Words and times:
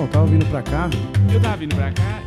Então, 0.00 0.08
tava 0.08 0.26
vindo 0.28 0.46
pra 0.46 0.62
cá. 0.62 0.88
Eu 1.30 1.40
tava 1.42 1.56
vindo 1.58 1.76
pra 1.76 1.92
cá 1.92 2.22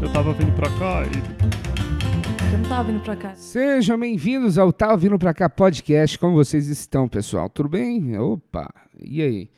Eu 0.00 0.10
tava 0.10 0.32
vindo 0.32 0.52
pra 0.54 0.70
cá 0.78 1.02
e. 1.04 2.52
Eu 2.54 2.58
não 2.58 2.68
tava 2.70 2.84
vindo 2.90 3.02
pra 3.02 3.16
cá. 3.16 3.34
Sejam 3.34 3.98
bem-vindos 3.98 4.56
ao 4.56 4.72
Tava 4.72 4.96
Vindo 4.96 5.18
Pra 5.18 5.34
Cá 5.34 5.50
podcast. 5.50 6.18
Como 6.18 6.34
vocês 6.34 6.68
estão, 6.68 7.06
pessoal? 7.06 7.50
Tudo 7.50 7.68
bem? 7.68 8.18
Opa, 8.18 8.72
e 8.98 9.20
aí? 9.20 9.50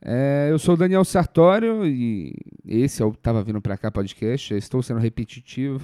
É, 0.00 0.48
eu 0.50 0.58
sou 0.58 0.74
o 0.74 0.78
Daniel 0.78 1.04
Sartório 1.04 1.84
e 1.84 2.32
esse 2.66 3.02
é 3.02 3.04
o 3.04 3.12
Tava 3.12 3.42
Vindo 3.44 3.60
Pra 3.60 3.76
Cá 3.76 3.90
podcast. 3.90 4.52
Eu 4.52 4.58
estou 4.58 4.82
sendo 4.82 4.98
repetitivo. 5.00 5.80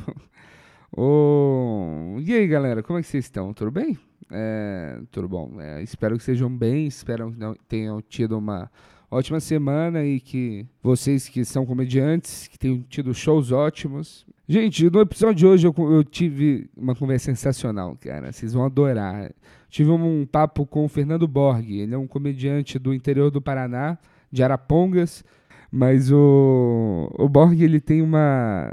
Ô, 0.96 2.16
E 2.20 2.32
aí, 2.32 2.46
galera, 2.46 2.82
como 2.82 2.98
é 2.98 3.02
que 3.02 3.08
vocês 3.08 3.26
estão? 3.26 3.52
Tudo 3.52 3.70
bem? 3.70 3.98
É, 4.30 5.00
tudo 5.10 5.28
bom. 5.28 5.60
É, 5.60 5.82
espero 5.82 6.16
que 6.16 6.24
sejam 6.24 6.48
bem, 6.48 6.86
espero 6.86 7.30
que 7.30 7.38
não- 7.38 7.56
tenham 7.68 8.00
tido 8.00 8.38
uma 8.38 8.70
ótima 9.12 9.38
semana 9.40 10.02
e 10.02 10.18
que 10.18 10.66
vocês 10.82 11.28
que 11.28 11.44
são 11.44 11.66
comediantes, 11.66 12.48
que 12.48 12.58
tenham 12.58 12.82
tido 12.88 13.12
shows 13.12 13.52
ótimos. 13.52 14.26
Gente, 14.48 14.88
no 14.88 15.00
episódio 15.00 15.34
de 15.34 15.46
hoje 15.46 15.66
eu, 15.66 15.74
eu 15.92 16.02
tive 16.02 16.70
uma 16.74 16.94
conversa 16.94 17.26
sensacional, 17.26 17.94
cara. 18.00 18.32
Vocês 18.32 18.54
vão 18.54 18.64
adorar. 18.64 19.30
Tive 19.68 19.90
um 19.90 20.24
papo 20.24 20.64
com 20.64 20.86
o 20.86 20.88
Fernando 20.88 21.28
Borg. 21.28 21.70
Ele 21.70 21.94
é 21.94 21.98
um 21.98 22.06
comediante 22.06 22.78
do 22.78 22.94
interior 22.94 23.30
do 23.30 23.40
Paraná, 23.40 23.98
de 24.30 24.42
Arapongas. 24.42 25.22
Mas 25.70 26.10
o, 26.10 27.10
o 27.18 27.28
Borg, 27.28 27.60
ele 27.62 27.80
tem 27.80 28.00
uma... 28.00 28.72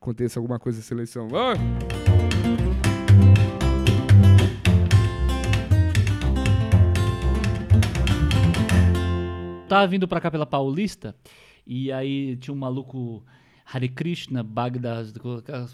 aconteça 0.00 0.38
alguma 0.38 0.58
coisa 0.58 0.78
na 0.78 0.84
seleção. 0.84 1.28
Ah! 1.34 2.09
Tava 9.70 9.86
vindo 9.86 10.08
pra 10.08 10.20
cá 10.20 10.32
pela 10.32 10.44
Paulista 10.44 11.14
e 11.64 11.92
aí 11.92 12.36
tinha 12.38 12.52
um 12.52 12.58
maluco 12.58 13.22
Hare 13.72 13.88
Krishna, 13.88 14.42
Bagda, 14.42 15.06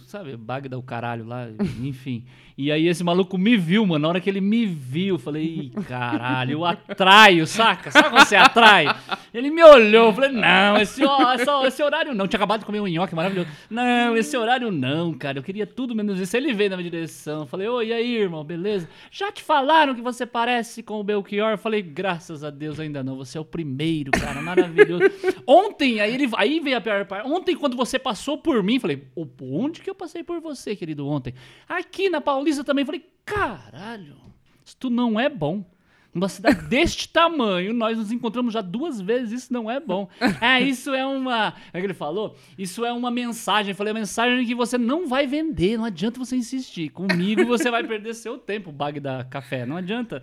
sabe, 0.07 0.37
Bagda 0.37 0.79
o 0.79 0.83
caralho 0.83 1.25
lá, 1.27 1.47
enfim. 1.83 2.25
E 2.59 2.71
aí 2.73 2.87
esse 2.89 3.05
maluco 3.05 3.37
me 3.37 3.57
viu, 3.57 3.85
mano. 3.87 4.01
Na 4.03 4.09
hora 4.09 4.21
que 4.21 4.29
ele 4.31 4.41
me 4.41 4.65
viu, 4.67 5.17
eu 5.17 5.19
falei, 5.19 5.45
"Ih, 5.45 5.71
caralho, 5.87 6.53
eu 6.53 6.65
atraio, 6.65 7.47
saca? 7.47 7.91
Sabe 7.91 8.11
quando 8.11 8.27
você 8.27 8.37
atrai? 8.37 8.87
Ele 9.33 9.51
me 9.51 9.63
olhou, 9.63 10.07
eu 10.07 10.13
falei, 10.15 10.31
não, 10.31 10.77
esse, 10.79 11.05
ó, 11.05 11.33
essa- 11.33 11.67
esse 11.67 11.83
horário 11.83 12.15
não. 12.15 12.27
Tinha 12.27 12.39
acabado 12.39 12.61
de 12.61 12.67
comer 12.67 12.81
um 12.81 12.87
nhoque 12.87 13.15
maravilhoso. 13.15 13.49
Não, 13.69 14.17
esse 14.17 14.35
horário 14.37 14.71
não, 14.73 15.13
cara. 15.13 15.39
Eu 15.39 15.43
queria 15.43 15.67
tudo 15.67 15.95
menos 15.95 16.19
isso. 16.19 16.35
Ele 16.37 16.55
veio 16.55 16.71
na 16.71 16.77
minha 16.79 16.91
direção. 16.91 17.41
Eu 17.41 17.47
falei, 17.47 17.69
oi, 17.69 17.89
e 17.89 17.93
aí, 17.93 18.17
irmão, 18.17 18.43
beleza? 18.43 18.89
Já 19.11 19.31
te 19.31 19.43
falaram 19.43 19.95
que 19.95 20.01
você 20.01 20.25
parece 20.25 20.83
com 20.83 20.99
o 20.99 21.05
Belchior? 21.05 21.51
Eu 21.53 21.59
falei, 21.59 21.83
graças 21.83 22.43
a 22.43 22.49
Deus 22.51 22.81
ainda 22.81 23.03
não. 23.05 23.17
Você 23.17 23.37
é 23.37 23.41
o 23.41 23.45
primeiro, 23.45 24.11
cara, 24.13 24.41
maravilhoso. 24.41 25.05
Ontem, 25.47 26.01
aí, 26.01 26.15
ele, 26.15 26.31
aí 26.37 26.59
veio 26.61 26.79
a 26.79 26.81
pior 26.81 27.05
parte. 27.05 27.29
Ontem, 27.29 27.55
quando 27.55 27.77
você 27.77 27.86
passou 27.99 28.39
por 28.39 28.63
mim, 28.63 28.81
falei, 28.81 29.07
"Ô, 29.15 29.27
onde 29.41 29.81
que 29.81 29.89
eu 29.89 29.95
passei 29.95 30.23
por 30.23 30.41
você, 30.41 30.75
querido, 30.75 31.07
ontem? 31.07 31.35
Aqui 31.69 32.09
na 32.09 32.21
Paulista 32.21 32.65
também. 32.65 32.85
Falei, 32.85 33.07
caralho, 33.25 34.17
isso 34.65 34.77
tu 34.79 34.91
não 34.91 35.19
é 35.19 35.29
bom. 35.29 35.65
Numa 36.15 36.31
cidade 36.31 36.63
deste 36.69 37.11
tamanho, 37.11 37.75
nós 37.75 37.99
nos 37.99 38.11
encontramos 38.11 38.55
já 38.55 38.63
duas 38.63 39.01
vezes, 39.01 39.45
isso 39.45 39.53
não 39.53 39.71
é 39.71 39.79
bom. 39.79 40.09
É, 40.41 40.61
isso 40.63 40.95
é 40.95 41.05
uma. 41.05 41.53
É 41.73 41.79
que 41.79 41.87
ele 41.87 41.93
falou? 41.93 42.35
Isso 42.57 42.85
é 42.87 42.93
uma 42.93 43.11
mensagem. 43.11 43.73
Eu 43.73 43.77
falei, 43.77 43.91
a 43.91 43.95
mensagem 43.95 44.47
que 44.47 44.55
você 44.55 44.79
não 44.79 45.07
vai 45.07 45.27
vender, 45.27 45.77
não 45.77 45.85
adianta 45.85 46.19
você 46.19 46.35
insistir. 46.35 46.89
Comigo 46.89 47.45
você 47.45 47.71
vai 47.71 47.85
perder 47.85 48.15
seu 48.15 48.39
tempo, 48.39 48.73
bag 48.73 48.99
da 48.99 49.25
café, 49.25 49.67
não 49.67 49.77
adianta. 49.77 50.23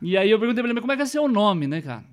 E 0.00 0.16
aí 0.16 0.30
eu 0.30 0.38
perguntei 0.38 0.62
pra 0.62 0.70
ele, 0.70 0.80
como 0.80 0.92
é 0.92 0.96
que 0.96 1.02
é 1.02 1.06
seu 1.06 1.26
nome, 1.26 1.66
né, 1.66 1.82
cara? 1.82 2.04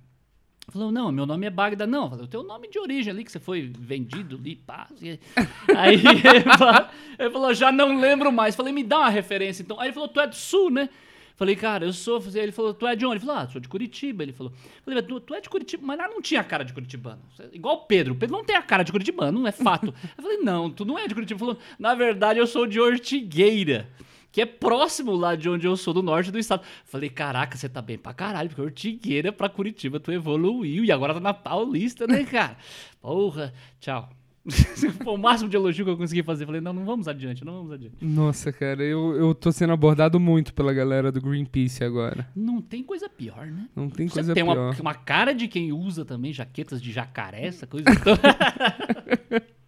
Falou, 0.71 0.91
não, 0.91 1.11
meu 1.11 1.25
nome 1.25 1.45
é 1.45 1.49
Bagda. 1.49 1.85
Não, 1.85 2.05
o 2.13 2.27
teu 2.27 2.43
nome 2.43 2.69
de 2.69 2.79
origem 2.79 3.11
ali, 3.11 3.23
que 3.25 3.31
você 3.31 3.39
foi 3.39 3.71
vendido 3.77 4.37
ali, 4.37 4.55
pá. 4.55 4.87
e- 5.01 5.19
Aí 5.75 5.95
ele 5.95 6.57
falou, 6.57 7.31
falou, 7.31 7.53
já 7.53 7.71
não 7.71 7.99
lembro 7.99 8.31
mais. 8.31 8.55
Falei, 8.55 8.71
me 8.71 8.83
dá 8.83 8.99
uma 8.99 9.09
referência 9.09 9.61
então. 9.63 9.79
Aí 9.79 9.87
ele 9.87 9.93
falou, 9.93 10.07
tu 10.07 10.19
é 10.19 10.27
do 10.27 10.35
sul, 10.35 10.69
né? 10.69 10.87
Falei, 11.35 11.55
cara, 11.55 11.85
eu 11.85 11.91
sou. 11.93 12.23
Ele 12.35 12.51
falou, 12.51 12.73
tu 12.73 12.85
é 12.87 12.95
de 12.95 13.05
onde? 13.05 13.15
Ele 13.15 13.25
falou, 13.25 13.41
ah, 13.41 13.47
sou 13.47 13.59
de 13.59 13.67
Curitiba. 13.67 14.21
Ele 14.23 14.31
falou, 14.31 14.53
falei, 14.85 15.01
tu, 15.01 15.19
tu 15.19 15.33
é 15.33 15.41
de 15.41 15.49
Curitiba, 15.49 15.83
mas 15.85 15.97
lá 15.97 16.07
não 16.07 16.21
tinha 16.21 16.43
cara 16.43 16.63
de 16.63 16.71
curitibano. 16.71 17.19
Igual 17.51 17.75
o 17.75 17.79
Pedro. 17.85 18.13
O 18.13 18.15
Pedro 18.15 18.37
não 18.37 18.45
tem 18.45 18.55
a 18.55 18.61
cara 18.61 18.83
de 18.83 18.91
curitibano, 18.91 19.45
é 19.47 19.51
fato. 19.51 19.87
Eu 20.17 20.23
falei, 20.23 20.37
não, 20.37 20.69
tu 20.69 20.85
não 20.85 20.97
é 20.99 21.07
de 21.07 21.13
Curitiba. 21.15 21.37
Ele 21.43 21.53
falou, 21.53 21.57
na 21.79 21.95
verdade, 21.95 22.37
eu 22.39 22.45
sou 22.47 22.67
de 22.67 22.79
Ortigueira 22.79 23.89
que 24.31 24.41
é 24.41 24.45
próximo 24.45 25.13
lá 25.13 25.35
de 25.35 25.49
onde 25.49 25.67
eu 25.67 25.75
sou, 25.75 25.93
do 25.93 26.01
norte 26.01 26.31
do 26.31 26.39
estado. 26.39 26.63
Falei, 26.85 27.09
caraca, 27.09 27.57
você 27.57 27.67
tá 27.67 27.81
bem 27.81 27.97
pra 27.97 28.13
caralho, 28.13 28.49
porque 28.49 28.61
Ortigueira 28.61 29.31
pra 29.31 29.49
Curitiba 29.49 29.99
tu 29.99 30.11
evoluiu 30.11 30.85
e 30.85 30.91
agora 30.91 31.13
tá 31.13 31.19
na 31.19 31.33
Paulista, 31.33 32.07
né, 32.07 32.23
cara? 32.29 32.55
Porra, 33.01 33.53
tchau. 33.79 34.09
Foi 35.03 35.13
o 35.13 35.17
máximo 35.17 35.47
de 35.49 35.55
elogio 35.55 35.85
que 35.85 35.91
eu 35.91 35.97
consegui 35.97 36.23
fazer. 36.23 36.47
Falei, 36.47 36.61
não, 36.61 36.73
não 36.73 36.83
vamos 36.83 37.07
adiante, 37.07 37.45
não 37.45 37.53
vamos 37.57 37.73
adiante. 37.73 37.95
Nossa, 38.01 38.51
cara, 38.51 38.81
eu, 38.81 39.13
eu 39.15 39.35
tô 39.35 39.51
sendo 39.51 39.71
abordado 39.71 40.19
muito 40.19 40.51
pela 40.51 40.73
galera 40.73 41.11
do 41.11 41.21
Greenpeace 41.21 41.83
agora. 41.83 42.27
Não 42.35 42.59
tem 42.59 42.81
coisa 42.81 43.07
pior, 43.07 43.45
né? 43.45 43.67
Não 43.75 43.87
tem 43.87 44.07
Você 44.07 44.15
coisa 44.15 44.33
tem 44.33 44.43
pior. 44.43 44.57
uma, 44.57 44.81
uma 44.81 44.93
cara 44.95 45.33
de 45.33 45.47
quem 45.47 45.71
usa 45.71 46.03
também 46.03 46.33
jaquetas 46.33 46.81
de 46.81 46.91
jacaré, 46.91 47.45
essa 47.45 47.67
coisa. 47.67 47.85
Então, 47.91 48.17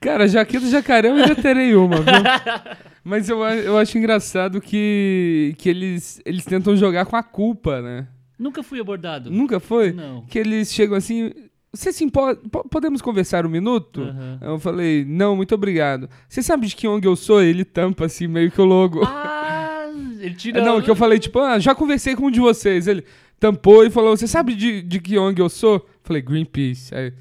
Cara, 0.00 0.26
jaqueta 0.26 0.64
de 0.64 0.70
jacaré 0.70 1.08
eu 1.10 1.14
ainda 1.14 1.34
terei 1.34 1.74
uma, 1.74 1.96
viu? 1.96 2.04
Mas 3.04 3.28
eu, 3.28 3.44
eu 3.44 3.78
acho 3.78 3.96
engraçado 3.98 4.60
que, 4.60 5.54
que 5.58 5.68
eles, 5.68 6.20
eles 6.24 6.44
tentam 6.44 6.76
jogar 6.76 7.06
com 7.06 7.16
a 7.16 7.22
culpa, 7.22 7.80
né? 7.80 8.08
nunca 8.38 8.62
fui 8.62 8.78
abordado. 8.80 9.30
Nunca 9.30 9.58
foi? 9.60 9.92
Não. 9.92 10.22
Que 10.26 10.38
eles 10.38 10.72
chegam 10.72 10.96
assim. 10.96 11.32
Você 11.72 11.92
se 11.92 12.04
importa? 12.04 12.40
po- 12.50 12.68
Podemos 12.68 13.00
conversar 13.02 13.46
um 13.46 13.48
minuto? 13.50 14.02
Aham. 14.02 14.38
Eu 14.42 14.58
falei, 14.58 15.04
não, 15.06 15.36
muito 15.36 15.54
obrigado. 15.54 16.08
Você 16.28 16.42
sabe 16.42 16.66
de 16.66 16.74
que 16.76 16.88
ONG 16.88 17.06
eu 17.06 17.16
sou? 17.16 17.42
Ele 17.42 17.64
tampa 17.64 18.06
assim, 18.06 18.26
meio 18.26 18.50
que 18.50 18.60
o 18.60 18.64
logo. 18.64 19.02
Ah, 19.04 19.86
ele 20.20 20.34
tira. 20.36 20.62
Não, 20.64 20.80
que 20.82 20.90
eu 20.90 20.96
falei, 20.96 21.18
tipo, 21.18 21.38
ah, 21.38 21.58
já 21.58 21.74
conversei 21.74 22.14
com 22.16 22.26
um 22.26 22.30
de 22.30 22.40
vocês. 22.40 22.86
Ele 22.86 23.04
tampou 23.38 23.84
e 23.84 23.90
falou, 23.90 24.16
você 24.16 24.26
sabe 24.26 24.54
de, 24.54 24.82
de 24.82 25.00
que 25.00 25.18
ONG 25.18 25.40
eu 25.40 25.48
sou? 25.48 25.86
Falei, 26.02 26.20
Greenpeace. 26.22 26.94
Aí, 26.94 27.12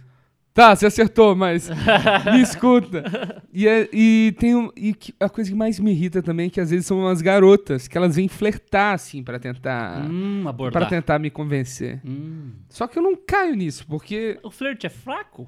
Tá, 0.56 0.74
você 0.74 0.86
acertou, 0.86 1.36
mas 1.36 1.70
me 2.32 2.42
escuta. 2.42 3.44
E, 3.54 3.68
é- 3.68 3.90
e 3.92 4.34
tem 4.40 4.56
um, 4.56 4.72
e 4.78 4.96
a 5.20 5.28
coisa 5.28 5.50
que 5.50 5.56
mais 5.56 5.78
me 5.82 5.92
irrita 5.92 6.24
também 6.24 6.48
é 6.48 6.50
que 6.50 6.62
às 6.62 6.70
vezes 6.72 6.86
são 6.86 6.98
umas 7.02 7.22
garotas 7.22 7.90
que 7.90 7.98
elas 7.98 8.16
vêm 8.16 8.30
flertar 8.30 8.94
assim 8.94 9.22
pra 9.22 9.38
tentar 9.38 10.06
Hum, 10.10 10.40
para 10.44 10.50
abordar. 10.50 10.88
tentar 10.90 11.20
me 11.20 11.30
convencer. 11.30 12.00
Hum. 12.06 12.52
Só 12.70 12.88
que 12.88 12.98
eu 12.98 13.04
não 13.04 13.18
caio 13.18 13.54
nisso, 13.54 13.86
porque 13.86 14.40
O 14.42 14.50
flerte 14.50 14.88
é 14.88 14.90
fraco? 14.90 15.46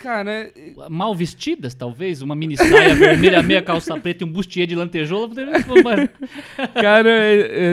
Cara, 0.00 0.50
Mal 0.88 1.14
vestidas, 1.14 1.74
talvez? 1.74 2.22
Uma 2.22 2.34
mini 2.34 2.56
saia 2.56 2.94
vermelha, 2.94 3.42
meia 3.44 3.62
calça 3.62 3.98
preta 4.00 4.24
e 4.24 4.26
um 4.26 4.32
bustier 4.32 4.66
de 4.66 4.74
lantejoula? 4.74 5.28
Cara, 6.74 7.10
é, 7.10 7.72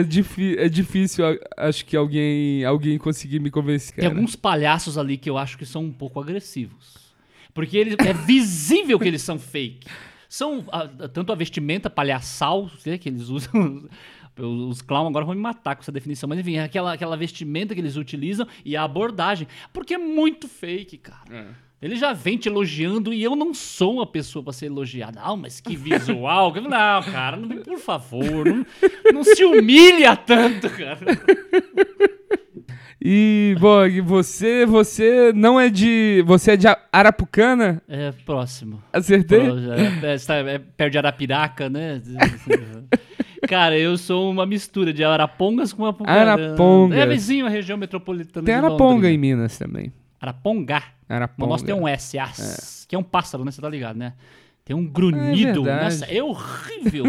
é 0.66 0.68
difícil, 0.68 1.26
a- 1.26 1.66
acho 1.68 1.84
que 1.86 1.96
alguém 1.96 2.64
alguém 2.64 2.98
conseguir 2.98 3.40
me 3.40 3.50
convencer. 3.50 3.94
Tem 3.94 4.04
Cara. 4.04 4.14
alguns 4.14 4.36
palhaços 4.36 4.98
ali 4.98 5.16
que 5.16 5.28
eu 5.30 5.38
acho 5.38 5.56
que 5.56 5.64
são 5.64 5.82
um 5.84 5.92
pouco 5.92 6.20
agressivos. 6.20 7.08
Porque 7.54 7.76
eles, 7.76 7.96
é 7.98 8.12
visível 8.12 8.98
que 8.98 9.08
eles 9.08 9.22
são 9.22 9.38
fake. 9.38 9.88
São 10.28 10.64
ah, 10.70 10.86
tanto 10.86 11.32
a 11.32 11.34
vestimenta 11.34 11.88
palhaçal 11.88 12.70
que 13.00 13.08
eles 13.08 13.28
usam. 13.28 13.88
Os 14.38 14.80
clowns 14.82 15.08
agora 15.08 15.24
vão 15.24 15.34
me 15.34 15.40
matar 15.40 15.74
com 15.74 15.82
essa 15.82 15.90
definição. 15.90 16.28
Mas 16.28 16.38
enfim, 16.38 16.56
é 16.56 16.62
aquela, 16.62 16.92
aquela 16.92 17.16
vestimenta 17.16 17.74
que 17.74 17.80
eles 17.80 17.96
utilizam 17.96 18.46
e 18.64 18.76
a 18.76 18.84
abordagem. 18.84 19.48
Porque 19.72 19.94
é 19.94 19.98
muito 19.98 20.46
fake, 20.46 20.98
cara. 20.98 21.24
É. 21.28 21.67
Ele 21.80 21.94
já 21.94 22.12
vem 22.12 22.36
te 22.36 22.48
elogiando 22.48 23.12
e 23.12 23.22
eu 23.22 23.36
não 23.36 23.54
sou 23.54 23.94
uma 23.94 24.06
pessoa 24.06 24.42
pra 24.42 24.52
ser 24.52 24.66
elogiada. 24.66 25.20
Ah, 25.22 25.36
mas 25.36 25.60
que 25.60 25.76
visual. 25.76 26.52
Não, 26.60 27.02
cara, 27.02 27.36
não, 27.36 27.58
por 27.58 27.78
favor, 27.78 28.44
não, 28.44 28.66
não 29.12 29.24
se 29.24 29.44
humilha 29.44 30.16
tanto, 30.16 30.68
cara. 30.70 31.06
E, 33.00 33.54
Bog, 33.60 34.00
você, 34.00 34.66
você 34.66 35.32
não 35.32 35.58
é 35.58 35.70
de. 35.70 36.22
Você 36.26 36.52
é 36.52 36.56
de 36.56 36.66
Arapucana? 36.92 37.80
É, 37.88 38.12
próximo. 38.26 38.82
Acertei? 38.92 39.44
Já 39.44 39.76
É, 39.76 40.14
é, 40.14 40.18
sabe, 40.18 40.50
é 40.50 40.58
perto 40.58 40.92
de 40.92 40.98
Arapiraca, 40.98 41.70
né? 41.70 42.02
Cara, 43.48 43.78
eu 43.78 43.96
sou 43.96 44.28
uma 44.30 44.44
mistura 44.44 44.92
de 44.92 45.04
Arapongas 45.04 45.72
com 45.72 45.86
Apucarana. 45.86 46.32
Arapongas. 46.32 46.98
É 46.98 47.06
vizinho 47.06 47.46
a 47.46 47.48
região 47.48 47.78
metropolitana 47.78 48.44
Tem 48.44 48.54
Araponga 48.54 49.08
em 49.08 49.16
Minas 49.16 49.56
também. 49.56 49.92
Araponga. 50.20 50.82
Araponga. 51.08 51.34
Mas 51.38 51.48
nós 51.48 51.62
tem 51.62 51.74
um 51.74 51.86
S, 51.86 52.18
as, 52.18 52.84
que 52.88 52.94
é 52.94 52.98
um 52.98 53.02
pássaro, 53.02 53.44
né? 53.44 53.50
Você 53.50 53.60
tá 53.60 53.68
ligado, 53.68 53.96
né? 53.96 54.14
Tem 54.68 54.76
um 54.76 54.84
grunhido. 54.84 55.64
verdade. 55.64 55.84
Nossa, 55.84 56.04
é 56.04 56.22
horrível. 56.22 57.04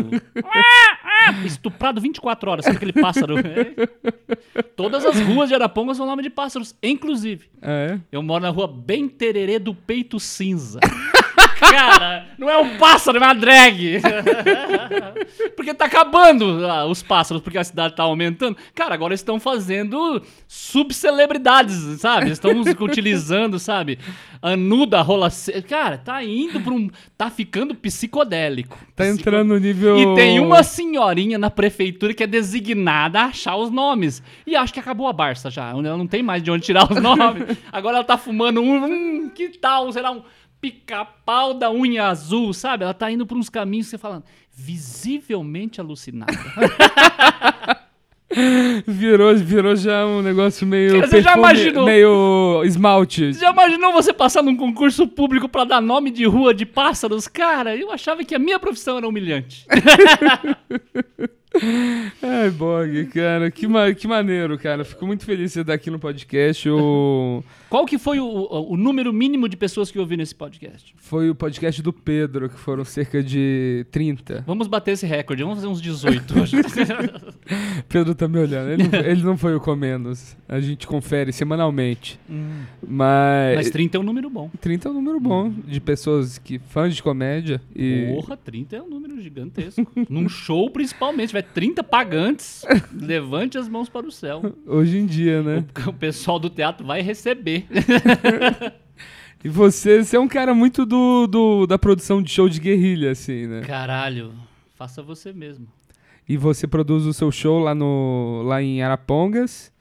Ah, 0.46 1.28
ah, 1.28 1.46
Estuprado 1.46 2.00
24 2.00 2.50
horas, 2.50 2.64
sabe 2.64 2.78
aquele 2.78 2.94
pássaro? 2.94 3.36
É. 3.40 4.64
Todas 4.78 5.06
as 5.06 5.20
ruas 5.20 5.50
de 5.50 5.56
Araponga 5.56 5.94
são 5.94 6.06
nome 6.06 6.24
de 6.24 6.30
pássaros, 6.30 6.74
inclusive. 6.82 7.50
É? 7.62 8.00
Eu 8.10 8.24
moro 8.24 8.44
na 8.44 8.50
rua 8.50 8.66
Bem 8.66 9.10
Tererê 9.10 9.60
do 9.60 9.76
Peito 9.76 10.22
Cinza. 10.22 10.80
Cara, 11.72 12.26
não 12.38 12.50
é 12.50 12.58
um 12.58 12.78
pássaro, 12.78 13.18
é 13.18 13.22
uma 13.22 13.34
drag. 13.34 14.02
porque 15.56 15.74
tá 15.74 15.86
acabando 15.86 16.66
ah, 16.66 16.86
os 16.86 17.02
pássaros, 17.04 17.42
porque 17.44 17.58
a 17.58 17.64
cidade 17.64 17.96
tá 17.96 18.04
aumentando. 18.04 18.58
Cara, 18.74 18.94
agora 18.94 19.14
estão 19.14 19.40
fazendo 19.40 20.22
subcelebridades, 20.48 22.00
sabe? 22.00 22.32
Estão 22.32 22.52
utilizando, 22.82 23.60
sabe? 23.60 24.00
Anuda, 24.42 25.02
rola. 25.02 25.30
Cara, 25.68 25.98
tá 25.98 26.24
indo 26.24 26.60
pra 26.62 26.74
um. 26.74 26.90
Tá 27.18 27.30
ficando 27.30 27.76
psicodélico. 27.76 28.78
Tá 28.96 29.04
Psico- 29.04 29.20
entrando 29.20 29.50
no 29.50 29.58
nível. 29.60 29.98
e 29.98 30.16
tem 30.16 30.40
uma 30.40 30.64
senhorinha 30.64 31.38
na 31.38 31.50
prefeitura 31.50 32.14
que 32.14 32.24
é 32.24 32.28
designada 32.28 33.20
a 33.22 33.26
achar 33.26 33.56
os 33.58 33.70
nomes. 33.70 34.24
E 34.48 34.56
acho 34.56 34.74
que 34.74 34.80
acabou 34.80 35.08
a 35.08 35.14
Barça 35.14 35.50
já. 35.50 35.70
Ela 35.70 35.98
não 35.98 36.08
tem 36.08 36.24
mais 36.24 36.42
de 36.42 36.50
onde 36.52 36.64
tirar 36.66 36.90
os 36.90 36.98
nomes. 37.02 37.58
Agora 37.72 37.98
ela 37.98 38.06
tá 38.06 38.18
fumando 38.18 38.62
um. 38.62 38.86
Hum, 38.86 39.32
que 39.34 39.50
tal? 39.58 39.92
Será 39.92 40.12
um 40.12 40.22
pica-pau 40.62 41.54
da 41.54 41.72
unha 41.72 42.06
azul, 42.06 42.54
sabe? 42.54 42.84
Ela 42.84 42.94
tá 42.94 43.10
indo 43.12 43.26
por 43.26 43.38
uns 43.38 43.50
caminhos 43.50 43.88
que 43.88 43.92
você 43.92 43.98
fala. 43.98 44.24
Visivelmente 44.52 45.80
alucinada. 45.80 46.34
Virou, 48.86 49.36
virou 49.36 49.76
já 49.76 50.06
um 50.06 50.22
negócio 50.22 50.66
meio. 50.66 50.96
Cara, 50.96 51.08
você 51.08 51.22
já 51.22 51.36
imaginou? 51.36 51.84
Meio 51.84 52.62
esmalte. 52.64 53.34
Você 53.34 53.40
já 53.40 53.52
imaginou 53.52 53.92
você 53.92 54.14
passar 54.14 54.44
num 54.44 54.56
concurso 54.56 55.08
público 55.08 55.50
pra 55.50 55.64
dar 55.64 55.82
nome 55.82 56.12
de 56.12 56.26
rua 56.26 56.54
de 56.54 56.64
pássaros? 56.64 57.28
Cara, 57.28 57.76
eu 57.76 57.92
achava 57.92 58.24
que 58.24 58.36
a 58.36 58.40
minha 58.40 58.60
profissão 58.60 58.98
era 58.98 59.08
humilhante. 59.08 59.66
Ai, 62.22 62.50
Bog, 62.52 63.06
cara, 63.08 63.50
que, 63.50 63.68
ma 63.68 63.92
que 63.94 64.08
maneiro, 64.08 64.58
cara. 64.58 64.86
Fico 64.86 65.06
muito 65.08 65.26
feliz 65.26 65.48
de 65.48 65.54
você 65.54 65.62
estar 65.62 65.74
aqui 65.74 65.90
no 65.90 65.98
podcast. 66.00 66.70
O... 66.70 67.44
Qual 67.70 67.86
que 67.86 67.98
foi 67.98 68.20
o, 68.20 68.26
o- 68.72 68.78
número 68.78 69.12
mínimo 69.12 69.50
de 69.50 69.58
pessoas 69.58 69.90
que 69.92 69.98
ouviram 70.00 70.22
esse 70.24 70.34
podcast? 70.36 70.94
Foi 70.98 71.30
o 71.30 71.36
podcast 71.36 71.82
do 71.82 71.92
Pedro, 71.92 72.50
que 72.50 72.58
foram 72.60 72.86
cerca 72.86 73.22
de 73.24 73.86
30. 73.92 74.44
Vamos 74.46 74.68
bater 74.68 74.92
esse 74.92 75.06
recorde, 75.06 75.42
vamos 75.44 75.58
fazer 75.58 75.68
uns 75.68 75.82
18 75.82 76.40
hoje. 76.40 76.56
Pedro 77.90 78.14
tá 78.16 78.28
me 78.28 78.40
olhando. 78.40 78.72
Ele 78.72 78.88
não, 78.88 79.00
ele 79.00 79.24
não 79.24 79.38
foi 79.38 79.56
o 79.56 79.60
Comendos. 79.60 80.36
A 80.48 80.60
gente 80.60 80.86
confere 80.88 81.32
semanalmente. 81.32 82.20
Mas. 82.88 83.56
Mas 83.56 83.70
30 83.72 83.98
é 83.98 84.00
um 84.00 84.04
número 84.04 84.30
bom. 84.30 84.50
30 84.62 84.88
é 84.88 84.92
um 84.92 84.96
número 84.96 85.20
bom 85.20 85.50
de 85.50 85.80
pessoas 85.82 86.38
que 86.38 86.60
fãs 86.60 86.96
de 86.96 87.02
comédia. 87.04 87.62
E 87.76 88.08
Porra, 88.16 88.38
30 88.38 88.76
é 88.76 88.82
um 88.82 88.90
número 88.90 89.20
gigantesco. 89.22 89.86
Num 90.10 90.30
show, 90.30 90.70
principalmente, 90.70 91.34
tiver 91.42 91.54
30 91.54 91.84
pagantes, 91.84 92.66
levante 92.94 93.58
as 93.58 93.68
mãos 93.68 93.90
para 93.90 94.06
o 94.06 94.12
céu. 94.12 94.42
hoje 94.66 94.98
em 94.98 95.06
dia, 95.06 95.42
né? 95.42 95.66
O 95.88 95.94
pessoal 95.94 96.40
do 96.40 96.50
teatro 96.50 96.86
vai 96.86 97.02
receber. 97.02 97.66
E 99.42 99.48
você, 99.48 100.04
você 100.04 100.18
é 100.18 100.20
um 100.20 100.28
cara 100.28 100.54
muito 100.54 100.86
do, 100.86 101.26
do- 101.26 101.66
da 101.66 101.80
produção 101.80 102.22
de 102.22 102.30
show 102.30 102.50
de 102.50 102.60
guerrilha, 102.60 103.12
assim, 103.12 103.48
né? 103.48 103.62
Caralho, 103.62 104.34
faça 104.76 105.02
você 105.02 105.32
mesmo. 105.32 105.66
E 106.28 106.36
você 106.36 106.68
produz 106.68 107.06
o 107.06 107.14
seu 107.14 107.32
show 107.32 107.58
lá, 107.58 107.74
no, 107.74 108.42
lá 108.44 108.62
em 108.62 108.82
Arapongas. 108.84 109.72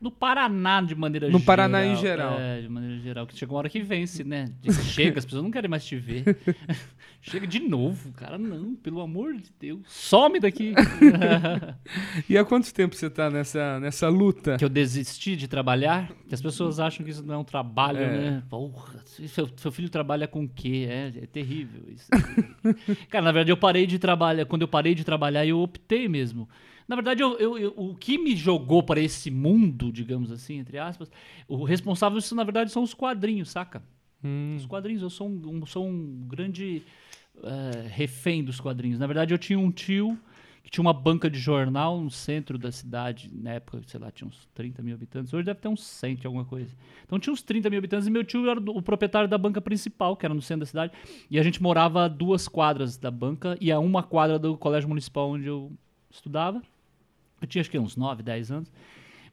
No 0.00 0.10
Paraná, 0.10 0.82
de 0.82 0.94
maneira 0.94 1.26
No 1.26 1.38
geral. 1.38 1.46
Paraná 1.46 1.84
em 1.86 1.96
geral. 1.96 2.38
É, 2.38 2.60
de 2.60 2.68
maneira 2.68 2.98
geral. 3.00 3.26
Que 3.26 3.34
chega 3.36 3.50
uma 3.52 3.58
hora 3.58 3.68
que 3.70 3.80
vence, 3.80 4.22
né? 4.22 4.52
Chega, 4.84 5.18
as 5.18 5.24
pessoas 5.24 5.42
não 5.42 5.50
querem 5.50 5.70
mais 5.70 5.84
te 5.86 5.96
ver. 5.96 6.36
Chega 7.22 7.46
de 7.46 7.58
novo, 7.60 8.12
cara. 8.12 8.36
Não, 8.38 8.76
pelo 8.76 9.00
amor 9.00 9.34
de 9.34 9.50
Deus. 9.58 9.80
Some 9.86 10.38
daqui. 10.38 10.74
E 12.28 12.36
há 12.36 12.44
quanto 12.44 12.72
tempo 12.72 12.94
você 12.94 13.08
tá 13.08 13.30
nessa, 13.30 13.80
nessa 13.80 14.08
luta? 14.08 14.56
que 14.58 14.64
eu 14.64 14.68
desisti 14.68 15.34
de 15.36 15.48
trabalhar, 15.48 16.10
que 16.28 16.34
as 16.34 16.40
pessoas 16.42 16.78
acham 16.78 17.04
que 17.04 17.10
isso 17.10 17.24
não 17.24 17.34
é 17.34 17.38
um 17.38 17.44
trabalho, 17.44 17.98
É. 17.98 18.06
né? 18.30 18.42
Porra, 18.48 19.00
seu, 19.04 19.48
seu 19.56 19.72
filho 19.72 19.88
trabalha 19.88 20.28
com 20.28 20.44
o 20.44 20.48
quê? 20.48 20.86
É, 20.88 21.12
é 21.22 21.26
terrível 21.26 21.82
isso. 21.88 22.08
Cara, 23.08 23.24
na 23.24 23.32
verdade, 23.32 23.50
eu 23.50 23.56
parei 23.56 23.86
de 23.86 23.98
trabalhar. 23.98 24.44
Quando 24.46 24.62
eu 24.62 24.68
parei 24.68 24.94
de 24.94 25.04
trabalhar, 25.04 25.46
eu 25.46 25.58
optei 25.60 26.08
mesmo. 26.08 26.48
Na 26.88 26.94
verdade, 26.96 27.22
eu, 27.22 27.36
eu- 27.38 27.58
eu- 27.58 27.74
o 27.76 27.94
que 27.96 28.16
me 28.16 28.36
jogou 28.36 28.82
para 28.82 29.00
esse 29.00 29.30
mundo, 29.30 29.90
digamos 29.90 30.30
assim, 30.30 30.58
entre 30.58 30.78
aspas, 30.78 31.10
o 31.48 31.64
responsável, 31.64 32.18
isso, 32.18 32.34
na 32.34 32.44
verdade, 32.44 32.70
são 32.70 32.82
os 32.82 32.94
quadrinhos, 32.94 33.50
saca? 33.50 33.82
Hum, 34.22 34.54
Os 34.56 34.66
quadrinhos, 34.66 35.02
eu 35.02 35.10
sou 35.10 35.28
um, 35.28 35.58
um- 35.62 35.66
sou 35.66 35.86
um 35.86 36.24
grande 36.28 36.82
eh, 37.42 37.86
refém 37.88 38.42
dos 38.42 38.58
quadrinhos. 38.60 38.98
Na 38.98 39.06
verdade, 39.06 39.34
eu 39.34 39.38
tinha 39.38 39.58
um 39.58 39.70
tio 39.70 40.18
que 40.64 40.70
tinha 40.70 40.80
uma 40.82 40.92
banca 40.94 41.28
de 41.30 41.38
jornal 41.38 42.00
no 42.00 42.10
centro 42.10 42.56
da 42.58 42.72
cidade, 42.72 43.30
na 43.32 43.50
época, 43.52 43.80
sei 43.86 44.00
lá, 44.00 44.10
tinha 44.10 44.26
uns 44.26 44.48
30 44.54 44.82
mil 44.82 44.94
habitantes. 44.94 45.32
Hoje 45.34 45.44
deve 45.44 45.60
ter 45.60 45.68
uns 45.68 45.84
100, 45.84 46.18
alguma 46.24 46.44
coisa. 46.46 46.74
Então 47.04 47.18
tinha 47.20 47.32
uns 47.32 47.42
30 47.42 47.68
mil 47.68 47.78
habitantes 47.78 48.06
e 48.08 48.10
meu 48.10 48.24
tio 48.24 48.48
era 48.48 48.58
o 48.58 48.80
proprietário 48.82 49.28
da 49.28 49.36
banca 49.38 49.60
principal, 49.60 50.16
que 50.16 50.24
era 50.24 50.34
no 50.34 50.40
centro 50.42 50.60
da 50.60 50.66
cidade. 50.66 50.92
E 51.30 51.38
a 51.38 51.42
gente 51.42 51.62
morava 51.62 52.06
a 52.06 52.08
duas 52.08 52.48
quadras 52.48 52.96
da 52.96 53.10
banca 53.10 53.56
e 53.60 53.70
a 53.70 53.78
uma 53.78 54.02
quadra 54.02 54.38
do 54.38 54.56
colégio 54.56 54.88
municipal 54.88 55.28
onde 55.30 55.46
eu 55.46 55.70
estudava. 56.10 56.62
Eu 57.46 57.48
tinha 57.48 57.60
acho 57.60 57.70
que 57.70 57.78
uns 57.78 57.96
9, 57.96 58.22
10 58.22 58.50
anos. 58.50 58.72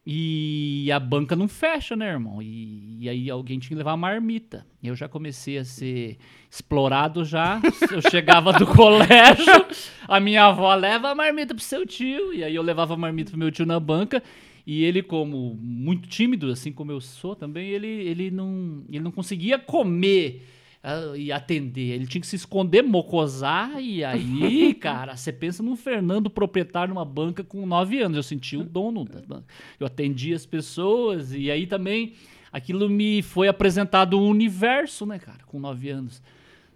E 0.06 0.90
a 0.92 1.00
banca 1.00 1.34
não 1.34 1.48
fecha, 1.48 1.96
né, 1.96 2.10
irmão? 2.10 2.40
E, 2.40 2.98
e 3.00 3.08
aí 3.08 3.30
alguém 3.30 3.58
tinha 3.58 3.70
que 3.70 3.74
levar 3.74 3.92
a 3.92 3.96
marmita. 3.96 4.66
Eu 4.82 4.94
já 4.94 5.08
comecei 5.08 5.58
a 5.58 5.64
ser 5.64 6.18
explorado 6.50 7.24
já. 7.24 7.60
Eu 7.90 8.02
chegava 8.10 8.52
do 8.52 8.66
colégio, 8.66 9.66
a 10.06 10.20
minha 10.20 10.44
avó 10.44 10.74
leva 10.74 11.08
a 11.08 11.14
marmita 11.14 11.54
pro 11.54 11.64
seu 11.64 11.86
tio. 11.86 12.32
E 12.34 12.44
aí 12.44 12.54
eu 12.54 12.62
levava 12.62 12.94
a 12.94 12.96
marmita 12.96 13.30
pro 13.30 13.38
meu 13.38 13.50
tio 13.50 13.64
na 13.64 13.80
banca. 13.80 14.22
E 14.66 14.84
ele, 14.84 15.02
como 15.02 15.58
muito 15.60 16.08
tímido, 16.08 16.50
assim 16.50 16.72
como 16.72 16.90
eu 16.90 17.00
sou 17.00 17.34
também, 17.34 17.68
ele, 17.68 17.86
ele, 17.86 18.30
não, 18.30 18.82
ele 18.88 19.00
não 19.00 19.10
conseguia 19.10 19.58
comer 19.58 20.42
e 21.16 21.32
atender. 21.32 21.94
Ele 21.94 22.06
tinha 22.06 22.20
que 22.20 22.26
se 22.26 22.36
esconder, 22.36 22.82
mocosar, 22.82 23.80
e 23.80 24.04
aí, 24.04 24.74
cara, 24.78 25.16
você 25.16 25.32
pensa 25.32 25.62
num 25.62 25.76
Fernando 25.76 26.28
proprietário 26.28 26.92
numa 26.92 27.04
banca 27.04 27.42
com 27.42 27.64
9 27.64 28.00
anos. 28.00 28.16
Eu 28.16 28.22
senti 28.22 28.56
o 28.56 28.64
dono 28.64 29.04
da 29.04 29.20
banca. 29.20 29.46
Eu 29.80 29.86
atendia 29.86 30.36
as 30.36 30.44
pessoas, 30.44 31.32
e 31.32 31.50
aí 31.50 31.66
também 31.66 32.12
aquilo 32.52 32.88
me 32.88 33.22
foi 33.22 33.48
apresentado 33.48 34.18
um 34.18 34.28
universo, 34.28 35.06
né, 35.06 35.18
cara, 35.18 35.44
com 35.46 35.58
9 35.58 35.88
anos. 35.88 36.22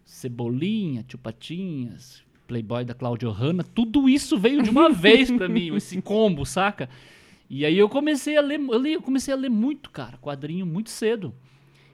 Cebolinha, 0.04 1.04
Tio 1.06 1.18
Patinhas, 1.18 2.22
Playboy 2.46 2.84
da 2.84 2.94
Claudio 2.94 3.30
Hanna, 3.30 3.62
tudo 3.62 4.08
isso 4.08 4.38
veio 4.38 4.62
de 4.62 4.70
uma 4.70 4.88
vez 4.90 5.30
pra 5.30 5.48
mim, 5.48 5.74
esse 5.76 6.00
combo, 6.00 6.46
saca? 6.46 6.88
E 7.50 7.64
aí 7.64 7.76
eu 7.76 7.88
comecei 7.90 8.36
a 8.38 8.40
ler, 8.40 8.58
eu 8.86 9.02
comecei 9.02 9.34
a 9.34 9.36
ler 9.36 9.50
muito, 9.50 9.90
cara, 9.90 10.16
quadrinho 10.16 10.64
muito 10.64 10.88
cedo. 10.88 11.34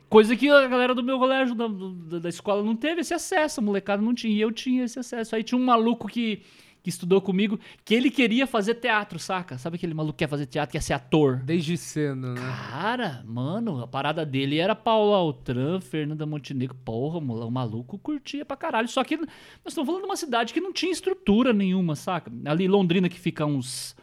Coisa 0.09 0.37
que 0.37 0.49
a 0.49 0.69
galera 0.69 0.95
do 0.95 1.03
meu 1.03 1.19
colégio, 1.19 1.55
da, 1.55 1.67
do- 1.67 2.21
da 2.21 2.29
escola, 2.29 2.63
não 2.63 2.77
teve 2.77 3.01
esse 3.01 3.13
acesso, 3.15 3.61
a 3.61 3.63
molecada 3.63 4.01
não 4.03 4.15
tinha, 4.15 4.33
e 4.33 4.41
eu 4.41 4.53
tinha 4.53 4.85
esse 4.85 4.99
acesso. 4.99 5.35
Aí 5.35 5.43
tinha 5.43 5.59
um 5.59 5.65
maluco 5.65 6.07
que, 6.07 6.43
que 6.83 6.89
estudou 6.89 7.21
comigo, 7.21 7.59
que 7.85 7.95
ele 7.95 8.11
queria 8.11 8.47
fazer 8.47 8.75
teatro, 8.75 9.19
saca? 9.19 9.59
Sabe 9.59 9.75
aquele 9.77 9.93
maluco 9.95 10.13
que 10.17 10.25
quer 10.25 10.29
fazer 10.31 10.47
teatro, 10.47 10.73
quer 10.73 10.83
ser 10.83 10.93
ator? 10.93 11.39
Desde 11.39 11.77
cedo, 11.77 12.15
né? 12.35 12.41
Cara, 12.71 13.25
mano, 13.27 13.83
a 13.83 13.89
parada 13.89 14.25
dele 14.25 14.59
era 14.59 14.75
Paulo 14.77 15.13
Altran, 15.15 15.81
Fernanda 15.81 16.25
Montenegro. 16.25 16.77
Porra, 16.85 17.19
o 17.19 17.51
maluco 17.51 17.99
curtia 17.99 18.45
pra 18.45 18.57
caralho. 18.57 18.87
Só 18.87 19.03
que 19.03 19.17
nós 19.17 19.27
estamos 19.67 19.87
falando 19.87 20.03
de 20.03 20.09
uma 20.09 20.17
cidade 20.17 20.53
que 20.55 20.61
não 20.61 20.73
tinha 20.73 20.93
estrutura 20.93 21.53
nenhuma, 21.53 21.97
saca? 21.97 22.31
Ali 22.45 22.69
Londrina, 22.69 23.09
que 23.09 23.19
fica 23.19 23.45
uns. 23.45 23.97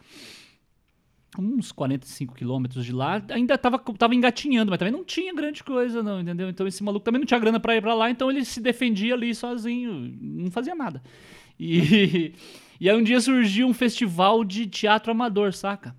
Uns 1.38 1.72
45 1.72 2.34
quilômetros 2.34 2.84
de 2.84 2.92
lá, 2.92 3.22
ainda 3.30 3.56
tava, 3.56 3.78
tava 3.78 4.14
engatinhando, 4.14 4.70
mas 4.70 4.78
também 4.78 4.92
não 4.92 5.02
tinha 5.02 5.32
grande 5.32 5.64
coisa, 5.64 6.02
não, 6.02 6.20
entendeu? 6.20 6.50
Então 6.50 6.66
esse 6.66 6.84
maluco 6.84 7.04
também 7.04 7.20
não 7.20 7.26
tinha 7.26 7.40
grana 7.40 7.58
pra 7.58 7.74
ir 7.74 7.80
pra 7.80 7.94
lá, 7.94 8.10
então 8.10 8.30
ele 8.30 8.44
se 8.44 8.60
defendia 8.60 9.14
ali 9.14 9.34
sozinho, 9.34 10.14
não 10.20 10.50
fazia 10.50 10.74
nada. 10.74 11.02
E, 11.58 12.34
e 12.78 12.90
aí 12.90 12.94
um 12.94 13.02
dia 13.02 13.18
surgiu 13.18 13.66
um 13.66 13.72
festival 13.72 14.44
de 14.44 14.66
teatro 14.66 15.10
amador, 15.10 15.54
saca? 15.54 15.96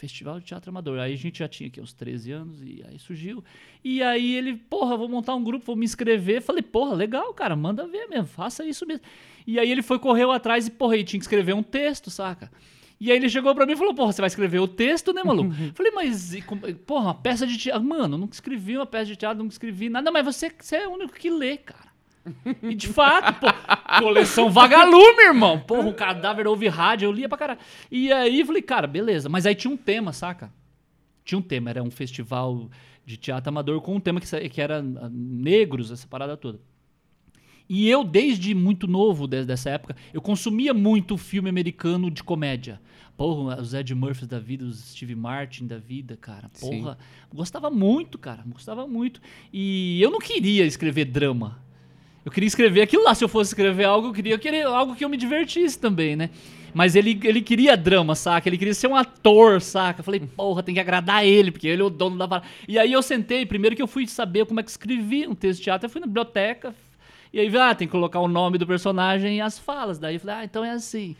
Festival 0.00 0.40
de 0.40 0.46
Teatro 0.46 0.70
Amador. 0.70 0.98
Aí 0.98 1.12
a 1.12 1.16
gente 1.16 1.40
já 1.40 1.46
tinha 1.46 1.68
aqui 1.68 1.78
uns 1.78 1.92
13 1.92 2.32
anos 2.32 2.62
e 2.62 2.82
aí 2.88 2.98
surgiu. 2.98 3.44
E 3.84 4.02
aí 4.02 4.34
ele, 4.34 4.56
porra, 4.56 4.96
vou 4.96 5.10
montar 5.10 5.34
um 5.34 5.44
grupo, 5.44 5.66
vou 5.66 5.76
me 5.76 5.84
inscrever. 5.84 6.40
Falei, 6.40 6.62
porra, 6.62 6.94
legal, 6.94 7.34
cara, 7.34 7.54
manda 7.54 7.86
ver 7.86 8.06
mesmo, 8.08 8.26
faça 8.26 8.64
isso 8.64 8.86
mesmo. 8.86 9.04
E 9.46 9.58
aí 9.58 9.70
ele 9.70 9.82
foi, 9.82 9.98
correu 9.98 10.30
atrás 10.30 10.66
e, 10.66 10.70
porra, 10.70 10.94
ele 10.94 11.04
tinha 11.04 11.20
que 11.20 11.24
escrever 11.24 11.54
um 11.54 11.62
texto, 11.62 12.10
saca? 12.10 12.50
E 13.00 13.10
aí 13.10 13.16
ele 13.16 13.30
chegou 13.30 13.54
pra 13.54 13.64
mim 13.64 13.72
e 13.72 13.76
falou, 13.76 13.94
porra, 13.94 14.12
você 14.12 14.20
vai 14.20 14.28
escrever 14.28 14.58
o 14.58 14.68
texto, 14.68 15.12
né, 15.14 15.22
maluco? 15.24 15.54
Falei, 15.74 15.90
mas, 15.90 16.34
e 16.34 16.42
porra, 16.86 17.06
uma 17.06 17.14
peça 17.14 17.46
de 17.46 17.56
teatro. 17.56 17.82
Mano, 17.82 18.18
nunca 18.18 18.34
escrevi 18.34 18.76
uma 18.76 18.84
peça 18.84 19.06
de 19.06 19.16
teatro, 19.16 19.38
nunca 19.38 19.54
escrevi 19.54 19.88
nada, 19.88 20.10
mas 20.10 20.22
você, 20.22 20.52
você 20.56 20.76
é 20.76 20.86
o 20.86 20.92
único 20.92 21.14
que 21.14 21.30
lê, 21.30 21.56
cara. 21.56 21.88
E 22.62 22.74
de 22.74 22.88
fato, 22.88 23.40
pô, 23.40 23.46
coleção 23.98 24.50
vagalume, 24.50 25.22
irmão. 25.22 25.58
Porra, 25.58 25.88
o 25.88 25.94
cadáver 25.94 26.46
ouve 26.46 26.68
rádio, 26.68 27.06
eu 27.06 27.12
lia 27.12 27.28
pra 27.28 27.38
caralho. 27.38 27.60
E 27.90 28.12
aí 28.12 28.44
falei, 28.44 28.60
cara, 28.60 28.86
beleza. 28.86 29.30
Mas 29.30 29.46
aí 29.46 29.54
tinha 29.54 29.72
um 29.72 29.76
tema, 29.76 30.12
saca? 30.12 30.52
Tinha 31.24 31.38
um 31.38 31.42
tema, 31.42 31.70
era 31.70 31.82
um 31.82 31.90
festival 31.90 32.68
de 33.06 33.16
teatro 33.16 33.48
amador 33.48 33.80
com 33.80 33.94
um 33.94 34.00
tema 34.00 34.20
que, 34.20 34.48
que 34.48 34.60
era 34.60 34.78
ah, 34.78 35.08
negros, 35.10 35.90
essa 35.90 36.06
parada 36.06 36.36
toda. 36.36 36.60
E 37.72 37.88
eu, 37.88 38.02
desde 38.02 38.52
muito 38.52 38.88
novo, 38.88 39.28
desde 39.28 39.52
essa 39.52 39.70
época, 39.70 39.94
eu 40.12 40.20
consumia 40.20 40.74
muito 40.74 41.16
filme 41.16 41.48
americano 41.48 42.10
de 42.10 42.20
comédia. 42.20 42.80
Porra, 43.16 43.60
os 43.60 43.72
Ed 43.72 43.94
Murphy 43.94 44.26
da 44.26 44.40
vida, 44.40 44.64
os 44.64 44.80
Steve 44.80 45.14
Martin 45.14 45.68
da 45.68 45.78
vida, 45.78 46.18
cara. 46.20 46.50
Sim. 46.52 46.80
Porra, 46.80 46.98
gostava 47.32 47.70
muito, 47.70 48.18
cara. 48.18 48.42
Gostava 48.44 48.88
muito. 48.88 49.20
E 49.52 50.02
eu 50.02 50.10
não 50.10 50.18
queria 50.18 50.66
escrever 50.66 51.04
drama. 51.04 51.62
Eu 52.24 52.32
queria 52.32 52.48
escrever 52.48 52.82
aquilo 52.82 53.04
lá. 53.04 53.14
Se 53.14 53.22
eu 53.22 53.28
fosse 53.28 53.50
escrever 53.50 53.84
algo, 53.84 54.08
eu 54.08 54.12
queria, 54.12 54.34
eu 54.34 54.38
queria 54.40 54.66
algo 54.66 54.96
que 54.96 55.04
eu 55.04 55.08
me 55.08 55.16
divertisse 55.16 55.78
também, 55.78 56.16
né? 56.16 56.30
Mas 56.74 56.96
ele, 56.96 57.20
ele 57.22 57.40
queria 57.40 57.76
drama, 57.76 58.16
saca? 58.16 58.48
Ele 58.48 58.58
queria 58.58 58.74
ser 58.74 58.88
um 58.88 58.96
ator, 58.96 59.60
saca? 59.60 60.00
Eu 60.00 60.04
falei, 60.04 60.18
porra, 60.18 60.60
tem 60.60 60.74
que 60.74 60.80
agradar 60.80 61.24
ele, 61.24 61.52
porque 61.52 61.68
ele 61.68 61.82
é 61.82 61.84
o 61.84 61.90
dono 61.90 62.18
da 62.18 62.26
parada. 62.26 62.48
E 62.66 62.80
aí 62.80 62.92
eu 62.92 63.00
sentei, 63.00 63.46
primeiro 63.46 63.76
que 63.76 63.82
eu 63.82 63.86
fui 63.86 64.08
saber 64.08 64.44
como 64.44 64.58
é 64.58 64.62
que 64.64 64.70
escrevia 64.70 65.30
um 65.30 65.36
texto 65.36 65.58
de 65.58 65.64
teatro, 65.66 65.86
eu 65.86 65.90
fui 65.90 66.00
na 66.00 66.08
biblioteca, 66.08 66.74
e 67.32 67.40
aí, 67.40 67.56
ah, 67.56 67.74
tem 67.74 67.86
que 67.86 67.92
colocar 67.92 68.20
o 68.20 68.28
nome 68.28 68.58
do 68.58 68.66
personagem 68.66 69.36
e 69.36 69.40
as 69.40 69.58
falas. 69.58 69.98
Daí 69.98 70.14
eu 70.16 70.20
falei, 70.20 70.36
ah, 70.36 70.44
então 70.44 70.64
é 70.64 70.70
assim. 70.70 71.14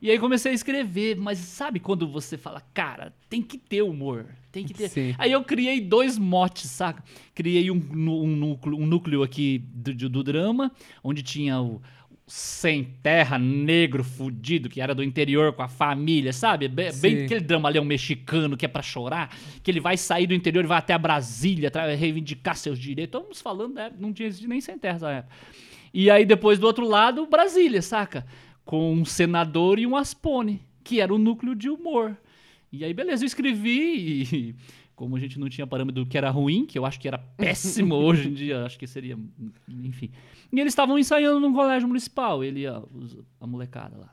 E 0.00 0.10
aí 0.10 0.18
comecei 0.18 0.52
a 0.52 0.54
escrever, 0.54 1.16
mas 1.16 1.38
sabe 1.38 1.80
quando 1.80 2.06
você 2.06 2.36
fala, 2.38 2.62
cara, 2.72 3.12
tem 3.28 3.42
que 3.42 3.58
ter 3.58 3.82
humor, 3.82 4.26
tem 4.52 4.64
que 4.64 4.72
ter. 4.72 4.88
Sim. 4.88 5.14
Aí 5.18 5.32
eu 5.32 5.42
criei 5.42 5.80
dois 5.80 6.16
motes, 6.16 6.70
saca? 6.70 7.02
Criei 7.34 7.68
um, 7.68 7.76
um 7.92 8.28
núcleo, 8.36 8.78
um 8.78 8.86
núcleo 8.86 9.24
aqui 9.24 9.58
do- 9.74 10.08
do 10.08 10.22
drama, 10.22 10.70
onde 11.02 11.20
tinha 11.22 11.60
o 11.60 11.82
sem 12.28 12.84
terra, 13.02 13.38
negro, 13.38 14.04
fudido, 14.04 14.68
que 14.68 14.82
era 14.82 14.94
do 14.94 15.02
interior 15.02 15.54
com 15.54 15.62
a 15.62 15.68
família, 15.68 16.30
sabe? 16.30 16.68
Bem, 16.68 16.92
bem 17.00 17.24
aquele 17.24 17.40
drama 17.40 17.70
ali, 17.70 17.80
um 17.80 17.84
mexicano 17.84 18.54
que 18.54 18.66
é 18.66 18.68
pra 18.68 18.82
chorar, 18.82 19.34
que 19.62 19.70
ele 19.70 19.80
vai 19.80 19.96
sair 19.96 20.26
do 20.26 20.34
interior 20.34 20.62
e 20.62 20.68
vai 20.68 20.76
até 20.76 20.92
a 20.92 20.98
Brasília, 20.98 21.72
reivindicar 21.98 22.54
seus 22.54 22.78
direitos. 22.78 23.18
Estamos 23.18 23.40
falando, 23.40 23.74
né? 23.74 23.90
não 23.98 24.12
tinha 24.12 24.28
existido 24.28 24.50
nem 24.50 24.60
sem 24.60 24.78
terra 24.78 24.94
nessa 24.94 25.10
época. 25.10 25.36
E 25.92 26.10
aí 26.10 26.26
depois 26.26 26.58
do 26.58 26.66
outro 26.66 26.86
lado, 26.86 27.26
Brasília, 27.26 27.80
saca? 27.80 28.26
Com 28.62 28.92
um 28.92 29.06
senador 29.06 29.78
e 29.78 29.86
um 29.86 29.96
aspone, 29.96 30.60
que 30.84 31.00
era 31.00 31.12
o 31.12 31.18
núcleo 31.18 31.54
de 31.54 31.70
humor. 31.70 32.14
E 32.70 32.84
aí, 32.84 32.92
beleza, 32.92 33.24
eu 33.24 33.26
escrevi 33.26 34.28
e 34.30 34.54
como 34.98 35.14
a 35.14 35.20
gente 35.20 35.38
não 35.38 35.48
tinha 35.48 35.64
parâmetro 35.64 36.02
do 36.02 36.10
que 36.10 36.18
era 36.18 36.28
ruim, 36.28 36.66
que 36.66 36.76
eu 36.76 36.84
acho 36.84 36.98
que 36.98 37.06
era 37.06 37.18
péssimo 37.38 37.94
hoje 37.94 38.28
em 38.28 38.34
dia, 38.34 38.66
acho 38.66 38.76
que 38.76 38.86
seria, 38.86 39.16
enfim. 39.68 40.10
E 40.50 40.58
eles 40.58 40.72
estavam 40.72 40.98
ensaiando 40.98 41.38
num 41.38 41.52
colégio 41.54 41.86
municipal, 41.86 42.42
ele 42.42 42.66
a, 42.66 42.82
a 43.40 43.46
molecada 43.46 43.96
lá. 43.96 44.12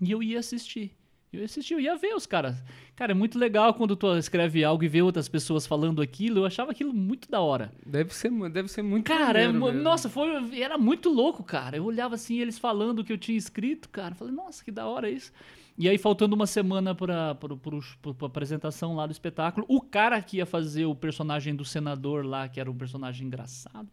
E 0.00 0.10
eu 0.10 0.20
ia 0.20 0.40
assistir. 0.40 0.90
Eu 1.32 1.38
ia 1.38 1.44
assistir, 1.44 1.74
eu 1.74 1.80
ia 1.80 1.94
ver 1.94 2.14
os 2.16 2.26
caras. 2.26 2.60
Cara, 2.96 3.12
é 3.12 3.14
muito 3.14 3.38
legal 3.38 3.72
quando 3.74 3.94
tu 3.94 4.12
escreve 4.16 4.64
algo 4.64 4.82
e 4.82 4.88
vê 4.88 5.00
outras 5.00 5.28
pessoas 5.28 5.68
falando 5.68 6.02
aquilo. 6.02 6.40
Eu 6.40 6.46
achava 6.46 6.72
aquilo 6.72 6.92
muito 6.92 7.30
da 7.30 7.40
hora. 7.40 7.72
Deve 7.86 8.12
ser, 8.12 8.30
deve 8.50 8.68
ser 8.68 8.82
muito 8.82 9.06
Cara, 9.06 9.40
é 9.40 9.52
nossa, 9.52 10.08
foi, 10.08 10.60
era 10.60 10.76
muito 10.76 11.08
louco, 11.08 11.44
cara. 11.44 11.76
Eu 11.76 11.84
olhava 11.84 12.16
assim, 12.16 12.40
eles 12.40 12.58
falando 12.58 12.98
o 12.98 13.04
que 13.04 13.12
eu 13.12 13.18
tinha 13.18 13.38
escrito, 13.38 13.88
cara. 13.88 14.16
Falei, 14.16 14.34
nossa, 14.34 14.64
que 14.64 14.72
da 14.72 14.84
hora 14.84 15.08
isso. 15.08 15.32
E 15.76 15.88
aí, 15.88 15.96
faltando 15.96 16.34
uma 16.34 16.46
semana 16.46 16.94
pra, 16.94 17.34
pra 17.34 18.26
apresentação 18.26 18.94
lá 18.94 19.06
do 19.06 19.12
espetáculo, 19.12 19.66
o 19.68 19.80
cara 19.80 20.20
que 20.20 20.36
ia 20.36 20.46
fazer 20.46 20.84
o 20.84 20.94
personagem 20.94 21.54
do 21.54 21.64
senador 21.64 22.24
lá, 22.24 22.48
que 22.48 22.60
era 22.60 22.70
um 22.70 22.76
personagem 22.76 23.26
engraçado, 23.26 23.88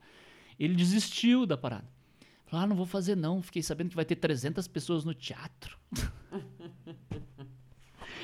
ele 0.59 0.75
desistiu 0.75 1.45
da 1.45 1.57
parada. 1.57 1.87
Falou, 2.45 2.65
ah, 2.65 2.67
não 2.67 2.75
vou 2.75 2.85
fazer 2.85 3.15
não. 3.15 3.41
Fiquei 3.41 3.61
sabendo 3.61 3.89
que 3.89 3.95
vai 3.95 4.05
ter 4.05 4.15
300 4.15 4.67
pessoas 4.67 5.05
no 5.05 5.13
teatro. 5.13 5.77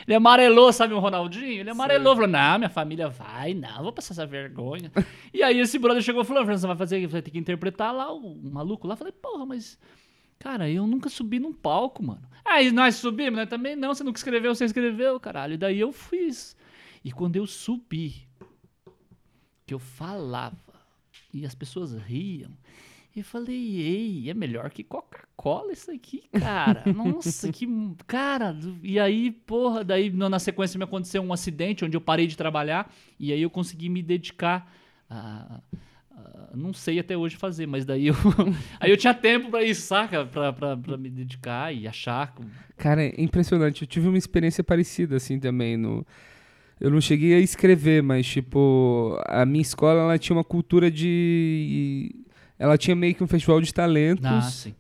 Ele 0.08 0.16
amarelou, 0.16 0.72
sabe 0.72 0.94
o 0.94 1.00
Ronaldinho? 1.00 1.62
Ele 1.62 1.70
amarelou, 1.70 2.14
falou, 2.16 2.30
não, 2.30 2.60
minha 2.60 2.70
família 2.70 3.08
vai, 3.10 3.56
não, 3.56 3.82
vou 3.82 3.92
passar 3.92 4.14
essa 4.14 4.26
vergonha. 4.26 4.92
e 5.34 5.42
aí 5.42 5.60
esse 5.60 5.80
brother 5.80 6.02
chegou 6.02 6.22
e 6.22 6.26
falou, 6.26 6.46
você 6.46 6.68
vai 6.68 6.76
fazer, 6.76 7.02
você 7.02 7.08
vai 7.08 7.22
ter 7.24 7.32
que 7.32 7.40
interpretar 7.40 7.94
lá 7.94 8.14
o, 8.14 8.34
o 8.34 8.52
maluco 8.52 8.88
lá. 8.88 8.94
Eu 8.94 8.98
falei, 8.98 9.14
porra, 9.14 9.46
mas, 9.48 9.80
cara, 10.38 10.70
eu 10.70 10.86
nunca 10.86 11.10
subi 11.10 11.40
num 11.40 11.54
palco, 11.54 12.04
mano. 12.04 12.22
Aí 12.46 12.72
nós 12.72 12.96
subimos, 12.96 13.38
né? 13.38 13.46
Também 13.46 13.76
não, 13.76 13.94
você 13.94 14.04
nunca 14.04 14.20
escreveu, 14.20 14.54
você 14.54 14.66
escreveu, 14.66 15.20
caralho. 15.20 15.56
E 15.56 15.58
daí 15.58 15.80
eu 15.80 15.92
fiz. 15.92 16.56
E 17.04 17.12
quando 17.12 17.36
eu 17.36 17.48
subi, 17.48 18.28
que 19.66 19.74
eu 19.74 19.80
falava, 19.80 20.56
e 21.34 21.46
as 21.46 21.56
pessoas 21.56 21.94
riam, 21.94 22.52
e 23.16 23.20
eu 23.20 23.26
falei, 23.26 23.82
ei, 23.82 24.30
é 24.30 24.34
melhor 24.34 24.70
que 24.70 24.84
Coca-Cola 24.84 25.72
isso 25.72 25.90
aqui, 25.90 26.24
cara. 26.40 26.84
Nossa, 26.94 27.52
que. 27.52 27.68
Cara, 28.06 28.58
e 28.84 29.00
aí, 29.00 29.32
porra, 29.32 29.84
daí 29.84 30.12
na 30.12 30.38
sequência 30.38 30.78
me 30.78 30.84
aconteceu 30.84 31.22
um 31.22 31.32
acidente 31.32 31.86
onde 31.86 31.96
eu 31.96 32.02
parei 32.02 32.28
de 32.28 32.36
trabalhar 32.36 32.94
e 33.18 33.32
aí 33.32 33.42
eu 33.42 33.50
consegui 33.50 33.90
me 33.90 34.04
dedicar 34.04 34.72
a. 35.10 35.62
não 36.56 36.74
sei 36.74 37.00
até 37.00 37.16
hoje 37.18 37.36
fazer, 37.36 37.66
mas 37.68 37.86
daí 37.86 38.08
eu. 38.08 38.16
aí 38.80 38.90
eu 38.92 38.98
tinha 38.98 39.14
tempo 39.14 39.50
pra 39.50 39.64
isso, 39.64 39.82
saca? 39.88 40.26
Pra, 40.26 40.52
pra, 40.54 40.78
pra 40.78 40.98
me 40.98 41.10
dedicar 41.10 41.74
e 41.74 41.88
achar. 41.88 42.34
Cara, 42.78 43.04
é 43.04 43.14
impressionante. 43.18 43.82
Eu 43.84 43.88
tive 43.88 44.08
uma 44.08 44.18
experiência 44.18 44.64
parecida 44.64 45.16
assim 45.18 45.40
também 45.40 45.78
no 45.78 46.06
eu 46.80 46.92
não 46.92 47.00
cheguei 47.00 47.34
a 47.34 47.40
escrever, 47.40 48.04
mas 48.04 48.26
tipo, 48.28 49.18
a 49.28 49.46
minha 49.46 49.62
escola 49.62 50.02
ela 50.02 50.18
tinha 50.20 50.36
uma 50.36 50.44
cultura 50.44 50.92
de 50.92 52.14
ela 52.60 52.78
tinha 52.78 52.94
meio 52.96 53.16
que 53.16 53.24
um 53.24 53.28
festival 53.28 53.62
de 53.62 53.74
talentos 53.74 54.26
Ah, 54.26 54.42
sim. 54.42 54.76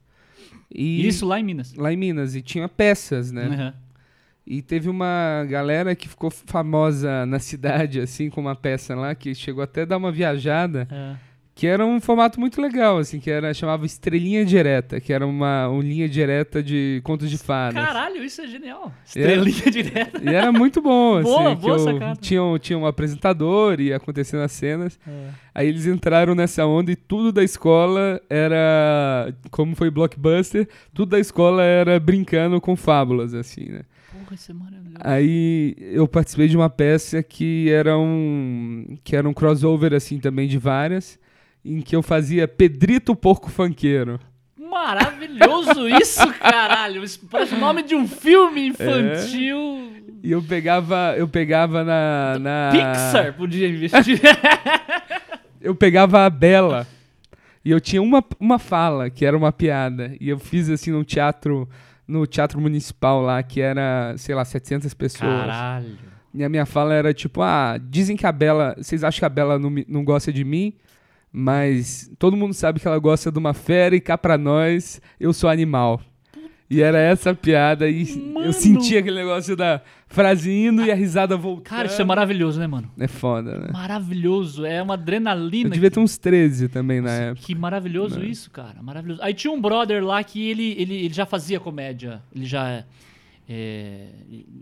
e 0.74 1.08
Isso 1.08 1.25
lá 1.25 1.40
em 1.40 1.44
Minas. 1.44 1.74
lá 1.74 1.94
em 1.94 1.98
Minas 1.98 2.36
e 2.36 2.42
tinha 2.42 2.68
peças, 2.68 3.32
né? 3.32 3.46
Aham. 3.46 3.74
E 4.48 4.62
teve 4.62 4.90
uma 4.90 5.44
galera 5.50 5.96
que 5.96 6.08
ficou 6.08 6.30
famosa 6.30 7.25
na 7.25 7.40
cidade 7.40 8.00
assim 8.02 8.30
com 8.30 8.42
uma 8.42 8.56
peça 8.56 8.94
lá 8.94 9.16
que 9.16 9.34
chegou 9.34 9.64
até 9.64 9.84
a 9.84 9.86
dar 9.86 9.98
uma 9.98 10.12
viajada 10.12 10.88
É. 10.92 11.16
que 11.56 11.66
era 11.66 11.86
um 11.86 12.02
formato 12.02 12.38
muito 12.38 12.62
legal, 12.62 12.98
assim, 12.98 13.18
que 13.18 13.32
era 13.32 13.54
chamava 13.54 13.86
Estrelinha 13.86 14.44
Direta, 14.44 15.00
que 15.00 15.14
era 15.14 15.26
uma, 15.26 15.70
uma 15.70 15.82
linha 15.82 16.08
direta 16.10 16.62
de 16.62 17.00
contos 17.02 17.30
de 17.30 17.38
fadas. 17.38 17.82
Caralho, 17.82 18.22
isso 18.26 18.42
é 18.42 18.48
genial. 18.48 18.92
Estrelinha 19.06 19.72
direta. 19.72 20.22
E 20.22 20.28
era 20.36 20.52
muito 20.52 20.82
bom, 20.82 21.16
assim, 21.20 21.30
Boa, 21.30 21.56
que 21.56 21.62
boa 21.62 21.74
eu- 21.76 21.80
sacada. 21.80 22.20
tinha, 22.20 22.44
um- 22.44 22.60
tinha 22.60 22.78
um 22.78 22.86
apresentador 22.86 23.80
e 23.80 23.94
acontecendo 23.94 24.42
as 24.44 24.52
cenas. 24.52 25.00
É. 25.08 25.30
Aí 25.54 25.70
eles 25.70 25.86
entraram 25.86 26.36
nessa 26.36 26.66
onda 26.66 26.92
e 26.92 26.96
tudo 26.98 27.32
da 27.32 27.42
escola 27.42 28.20
era, 28.30 29.34
como 29.50 29.76
foi 29.78 29.90
blockbuster, 29.90 30.68
tudo 30.94 31.12
da 31.12 31.20
escola 31.22 31.64
era 31.64 31.98
brincando 32.02 32.60
com 32.60 32.76
fábulas, 32.76 33.34
assim, 33.34 33.70
né? 33.70 33.82
Porra, 34.12 34.36
isso 34.36 34.52
é 34.52 34.54
maravilhoso. 34.54 34.96
Aí 35.00 35.74
eu 35.80 36.06
participei 36.06 36.50
de 36.50 36.58
uma 36.58 36.70
peça 36.70 37.24
que 37.24 37.70
era 37.70 37.98
um 37.98 38.98
que 39.04 39.16
era 39.16 39.28
um 39.28 39.34
crossover 39.34 39.94
assim 39.94 40.20
também 40.20 40.48
de 40.48 40.58
várias, 40.58 41.18
em 41.66 41.82
que 41.82 41.96
eu 41.96 42.04
fazia 42.04 42.48
Pedrito 42.48 43.16
Porco 43.16 43.50
Funkeiro. 43.50 44.20
Maravilhoso 44.58 45.90
isso, 46.00 46.28
caralho. 46.40 47.04
Isso 47.04 47.20
parece 47.30 47.56
o 47.56 47.60
nome 47.60 47.82
de 47.82 47.96
um 47.96 48.08
filme 48.08 48.68
infantil. 48.68 49.92
E 50.22 50.32
eu 50.32 50.44
pegava, 50.44 51.16
eu 51.18 51.28
pegava 51.28 51.84
na, 51.84 52.38
na 52.40 52.70
Pixar 52.72 53.34
podia 53.34 53.68
investir. 53.68 54.22
eu 55.60 55.74
pegava 55.76 56.26
a 56.26 56.30
Bela 56.30 56.88
e 57.64 57.72
eu 57.72 57.82
tinha 57.82 58.02
uma, 58.02 58.24
uma 58.40 58.60
fala, 58.60 59.10
que 59.10 59.26
era 59.26 59.36
uma 59.36 59.52
piada. 59.52 60.16
E 60.22 60.30
eu 60.30 60.38
fiz 60.38 60.70
assim 60.70 60.92
no 60.92 61.04
teatro, 61.04 61.68
no 62.08 62.28
teatro 62.28 62.62
municipal 62.62 63.22
lá, 63.22 63.42
que 63.42 63.60
era, 63.60 64.14
sei 64.18 64.36
lá, 64.36 64.46
700 64.46 64.94
pessoas. 64.94 65.32
Caralho. 65.32 65.98
E 66.32 66.44
a 66.44 66.50
minha 66.50 66.66
fala 66.66 66.94
era 66.94 67.14
tipo, 67.14 67.42
ah, 67.42 67.80
dizem 67.82 68.16
que 68.16 68.28
a 68.28 68.32
Bela, 68.32 68.76
vocês 68.78 69.04
acham 69.04 69.20
que 69.20 69.26
a 69.26 69.30
Bela 69.30 69.58
não, 69.58 69.74
não 69.88 70.04
gosta 70.04 70.32
de 70.32 70.44
mim? 70.44 70.74
Mas 71.38 72.10
todo 72.18 72.38
mundo 72.38 72.54
sabe 72.54 72.80
que 72.80 72.88
ela 72.88 72.98
gosta 72.98 73.30
de 73.30 73.38
uma 73.38 73.54
fera 73.54 73.94
e 73.94 74.00
cá 74.00 74.18
pra 74.18 74.38
nós, 74.38 75.01
eu 75.20 75.34
sou 75.34 75.50
animal. 75.50 76.00
E 76.70 76.82
era 76.82 76.98
essa 76.98 77.32
a 77.32 77.36
piada 77.36 77.89
e 77.89 78.06
Mano. 78.34 78.46
eu 78.48 78.54
sentia 78.54 79.00
aquele 79.01 79.18
negócio 79.18 79.54
da 79.54 79.82
frase 80.08 80.50
indo 80.50 80.82
e 80.82 80.89
a 80.89 80.96
risada 80.96 81.36
voltando. 81.36 81.65
Cara, 81.65 81.88
isso 81.88 82.01
é 82.01 82.06
maravilhoso, 82.06 82.58
né, 82.58 82.68
mano? 82.68 82.89
É 82.98 83.08
foda, 83.08 83.60
né? 83.60 83.68
Maravilhoso. 83.74 84.65
É 84.65 84.82
uma 84.82 84.94
adrenalina. 84.94 85.68
Eu 85.68 85.74
devia 85.74 85.92
ter 85.92 86.00
uns 86.00 86.18
13 86.18 86.70
também 86.70 87.01
na 87.01 87.12
época. 87.12 87.46
Que 87.46 87.54
maravilhoso 87.54 88.24
isso, 88.24 88.50
cara. 88.50 88.82
Maravilhoso. 88.82 89.22
Aí 89.22 89.34
tinha 89.34 89.51
um 89.51 89.60
brother 89.60 90.04
lá 90.06 90.24
que 90.24 90.50
ele, 90.50 90.74
ele, 90.77 90.96
ele 90.96 91.13
já 91.13 91.25
fazia 91.25 91.60
comédia. 91.60 92.24
Ele 92.34 92.46
já. 92.46 92.86
é, 93.48 94.08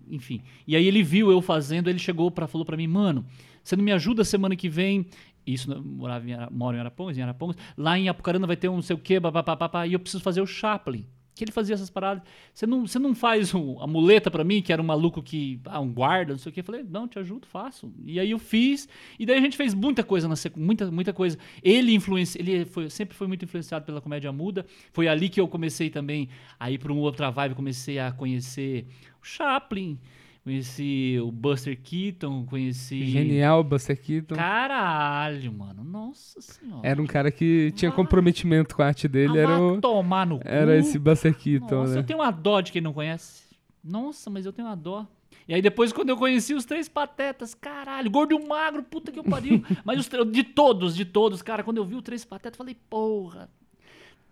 enfim. 0.09 0.41
E 0.67 0.75
aí 0.75 0.87
ele 0.87 1.03
viu 1.03 1.31
eu 1.31 1.39
fazendo, 1.39 1.87
ele 1.87 1.99
chegou 1.99 2.31
para 2.31 2.47
falou 2.47 2.65
pra 2.65 2.75
mim, 2.75 2.87
mano, 2.87 3.23
você 3.63 3.75
não 3.77 3.83
me 3.83 3.91
ajuda 3.93 4.23
semana 4.25 4.55
que 4.55 4.67
vem? 4.67 5.05
Isso, 5.45 5.71
eu 5.71 5.83
morava 5.83 6.29
em, 6.29 6.35
moro 6.51 6.77
em 6.77 6.79
Arapongas, 6.79 7.17
em 7.17 7.21
Arapongas. 7.21 7.57
Lá 7.77 7.97
em 7.97 8.07
Apucarana 8.09 8.47
vai 8.47 8.55
ter 8.55 8.69
um 8.69 8.75
não 8.75 8.81
sei 8.81 8.95
o 8.95 8.99
quê, 8.99 9.19
papapá, 9.19 9.85
e 9.87 9.93
eu 9.93 9.99
preciso 9.99 10.23
fazer 10.23 10.41
o 10.41 10.45
Chaplin. 10.47 11.05
Que 11.35 11.43
ele 11.43 11.51
fazia 11.51 11.73
essas 11.73 11.89
paradas. 11.89 12.21
Você 12.53 12.67
não, 12.67 12.85
você 12.85 12.99
não 12.99 13.15
faz 13.15 13.55
o- 13.55 13.79
a 13.81 13.87
muleta 13.87 14.29
pra 14.29 14.43
mim, 14.43 14.61
que 14.61 14.71
era 14.71 14.79
um 14.79 14.85
maluco 14.85 15.19
que. 15.19 15.59
Ah, 15.65 15.79
um 15.79 15.91
guarda, 15.91 16.33
não 16.33 16.37
sei 16.37 16.51
o 16.51 16.53
quê. 16.53 16.59
Eu 16.59 16.63
falei, 16.63 16.85
não, 16.87 17.07
te 17.07 17.17
ajudo, 17.17 17.47
faço. 17.47 17.91
E 18.05 18.19
aí 18.19 18.29
eu 18.29 18.37
fiz. 18.37 18.87
E 19.17 19.25
daí 19.25 19.39
a 19.39 19.41
gente 19.41 19.57
fez 19.57 19.73
muita 19.73 20.03
coisa 20.03 20.27
na 20.27 20.35
secu, 20.35 20.59
muita, 20.59 20.91
muita 20.91 21.11
coisa. 21.11 21.35
Ele 21.63 21.91
influencia, 21.95 22.39
ele 22.39 22.65
foi, 22.65 22.87
sempre 22.87 23.17
foi 23.17 23.25
muito 23.25 23.43
influenciado 23.43 23.83
pela 23.83 23.99
comédia 23.99 24.31
muda. 24.31 24.63
Foi 24.91 25.07
ali 25.07 25.27
que 25.27 25.41
eu 25.41 25.47
comecei 25.47 25.89
também 25.89 26.29
a 26.59 26.69
ir 26.69 26.77
pra 26.77 26.93
uma 26.93 27.01
outra 27.01 27.31
vibe, 27.31 27.55
comecei 27.55 27.97
a 27.97 28.11
conhecer 28.11 28.85
o 29.19 29.25
Chaplin, 29.25 29.97
conheci 30.43 31.17
o 31.21 31.31
Buster 31.31 31.79
Keaton, 31.81 32.45
conheci. 32.45 33.05
Genial, 33.05 33.63
Buster 33.63 33.99
Keaton. 33.99 34.35
Caralho, 34.35 35.51
mano. 35.53 35.83
Nossa 35.83 36.41
senhora. 36.41 36.87
Era 36.87 37.01
um 37.01 37.05
cara 37.07 37.31
que 37.31 37.71
tinha 37.75 37.89
Vai- 37.89 37.95
comprometimento 37.95 38.75
com 38.75 38.81
a 38.81 38.87
arte 38.87 39.07
dele, 39.07 39.39
Ah, 39.39 39.41
era, 39.41 39.61
o, 39.61 39.79
tomar 39.81 40.25
no 40.27 40.39
cu. 40.39 40.47
era 40.47 40.77
esse 40.77 40.99
Buster 40.99 41.35
Keaton, 41.35 41.75
Nossa, 41.75 41.93
né? 41.93 41.99
eu 41.99 42.03
tenho 42.03 42.19
uma 42.19 42.31
dó 42.31 42.61
de 42.61 42.71
quem 42.71 42.81
não 42.81 42.93
conhece. 42.93 43.43
Nossa, 43.83 44.29
mas 44.29 44.45
eu 44.45 44.53
tenho 44.53 44.67
uma 44.67 44.75
dó. 44.75 45.05
E 45.47 45.53
aí 45.53 45.61
depois, 45.61 45.91
quando 45.91 46.09
eu 46.09 46.17
conheci 46.17 46.53
os 46.53 46.63
três 46.65 46.87
patetas, 46.87 47.53
caralho, 47.53 48.09
gordo 48.09 48.33
e 48.33 48.47
magro, 48.47 48.81
puta 48.83 49.11
que 49.11 49.19
eu 49.19 49.23
pariu. 49.23 49.61
mas 49.83 49.99
os, 49.99 50.09
de 50.31 50.43
todos, 50.43 50.95
de 50.95 51.03
todos, 51.05 51.41
cara, 51.41 51.63
quando 51.63 51.77
eu 51.77 51.85
vi 51.85 51.95
o 51.95 52.01
três 52.01 52.23
patetas, 52.23 52.53
eu 52.53 52.57
falei, 52.59 52.77
porra, 52.89 53.49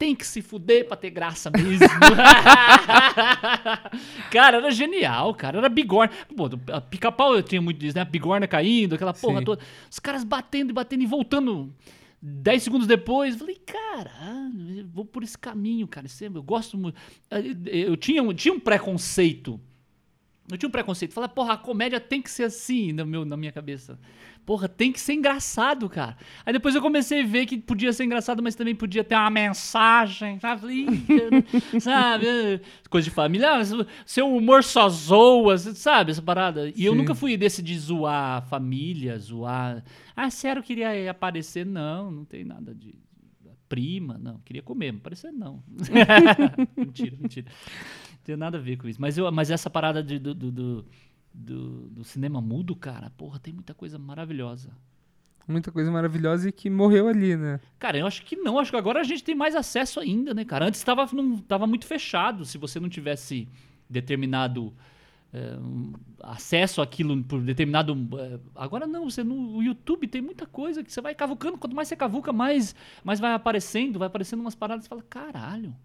tem 0.02 0.16
que 0.16 0.26
se 0.26 0.42
fuder 0.42 0.88
pra 0.88 0.98
ter 0.98 1.12
graça 1.12 1.52
mesmo. 1.52 1.88
cara, 4.32 4.58
era 4.58 4.72
genial, 4.72 5.32
cara, 5.36 5.60
era 5.60 5.70
bigorna. 5.70 6.12
Pô, 6.36 6.50
pica-pau 6.90 7.36
eu 7.36 7.44
tinha 7.44 7.62
muito 7.62 7.78
disso, 7.78 7.96
né? 7.96 8.02
A 8.02 8.06
bigorna 8.06 8.48
caindo, 8.48 8.96
aquela 8.96 9.14
porra 9.14 9.38
Sim. 9.38 9.46
toda. 9.46 9.62
Os 9.92 10.00
caras 10.00 10.24
batendo 10.24 10.72
e 10.72 10.74
batendo 10.74 11.04
e 11.04 11.06
voltando. 11.06 11.72
Dez 12.20 12.64
segundos 12.64 12.88
depois, 12.88 13.36
falei, 13.36 13.62
cara, 13.64 14.12
vou 14.92 15.06
por 15.06 15.22
esse 15.22 15.38
caminho, 15.38 15.88
cara. 15.88 16.08
é- 16.08 16.26
Eu 16.26 16.42
gosto 16.42 16.80
muito. 16.80 16.98
Eu 17.68 17.96
tinha, 17.96 18.24
um- 18.24 18.34
tinha 18.34 18.56
um 18.56 18.60
preconceito. 18.60 19.62
Eu 20.52 20.58
tinha 20.58 20.68
um 20.68 20.72
preconceito. 20.72 21.14
Falei, 21.14 21.30
porra, 21.30 21.54
a 21.54 21.58
comédia 21.58 22.00
tem 22.00 22.24
que 22.24 22.32
ser 22.32 22.46
assim 22.46 22.92
no 22.92 23.06
meu, 23.06 23.24
na 23.24 23.38
minha 23.38 23.52
cabeça. 23.52 24.00
Porra, 24.46 24.68
tem 24.68 24.92
que 24.92 25.00
ser 25.00 25.14
engraçado, 25.14 25.88
cara. 25.90 26.18
Aí 26.46 26.52
depois 26.52 26.74
eu 26.76 26.82
comecei 26.82 27.22
a 27.22 27.26
ver 27.26 27.46
que 27.46 27.58
podia 27.58 27.94
ser 27.94 28.04
engraçado, 28.06 28.42
mas 28.42 28.56
também 28.56 28.76
podia 28.76 29.04
ter 29.04 29.16
uma 29.16 29.30
mensagem, 29.30 30.40
sabe? 30.40 30.62
Falei, 30.62 30.86
"Ih, 30.88 31.80
sabe? 31.80 32.26
Coisa 32.90 33.06
de 33.10 33.12
família. 33.14 33.54
Ah, 33.54 33.62
seu 34.06 34.36
humor 34.36 34.64
só 34.64 34.90
zoa, 34.90 35.58
sabe? 35.58 36.12
Essa 36.12 36.22
parada. 36.22 36.70
E 36.76 36.84
eu 36.86 36.92
Sim. 36.94 36.98
nunca 36.98 37.14
fui 37.16 37.38
desse 37.38 37.62
de 37.62 37.78
zoar 37.78 38.38
a 38.38 38.42
família, 38.42 39.18
zoar. 39.20 39.84
Ah, 40.16 40.30
sério, 40.30 40.62
queria 40.64 41.10
aparecer? 41.12 41.66
Não, 41.66 42.12
não 42.12 42.26
tem 42.26 42.44
nada 42.44 42.74
de. 42.76 42.96
Prima, 43.70 44.18
não. 44.18 44.38
Queria 44.40 44.62
comer, 44.62 44.92
mas 44.92 45.00
aparecer 45.00 45.32
não. 45.32 45.64
mentira, 46.76 47.16
mentira. 47.18 47.48
Não 47.50 48.20
tem 48.26 48.36
nada 48.36 48.58
a 48.58 48.62
ver 48.62 48.76
com 48.78 48.88
isso. 48.88 49.00
Mas, 49.00 49.18
eu, 49.18 49.32
mas 49.32 49.50
essa 49.50 49.70
parada 49.70 50.04
de- 50.04 50.20
do, 50.20 50.34
do, 50.34 50.52
do, 50.52 50.86
do- 51.34 51.88
do 51.90 52.04
cinema 52.04 52.42
mudo, 52.42 52.76
cara, 52.76 53.10
porra, 53.12 53.40
tem 53.40 53.54
muita 53.54 53.74
coisa 53.74 53.98
maravilhosa. 53.98 54.70
Muita 55.48 55.72
coisa 55.72 55.92
maravilhosa 55.92 56.50
e 56.50 56.52
que 56.52 56.70
morreu 56.70 57.08
ali, 57.08 57.36
né? 57.36 57.60
Cara, 57.80 57.98
eu 57.98 58.06
acho 58.06 58.24
que 58.24 58.36
não. 58.36 58.60
Acho 58.60 58.72
que 58.72 58.78
agora 58.78 59.00
a 59.02 59.04
gente 59.04 59.24
tem 59.24 59.36
mais 59.36 59.56
acesso 59.56 60.00
ainda, 60.00 60.34
né, 60.34 60.46
cara? 60.46 60.66
Antes 60.68 60.84
tava, 60.84 61.08
não, 61.14 61.38
tava 61.40 61.66
muito 61.66 61.86
fechado. 61.86 62.46
Se 62.46 62.58
você 62.58 62.80
não 62.80 62.88
tivesse 62.88 63.48
determinado 63.90 64.72
é, 65.34 65.58
acesso 66.22 66.82
àquilo 66.82 67.22
por 67.24 67.42
determinado. 67.42 67.98
é, 68.20 68.40
agora 68.56 68.86
não, 68.86 69.10
você 69.10 69.24
no 69.24 69.62
YouTube 69.64 70.08
tem 70.08 70.22
muita 70.22 70.46
coisa 70.46 70.84
que 70.84 70.92
você 70.92 71.02
vai 71.02 71.16
cavucando. 71.16 71.58
Quanto 71.58 71.76
mais 71.76 71.88
você 71.88 71.96
cavuca, 71.96 72.32
mais, 72.32 72.76
mais 73.04 73.20
vai 73.20 73.34
aparecendo. 73.34 73.98
Vai 74.00 74.08
aparecendo 74.08 74.42
umas 74.42 74.56
paradas 74.56 74.86
e 74.86 74.90
fala, 74.90 75.02
caralho. 75.10 75.76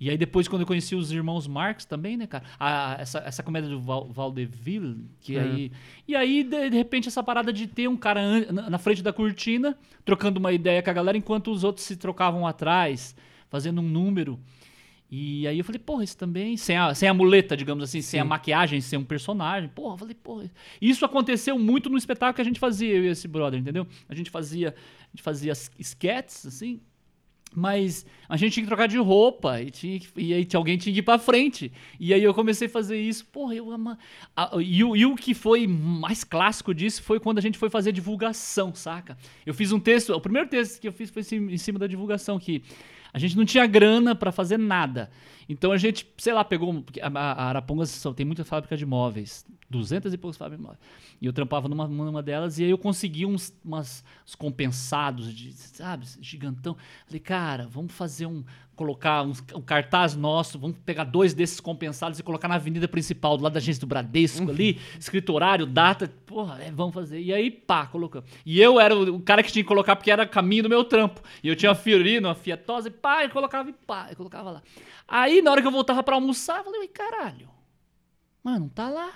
E 0.00 0.08
aí 0.08 0.16
depois, 0.16 0.48
quando 0.48 0.62
eu 0.62 0.66
conheci 0.66 0.94
os 0.96 1.12
irmãos 1.12 1.46
Marx 1.46 1.84
também, 1.84 2.16
né, 2.16 2.26
cara? 2.26 2.42
A- 2.58 2.96
essa, 2.98 3.18
essa 3.18 3.42
comédia 3.42 3.68
do 3.68 3.78
Val, 3.78 4.08
Valdeville, 4.10 5.04
que 5.20 5.36
É. 5.36 5.42
aí... 5.42 5.72
E 6.08 6.16
aí, 6.16 6.42
de, 6.42 6.70
de 6.70 6.76
repente, 6.76 7.06
essa 7.06 7.22
parada 7.22 7.52
de 7.52 7.66
ter 7.66 7.86
um 7.86 7.98
cara 7.98 8.18
an- 8.20 8.50
na, 8.50 8.70
na 8.70 8.78
frente 8.78 9.02
da 9.02 9.12
cortina, 9.12 9.76
trocando 10.02 10.40
uma 10.40 10.52
ideia 10.52 10.82
com 10.82 10.88
a 10.88 10.92
galera, 10.94 11.18
enquanto 11.18 11.52
os 11.52 11.64
outros 11.64 11.84
se 11.84 11.96
trocavam 11.96 12.46
atrás, 12.46 13.14
fazendo 13.50 13.82
um 13.82 13.84
número. 13.88 14.40
E 15.12 15.46
aí 15.48 15.58
eu 15.58 15.64
falei, 15.64 15.78
porra, 15.80 16.04
isso 16.04 16.16
também... 16.16 16.56
Sem 16.56 16.76
a, 16.78 16.94
sem 16.94 17.08
a 17.08 17.12
muleta, 17.12 17.56
digamos 17.56 17.82
assim, 17.84 18.00
sem 18.00 18.20
a 18.20 18.22
Sim. 18.22 18.28
maquiagem, 18.28 18.80
sem 18.80 18.98
um 18.98 19.04
personagem. 19.04 19.68
Porra, 19.68 19.94
eu 19.94 19.98
falei, 19.98 20.14
porra... 20.14 20.50
Isso 20.80 21.04
aconteceu 21.04 21.58
muito 21.58 21.90
no 21.90 21.98
espetáculo 21.98 22.36
que 22.36 22.40
a 22.40 22.44
gente 22.44 22.60
fazia, 22.60 22.94
eu 22.94 23.04
e 23.04 23.08
esse 23.08 23.26
brother, 23.28 23.58
entendeu? 23.60 23.86
A 24.08 24.14
gente 24.14 24.30
fazia, 24.30 24.68
a 24.70 25.10
gente 25.10 25.22
fazia 25.22 25.52
sketches, 25.80 26.46
assim, 26.46 26.80
mas 27.54 28.06
a 28.28 28.36
gente 28.36 28.52
tinha 28.54 28.62
que 28.64 28.68
trocar 28.68 28.86
de 28.86 28.96
roupa 28.96 29.60
e, 29.60 29.70
tinha 29.70 29.98
que- 29.98 30.08
e 30.16 30.32
aí 30.32 30.46
alguém 30.54 30.78
tinha 30.78 30.92
que 30.92 31.00
ir 31.00 31.02
pra 31.02 31.18
frente. 31.18 31.72
E 31.98 32.14
aí 32.14 32.22
eu 32.22 32.32
comecei 32.32 32.66
a 32.68 32.70
fazer 32.70 33.00
isso. 33.00 33.26
Porra, 33.26 33.54
eu 33.54 33.70
amo. 33.70 33.96
e, 34.62 34.84
o- 34.84 34.96
e 34.96 35.04
o 35.06 35.14
que 35.16 35.34
foi 35.34 35.66
mais 35.66 36.22
clássico 36.24 36.72
disso 36.74 37.02
foi 37.02 37.18
quando 37.18 37.38
a 37.38 37.42
gente 37.42 37.58
foi 37.58 37.68
fazer 37.68 37.92
divulgação, 37.92 38.74
saca? 38.74 39.18
Eu 39.44 39.52
fiz 39.54 39.72
um 39.72 39.80
texto, 39.80 40.10
o 40.14 40.20
primeiro 40.20 40.48
texto 40.48 40.80
que 40.80 40.86
eu 40.88 40.92
fiz 40.92 41.10
foi 41.10 41.22
em 41.32 41.58
cima 41.58 41.78
da 41.78 41.86
divulgação, 41.86 42.38
que 42.38 42.62
a 43.12 43.18
gente 43.18 43.36
não 43.36 43.44
tinha 43.44 43.66
grana 43.66 44.14
pra 44.14 44.32
fazer 44.32 44.58
nada. 44.58 45.10
Então 45.48 45.72
a 45.72 45.76
gente, 45.76 46.06
sei 46.16 46.32
lá, 46.32 46.44
pegou. 46.44 46.84
a 47.02 47.44
Arapongas 47.48 47.90
só 47.90 48.12
tem 48.12 48.24
muita 48.24 48.44
fábrica 48.44 48.76
de 48.76 48.86
móveis, 48.86 49.44
200 49.68 50.14
e 50.14 50.16
poucos 50.16 50.36
fábricas 50.36 50.60
de 50.60 50.62
móveis. 50.62 50.80
E 51.20 51.26
eu 51.26 51.32
trampava 51.32 51.68
numa, 51.68 51.88
numa 51.88 52.22
delas 52.22 52.58
e 52.58 52.64
aí 52.64 52.70
eu 52.70 52.78
consegui 52.78 53.26
uns, 53.26 53.52
umas, 53.64 54.04
uns 54.24 54.34
compensados, 54.36 55.34
de, 55.34 55.52
sabe, 55.52 56.06
gigantão. 56.20 56.76
Falei, 57.04 57.20
cara, 57.20 57.66
vamos 57.66 57.92
fazer 57.92 58.26
um. 58.26 58.44
Colocar 58.80 59.22
uns- 59.24 59.44
um 59.54 59.60
cartaz 59.60 60.16
nosso, 60.16 60.58
vamos 60.58 60.78
pegar 60.86 61.04
dois 61.04 61.34
desses 61.34 61.60
compensados 61.60 62.18
e 62.18 62.22
colocar 62.22 62.48
na 62.48 62.54
avenida 62.54 62.88
principal, 62.88 63.36
do 63.36 63.42
lado 63.42 63.52
da 63.52 63.58
agência 63.58 63.78
do 63.78 63.86
Bradesco 63.86 64.48
ali, 64.50 64.80
escrito 64.98 65.34
horário, 65.34 65.66
data. 65.66 66.10
Porra, 66.24 66.58
é, 66.62 66.70
vamos 66.70 66.94
fazer. 66.94 67.20
E 67.20 67.30
aí, 67.30 67.50
pá, 67.50 67.84
colocou. 67.84 68.24
E 68.46 68.58
eu 68.58 68.80
era 68.80 68.96
o, 68.96 69.16
o 69.16 69.20
cara 69.20 69.42
que 69.42 69.52
tinha 69.52 69.62
que 69.62 69.68
colocar 69.68 69.96
porque 69.96 70.10
era 70.10 70.26
caminho 70.26 70.62
do 70.62 70.68
meu 70.70 70.82
trampo. 70.82 71.20
E 71.44 71.48
eu 71.48 71.54
tinha 71.54 71.68
uma 71.68 71.74
Fiorino, 71.76 72.28
uma 72.28 72.34
Fiatosa, 72.34 72.88
e 72.88 72.90
pá, 72.90 73.22
eu 73.22 73.28
colocava 73.28 73.68
e 73.68 73.74
pá, 73.74 74.06
eu 74.08 74.16
colocava 74.16 74.50
lá. 74.50 74.62
Aí, 75.06 75.42
na 75.42 75.50
hora 75.50 75.60
que 75.60 75.66
eu 75.68 75.72
voltava 75.72 76.02
pra 76.02 76.14
almoçar, 76.14 76.60
eu 76.60 76.64
falei, 76.64 76.80
"Ué, 76.80 76.86
caralho, 76.88 77.50
mano, 78.42 78.70
tá 78.74 78.88
lá. 78.88 79.10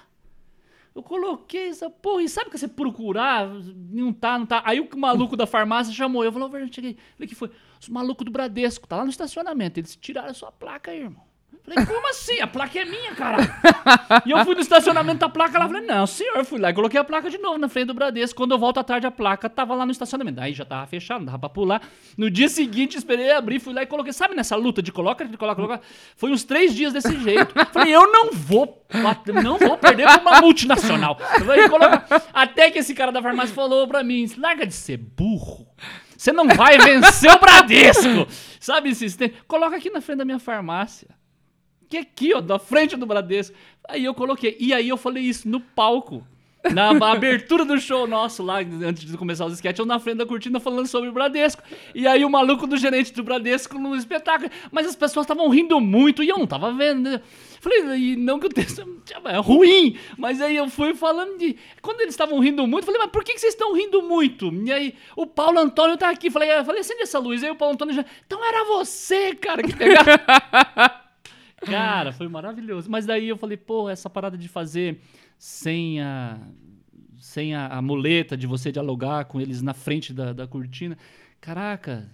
Eu 0.94 1.02
coloquei 1.02 1.68
essa 1.68 1.90
porra, 1.90 2.22
e 2.22 2.28
sabe 2.28 2.50
que 2.50 2.56
você 2.56 2.68
procurar, 2.68 3.48
não 3.90 4.12
tá, 4.12 4.38
não 4.38 4.46
tá. 4.46 4.62
Aí 4.64 4.78
o 4.78 4.88
maluco 4.96 5.36
da 5.36 5.46
farmácia 5.46 5.92
chamou 5.92 6.24
eu, 6.24 6.32
falou, 6.32 6.48
"Ô, 6.48 6.72
cheguei. 6.72 6.96
Falei, 7.16 7.28
que 7.28 7.34
foi? 7.34 7.50
Os 7.80 7.88
malucos 7.88 8.24
do 8.24 8.30
Bradesco, 8.30 8.86
tá 8.86 8.96
lá 8.96 9.04
no 9.04 9.10
estacionamento. 9.10 9.80
Eles 9.80 9.96
tiraram 9.96 10.30
a 10.30 10.34
sua 10.34 10.52
placa 10.52 10.92
aí, 10.92 11.00
irmão. 11.00 11.33
Falei, 11.64 11.86
como 11.86 12.06
assim? 12.10 12.40
A 12.42 12.46
placa 12.46 12.78
é 12.78 12.84
minha, 12.84 13.14
caralho. 13.14 13.50
e 14.26 14.30
eu 14.30 14.44
fui 14.44 14.54
no 14.54 14.60
estacionamento 14.60 15.20
da 15.20 15.30
placa 15.30 15.58
lá, 15.58 15.66
falei, 15.66 15.80
não, 15.80 16.06
senhor, 16.06 16.44
fui 16.44 16.58
lá 16.58 16.68
e 16.68 16.74
coloquei 16.74 17.00
a 17.00 17.04
placa 17.04 17.30
de 17.30 17.38
novo 17.38 17.56
na 17.56 17.70
frente 17.70 17.86
do 17.86 17.94
Bradesco. 17.94 18.36
Quando 18.36 18.52
eu 18.52 18.58
volto 18.58 18.80
à 18.80 18.84
tarde, 18.84 19.06
a 19.06 19.10
placa 19.10 19.48
tava 19.48 19.74
lá 19.74 19.86
no 19.86 19.90
estacionamento. 19.90 20.42
Aí 20.42 20.52
já 20.52 20.66
tava 20.66 20.86
fechado, 20.86 21.20
não 21.20 21.26
dava 21.26 21.38
pra 21.38 21.48
pular. 21.48 21.80
No 22.18 22.30
dia 22.30 22.50
seguinte, 22.50 22.98
esperei 22.98 23.32
abrir, 23.32 23.60
fui 23.60 23.72
lá 23.72 23.82
e 23.82 23.86
coloquei. 23.86 24.12
Sabe 24.12 24.34
nessa 24.34 24.54
luta 24.56 24.82
de 24.82 24.92
coloca, 24.92 25.24
de 25.24 25.38
coloca, 25.38 25.62
coloca? 25.62 25.80
Foi 26.16 26.30
uns 26.30 26.44
três 26.44 26.74
dias 26.74 26.92
desse 26.92 27.18
jeito. 27.20 27.54
Falei, 27.72 27.96
eu 27.96 28.12
não 28.12 28.30
vou, 28.30 28.84
não 29.42 29.56
vou 29.56 29.78
perder 29.78 30.04
pra 30.04 30.20
uma 30.20 30.40
multinacional. 30.42 31.16
Falei. 31.18 31.64
Até 32.34 32.70
que 32.70 32.80
esse 32.80 32.94
cara 32.94 33.10
da 33.10 33.22
farmácia 33.22 33.54
falou 33.54 33.88
pra 33.88 34.04
mim, 34.04 34.30
larga 34.36 34.66
de 34.66 34.74
ser 34.74 34.98
burro. 34.98 35.66
Você 36.14 36.30
não 36.30 36.46
vai 36.46 36.76
vencer 36.76 37.30
o 37.30 37.38
Bradesco. 37.38 38.26
Sabe 38.60 38.94
sistema? 38.94 39.32
Coloca 39.48 39.76
aqui 39.76 39.88
na 39.88 40.02
frente 40.02 40.18
da 40.18 40.24
minha 40.26 40.38
farmácia. 40.38 41.08
Que 41.94 41.98
aqui, 41.98 42.34
ó, 42.34 42.40
da 42.40 42.58
frente 42.58 42.96
do 42.96 43.06
Bradesco. 43.06 43.54
Aí 43.88 44.04
eu 44.04 44.12
coloquei. 44.12 44.56
E 44.58 44.74
aí 44.74 44.88
eu 44.88 44.96
falei 44.96 45.22
isso 45.22 45.48
no 45.48 45.60
palco. 45.60 46.26
Na 46.72 46.88
abertura 47.12 47.64
do 47.64 47.78
show 47.78 48.04
nosso 48.04 48.42
lá, 48.42 48.58
antes 48.58 49.04
de 49.04 49.16
começar 49.16 49.46
os 49.46 49.52
sketches, 49.52 49.78
eu 49.78 49.86
na 49.86 50.00
frente 50.00 50.16
da 50.16 50.26
cortina 50.26 50.58
falando 50.58 50.88
sobre 50.88 51.08
o 51.08 51.12
Bradesco. 51.12 51.62
E 51.94 52.04
aí 52.04 52.24
o 52.24 52.28
maluco 52.30 52.66
do 52.66 52.76
gerente 52.76 53.12
do 53.12 53.22
Bradesco 53.22 53.78
no 53.78 53.94
espetáculo. 53.94 54.50
Mas 54.72 54.88
as 54.88 54.96
pessoas 54.96 55.22
estavam 55.22 55.48
rindo 55.50 55.80
muito 55.80 56.20
e 56.24 56.30
eu 56.30 56.36
não 56.36 56.48
tava 56.48 56.72
vendo. 56.72 57.10
né? 57.10 57.20
Falei, 57.60 58.16
não 58.16 58.40
que 58.40 58.46
o 58.46 58.50
texto 58.50 58.82
é 59.24 59.36
ruim, 59.36 59.96
mas 60.18 60.40
aí 60.40 60.56
eu 60.56 60.68
fui 60.68 60.96
falando 60.96 61.38
de. 61.38 61.56
Quando 61.80 62.00
eles 62.00 62.14
estavam 62.14 62.40
rindo 62.40 62.66
muito, 62.66 62.86
falei, 62.86 63.02
mas 63.02 63.10
por 63.12 63.22
que 63.22 63.38
vocês 63.38 63.54
estão 63.54 63.72
rindo 63.72 64.02
muito? 64.02 64.52
E 64.52 64.72
aí 64.72 64.94
o 65.14 65.28
Paulo 65.28 65.60
Antônio 65.60 65.96
tá 65.96 66.10
aqui. 66.10 66.28
Falei, 66.28 66.50
eu 66.50 66.64
falei, 66.64 66.80
acende 66.80 67.02
essa 67.02 67.20
luz. 67.20 67.44
Aí 67.44 67.52
o 67.52 67.54
Paulo 67.54 67.74
Antônio 67.74 67.94
já. 67.94 68.04
Então 68.26 68.44
era 68.44 68.64
você, 68.64 69.32
cara, 69.36 69.62
que 69.62 69.76
pegava. 69.76 70.10
Cara, 71.64 72.12
foi 72.12 72.28
maravilhoso. 72.28 72.90
Mas 72.90 73.06
daí 73.06 73.28
eu 73.28 73.36
falei, 73.36 73.56
pô, 73.56 73.88
essa 73.88 74.08
parada 74.10 74.36
de 74.38 74.48
fazer 74.48 75.00
sem 75.38 76.00
a, 76.00 76.38
sem 77.18 77.54
a, 77.54 77.66
a 77.68 77.82
muleta 77.82 78.36
de 78.36 78.46
você 78.46 78.70
dialogar 78.72 79.24
com 79.26 79.40
eles 79.40 79.62
na 79.62 79.74
frente 79.74 80.12
da, 80.12 80.32
da 80.32 80.46
cortina. 80.46 80.96
Caraca, 81.40 82.10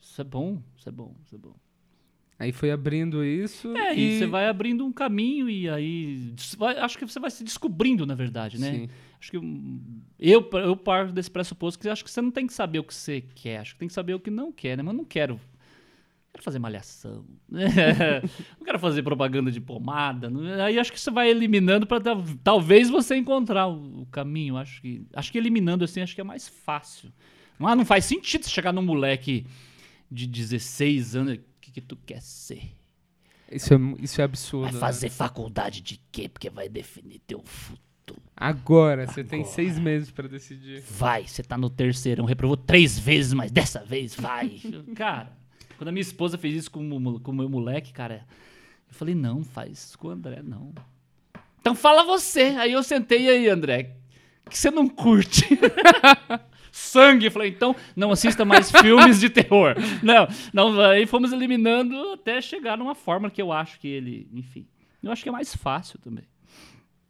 isso 0.00 0.20
é 0.20 0.24
bom, 0.24 0.62
isso 0.76 0.88
é 0.88 0.92
bom, 0.92 1.14
isso 1.24 1.34
é 1.34 1.38
bom. 1.38 1.54
Aí 2.38 2.52
foi 2.52 2.70
abrindo 2.70 3.24
isso. 3.24 3.76
É, 3.76 3.96
e 3.96 4.18
você 4.18 4.26
vai 4.26 4.46
abrindo 4.46 4.86
um 4.86 4.92
caminho 4.92 5.50
e 5.50 5.68
aí. 5.68 6.34
vai- 6.56 6.78
acho 6.78 6.96
que 6.96 7.04
você 7.04 7.18
vai 7.18 7.32
se 7.32 7.42
descobrindo, 7.42 8.06
na 8.06 8.14
verdade, 8.14 8.60
né? 8.60 8.72
Sim. 8.72 8.88
Acho 9.20 9.30
que 9.32 9.36
eu, 10.20 10.48
eu 10.52 10.76
parto 10.76 11.12
desse 11.12 11.28
pressuposto 11.28 11.80
que 11.80 11.88
acho 11.88 12.04
que 12.04 12.10
você 12.10 12.22
não 12.22 12.30
tem 12.30 12.46
que 12.46 12.52
saber 12.52 12.78
o 12.78 12.84
que 12.84 12.94
você 12.94 13.20
quer, 13.34 13.58
acho 13.58 13.72
que 13.74 13.80
tem 13.80 13.88
que 13.88 13.94
saber 13.94 14.14
o 14.14 14.20
que 14.20 14.30
não 14.30 14.52
quer, 14.52 14.76
né? 14.76 14.84
Mas 14.84 14.92
eu 14.94 14.98
não 14.98 15.04
quero. 15.04 15.40
Quero 16.38 16.44
fazer 16.44 16.60
malhação. 16.60 17.24
não 17.50 18.64
quero 18.64 18.78
fazer 18.78 19.02
propaganda 19.02 19.50
de 19.50 19.60
pomada. 19.60 20.30
Aí 20.64 20.78
acho 20.78 20.92
que 20.92 21.00
você 21.00 21.10
vai 21.10 21.28
eliminando 21.28 21.84
para 21.84 22.00
talvez 22.44 22.88
você 22.88 23.16
encontrar 23.16 23.66
o, 23.66 24.06
caminho. 24.06 24.56
Acho 24.56 24.80
que, 24.80 25.04
acho 25.14 25.32
que 25.32 25.38
eliminando 25.38 25.84
assim, 25.84 26.00
acho 26.00 26.14
que 26.14 26.20
é 26.20 26.24
mais 26.24 26.46
fácil. 26.46 27.12
Mas 27.58 27.76
não 27.76 27.84
faz 27.84 28.04
sentido 28.04 28.44
você 28.44 28.50
chegar 28.50 28.72
num 28.72 28.82
moleque 28.82 29.46
de 30.08 30.28
16 30.28 31.16
anos. 31.16 31.34
O 31.34 31.40
que, 31.60 31.72
que 31.72 31.80
tu 31.80 31.96
quer 31.96 32.22
ser? 32.22 32.70
Isso 33.50 33.74
é, 33.74 33.78
isso 33.98 34.20
é 34.20 34.24
absurdo. 34.24 34.66
Vai 34.66 34.74
né? 34.74 34.78
fazer 34.78 35.10
faculdade 35.10 35.80
de 35.80 36.00
quê? 36.12 36.28
Porque 36.28 36.48
vai 36.48 36.68
definir 36.68 37.18
teu 37.26 37.42
futuro. 37.42 38.22
Agora, 38.36 39.08
você 39.08 39.24
tem 39.24 39.44
seis 39.44 39.76
meses 39.76 40.12
pra 40.12 40.28
decidir. 40.28 40.84
Vai, 40.88 41.26
você 41.26 41.42
tá 41.42 41.58
no 41.58 41.68
terceirão, 41.68 42.24
reprovou 42.24 42.56
três 42.56 42.96
vezes, 42.96 43.32
mas 43.32 43.50
dessa 43.50 43.84
vez 43.84 44.14
vai. 44.14 44.60
cara, 44.94 45.36
quando 45.78 45.88
a 45.88 45.92
minha 45.92 46.02
esposa 46.02 46.36
fez 46.36 46.54
isso 46.54 46.70
com 46.70 46.80
o 46.80 47.20
com 47.20 47.30
o 47.30 47.34
meu 47.34 47.48
moleque, 47.48 47.92
cara, 47.92 48.26
eu 48.88 48.94
falei, 48.94 49.14
não, 49.14 49.44
faz 49.44 49.84
isso 49.84 49.98
com 49.98 50.08
o 50.08 50.10
André, 50.10 50.42
não. 50.42 50.74
Então 51.60 51.74
fala 51.74 52.02
você. 52.02 52.56
Aí 52.58 52.72
eu 52.72 52.82
sentei 52.82 53.26
e 53.26 53.28
aí, 53.28 53.48
André, 53.48 53.96
que 54.50 54.58
você 54.58 54.70
não 54.70 54.88
curte? 54.88 55.44
Sangue. 56.72 57.26
Eu 57.26 57.30
falei, 57.30 57.50
então 57.50 57.76
não 57.94 58.10
assista 58.10 58.44
mais 58.44 58.70
filmes 58.80 59.20
de 59.20 59.30
terror. 59.30 59.74
Não, 60.02 60.26
não, 60.52 60.80
aí 60.80 61.06
fomos 61.06 61.32
eliminando 61.32 62.12
até 62.12 62.40
chegar 62.40 62.76
numa 62.76 62.94
forma 62.94 63.30
que 63.30 63.40
eu 63.40 63.52
acho 63.52 63.78
que 63.78 63.88
ele, 63.88 64.28
enfim, 64.32 64.66
eu 65.02 65.12
acho 65.12 65.22
que 65.22 65.28
é 65.28 65.32
mais 65.32 65.54
fácil 65.54 65.98
também. 65.98 66.24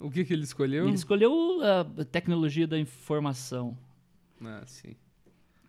O 0.00 0.11
que, 0.11 0.24
que 0.24 0.33
ele 0.33 0.44
escolheu? 0.44 0.87
Ele 0.87 0.94
escolheu 0.94 1.61
a 1.62 2.04
tecnologia 2.04 2.66
da 2.66 2.78
informação. 2.78 3.76
Ah, 4.44 4.62
sim. 4.64 4.94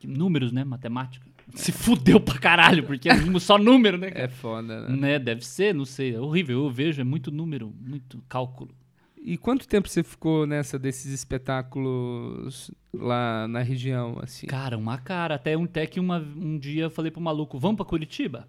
Números, 0.03 0.51
né? 0.51 0.63
Matemática. 0.63 1.27
Se 1.55 1.71
fudeu 1.71 2.19
pra 2.19 2.37
caralho, 2.37 2.83
porque 2.83 3.09
é 3.09 3.39
só 3.39 3.57
número, 3.57 3.97
né? 3.97 4.07
É 4.07 4.11
cara? 4.11 4.29
foda, 4.29 4.87
né? 4.87 4.95
Né, 4.95 5.19
deve 5.19 5.45
ser, 5.45 5.73
não 5.73 5.85
sei. 5.85 6.15
É 6.15 6.19
horrível. 6.19 6.63
Eu 6.63 6.69
vejo, 6.69 7.01
é 7.01 7.03
muito 7.03 7.31
número, 7.31 7.73
muito 7.79 8.23
cálculo. 8.27 8.73
E 9.21 9.37
quanto 9.37 9.67
tempo 9.67 9.89
você 9.89 10.01
ficou 10.01 10.47
nessa 10.47 10.79
desses 10.79 11.11
espetáculos 11.11 12.71
lá 12.93 13.47
na 13.47 13.61
região, 13.61 14.17
assim? 14.21 14.47
Cara, 14.47 14.77
uma 14.77 14.97
cara. 14.97 15.35
Até 15.35 15.57
um, 15.57 15.67
que 15.67 15.99
uma, 15.99 16.19
um 16.19 16.57
dia 16.57 16.83
eu 16.83 16.89
falei 16.89 17.11
pro 17.11 17.21
maluco, 17.21 17.59
vamos 17.59 17.77
pra 17.77 17.85
Curitiba? 17.85 18.47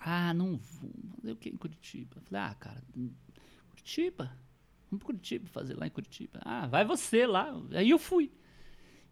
Ah, 0.00 0.34
não 0.34 0.58
vou. 0.58 0.90
Fazer 1.20 1.32
o 1.32 1.36
que 1.36 1.50
em 1.50 1.56
Curitiba? 1.56 2.16
Eu 2.16 2.22
falei, 2.22 2.46
ah, 2.46 2.54
cara, 2.54 2.82
Curitiba. 3.70 4.32
Vamos 4.90 5.04
pra 5.04 5.06
Curitiba 5.06 5.46
fazer 5.48 5.76
lá 5.76 5.86
em 5.86 5.90
Curitiba. 5.90 6.40
Ah, 6.44 6.66
vai 6.66 6.84
você 6.84 7.26
lá. 7.26 7.54
Aí 7.72 7.90
eu 7.90 7.98
fui. 7.98 8.32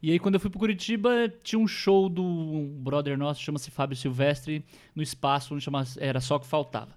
E 0.02 0.12
aí, 0.12 0.18
quando 0.18 0.34
eu 0.34 0.40
fui 0.40 0.48
pro 0.50 0.60
Curitiba, 0.60 1.32
tinha 1.42 1.58
um 1.58 1.66
show 1.66 2.08
do 2.08 2.22
um 2.22 2.68
brother 2.80 3.18
nosso, 3.18 3.42
chama-se 3.42 3.70
Fábio 3.70 3.96
Silvestre, 3.96 4.64
no 4.94 5.02
espaço, 5.02 5.54
onde 5.54 5.64
chama, 5.64 5.82
era 5.98 6.20
só 6.20 6.36
o 6.36 6.40
que 6.40 6.46
faltava. 6.46 6.96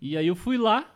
E 0.00 0.16
aí 0.16 0.26
eu 0.26 0.34
fui 0.34 0.56
lá, 0.56 0.90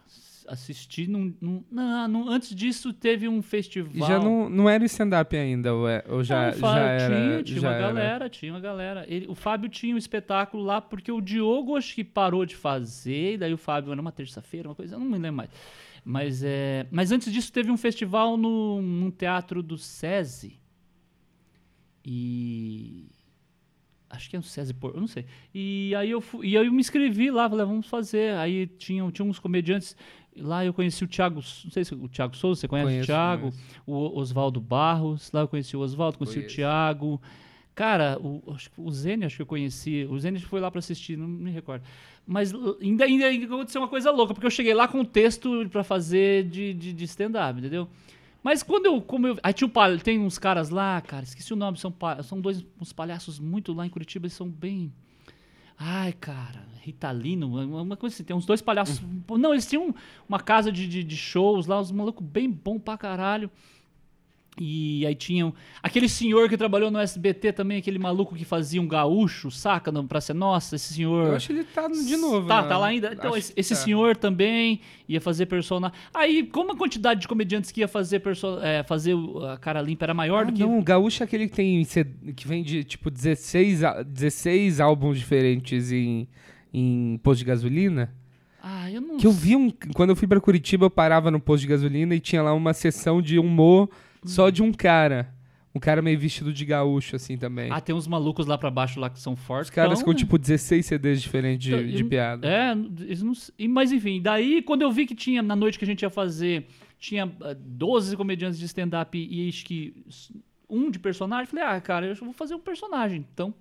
assisti. 0.48 1.06
Num, 1.06 1.34
num- 1.40 1.62
não, 1.70 2.08
não, 2.08 2.28
antes 2.28 2.54
disso, 2.54 2.92
teve 2.92 3.28
um 3.28 3.42
festival. 3.42 3.92
E 3.94 4.00
já 4.00 4.18
não, 4.18 4.48
não 4.48 4.68
era 4.68 4.82
stand-up 4.86 5.36
ainda, 5.36 5.74
ou, 5.74 5.86
é- 5.88 6.02
ou 6.08 6.24
já, 6.24 6.50
Não, 6.52 6.58
já 6.58 6.78
era? 6.78 7.14
Tinha, 7.14 7.42
tinha 7.42 7.60
já 7.60 7.68
uma 7.68 7.74
era. 7.76 7.86
galera, 7.86 8.30
tinha 8.30 8.52
uma 8.52 8.60
galera. 8.60 9.04
Ele- 9.06 9.26
o 9.28 9.34
Fábio 9.34 9.68
tinha 9.68 9.94
um 9.94 9.98
espetáculo 9.98 10.62
lá 10.64 10.80
porque 10.80 11.12
o 11.12 11.20
Diogo 11.20 11.76
acho 11.76 11.94
que 11.94 12.02
parou 12.02 12.46
de 12.46 12.56
fazer, 12.56 13.34
e 13.34 13.38
daí 13.38 13.52
o 13.52 13.58
Fábio 13.58 13.92
era 13.92 14.00
uma 14.00 14.12
terça-feira, 14.12 14.68
uma 14.68 14.74
coisa, 14.74 14.94
eu 14.94 14.98
não 14.98 15.06
me 15.06 15.18
lembro 15.18 15.36
mais. 15.36 15.50
Mas, 16.04 16.42
é, 16.42 16.86
mas 16.90 17.12
antes 17.12 17.32
disso 17.32 17.52
teve 17.52 17.70
um 17.70 17.76
festival 17.76 18.36
no, 18.36 18.80
num 18.80 19.10
teatro 19.10 19.62
do 19.62 19.76
SESI. 19.76 20.58
E. 22.06 23.08
Acho 24.08 24.30
que 24.30 24.36
é 24.36 24.38
o 24.38 24.42
SESI 24.42 24.72
Por, 24.72 24.94
eu 24.94 25.00
não 25.00 25.08
sei. 25.08 25.26
E 25.52 25.92
aí 25.96 26.10
eu, 26.10 26.20
fui, 26.20 26.46
e 26.46 26.56
aí 26.56 26.64
eu 26.64 26.72
me 26.72 26.78
inscrevi 26.80 27.28
lá, 27.28 27.50
falei, 27.50 27.66
vamos 27.66 27.88
fazer. 27.88 28.34
Aí 28.34 28.68
tinham, 28.68 29.10
tinha 29.10 29.26
uns 29.26 29.40
comediantes. 29.40 29.96
Lá 30.36 30.64
eu 30.64 30.72
conheci 30.72 31.02
o 31.02 31.08
Thiago, 31.08 31.36
não 31.64 31.70
sei 31.70 31.84
se 31.84 31.94
o 31.94 32.08
Thiago 32.08 32.36
Souza, 32.36 32.60
você 32.60 32.68
conhece 32.68 32.88
Conheço, 32.88 33.04
o 33.04 33.06
Thiago? 33.06 33.40
conheço. 33.50 33.80
o 33.86 34.18
Oswaldo 34.18 34.60
Barros, 34.60 35.32
lá 35.32 35.40
eu 35.40 35.48
conheci 35.48 35.76
o 35.76 35.80
Oswaldo, 35.80 36.18
conheci 36.18 36.36
Conheço. 36.36 36.52
o 36.52 36.56
Thiago. 36.56 37.22
Cara, 37.74 38.18
o, 38.20 38.56
o 38.76 38.90
Zene, 38.90 39.24
acho 39.24 39.36
que 39.36 39.42
eu 39.42 39.46
conheci. 39.46 40.06
O 40.08 40.18
Zene 40.18 40.38
foi 40.40 40.60
lá 40.60 40.70
pra 40.70 40.78
assistir, 40.78 41.16
não 41.16 41.26
me 41.26 41.50
recordo. 41.50 41.84
Mas 42.26 42.52
ainda, 42.80 43.04
ainda, 43.04 43.26
aconteceu 43.46 43.80
uma 43.80 43.88
coisa 43.88 44.10
louca, 44.10 44.34
porque 44.34 44.46
eu 44.46 44.50
cheguei 44.50 44.74
lá 44.74 44.86
com 44.86 45.00
um 45.00 45.04
texto 45.04 45.68
pra 45.70 45.82
fazer 45.82 46.44
de, 46.44 46.72
de, 46.74 46.92
de 46.92 47.04
stand-up, 47.04 47.58
entendeu? 47.58 47.88
Mas 48.46 48.62
quando 48.62 48.86
eu. 48.86 49.02
Como 49.02 49.26
eu 49.26 49.36
aí 49.42 49.52
tinha 49.52 49.66
um 49.66 49.98
tem 49.98 50.20
uns 50.20 50.38
caras 50.38 50.70
lá, 50.70 51.00
cara, 51.00 51.24
esqueci 51.24 51.52
o 51.52 51.56
nome, 51.56 51.76
são, 51.78 51.92
são 52.22 52.40
dois 52.40 52.64
uns 52.80 52.92
palhaços 52.92 53.40
muito 53.40 53.72
lá 53.72 53.84
em 53.84 53.90
Curitiba, 53.90 54.26
eles 54.26 54.34
são 54.34 54.48
bem. 54.48 54.92
Ai, 55.76 56.12
cara, 56.12 56.64
Ritalino, 56.80 57.48
uma 57.48 57.82
uma 57.82 57.96
coisa 57.96 58.14
assim, 58.14 58.22
tem 58.22 58.36
uns 58.36 58.46
dois 58.46 58.62
palhaços. 58.62 59.02
Não, 59.36 59.52
eles 59.52 59.68
tinham 59.68 59.92
uma 60.28 60.38
casa 60.38 60.70
de, 60.70 60.86
de, 60.86 61.02
de 61.02 61.16
shows 61.16 61.66
lá, 61.66 61.80
uns 61.80 61.90
malucos 61.90 62.24
bem 62.24 62.48
bom 62.48 62.78
pra 62.78 62.96
caralho. 62.96 63.50
E 64.58 65.04
aí 65.06 65.14
tinham. 65.14 65.52
Aquele 65.82 66.08
senhor 66.08 66.48
que 66.48 66.56
trabalhou 66.56 66.90
no 66.90 66.98
SBT 66.98 67.52
também, 67.52 67.76
aquele 67.76 67.98
maluco 67.98 68.34
que 68.34 68.44
fazia 68.44 68.80
um 68.80 68.88
gaúcho, 68.88 69.50
saca? 69.50 69.92
No 69.92 70.04
Praça 70.04 70.32
é 70.32 70.34
Nossa, 70.34 70.76
esse 70.76 70.94
senhor. 70.94 71.26
Eu 71.26 71.34
acho 71.36 71.48
que 71.48 71.52
ele 71.52 71.64
tá 71.64 71.86
de 71.88 72.16
novo. 72.16 72.48
Tá, 72.48 72.62
né? 72.62 72.68
tá 72.68 72.78
lá 72.78 72.86
ainda. 72.86 73.12
Então, 73.12 73.34
Acho 73.34 73.52
esse, 73.54 73.74
tá. 73.74 73.80
senhor 73.80 74.16
também 74.16 74.80
ia 75.06 75.20
fazer 75.20 75.44
personagem. 75.44 75.94
Aí, 76.14 76.44
como 76.44 76.72
a 76.72 76.76
quantidade 76.76 77.20
de 77.20 77.28
comediantes 77.28 77.70
que 77.70 77.80
ia 77.80 77.88
fazer, 77.88 78.20
perso... 78.20 78.58
é, 78.62 78.82
fazer 78.82 79.14
a 79.52 79.58
cara 79.58 79.82
limpa 79.82 80.06
era 80.06 80.14
maior 80.14 80.42
Ah, 80.42 80.44
do 80.46 80.52
que. 80.54 80.60
não, 80.60 80.78
o 80.78 80.82
Gaúcho 80.82 81.22
é 81.22 81.24
aquele 81.24 81.48
que 81.48 81.54
tem 81.54 81.84
que 82.34 82.48
vende 82.48 82.82
tipo 82.82 83.10
16, 83.10 83.84
á- 83.84 84.02
16 84.02 84.80
álbuns 84.80 85.18
diferentes 85.18 85.92
em, 85.92 86.26
em 86.72 87.20
posto 87.22 87.40
de 87.40 87.44
gasolina. 87.44 88.10
Ah, 88.62 88.90
eu 88.90 89.00
não 89.02 89.18
Que 89.18 89.26
eu 89.26 89.32
vi 89.32 89.54
um. 89.54 89.70
Quando 89.94 90.10
eu 90.10 90.16
fui 90.16 90.26
pra 90.26 90.40
Curitiba, 90.40 90.86
eu 90.86 90.90
parava 90.90 91.30
no 91.30 91.38
posto 91.38 91.60
de 91.60 91.68
gasolina 91.68 92.14
e 92.14 92.20
tinha 92.20 92.42
lá 92.42 92.54
uma 92.54 92.72
sessão 92.72 93.20
de 93.20 93.38
humor 93.38 93.88
Hum. 93.88 93.96
Só 94.26 94.50
de 94.50 94.62
um 94.62 94.72
cara. 94.72 95.34
Um 95.74 95.78
cara 95.78 96.00
meio 96.00 96.18
vestido 96.18 96.54
de 96.54 96.64
gaúcho, 96.64 97.16
assim 97.16 97.36
também. 97.36 97.70
Ah, 97.70 97.80
tem 97.82 97.94
uns 97.94 98.06
malucos 98.06 98.46
lá 98.46 98.56
pra 98.56 98.70
baixo 98.70 98.98
lá 98.98 99.10
que 99.10 99.20
são 99.20 99.36
fortes. 99.36 99.68
Os 99.68 99.74
caras 99.74 100.00
então, 100.00 100.10
com 100.10 100.16
tipo 100.18 100.38
16 100.38 100.86
CDs 100.86 101.20
diferentes 101.20 101.68
Então, 101.68 101.84
de, 101.84 101.92
de 101.92 102.02
eu- 102.02 102.08
piada. 102.08 102.48
É, 102.48 102.72
eles 102.72 103.22
não, 103.22 103.32
e- 103.58 103.68
mas 103.68 103.92
enfim, 103.92 104.22
daí 104.22 104.62
quando 104.62 104.80
eu 104.82 104.90
vi 104.90 105.04
que 105.04 105.14
tinha, 105.14 105.42
na 105.42 105.54
noite 105.54 105.78
que 105.78 105.84
a 105.84 105.86
gente 105.86 106.00
ia 106.00 106.08
fazer, 106.08 106.66
tinha 106.98 107.30
ah, 107.42 107.54
12 107.58 108.16
comediantes 108.16 108.58
de 108.58 108.64
stand-up 108.64 109.18
e 109.18 109.48
acho 109.50 109.64
que 109.66 110.02
um 110.68 110.90
de 110.90 110.98
personagem, 110.98 111.44
falei, 111.46 111.64
ah, 111.66 111.78
cara, 111.78 112.06
eu 112.06 112.14
vou 112.14 112.32
fazer 112.32 112.54
um 112.54 112.58
personagem, 112.60 113.26
então. 113.32 113.52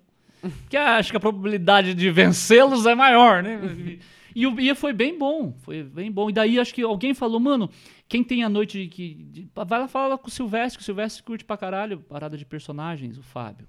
Que 0.70 0.76
acho 0.78 1.10
que 1.10 1.16
a 1.18 1.20
probabilidade 1.20 1.92
de 1.92 2.10
vencê-los 2.10 2.86
é 2.86 2.94
maior, 2.94 3.42
né? 3.42 3.60
E 4.38 4.46
o 4.46 4.60
e 4.60 4.74
foi 4.74 4.92
bem 4.92 5.18
bom, 5.18 5.54
foi 5.62 5.82
bem 5.82 6.12
bom. 6.12 6.28
E 6.28 6.32
daí 6.34 6.60
acho 6.60 6.74
que 6.74 6.82
alguém 6.82 7.14
falou, 7.14 7.40
mano, 7.40 7.70
quem 8.06 8.22
tem 8.22 8.44
a 8.44 8.48
noite 8.50 8.86
que. 8.88 9.14
de- 9.14 9.48
vai 9.54 9.80
lá 9.80 9.88
falar 9.88 10.18
com 10.18 10.28
o 10.28 10.30
Silvestre, 10.30 10.76
que 10.76 10.82
o 10.82 10.84
Silvestre 10.84 11.22
curte 11.22 11.42
pra 11.44 11.56
caralho 11.56 12.00
parada 12.00 12.36
de 12.36 12.44
personagens, 12.44 13.16
o 13.16 13.22
Fábio. 13.22 13.66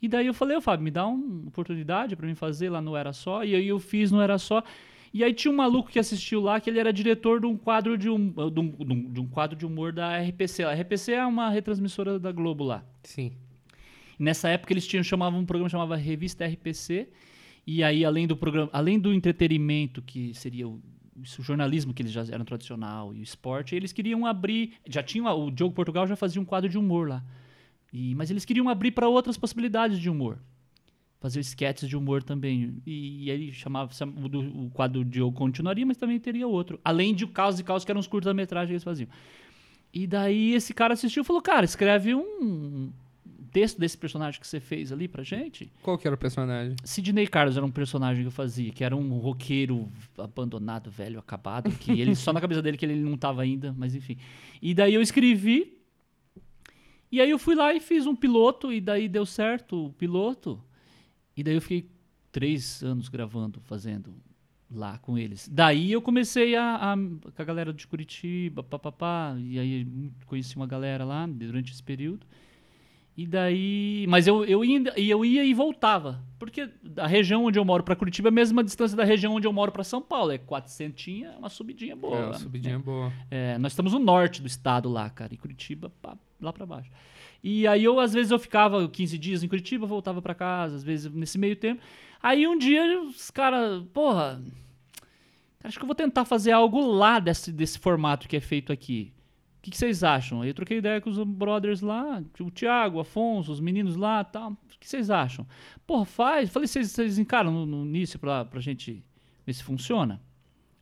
E 0.00 0.06
daí 0.06 0.26
eu 0.28 0.32
falei, 0.32 0.56
ô 0.56 0.60
Fábio, 0.60 0.84
me 0.84 0.92
dá 0.92 1.04
uma 1.06 1.48
oportunidade 1.48 2.14
pra 2.14 2.24
mim 2.26 2.36
fazer 2.36 2.70
lá 2.70 2.80
no 2.80 2.94
Era 2.96 3.12
Só. 3.12 3.42
E 3.42 3.52
aí 3.54 3.66
eu 3.66 3.80
fiz 3.80 4.12
no 4.12 4.20
Era 4.20 4.38
Só. 4.38 4.62
E 5.12 5.24
aí 5.24 5.34
tinha 5.34 5.50
um 5.52 5.56
maluco 5.56 5.90
que 5.90 5.98
assistiu 5.98 6.40
lá, 6.40 6.60
que 6.60 6.70
ele 6.70 6.78
era 6.78 6.92
diretor 6.92 7.40
de 7.40 7.46
um 7.46 7.56
quadro 7.56 7.98
de 7.98 8.08
um, 8.08 8.30
de 8.30 8.60
um, 8.60 9.12
de 9.12 9.20
um- 9.20 9.26
quadro 9.26 9.58
de 9.58 9.66
humor 9.66 9.92
da 9.92 10.16
RPC. 10.22 10.62
A 10.62 10.72
RPC 10.72 11.12
é 11.14 11.26
uma 11.26 11.50
retransmissora 11.50 12.16
da 12.16 12.30
Globo 12.30 12.62
lá. 12.62 12.84
Sim. 13.02 13.32
Nessa 14.18 14.48
época 14.50 14.72
eles 14.72 14.86
tinham 14.86 15.02
chamavam 15.02 15.40
um 15.40 15.44
programa 15.44 15.66
que 15.68 15.72
chamava 15.72 15.96
Revista 15.96 16.46
RPC. 16.46 17.08
E 17.66 17.82
aí 17.84 18.04
além 18.04 18.26
do 18.26 18.36
programa, 18.36 18.70
além 18.72 18.98
do 18.98 19.12
entretenimento 19.12 20.02
que 20.02 20.34
seria 20.34 20.66
o, 20.68 20.80
o 21.16 21.42
jornalismo 21.42 21.92
que 21.94 22.02
eles 22.02 22.12
já 22.12 22.22
eram 22.30 22.44
tradicional 22.44 23.14
e 23.14 23.20
o 23.20 23.22
esporte, 23.22 23.74
eles 23.74 23.92
queriam 23.92 24.24
abrir, 24.26 24.72
já 24.88 25.02
tinham 25.02 25.26
a- 25.28 25.34
o 25.34 25.50
Diogo 25.50 25.74
Portugal 25.74 26.06
já 26.06 26.16
fazia 26.16 26.40
um 26.40 26.44
quadro 26.44 26.68
de 26.68 26.78
humor 26.78 27.08
lá. 27.08 27.24
E, 27.92 28.14
mas 28.14 28.30
eles 28.30 28.44
queriam 28.44 28.68
abrir 28.68 28.92
para 28.92 29.08
outras 29.08 29.36
possibilidades 29.36 29.98
de 29.98 30.08
humor. 30.08 30.38
Fazer 31.20 31.40
sketches 31.40 31.88
de 31.88 31.96
humor 31.96 32.22
também. 32.22 32.80
E, 32.86 33.24
e 33.26 33.30
aí 33.30 33.52
chamava 33.52 33.92
cham- 33.92 34.08
o, 34.16 34.66
o 34.66 34.70
quadro 34.70 35.04
do 35.04 35.10
Diogo 35.10 35.36
continuaria, 35.36 35.84
mas 35.84 35.98
também 35.98 36.18
teria 36.18 36.46
outro. 36.48 36.80
Além 36.82 37.14
de 37.14 37.26
Caos 37.26 37.60
e 37.60 37.64
Caos, 37.64 37.84
que 37.84 37.90
eram 37.92 38.00
os 38.00 38.06
curtas-metragens 38.06 38.68
que 38.68 38.72
eles 38.74 38.84
faziam. 38.84 39.08
E 39.92 40.06
daí 40.06 40.54
esse 40.54 40.72
cara 40.72 40.94
assistiu 40.94 41.22
e 41.22 41.26
falou: 41.26 41.42
Cara, 41.42 41.64
escreve 41.64 42.14
um 42.14 42.90
texto 43.50 43.78
desse 43.78 43.96
personagem 43.96 44.40
que 44.40 44.46
você 44.46 44.60
fez 44.60 44.92
ali 44.92 45.08
pra 45.08 45.22
gente. 45.22 45.72
Qual 45.82 45.98
que 45.98 46.06
era 46.06 46.14
o 46.14 46.18
personagem? 46.18 46.76
Sidney 46.84 47.26
Carlos 47.26 47.56
era 47.56 47.66
um 47.66 47.70
personagem 47.70 48.22
que 48.22 48.28
eu 48.28 48.32
fazia, 48.32 48.70
que 48.72 48.84
era 48.84 48.96
um 48.96 49.18
roqueiro 49.18 49.90
abandonado, 50.16 50.90
velho, 50.90 51.18
acabado, 51.18 51.70
que 51.70 52.00
ele 52.00 52.14
só 52.14 52.32
na 52.32 52.40
cabeça 52.40 52.62
dele 52.62 52.76
que 52.76 52.86
ele 52.86 52.96
não 52.96 53.16
tava 53.16 53.42
ainda, 53.42 53.74
mas 53.76 53.94
enfim. 53.94 54.16
E 54.60 54.74
daí 54.74 54.94
eu 54.94 55.02
escrevi. 55.02 55.78
E 57.12 57.20
aí 57.20 57.30
eu 57.30 57.38
fui 57.38 57.56
lá 57.56 57.74
e 57.74 57.80
fiz 57.80 58.06
um 58.06 58.14
piloto, 58.14 58.72
e 58.72 58.80
daí 58.80 59.08
deu 59.08 59.26
certo 59.26 59.86
o 59.86 59.92
piloto. 59.92 60.62
E 61.36 61.42
daí 61.42 61.54
eu 61.54 61.60
fiquei 61.60 61.90
três 62.30 62.82
anos 62.82 63.08
gravando, 63.08 63.60
fazendo 63.62 64.14
lá 64.70 64.98
com 64.98 65.18
eles. 65.18 65.48
Daí 65.48 65.90
eu 65.90 66.00
comecei 66.00 66.54
a, 66.54 66.92
a 66.92 66.96
com 66.96 67.42
a 67.42 67.44
galera 67.44 67.72
de 67.72 67.86
Curitiba, 67.86 68.62
papapá, 68.62 69.34
e 69.38 69.58
aí 69.58 69.86
conheci 70.26 70.54
uma 70.56 70.66
galera 70.66 71.04
lá 71.04 71.26
durante 71.26 71.72
esse 71.72 71.82
período. 71.82 72.26
E 73.20 73.26
daí. 73.26 74.06
Mas 74.08 74.26
eu, 74.26 74.46
eu, 74.46 74.64
ia, 74.64 74.94
e 74.96 75.10
eu 75.10 75.22
ia 75.22 75.44
e 75.44 75.52
voltava. 75.52 76.24
Porque 76.38 76.70
da 76.82 77.06
região 77.06 77.44
onde 77.44 77.58
eu 77.58 77.64
moro 77.66 77.84
pra 77.84 77.94
Curitiba 77.94 78.28
é 78.28 78.30
a 78.30 78.32
mesma 78.32 78.64
distância 78.64 78.96
da 78.96 79.04
região 79.04 79.34
onde 79.34 79.46
eu 79.46 79.52
moro 79.52 79.70
pra 79.70 79.84
São 79.84 80.00
Paulo. 80.00 80.32
É 80.32 80.38
400, 80.38 81.24
é 81.24 81.36
uma 81.36 81.50
subidinha 81.50 81.94
boa. 81.94 82.16
é, 82.16 82.24
uma 82.24 82.38
subidinha 82.38 82.78
boa. 82.78 83.12
É, 83.30 83.58
nós 83.58 83.72
estamos 83.72 83.92
no 83.92 83.98
norte 83.98 84.40
do 84.40 84.48
estado 84.48 84.88
lá, 84.88 85.10
cara, 85.10 85.34
em 85.34 85.36
Curitiba, 85.36 85.92
pá, 86.00 86.16
lá 86.40 86.50
pra 86.50 86.64
baixo. 86.64 86.90
E 87.44 87.66
aí 87.66 87.84
eu, 87.84 88.00
às 88.00 88.14
vezes, 88.14 88.30
eu 88.30 88.38
ficava 88.38 88.88
15 88.88 89.18
dias 89.18 89.42
em 89.42 89.48
Curitiba, 89.48 89.86
voltava 89.86 90.22
pra 90.22 90.34
casa, 90.34 90.76
às 90.76 90.82
vezes 90.82 91.12
nesse 91.12 91.36
meio 91.36 91.56
tempo. 91.56 91.82
Aí 92.22 92.48
um 92.48 92.56
dia 92.56 93.02
os 93.02 93.30
caras, 93.30 93.84
porra, 93.92 94.42
acho 95.62 95.76
que 95.76 95.84
eu 95.84 95.86
vou 95.86 95.94
tentar 95.94 96.24
fazer 96.24 96.52
algo 96.52 96.80
lá 96.80 97.18
desse, 97.18 97.52
desse 97.52 97.78
formato 97.78 98.26
que 98.26 98.36
é 98.36 98.40
feito 98.40 98.72
aqui. 98.72 99.12
O 99.60 99.70
que, 99.70 99.76
vocês 99.76 100.02
acham? 100.02 100.42
Eu 100.42 100.54
troquei 100.54 100.78
ideia 100.78 101.00
com 101.02 101.10
os 101.10 101.18
brothers 101.22 101.82
lá, 101.82 102.22
o 102.40 102.50
Thiago, 102.50 102.96
o 102.96 103.00
Afonso, 103.00 103.52
os 103.52 103.60
meninos 103.60 103.94
lá 103.94 104.24
tal. 104.24 104.52
O 104.52 104.56
que 104.80 104.88
vocês 104.88 105.10
acham? 105.10 105.46
Porra, 105.86 106.06
faz. 106.06 106.48
Falei, 106.50 106.66
vocês, 106.66 107.18
encaram 107.18 107.52
no, 107.52 107.66
no 107.66 107.84
início 107.84 108.18
pra, 108.18 108.44
pra 108.46 108.58
gente 108.58 109.04
ver 109.46 109.52
se 109.52 109.62
funciona? 109.62 110.18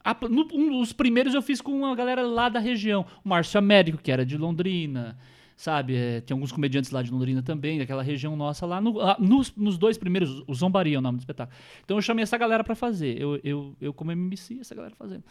A- 0.05 0.17
no- 0.29 0.49
um 0.55 0.79
dos 0.79 0.93
primeiros 0.93 1.35
eu 1.35 1.43
fiz 1.43 1.61
com 1.61 1.73
uma 1.73 1.95
galera 1.97 2.23
lá 2.23 2.49
da 2.49 2.61
região. 2.61 3.05
O 3.25 3.29
Márcio 3.29 3.59
Américo, 3.59 3.99
que 3.99 4.13
era 4.13 4.25
de 4.25 4.39
Londrina, 4.39 5.19
sabe? 5.57 5.97
É, 5.97 6.21
tem 6.21 6.33
alguns 6.33 6.53
comediantes 6.53 6.93
lá 6.93 7.03
de 7.03 7.11
Londrina 7.11 7.43
também, 7.43 7.81
daquela 7.81 8.03
região 8.03 8.37
nossa 8.37 8.65
lá. 8.65 8.81
No- 8.81 9.01
ah, 9.01 9.17
nos, 9.19 9.53
nos 9.57 9.77
dois 9.77 9.99
primeiros, 9.99 10.45
o 10.47 10.55
Zombaria 10.55 10.95
é 10.95 10.99
o 11.01 11.03
nome 11.03 11.19
do 11.19 11.23
espetáculo. 11.23 11.59
Então 11.85 11.97
eu 11.99 12.03
chamei 12.03 12.23
essa 12.23 12.39
galera 12.39 12.63
pra 12.63 12.77
fazer. 12.77 13.21
Eu, 13.21 13.41
eu, 13.43 13.77
eu 13.81 13.93
como 13.93 14.13
MC, 14.13 14.61
essa 14.61 14.73
galera 14.73 14.95
fazendo. 14.95 15.25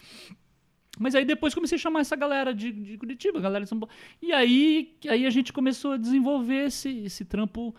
Mas 1.00 1.16
aí 1.16 1.26
depois 1.26 1.54
comecei 1.54 1.76
a 1.78 1.80
chamar 1.80 2.02
essa 2.02 2.16
galera 2.16 2.54
de, 2.54 2.72
de 2.72 2.98
Curitiba, 2.98 3.40
galera 3.40 3.64
de 3.64 3.70
São 3.70 3.80
Paulo. 3.80 3.94
E 4.22 4.32
aí, 4.34 4.98
aí 5.10 5.26
a 5.26 5.30
gente 5.30 5.52
começou 5.54 5.92
a 5.94 5.98
desenvolver 5.98 6.66
esse, 6.66 6.90
esse 7.00 7.24
trampo 7.26 7.76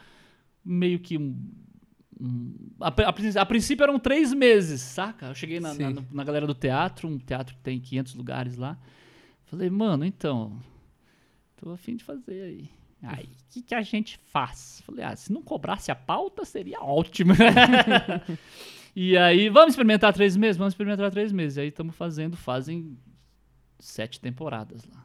meio 0.65 0.99
que 0.99 1.17
um, 1.19 1.37
um- 2.21 2.55
a, 2.81 2.89
a 2.89 3.43
a 3.43 3.47
princípio 3.47 3.83
eram 3.85 3.99
três 3.99 4.33
meses, 4.33 4.81
saca? 4.81 5.27
Eu 5.27 5.35
cheguei 5.35 5.61
na, 5.61 5.73
na, 5.75 6.03
na 6.13 6.25
galera 6.25 6.47
do 6.47 6.55
teatro, 6.55 7.09
um 7.09 7.19
teatro 7.19 7.55
que 7.55 7.61
tem 7.61 7.81
500 7.81 8.15
lugares 8.15 8.57
lá. 8.57 8.79
Falei, 9.47 9.71
mano, 9.71 10.05
então, 10.05 10.61
tô 11.57 11.71
a 11.71 11.77
fim 11.77 11.97
de 11.97 12.05
fazer 12.05 12.43
aí. 12.43 12.71
Aí, 13.03 13.25
o 13.27 13.53
que, 13.53 13.63
que 13.63 13.75
a 13.75 13.81
gente 13.83 14.19
faz? 14.27 14.83
Falei, 14.85 15.05
ah, 15.05 15.15
se 15.15 15.33
não 15.33 15.41
cobrasse 15.41 15.91
a 15.91 15.95
pauta, 15.95 16.45
seria 16.45 16.81
ótimo. 16.81 17.33
e 18.95 19.17
aí, 19.17 19.49
vamos 19.49 19.71
experimentar 19.73 20.13
três 20.13 20.37
meses? 20.37 20.57
Vamos 20.57 20.73
experimentar 20.75 21.11
três 21.11 21.33
meses. 21.33 21.57
E 21.57 21.61
aí 21.63 21.69
estamos 21.69 21.95
fazendo, 21.95 22.37
fazem 22.37 22.99
sete 23.79 24.21
temporadas 24.21 24.85
lá. 24.93 25.05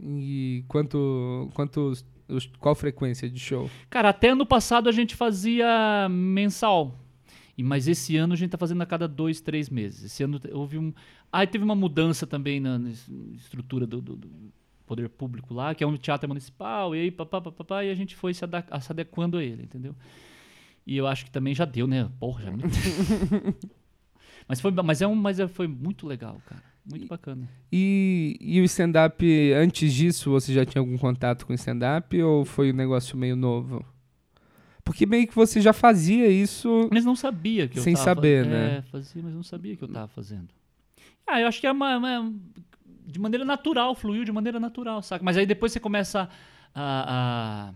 E 0.00 0.64
quanto, 0.68 1.48
quantos, 1.54 2.04
os- 2.28 2.46
qual 2.58 2.74
frequência 2.74 3.28
de 3.30 3.38
show? 3.38 3.70
Cara, 3.88 4.08
até 4.08 4.30
ano 4.30 4.44
passado 4.46 4.88
a 4.88 4.92
gente 4.92 5.14
fazia 5.14 6.08
mensal. 6.10 6.98
E, 7.56 7.62
mas 7.62 7.86
esse 7.86 8.16
ano 8.16 8.32
a 8.32 8.36
gente 8.36 8.50
tá 8.50 8.58
fazendo 8.58 8.82
a 8.82 8.86
cada 8.86 9.06
dois, 9.06 9.40
três 9.40 9.68
meses. 9.68 10.04
Esse 10.04 10.22
ano 10.24 10.40
houve 10.52 10.78
um. 10.78 10.92
Aí 11.30 11.46
teve 11.46 11.62
uma 11.64 11.74
mudança 11.74 12.26
também 12.26 12.58
na, 12.58 12.78
na 12.78 12.90
es- 12.90 13.08
estrutura 13.34 13.86
do, 13.86 14.00
do- 14.00 14.16
do 14.16 14.52
poder 14.86 15.08
público 15.08 15.54
lá, 15.54 15.74
que 15.74 15.84
é 15.84 15.86
um 15.86 15.96
teatro 15.96 16.28
municipal, 16.28 16.94
e 16.94 17.00
aí 17.00 17.10
papá, 17.10 17.40
papá, 17.40 17.84
e 17.84 17.90
a 17.90 17.94
gente 17.94 18.16
foi 18.16 18.34
se, 18.34 18.40
se 18.80 18.92
adequando 18.92 19.38
a 19.38 19.44
ele, 19.44 19.62
entendeu? 19.62 19.94
E 20.86 20.96
eu 20.96 21.06
acho 21.06 21.24
que 21.24 21.30
também 21.30 21.54
já 21.54 21.64
deu, 21.64 21.86
né? 21.86 22.10
Porra, 22.18 22.42
já 22.42 22.50
é 22.50 22.54
mas, 24.48 24.60
foi, 24.60 24.70
mas, 24.72 25.00
é 25.00 25.06
um, 25.06 25.14
mas 25.14 25.38
é- 25.38 25.46
foi 25.48 25.66
muito 25.68 26.06
legal, 26.06 26.40
cara. 26.46 26.71
Muito 26.84 27.06
bacana. 27.06 27.48
E, 27.70 28.36
e 28.40 28.60
o 28.60 28.64
stand-up, 28.64 29.24
antes 29.54 29.92
disso, 29.92 30.30
você 30.30 30.52
já 30.52 30.64
tinha 30.66 30.80
algum 30.80 30.98
contato 30.98 31.46
com 31.46 31.52
o 31.52 31.54
stand-up 31.54 32.20
ou 32.22 32.44
foi 32.44 32.72
um 32.72 32.76
negócio 32.76 33.16
meio 33.16 33.36
novo? 33.36 33.84
Porque 34.84 35.06
meio 35.06 35.28
que 35.28 35.34
você 35.34 35.60
já 35.60 35.72
fazia 35.72 36.26
isso. 36.28 36.88
Mas 36.92 37.04
não 37.04 37.14
sabia 37.14 37.68
que 37.68 37.78
eu 37.78 37.82
Sem 37.84 37.94
tava 37.94 38.04
saber, 38.04 38.44
é, 38.46 38.48
né? 38.48 38.82
fazia, 38.90 39.22
mas 39.22 39.32
não 39.32 39.44
sabia 39.44 39.76
que 39.76 39.84
eu 39.84 39.88
tava 39.88 40.08
fazendo. 40.08 40.48
Ah, 41.24 41.40
eu 41.40 41.46
acho 41.46 41.60
que 41.60 41.66
é 41.68 41.72
uma, 41.72 41.96
uma- 41.98 42.32
de 43.06 43.18
maneira 43.20 43.44
natural, 43.44 43.94
fluiu 43.94 44.24
de 44.24 44.32
maneira 44.32 44.58
natural, 44.58 45.00
saca? 45.02 45.24
Mas 45.24 45.36
aí 45.36 45.46
depois 45.46 45.70
você 45.70 45.78
começa 45.78 46.28
a, 46.74 47.70
a, 47.70 47.74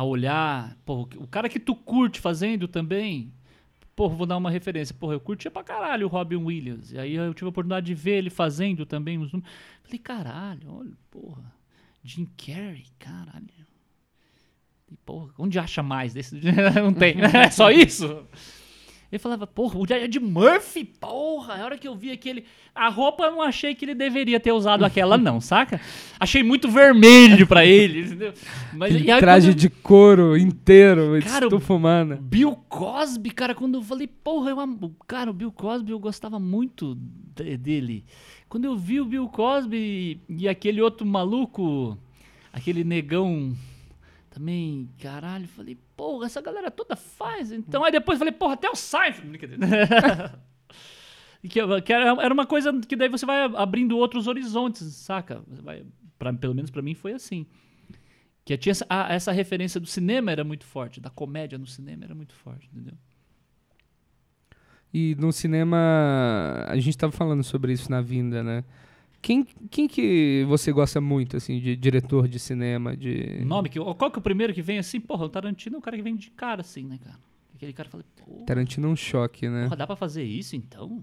a 0.00 0.04
olhar, 0.04 0.76
pô, 0.86 1.08
o 1.16 1.26
cara 1.26 1.48
que 1.48 1.58
tu 1.58 1.74
curte 1.74 2.20
fazendo 2.20 2.68
também, 2.68 3.32
porra, 3.96 4.14
vou 4.14 4.26
dar 4.26 4.36
uma 4.36 4.50
referência, 4.50 4.94
porra, 4.94 5.14
eu 5.14 5.20
curtia 5.20 5.50
pra 5.50 5.64
caralho 5.64 6.06
o 6.06 6.10
Robin 6.10 6.36
Williams, 6.36 6.92
e 6.92 6.98
aí 6.98 7.14
eu 7.14 7.32
tive 7.32 7.46
a 7.46 7.48
oportunidade 7.48 7.86
de 7.86 7.94
ver 7.94 8.18
ele 8.18 8.30
fazendo 8.30 8.84
também 8.84 9.18
uns 9.18 9.32
números. 9.32 9.50
Falei, 9.82 9.98
caralho, 9.98 10.70
olha, 10.70 10.92
porra, 11.10 11.52
Jim 12.04 12.28
Carrey, 12.36 12.86
caralho. 12.98 13.46
E, 14.92 14.96
porra, 14.98 15.32
onde 15.38 15.58
acha 15.58 15.82
mais 15.82 16.12
desse? 16.12 16.36
Não 16.76 16.92
tem. 16.92 17.16
É 17.20 17.50
só 17.50 17.70
isso? 17.70 18.24
Ele 19.16 19.22
falava, 19.22 19.46
porra, 19.46 19.78
o 19.78 19.86
Ed 19.90 20.20
Murphy, 20.20 20.84
porra, 20.84 21.54
a 21.54 21.64
hora 21.64 21.78
que 21.78 21.88
eu 21.88 21.94
vi 21.96 22.10
aquele. 22.10 22.44
A 22.74 22.90
roupa 22.90 23.24
eu 23.24 23.30
não 23.32 23.40
achei 23.40 23.74
que 23.74 23.84
ele 23.86 23.94
deveria 23.94 24.38
ter 24.38 24.52
usado 24.52 24.84
aquela, 24.84 25.16
não, 25.16 25.40
saca? 25.40 25.80
Achei 26.20 26.42
muito 26.42 26.68
vermelho 26.70 27.46
pra 27.46 27.64
ele, 27.64 28.00
entendeu? 28.02 28.34
Mas 28.74 28.94
e 28.94 29.10
aí 29.10 29.18
traje 29.18 29.48
quando- 29.48 29.56
de 29.58 29.70
couro 29.70 30.36
inteiro, 30.36 31.18
Cara, 31.24 31.46
o- 31.46 31.48
estufumana. 31.48 32.18
Bill 32.20 32.52
Cosby, 32.68 33.30
cara, 33.30 33.54
quando 33.54 33.76
eu 33.78 33.82
falei, 33.82 34.06
porra, 34.06 34.50
eu 34.50 34.60
amo. 34.60 34.94
Cara, 35.06 35.30
o 35.30 35.34
Bill 35.34 35.50
Cosby 35.50 35.92
eu 35.92 35.98
gostava 35.98 36.38
muito 36.38 36.94
de- 37.34 37.56
dele. 37.56 38.04
Quando 38.50 38.66
eu 38.66 38.76
vi 38.76 39.00
o 39.00 39.04
Bill 39.06 39.28
Cosby 39.28 40.20
e 40.28 40.46
aquele 40.46 40.82
outro 40.82 41.06
maluco, 41.06 41.96
aquele 42.52 42.84
negão 42.84 43.54
também, 44.38 44.90
caralho, 45.00 45.44
eu 45.44 45.48
falei, 45.48 45.78
porra, 45.96 46.26
essa 46.26 46.40
galera 46.42 46.70
toda 46.70 46.94
faz. 46.94 47.50
Então, 47.50 47.82
aí 47.82 47.90
depois 47.90 48.16
eu 48.16 48.26
falei, 48.26 48.32
porra, 48.32 48.54
até 48.54 48.68
o 48.68 48.74
Seinfeld. 48.74 49.28
Brincadeira. 49.28 50.40
E 51.44 51.48
que, 51.48 51.60
que 51.82 51.92
era, 51.92 52.10
era 52.22 52.34
uma 52.34 52.46
coisa 52.46 52.72
que 52.80 52.96
daí 52.96 53.08
você 53.08 53.24
vai 53.24 53.44
abrindo 53.44 53.96
outros 53.96 54.26
horizontes, 54.26 54.82
saca? 54.96 55.44
Vai, 55.46 55.84
pra, 56.18 56.32
pelo 56.32 56.54
menos 56.54 56.70
pra 56.72 56.82
mim 56.82 56.94
foi 56.94 57.12
assim. 57.12 57.46
Que 58.44 58.56
tinha 58.56 58.72
essa, 58.72 58.86
a- 58.88 59.12
essa 59.12 59.30
referência 59.30 59.78
do 59.78 59.86
cinema 59.86 60.32
era 60.32 60.42
muito 60.42 60.64
forte, 60.64 61.00
da 61.00 61.08
comédia 61.10 61.56
no 61.56 61.66
cinema 61.66 62.04
era 62.04 62.14
muito 62.16 62.34
forte, 62.34 62.68
entendeu? 62.72 62.94
E 64.92 65.14
no 65.20 65.30
cinema, 65.32 66.64
a 66.66 66.76
gente 66.80 66.96
tava 66.98 67.12
falando 67.12 67.44
sobre 67.44 67.72
isso 67.72 67.90
na 67.92 68.00
vinda, 68.00 68.42
né? 68.42 68.64
Quem, 69.26 69.44
quem 69.72 69.88
que 69.88 70.44
você 70.46 70.70
gosta 70.70 71.00
muito, 71.00 71.36
assim, 71.36 71.58
de 71.58 71.74
diretor 71.74 72.28
de 72.28 72.38
cinema, 72.38 72.96
de... 72.96 73.44
Nome, 73.44 73.68
que, 73.68 73.76
qual 73.80 74.08
que 74.08 74.16
é 74.16 74.20
o 74.20 74.22
primeiro 74.22 74.54
que 74.54 74.62
vem 74.62 74.78
assim? 74.78 75.00
Porra, 75.00 75.24
o 75.24 75.28
Tarantino 75.28 75.74
é 75.74 75.78
o 75.80 75.82
cara 75.82 75.96
que 75.96 76.02
vem 76.04 76.14
de 76.14 76.30
cara 76.30 76.60
assim, 76.60 76.84
né, 76.84 76.96
cara? 77.02 77.18
Aquele 77.52 77.72
cara 77.72 77.88
fala, 77.88 78.04
porra, 78.24 78.46
Tarantino 78.46 78.86
é 78.86 78.90
um 78.92 78.94
choque, 78.94 79.48
né? 79.48 79.64
porra, 79.64 79.74
dá 79.74 79.84
pra 79.84 79.96
fazer 79.96 80.22
isso 80.22 80.54
então? 80.54 81.02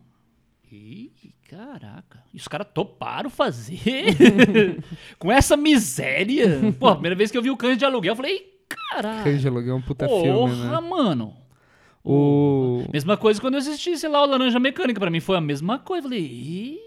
Ih, 0.72 1.12
caraca. 1.50 2.24
E 2.34 2.38
os 2.38 2.48
caras 2.48 2.66
toparam 2.74 3.30
fazer? 3.30 4.16
Com 5.20 5.30
essa 5.30 5.58
miséria? 5.58 6.48
Pô, 6.80 6.88
a 6.88 6.94
primeira 6.94 7.18
vez 7.18 7.30
que 7.30 7.38
eu 7.38 7.42
vi 7.42 7.50
o 7.50 7.58
Cães 7.58 7.78
de 7.78 7.84
Aluguel, 7.84 8.14
eu 8.14 8.16
falei, 8.16 8.58
caralho. 8.70 9.26
Cães 9.26 9.42
de 9.42 9.50
Aluguel 9.50 9.74
é 9.74 9.78
um 9.78 9.82
puta 9.82 10.08
Porra, 10.08 10.24
filme, 10.24 10.56
né? 10.64 10.80
mano. 10.80 11.36
O... 12.02 12.86
Mesma 12.90 13.18
coisa 13.18 13.42
quando 13.42 13.56
eu 13.56 13.60
assisti, 13.60 13.98
sei 13.98 14.08
lá, 14.08 14.24
o 14.24 14.26
Laranja 14.26 14.62
Mecânica. 14.62 14.98
Pra 14.98 15.10
mim 15.10 15.20
foi 15.20 15.36
a 15.36 15.42
mesma 15.42 15.78
coisa. 15.78 16.08
Eu 16.08 16.10
falei, 16.10 16.26
ih, 16.26 16.80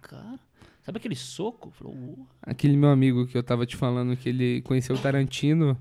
cara. 0.00 0.40
Sabe 0.82 0.98
aquele 0.98 1.14
soco? 1.16 1.70
Falou, 1.70 1.94
"Uou." 1.94 2.26
Aquele 2.42 2.76
meu 2.76 2.90
amigo 2.90 3.26
que 3.26 3.36
eu 3.38 3.42
tava 3.42 3.64
te 3.66 3.76
falando 3.76 4.16
que 4.16 4.28
ele 4.28 4.62
conheceu 4.62 4.96
o 4.96 4.98
Tarantino. 4.98 5.78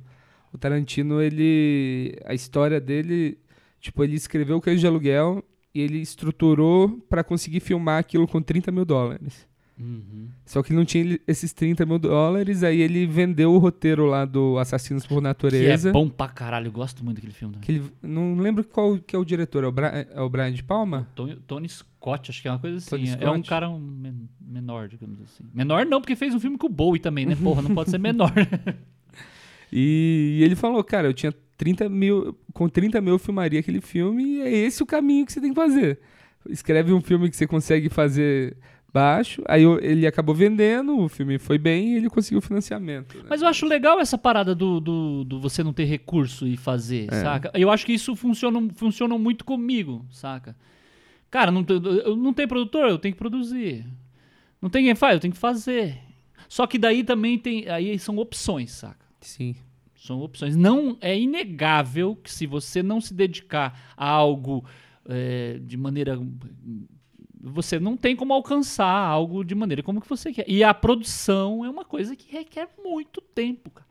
O 0.53 0.57
Tarantino, 0.57 1.21
ele. 1.21 2.15
A 2.25 2.33
história 2.33 2.79
dele. 2.79 3.37
Tipo, 3.79 4.03
ele 4.03 4.15
escreveu 4.15 4.57
o 4.57 4.61
Cães 4.61 4.79
de 4.79 4.87
Aluguel. 4.87 5.43
e 5.73 5.79
ele 5.79 5.99
estruturou 5.99 6.99
pra 7.09 7.23
conseguir 7.23 7.61
filmar 7.61 7.97
aquilo 7.99 8.27
com 8.27 8.41
30 8.41 8.71
mil 8.73 8.83
dólares. 8.83 9.47
Uhum. 9.79 10.27
Só 10.45 10.61
que 10.61 10.71
ele 10.73 10.77
não 10.79 10.85
tinha 10.85 11.17
esses 11.25 11.53
30 11.53 11.85
mil 11.85 11.97
dólares, 11.97 12.61
aí 12.61 12.81
ele 12.81 13.07
vendeu 13.07 13.53
o 13.53 13.57
roteiro 13.57 14.05
lá 14.05 14.25
do 14.25 14.57
Assassinos 14.59 15.07
por 15.07 15.15
Que 15.19 15.21
Natureza. 15.23 15.89
é 15.89 15.91
bom 15.93 16.09
pra 16.09 16.27
caralho, 16.27 16.67
eu 16.67 16.71
gosto 16.73 17.03
muito 17.05 17.15
daquele 17.15 17.33
filme 17.33 17.55
que 17.61 17.71
ele- 17.71 17.83
não 18.03 18.35
lembro 18.35 18.63
qual 18.65 18.97
que 18.99 19.15
é 19.15 19.19
o 19.19 19.23
diretor, 19.25 19.63
é 19.63 19.67
o, 19.67 19.71
Bra 19.71 19.87
é 20.13 20.21
o 20.21 20.29
Brian 20.29 20.51
de 20.51 20.61
Palma? 20.61 21.07
Tony, 21.15 21.35
Tony 21.47 21.69
Scott, 22.01 22.31
acho 22.31 22.41
que 22.41 22.47
é 22.47 22.51
uma 22.51 22.57
coisa 22.59 22.77
assim. 22.77 22.95
É 23.19 23.29
um 23.29 23.35
Scott. 23.35 23.49
cara 23.49 23.69
um 23.69 23.79
men- 23.79 24.27
menor, 24.41 24.87
digamos 24.87 25.21
assim. 25.21 25.43
Menor 25.53 25.85
não, 25.85 26.01
porque 26.01 26.15
fez 26.15 26.33
um 26.33 26.39
filme 26.39 26.57
com 26.57 26.65
o 26.65 26.69
Bowie 26.69 26.99
também, 26.99 27.25
né? 27.27 27.35
Porra, 27.35 27.61
não 27.61 27.75
pode 27.75 27.91
ser 27.91 27.99
menor. 27.99 28.31
E, 29.73 30.37
e 30.39 30.43
ele 30.43 30.55
falou, 30.55 30.83
cara, 30.83 31.07
eu 31.07 31.13
tinha 31.13 31.33
30 31.57 31.87
mil, 31.87 32.37
com 32.53 32.67
30 32.67 32.99
mil 32.99 33.13
eu 33.13 33.19
filmaria 33.19 33.59
aquele 33.59 33.79
filme 33.79 34.21
e 34.23 34.41
é 34.41 34.49
esse 34.51 34.83
o 34.83 34.85
caminho 34.85 35.25
que 35.25 35.31
você 35.31 35.39
tem 35.39 35.51
que 35.51 35.55
fazer. 35.55 35.99
Escreve 36.49 36.91
um 36.91 36.99
filme 36.99 37.29
que 37.29 37.37
você 37.37 37.47
consegue 37.47 37.87
fazer 37.87 38.57
baixo, 38.93 39.41
aí 39.47 39.63
eu- 39.63 39.79
ele 39.79 40.05
acabou 40.05 40.35
vendendo, 40.35 40.99
o 40.99 41.07
filme 41.07 41.37
foi 41.39 41.57
bem 41.57 41.93
e 41.93 41.95
ele 41.95 42.09
conseguiu 42.09 42.41
financiamento. 42.41 43.17
né? 43.17 43.23
Mas 43.29 43.41
eu 43.41 43.47
acho 43.47 43.65
legal 43.65 43.97
essa 44.01 44.17
parada 44.17 44.53
do, 44.53 44.81
do, 44.81 45.23
do 45.23 45.39
você 45.39 45.63
não 45.63 45.71
ter 45.71 45.85
recurso 45.85 46.45
e 46.45 46.57
fazer, 46.57 47.07
É. 47.09 47.21
saca? 47.21 47.49
Eu 47.53 47.71
acho 47.71 47.85
que 47.85 47.93
isso 47.93 48.13
funciona, 48.17 48.59
funciona 48.75 49.17
muito 49.17 49.45
comigo, 49.45 50.05
saca? 50.11 50.53
Cara, 51.31 51.49
não, 51.49 51.65
não 52.17 52.33
tem 52.33 52.47
produtor, 52.47 52.89
eu 52.89 52.99
tenho 52.99 53.13
que 53.15 53.19
produzir. 53.19 53.85
Não 54.61 54.69
tem 54.69 54.83
quem 54.85 54.93
faz, 54.95 55.13
eu 55.15 55.19
tenho 55.21 55.33
que 55.33 55.39
fazer. 55.39 55.97
Só 56.49 56.67
que 56.67 56.77
daí 56.77 57.03
também 57.03 57.39
tem. 57.39 57.67
Aí 57.69 57.97
são 57.97 58.17
opções, 58.17 58.71
saca? 58.71 59.05
Sim. 59.21 59.55
São 59.95 60.19
opções. 60.21 60.55
Não 60.57 60.97
é 60.99 61.17
inegável 61.17 62.15
que 62.17 62.29
se 62.31 62.45
você 62.45 62.83
não 62.83 62.99
se 62.99 63.13
dedicar 63.13 63.93
a 63.95 64.07
algo 64.09 64.65
é, 65.07 65.57
de 65.61 65.77
maneira. 65.77 66.19
Você 67.43 67.79
não 67.79 67.97
tem 67.97 68.15
como 68.15 68.33
alcançar 68.33 68.85
algo 68.93 69.43
de 69.43 69.55
maneira 69.55 69.81
como 69.81 70.01
que 70.01 70.09
você 70.09 70.31
quer. 70.31 70.47
E 70.47 70.63
a 70.63 70.73
produção 70.73 71.63
é 71.65 71.69
uma 71.69 71.85
coisa 71.85 72.15
que 72.15 72.31
requer 72.31 72.69
muito 72.83 73.19
tempo, 73.21 73.71
cara. 73.71 73.87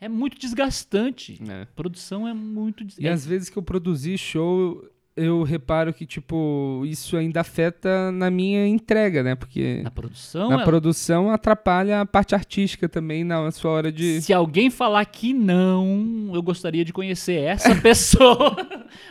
É 0.00 0.08
muito 0.08 0.38
desgastante. 0.38 1.38
Produção 1.76 2.26
é 2.26 2.32
muito 2.32 2.82
E 2.82 2.86
desgastante. 2.86 3.12
às 3.12 3.26
vezes 3.26 3.50
que 3.50 3.58
eu 3.58 3.62
produzi 3.62 4.16
show, 4.16 4.82
eu 5.22 5.42
reparo 5.42 5.92
que, 5.92 6.06
tipo, 6.06 6.82
isso 6.86 7.16
ainda 7.16 7.40
afeta 7.40 8.10
na 8.12 8.30
minha 8.30 8.66
entrega, 8.66 9.22
né? 9.22 9.34
Porque 9.34 9.80
Na 9.82 9.90
produção, 9.90 10.48
na 10.48 10.54
ela- 10.56 10.64
produção 10.64 11.30
atrapalha 11.30 12.00
a 12.00 12.06
parte 12.06 12.34
artística 12.34 12.88
também 12.88 13.22
na 13.24 13.50
sua 13.50 13.70
hora 13.70 13.92
de. 13.92 14.20
se 14.22 14.32
alguém 14.32 14.70
falar 14.70 15.04
que 15.06 15.32
não, 15.32 16.30
eu 16.32 16.42
gostaria 16.42 16.84
de 16.84 16.92
conhecer 16.92 17.40
essa 17.42 17.74
pessoa. 17.80 18.56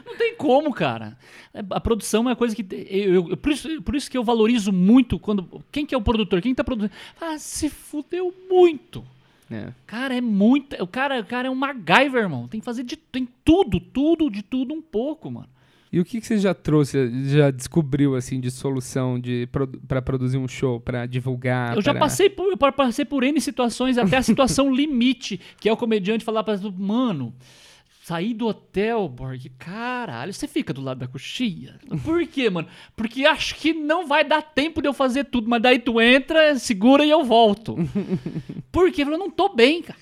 não 0.06 0.18
tem 0.18 0.36
como, 0.36 0.74
cara. 0.74 1.18
É, 1.54 1.64
A 1.70 1.80
produção 1.80 2.20
é 2.20 2.28
uma 2.28 2.36
coisa 2.36 2.56
que. 2.56 2.66
Eu, 2.90 3.30
eu- 3.30 3.38
por, 3.38 3.52
isso, 3.52 3.82
por 3.82 3.96
isso 3.96 4.10
que 4.10 4.18
eu 4.18 4.24
valorizo 4.24 4.72
muito 4.72 5.18
quando. 5.20 5.64
Quem 5.72 5.86
que 5.86 5.96
é 5.96 5.98
o 5.98 6.02
produtor? 6.02 6.42
Quem 6.42 6.54
tá 6.56 6.64
produzindo? 6.64 6.94
Ah, 7.20 7.38
se 7.38 7.70
fudeu 7.70 8.34
muito. 8.50 9.04
É. 9.52 9.70
Cara, 9.88 10.16
é 10.16 10.22
muito. 10.22 10.76
O 10.82 10.86
cara, 10.86 11.20
o 11.22 11.26
cara 11.26 11.48
é 11.48 11.52
um 11.52 11.56
MacGyver, 11.56 12.22
irmão. 12.22 12.48
Tem 12.48 12.60
que 12.60 12.66
fazer 12.66 12.84
de. 12.84 12.96
Tem 12.96 13.28
tudo, 13.44 13.80
tudo, 13.80 14.30
de 14.30 14.44
tudo 14.44 14.76
um 14.76 14.82
pouco, 14.82 15.32
mano. 15.32 15.48
E 15.92 16.00
o 16.00 16.06
que, 16.06 16.22
que 16.22 16.28
você 16.28 16.38
já 16.38 16.54
trouxe, 16.54 17.10
já 17.30 17.50
descobriu, 17.50 18.16
assim, 18.16 18.40
de 18.40 18.52
solução 18.52 19.20
de, 19.20 19.48
pra 19.88 20.02
produzir 20.02 20.38
um 20.38 20.48
show, 20.48 20.80
pra 20.80 21.06
divulgar? 21.08 21.76
Eu 21.76 21.82
já 21.82 21.92
pra- 21.92 22.02
passei 22.02 22.30
por, 22.30 22.52
eu 22.52 22.58
passei 22.72 23.06
por 23.06 23.24
N 23.24 23.42
situações, 23.42 23.98
até 23.98 24.18
a 24.18 24.22
situação 24.22 24.70
limite, 24.76 25.40
que 25.60 25.68
é 25.68 25.74
o 25.74 25.78
comediante 25.78 26.24
falar 26.24 26.44
pra 26.44 26.56
mano, 26.78 27.34
sair 28.04 28.36
do 28.36 28.48
hotel, 28.48 29.08
Borg, 29.08 29.48
caralho, 29.58 30.32
você 30.34 30.48
fica 30.48 30.72
do 30.74 30.82
lado 30.82 31.00
da 31.00 31.08
coxinha? 31.08 31.80
Por 32.04 32.26
quê, 32.28 32.50
mano? 32.52 32.68
Porque 32.96 33.26
acho 33.26 33.56
que 33.56 33.74
não 33.74 34.08
vai 34.08 34.24
dar 34.24 34.42
tempo 34.44 34.82
de 34.84 34.88
eu 34.88 34.94
fazer 34.94 35.26
tudo, 35.26 35.50
mas 35.50 35.62
daí 35.62 35.80
tu 35.80 36.00
entra, 36.00 36.56
segura 36.60 37.04
e 37.04 37.10
eu 37.10 37.24
volto. 37.24 37.76
Por 38.72 38.92
quê? 38.92 39.02
Eu 39.04 39.18
não 39.18 39.30
tô 39.30 39.50
bem, 39.56 39.82
cara. 39.82 40.00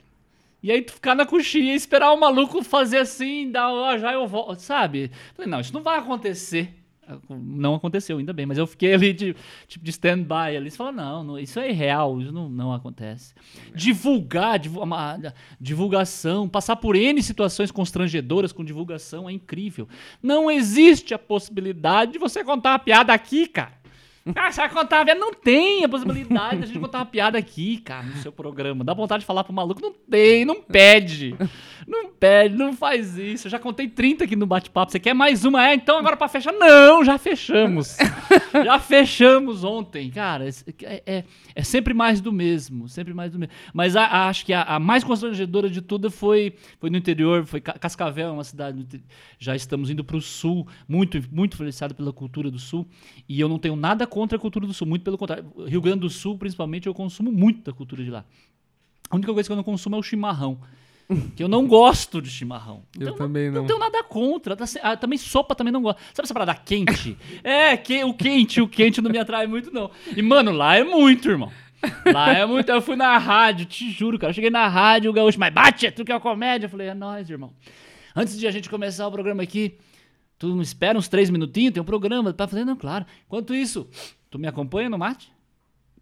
E 0.67 0.71
aí 0.71 0.81
tu 0.81 0.91
ficar 0.91 1.15
na 1.15 1.25
coxinha 1.25 1.71
e 1.71 1.77
esperar 1.77 2.11
o 2.11 2.19
maluco 2.19 2.61
fazer 2.61 2.97
assim, 2.97 3.49
dar, 3.49 3.71
ó, 3.71 3.97
já 3.97 4.11
eu 4.11 4.27
volto, 4.27 4.59
sabe? 4.59 5.09
Falei, 5.33 5.49
não, 5.49 5.61
isso 5.61 5.73
não 5.73 5.81
vai 5.81 5.97
acontecer. 5.97 6.73
Não 7.29 7.73
aconteceu, 7.75 8.17
ainda 8.17 8.33
bem, 8.33 8.45
mas 8.45 8.57
eu 8.57 8.67
fiquei 8.67 8.93
ali 8.93 9.13
de, 9.13 9.33
tipo, 9.65 9.85
de 9.85 9.91
stand-by 9.91 10.57
ali. 10.57 10.69
Você 10.69 10.75
fala, 10.75 10.91
não, 10.91 11.23
não, 11.23 11.39
isso 11.39 11.57
é 11.57 11.69
irreal, 11.69 12.19
isso 12.19 12.33
não, 12.33 12.49
não 12.49 12.73
acontece. 12.73 13.33
Divulgar, 13.73 14.59
divu- 14.59 14.81
uma- 14.83 15.33
divulgação, 15.57 16.49
passar 16.49 16.75
por 16.75 16.97
N 16.97 17.23
situações 17.23 17.71
constrangedoras 17.71 18.51
com 18.51 18.61
divulgação 18.61 19.29
é 19.29 19.31
incrível. 19.31 19.87
Não 20.21 20.51
existe 20.51 21.13
a 21.13 21.17
possibilidade 21.19 22.11
de 22.11 22.19
você 22.19 22.43
contar 22.43 22.71
uma 22.71 22.79
piada 22.79 23.13
aqui, 23.13 23.47
cara. 23.47 23.76
Ah, 24.35 24.51
uma 24.75 24.85
piada? 24.85 25.15
Não 25.15 25.33
tem 25.33 25.83
a 25.83 25.89
possibilidade 25.89 26.57
da 26.61 26.65
gente 26.65 26.79
contar 26.79 26.99
uma 26.99 27.05
piada 27.05 27.37
aqui, 27.37 27.77
cara, 27.79 28.03
no 28.03 28.17
seu 28.17 28.31
programa. 28.31 28.83
Dá 28.83 28.93
vontade 28.93 29.21
de 29.21 29.25
falar 29.25 29.43
pro 29.43 29.53
maluco? 29.53 29.81
Não 29.81 29.93
tem, 30.09 30.45
não 30.45 30.61
pede. 30.61 31.35
Não 31.85 32.09
pede, 32.11 32.55
não 32.55 32.73
faz 32.73 33.17
isso. 33.17 33.47
Eu 33.47 33.51
já 33.51 33.59
contei 33.59 33.87
30 33.87 34.23
aqui 34.23 34.35
no 34.35 34.45
bate-papo. 34.47 34.91
Você 34.91 34.99
quer 34.99 35.13
mais 35.13 35.43
uma? 35.45 35.67
É, 35.67 35.73
então 35.75 35.97
agora 35.97 36.15
pra 36.15 36.27
fechar? 36.27 36.51
Não, 36.53 37.03
já 37.03 37.17
fechamos. 37.17 37.97
já 38.65 38.79
fechamos 38.79 39.63
ontem. 39.63 40.09
Cara, 40.09 40.47
é, 40.47 41.03
é, 41.05 41.23
é 41.55 41.63
sempre 41.63 41.93
mais 41.93 42.21
do 42.21 42.31
mesmo. 42.31 42.87
Sempre 42.89 43.13
mais 43.13 43.31
do 43.31 43.39
mesmo. 43.39 43.53
Mas 43.73 43.95
a- 43.95 44.05
a- 44.05 44.29
acho 44.29 44.45
que 44.45 44.53
a, 44.53 44.63
a 44.63 44.79
mais 44.79 45.03
constrangedora 45.03 45.69
de 45.69 45.81
tudo 45.81 46.09
foi, 46.09 46.55
foi 46.79 46.89
no 46.89 46.97
interior. 46.97 47.45
Foi 47.45 47.59
Ca- 47.61 47.73
Cascavel, 47.77 48.29
é 48.29 48.31
uma 48.31 48.43
cidade. 48.43 48.85
Já 49.37 49.55
estamos 49.55 49.89
indo 49.89 50.03
pro 50.03 50.19
sul. 50.21 50.67
Muito, 50.87 51.21
muito 51.31 51.53
influenciado 51.53 51.93
pela 51.93 52.13
cultura 52.13 52.49
do 52.49 52.59
sul. 52.59 52.87
E 53.27 53.39
eu 53.39 53.49
não 53.49 53.59
tenho 53.59 53.75
nada 53.75 54.07
contra 54.07 54.37
a 54.37 54.41
cultura 54.41 54.65
do 54.65 54.73
sul. 54.73 54.87
Muito 54.87 55.03
pelo 55.03 55.17
contrário. 55.17 55.45
Rio 55.67 55.81
Grande 55.81 55.99
do 55.99 56.09
Sul, 56.09 56.37
principalmente, 56.37 56.87
eu 56.87 56.93
consumo 56.93 57.31
muito 57.31 57.61
da 57.63 57.73
cultura 57.73 58.03
de 58.03 58.09
lá. 58.09 58.23
A 59.09 59.15
única 59.15 59.33
coisa 59.33 59.47
que 59.47 59.51
eu 59.51 59.55
não 59.55 59.63
consumo 59.63 59.95
é 59.95 59.99
o 59.99 60.03
chimarrão. 60.03 60.57
Que 61.35 61.41
eu 61.41 61.47
não 61.47 61.65
gosto 61.65 62.21
de 62.21 62.29
chimarrão. 62.29 62.83
Eu 62.99 63.03
Então, 63.03 63.15
também 63.15 63.49
não 63.49 63.61
não. 63.61 63.65
tenho 63.67 63.79
nada 63.79 64.03
contra. 64.03 64.57
Tá 64.57 64.65
ah, 64.83 64.97
também 64.97 65.17
sopa 65.17 65.55
também 65.55 65.71
não 65.71 65.81
gosto. 65.81 65.99
Sabe 66.13 66.25
essa 66.25 66.33
parada 66.33 66.53
quente? 66.53 67.17
é, 67.43 67.77
que, 67.77 68.03
o 68.03 68.13
quente, 68.13 68.59
o 68.59 68.67
quente 68.67 69.01
não 69.01 69.09
me 69.09 69.17
atrai 69.17 69.47
muito, 69.47 69.71
não. 69.71 69.89
E, 70.15 70.21
mano, 70.21 70.51
lá 70.51 70.75
é 70.75 70.83
muito, 70.83 71.29
irmão. 71.29 71.49
Lá 72.05 72.33
é 72.33 72.45
muito. 72.45 72.69
Eu 72.69 72.81
fui 72.81 72.97
na 72.97 73.17
rádio, 73.17 73.65
te 73.65 73.89
juro, 73.89 74.19
cara. 74.19 74.31
Eu 74.31 74.35
cheguei 74.35 74.49
na 74.49 74.67
rádio, 74.67 75.09
o 75.09 75.13
gaúcho, 75.13 75.39
mas 75.39 75.53
bate, 75.53 75.89
tu 75.91 76.03
que 76.03 76.11
é 76.11 76.19
comédia. 76.19 76.65
Eu 76.65 76.69
falei, 76.69 76.87
é 76.87 76.93
nóis, 76.93 77.29
irmão. 77.29 77.53
Antes 78.13 78.37
de 78.37 78.45
a 78.45 78.51
gente 78.51 78.69
começar 78.69 79.07
o 79.07 79.11
programa 79.11 79.43
aqui, 79.43 79.77
tu 80.37 80.47
não 80.49 80.61
espera 80.61 80.97
uns 80.97 81.07
três 81.07 81.29
minutinhos, 81.29 81.73
tem 81.73 81.81
um 81.81 81.85
programa. 81.85 82.33
Tá 82.33 82.47
falando, 82.47 82.67
não, 82.67 82.75
claro. 82.75 83.05
Enquanto 83.25 83.53
isso, 83.55 83.87
tu 84.29 84.37
me 84.37 84.47
acompanha 84.47 84.89
no 84.89 84.97
mate? 84.97 85.31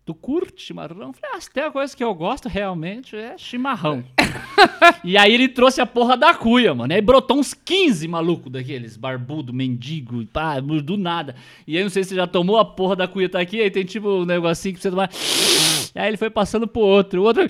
Tu 0.05 0.13
curte 0.13 0.61
chimarrão? 0.61 1.07
Eu 1.07 1.13
Falei, 1.13 1.35
ah, 1.35 1.41
se 1.41 1.49
tem 1.51 1.63
uma 1.63 1.71
coisa 1.71 1.97
que 1.97 2.03
eu 2.03 2.13
gosto 2.13 2.47
realmente 2.47 3.15
é 3.15 3.35
chimarrão. 3.39 4.03
e 5.03 5.17
aí 5.17 5.33
ele 5.33 5.47
trouxe 5.47 5.81
a 5.81 5.85
porra 5.85 6.15
da 6.15 6.31
cuia, 6.31 6.75
mano. 6.75 6.93
E 6.93 6.95
aí 6.95 7.01
brotou 7.01 7.39
uns 7.39 7.55
15 7.55 8.07
maluco 8.07 8.47
daqueles, 8.47 8.95
barbudo, 8.95 9.51
mendigo, 9.51 10.23
pá, 10.27 10.59
do 10.59 10.95
nada. 10.95 11.35
E 11.65 11.75
aí 11.75 11.81
não 11.81 11.89
sei 11.89 12.03
se 12.03 12.09
você 12.09 12.15
já 12.17 12.27
tomou 12.27 12.59
a 12.59 12.65
porra 12.65 12.95
da 12.95 13.07
cuia, 13.07 13.27
tá 13.27 13.39
aqui, 13.39 13.59
aí 13.59 13.71
tem 13.71 13.83
tipo 13.83 14.07
um 14.07 14.25
negocinho 14.25 14.75
que 14.75 14.81
você 14.81 14.91
tomar. 14.91 15.09
E 15.95 15.97
aí 15.97 16.07
ele 16.07 16.17
foi 16.17 16.29
passando 16.29 16.67
pro 16.67 16.83
outro, 16.83 17.21
o 17.21 17.25
outro 17.25 17.47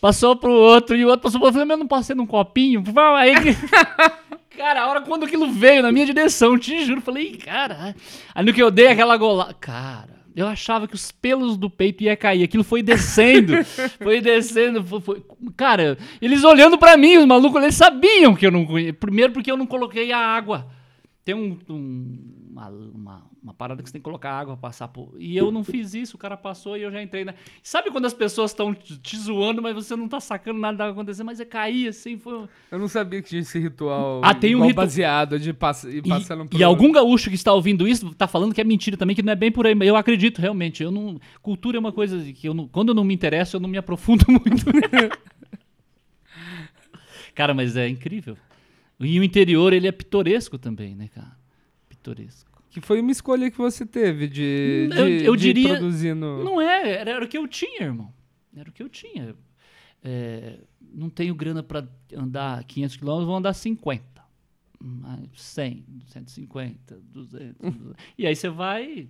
passou 0.00 0.36
pro 0.36 0.52
outro, 0.52 0.94
e 0.94 1.04
o 1.04 1.08
outro 1.08 1.22
passou 1.24 1.40
pro 1.40 1.46
outro. 1.48 1.60
Eu 1.60 1.66
falei, 1.66 1.66
mas 1.66 1.78
eu 1.78 1.80
não 1.80 1.88
passei 1.88 2.14
num 2.14 2.26
copinho? 2.26 2.84
Aí 3.16 3.34
Cara, 4.56 4.82
a 4.82 4.88
hora 4.88 5.00
quando 5.00 5.24
aquilo 5.24 5.50
veio 5.50 5.82
na 5.82 5.90
minha 5.90 6.06
direção, 6.06 6.56
te 6.56 6.84
juro, 6.84 7.00
falei, 7.00 7.36
cara. 7.36 7.96
Aí 8.32 8.44
no 8.44 8.52
que 8.52 8.62
eu 8.62 8.70
dei 8.70 8.88
aquela 8.88 9.16
gola. 9.16 9.54
Cara, 9.60 10.17
eu 10.36 10.46
achava 10.46 10.86
que 10.86 10.94
os 10.94 11.10
pelos 11.10 11.56
do 11.56 11.68
peito 11.68 12.02
ia 12.04 12.16
cair. 12.16 12.42
Aquilo 12.44 12.62
foi 12.64 12.82
descendo. 12.82 13.52
foi 14.02 14.20
descendo. 14.20 14.82
Foi, 14.84 15.00
foi- 15.00 15.22
Cara, 15.56 15.96
eles 16.20 16.44
olhando 16.44 16.78
pra 16.78 16.96
mim, 16.96 17.16
os 17.16 17.24
malucos, 17.26 17.62
eles 17.62 17.74
sabiam 17.74 18.34
que 18.34 18.46
eu 18.46 18.50
não 18.50 18.64
conhecia. 18.64 18.92
Primeiro 18.94 19.32
porque 19.32 19.50
eu 19.50 19.56
não 19.56 19.66
coloquei 19.66 20.12
a 20.12 20.18
água. 20.18 20.66
Tem 21.24 21.34
um, 21.34 21.58
um- 21.68 22.18
uma, 22.50 22.68
uma, 22.68 23.27
uma 23.42 23.54
parada 23.54 23.82
que 23.82 23.88
você 23.88 23.92
tem 23.92 24.00
que 24.00 24.04
colocar 24.04 24.32
água 24.32 24.56
pra 24.56 24.68
passar 24.68 24.88
por. 24.88 25.14
E 25.18 25.36
eu 25.36 25.52
não 25.52 25.62
fiz 25.62 25.94
isso, 25.94 26.16
o 26.16 26.18
cara 26.18 26.36
passou 26.36 26.76
e 26.76 26.82
eu 26.82 26.90
já 26.90 27.00
entrei 27.02 27.24
na. 27.24 27.34
Sabe 27.62 27.90
quando 27.90 28.04
as 28.06 28.12
pessoas 28.12 28.50
estão 28.50 28.74
te 28.74 29.16
zoando, 29.16 29.62
mas 29.62 29.74
você 29.74 29.94
não 29.94 30.08
tá 30.08 30.18
sacando 30.18 30.58
nada 30.58 30.84
que 30.86 30.90
acontecendo, 30.90 31.26
mas 31.26 31.38
é 31.38 31.44
cair 31.44 31.88
assim, 31.88 32.18
foi. 32.18 32.48
Eu 32.70 32.78
não 32.78 32.88
sabia 32.88 33.22
que 33.22 33.28
tinha 33.28 33.40
esse 33.40 33.58
ritual 33.58 34.20
Ah, 34.24 34.34
tem 34.34 34.56
um 34.56 34.62
ritu- 34.62 34.74
baseado 34.74 35.38
de 35.38 35.52
pass 35.52 35.84
ir 35.84 36.02
E, 36.04 36.08
passando 36.08 36.46
por 36.46 36.58
e 36.60 36.64
algum 36.64 36.90
gaúcho 36.90 37.28
que 37.30 37.36
está 37.36 37.52
ouvindo 37.52 37.86
isso 37.86 38.12
tá 38.14 38.26
falando 38.26 38.52
que 38.52 38.60
é 38.60 38.64
mentira 38.64 38.96
também, 38.96 39.14
que 39.14 39.22
não 39.22 39.32
é 39.32 39.36
bem 39.36 39.52
por 39.52 39.66
aí. 39.66 39.76
Eu 39.82 39.94
acredito 39.96 40.40
realmente. 40.40 40.82
Eu 40.82 40.90
não, 40.90 41.20
cultura 41.40 41.76
é 41.76 41.80
uma 41.80 41.92
coisa 41.92 42.20
que 42.32 42.48
eu 42.48 42.54
não, 42.54 42.66
quando 42.66 42.88
eu 42.88 42.94
não 42.94 43.04
me 43.04 43.14
interesso, 43.14 43.56
eu 43.56 43.60
não 43.60 43.68
me 43.68 43.78
aprofundo 43.78 44.24
muito. 44.28 44.64
cara, 47.34 47.54
mas 47.54 47.76
é 47.76 47.88
incrível. 47.88 48.36
E 49.00 49.20
o 49.20 49.22
interior, 49.22 49.72
ele 49.72 49.86
é 49.86 49.92
pitoresco 49.92 50.58
também, 50.58 50.94
né, 50.94 51.08
cara? 51.14 51.36
Pitoresco. 51.88 52.47
Que 52.70 52.80
foi 52.80 53.00
uma 53.00 53.10
escolha 53.10 53.50
que 53.50 53.56
você 53.58 53.84
teve 53.86 54.28
de, 54.28 54.88
de, 54.92 54.98
Eu- 54.98 55.08
eu 55.24 55.36
de 55.36 55.42
diria- 55.52 55.70
produzir 55.70 56.14
no... 56.14 56.44
Não 56.44 56.60
é, 56.60 56.90
era, 57.00 57.10
era 57.12 57.24
o 57.24 57.28
que 57.28 57.38
eu 57.38 57.48
tinha, 57.48 57.82
irmão. 57.82 58.12
Era 58.54 58.68
o 58.68 58.72
que 58.72 58.82
eu 58.82 58.88
tinha. 58.88 59.34
É, 60.04 60.58
não 60.94 61.08
tenho 61.10 61.34
grana 61.34 61.62
para 61.62 61.86
andar 62.14 62.62
500 62.64 62.96
quilômetros, 62.96 63.26
vou 63.26 63.36
andar 63.36 63.52
50. 63.54 64.04
ah, 65.04 65.18
100, 65.34 65.84
150, 66.06 67.00
200, 67.12 67.56
200. 67.58 67.94
E 68.16 68.26
aí 68.26 68.36
você 68.36 68.48
vai. 68.48 69.08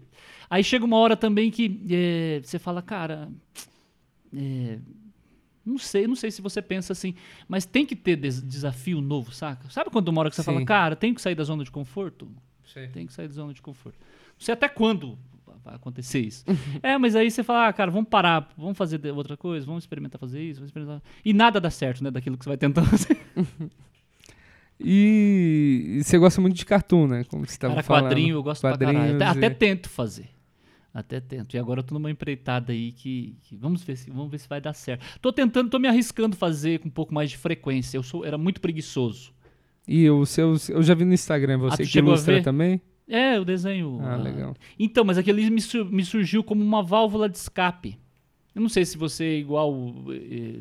Aí 0.49 0.63
chega 0.65 0.85
uma 0.85 0.97
hora 0.97 1.17
também 1.17 1.51
que 1.51 1.81
é, 1.91 2.41
você 2.43 2.59
fala, 2.59 2.81
cara. 2.81 3.29
é, 4.35 4.79
não 5.65 5.77
sei, 5.79 6.07
não 6.07 6.15
sei 6.17 6.31
se 6.31 6.41
você 6.41 6.63
pensa 6.63 6.93
assim, 6.95 7.15
mas 7.47 7.67
tem 7.67 7.85
que 7.85 7.95
ter 7.95 8.17
des- 8.17 8.43
desafio 8.43 9.01
novo, 9.03 9.33
saca? 9.33 9.69
Sabe 9.69 9.91
quando 9.91 10.09
uma 10.09 10.21
hora 10.21 10.31
que 10.31 10.37
você 10.37 10.43
Sim. 10.43 10.47
fala, 10.53 10.65
cara, 10.65 10.97
tem 10.97 11.13
que 11.13 11.21
sair 11.21 11.35
da 11.35 11.45
zona 11.45 11.63
de 11.65 11.71
conforto? 11.71 12.31
Tem 12.93 13.07
que 13.07 13.13
sair 13.13 13.29
da 13.29 13.35
zona 13.35 13.53
de 13.53 13.63
conforto. 13.63 13.99
Não 14.01 14.45
sei 14.45 14.55
até 14.55 14.69
quando 14.69 15.19
vai 15.65 15.75
acontecer 15.75 16.21
isso. 16.21 16.45
é, 16.83 16.97
mas 16.99 17.17
aí 17.17 17.31
você 17.31 17.43
fala, 17.43 17.69
ah, 17.69 17.73
cara, 17.73 17.91
vamos 17.91 18.09
parar, 18.09 18.49
vamos 18.57 18.77
fazer 18.79 19.05
outra 19.13 19.37
coisa, 19.37 19.67
vamos 19.67 19.83
experimentar 19.85 20.19
fazer 20.21 20.43
isso, 20.43 20.61
vamos 20.61 20.69
experimentar. 20.71 21.03
E 21.25 21.33
nada 21.33 21.61
dá 21.61 21.71
certo, 21.71 22.03
né, 22.05 22.11
daquilo 22.11 22.37
que 22.39 22.45
você 22.45 22.51
vai 22.51 22.57
tentando 22.59 22.87
fazer. 22.87 23.19
E, 24.81 25.97
e 25.99 26.05
você 26.05 26.17
gosta 26.19 26.41
muito 26.41 26.55
de 26.55 26.65
cartoon, 26.65 27.09
né? 27.09 27.25
Como 27.25 27.45
você 27.45 27.53
estava 27.53 27.83
falando. 27.83 28.05
quadrinho 28.05 28.37
eu 28.37 28.43
gosto 28.43 28.61
pra 28.61 28.71
Quadrinhos 28.71 28.95
caralho. 28.95 29.17
Até, 29.17 29.25
e- 29.41 29.47
até 29.47 29.51
tento 29.51 29.89
fazer. 29.89 30.29
Até 30.95 31.21
tento. 31.21 31.55
E 31.55 31.59
agora 31.59 31.81
eu 31.81 31.85
tô 31.85 31.95
numa 31.95 32.11
empreitada 32.11 32.73
aí 32.73 32.93
que, 32.93 33.37
que 33.43 33.57
vamos 33.57 33.83
ver 33.83 33.97
se 33.97 34.11
vamos 34.11 34.31
ver 34.31 34.39
se 34.39 34.49
vai 34.49 34.61
dar 34.61 34.73
certo. 34.73 35.05
Tô 35.21 35.33
tentando, 35.33 35.69
tô 35.69 35.79
me 35.79 35.89
arriscando 35.89 36.37
fazer 36.37 36.79
com 36.81 36.89
um 36.89 36.91
pouco 36.93 37.13
mais 37.13 37.31
de 37.31 37.37
frequência. 37.37 37.97
Eu 37.99 38.03
sou 38.03 38.25
era 38.25 38.39
muito 38.39 38.61
preguiçoso. 38.61 39.33
E 39.89 40.09
o 40.11 40.27
seu, 40.27 40.55
eu 40.69 40.83
já 40.83 40.95
vi 40.95 41.07
no 41.07 41.15
Instagram 41.15 41.57
Ah, 41.57 41.71
você 41.71 41.83
tu 41.85 41.89
que 41.91 41.99
ilustra 41.99 42.43
também. 42.43 42.81
É, 43.09 43.41
o 43.41 43.45
desenho. 43.45 43.99
Ah, 44.03 44.17
legal. 44.17 44.55
Então, 44.79 45.03
mas 45.03 45.17
aquele 45.17 45.49
me, 45.49 45.63
me 45.91 46.05
surgiu 46.05 46.45
como 46.45 46.63
uma 46.63 46.83
válvula 46.83 47.27
de 47.27 47.39
escape. 47.39 47.99
Eu 48.55 48.61
não 48.61 48.69
sei 48.69 48.85
se 48.85 48.99
você 48.99 49.25
é 49.25 49.39
igual 49.39 49.73
eh, 50.11 50.61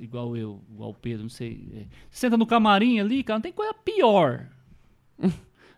igual 0.00 0.36
eu, 0.36 0.60
igual 0.72 0.90
o 0.90 0.94
Pedro, 0.94 1.24
não 1.24 1.28
sei. 1.28 1.86
Você 2.10 2.20
senta 2.20 2.36
no 2.36 2.46
camarim 2.46 3.00
ali, 3.00 3.22
cara, 3.22 3.36
não 3.36 3.42
tem 3.42 3.52
coisa 3.52 3.74
pior. 3.74 4.46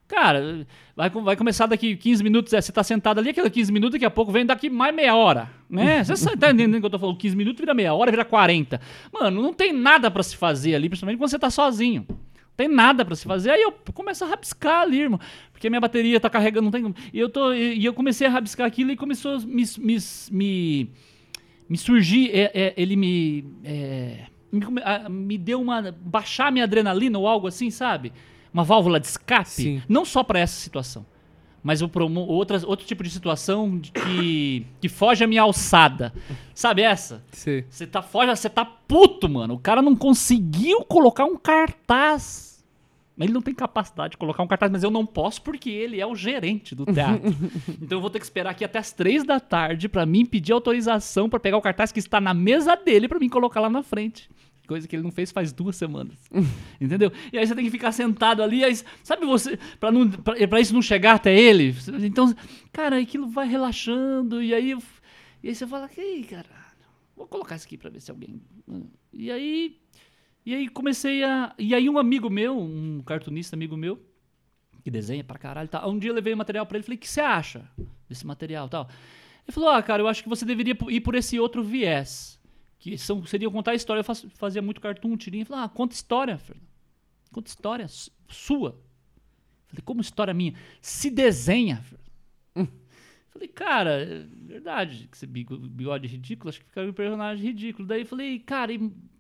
Cara, 0.08 0.64
vai, 0.94 1.10
vai 1.10 1.34
começar 1.34 1.66
daqui 1.66 1.96
15 1.96 2.22
minutos, 2.22 2.52
é, 2.52 2.60
você 2.60 2.70
tá 2.70 2.84
sentado 2.84 3.18
ali, 3.18 3.30
aqueles 3.30 3.50
15 3.50 3.72
minutos, 3.72 3.94
daqui 3.94 4.04
a 4.04 4.10
pouco 4.10 4.30
vem 4.30 4.46
daqui 4.46 4.70
mais 4.70 4.94
meia 4.94 5.16
hora, 5.16 5.50
né? 5.68 6.04
Você 6.06 6.36
tá 6.36 6.52
entendendo 6.52 6.76
o 6.76 6.80
que 6.80 6.86
eu 6.86 6.90
tô 6.90 6.98
falando? 7.00 7.16
15 7.18 7.34
minutos 7.34 7.58
vira 7.58 7.74
meia 7.74 7.92
hora, 7.92 8.12
vira 8.12 8.24
40. 8.24 8.80
Mano, 9.12 9.42
não 9.42 9.52
tem 9.52 9.72
nada 9.72 10.08
pra 10.08 10.22
se 10.22 10.36
fazer 10.36 10.76
ali, 10.76 10.88
principalmente 10.88 11.18
quando 11.18 11.28
você 11.28 11.40
tá 11.40 11.50
sozinho. 11.50 12.06
Tem 12.56 12.68
nada 12.68 13.04
pra 13.04 13.14
se 13.14 13.24
fazer. 13.24 13.50
Aí 13.50 13.60
eu 13.62 13.72
começo 13.92 14.24
a 14.24 14.28
rabiscar 14.28 14.80
ali, 14.82 15.00
irmão. 15.02 15.20
Porque 15.52 15.68
minha 15.68 15.80
bateria 15.80 16.18
tá 16.18 16.30
carregando, 16.30 16.64
não 16.64 16.70
tem 16.70 16.82
como. 16.82 16.94
E 17.12 17.18
eu, 17.18 17.28
tô, 17.28 17.52
e, 17.52 17.84
eu 17.84 17.92
comecei 17.92 18.26
a 18.26 18.30
rabiscar 18.30 18.66
aquilo 18.66 18.90
e 18.90 18.96
começou 18.96 19.36
a 19.36 19.38
me, 19.40 19.64
me, 19.78 19.96
me, 20.30 20.90
me 21.68 21.76
surgir. 21.78 22.30
é, 22.32 22.50
é, 22.54 22.74
ele 22.76 22.96
me. 22.96 23.44
é, 23.62 24.24
me, 24.50 24.62
a- 24.82 25.08
me 25.08 25.36
deu 25.36 25.60
uma. 25.60 25.92
baixar 26.00 26.50
minha 26.50 26.64
adrenalina 26.64 27.18
ou 27.18 27.26
algo 27.28 27.46
assim, 27.46 27.70
sabe? 27.70 28.12
Uma 28.54 28.64
válvula 28.64 28.98
de 28.98 29.06
escape. 29.06 29.48
Sim. 29.50 29.82
Não 29.88 30.04
só 30.04 30.22
pra 30.22 30.38
essa 30.40 30.58
situação. 30.58 31.04
Mas 31.66 31.80
eu 31.80 31.88
promo 31.88 32.20
outras, 32.20 32.62
outro 32.62 32.86
tipo 32.86 33.02
de 33.02 33.10
situação 33.10 33.76
de 33.76 33.90
que, 33.90 34.64
que 34.80 34.88
foge 34.88 35.24
à 35.24 35.26
minha 35.26 35.42
alçada. 35.42 36.12
Sabe 36.54 36.82
essa? 36.82 37.24
Você, 37.32 37.66
Você 37.68 37.84
tá 37.84 38.00
foge, 38.00 38.30
você 38.30 38.48
tá 38.48 38.64
puto, 38.64 39.28
mano. 39.28 39.54
O 39.54 39.58
cara 39.58 39.82
não 39.82 39.96
conseguiu 39.96 40.84
colocar 40.84 41.24
um 41.24 41.36
cartaz. 41.36 42.64
Ele 43.18 43.32
não 43.32 43.42
tem 43.42 43.52
capacidade 43.52 44.12
de 44.12 44.16
colocar 44.16 44.44
um 44.44 44.46
cartaz, 44.46 44.70
mas 44.70 44.84
eu 44.84 44.92
não 44.92 45.04
posso 45.04 45.42
porque 45.42 45.68
ele 45.68 46.00
é 46.00 46.06
o 46.06 46.14
gerente 46.14 46.72
do 46.72 46.86
teatro. 46.86 47.34
então 47.82 47.98
eu 47.98 48.00
vou 48.00 48.10
ter 48.10 48.20
que 48.20 48.26
esperar 48.26 48.50
aqui 48.50 48.64
até 48.64 48.78
as 48.78 48.92
três 48.92 49.24
da 49.24 49.40
tarde 49.40 49.88
pra 49.88 50.06
mim 50.06 50.24
pedir 50.24 50.52
autorização 50.52 51.28
pra 51.28 51.40
pegar 51.40 51.56
o 51.56 51.62
cartaz 51.62 51.90
que 51.90 51.98
está 51.98 52.20
na 52.20 52.32
mesa 52.32 52.76
dele 52.76 53.08
pra 53.08 53.18
mim 53.18 53.28
colocar 53.28 53.58
lá 53.58 53.68
na 53.68 53.82
frente. 53.82 54.30
Coisa 54.66 54.88
que 54.88 54.96
ele 54.96 55.02
não 55.02 55.12
fez 55.12 55.30
faz 55.30 55.52
duas 55.52 55.76
semanas. 55.76 56.16
Entendeu? 56.80 57.12
E 57.32 57.38
aí 57.38 57.46
você 57.46 57.54
tem 57.54 57.64
que 57.64 57.70
ficar 57.70 57.92
sentado 57.92 58.42
ali, 58.42 58.64
aí, 58.64 58.74
sabe 59.02 59.24
você, 59.24 59.58
pra, 59.78 59.92
não, 59.92 60.10
pra 60.10 60.60
isso 60.60 60.74
não 60.74 60.82
chegar 60.82 61.14
até 61.14 61.38
ele. 61.38 61.74
Então, 62.02 62.34
cara, 62.72 62.98
aquilo 62.98 63.28
vai 63.28 63.48
relaxando, 63.48 64.42
e 64.42 64.52
aí, 64.52 64.76
e 65.42 65.48
aí 65.48 65.54
você 65.54 65.66
fala, 65.66 65.88
ei, 65.96 66.24
caralho, 66.24 66.46
vou 67.16 67.26
colocar 67.26 67.56
isso 67.56 67.66
aqui 67.66 67.78
pra 67.78 67.90
ver 67.90 68.00
se 68.00 68.10
alguém. 68.10 68.40
E 69.12 69.30
aí. 69.30 69.78
E 70.44 70.54
aí 70.54 70.68
comecei 70.68 71.24
a. 71.24 71.54
E 71.58 71.74
aí 71.74 71.88
um 71.88 71.98
amigo 71.98 72.30
meu, 72.30 72.56
um 72.56 73.02
cartunista 73.04 73.56
amigo 73.56 73.76
meu, 73.76 74.00
que 74.84 74.90
desenha 74.90 75.24
pra 75.24 75.38
caralho 75.38 75.68
tal. 75.68 75.90
Um 75.90 75.98
dia 75.98 76.10
eu 76.10 76.14
levei 76.14 76.32
o 76.32 76.36
material 76.36 76.64
pra 76.66 76.76
ele 76.76 76.84
falei, 76.84 76.96
o 76.96 77.00
que 77.00 77.08
você 77.08 77.20
acha 77.20 77.68
desse 78.08 78.24
material 78.24 78.68
tal? 78.68 78.88
Ele 79.44 79.52
falou, 79.52 79.70
ah, 79.70 79.82
cara, 79.82 80.02
eu 80.02 80.08
acho 80.08 80.22
que 80.22 80.28
você 80.28 80.44
deveria 80.44 80.76
ir 80.88 81.00
por 81.00 81.14
esse 81.14 81.38
outro 81.40 81.62
viés. 81.62 82.38
Que 82.78 82.96
são, 82.98 83.24
seria 83.24 83.50
contar 83.50 83.74
história. 83.74 84.00
Eu 84.00 84.04
faço- 84.04 84.28
fazia 84.30 84.60
muito 84.62 84.80
cartoon, 84.80 85.16
tirinha. 85.16 85.42
Ele 85.42 85.48
falou, 85.48 85.64
ah, 85.64 85.68
conta 85.68 85.94
história, 85.94 86.36
Fernando. 86.38 86.66
Conta 87.32 87.48
história 87.48 87.88
su- 87.88 88.10
sua. 88.28 88.80
Falei, 89.66 89.82
como 89.84 90.00
história 90.00 90.32
minha? 90.34 90.54
Se 90.80 91.10
desenha, 91.10 91.82
Fernando. 91.82 92.06
Falei, 93.30 93.48
cara, 93.48 93.90
é 94.02 94.26
verdade, 94.46 95.08
que 95.10 95.16
esse 95.16 95.26
bigo- 95.26 95.58
bigode 95.58 96.08
ridículo, 96.08 96.48
acho 96.48 96.58
que 96.60 96.64
ficaria 96.66 96.88
um 96.88 96.94
personagem 96.94 97.44
ridículo. 97.44 97.86
Daí 97.86 98.00
eu 98.00 98.06
falei, 98.06 98.38
cara, 98.38 98.72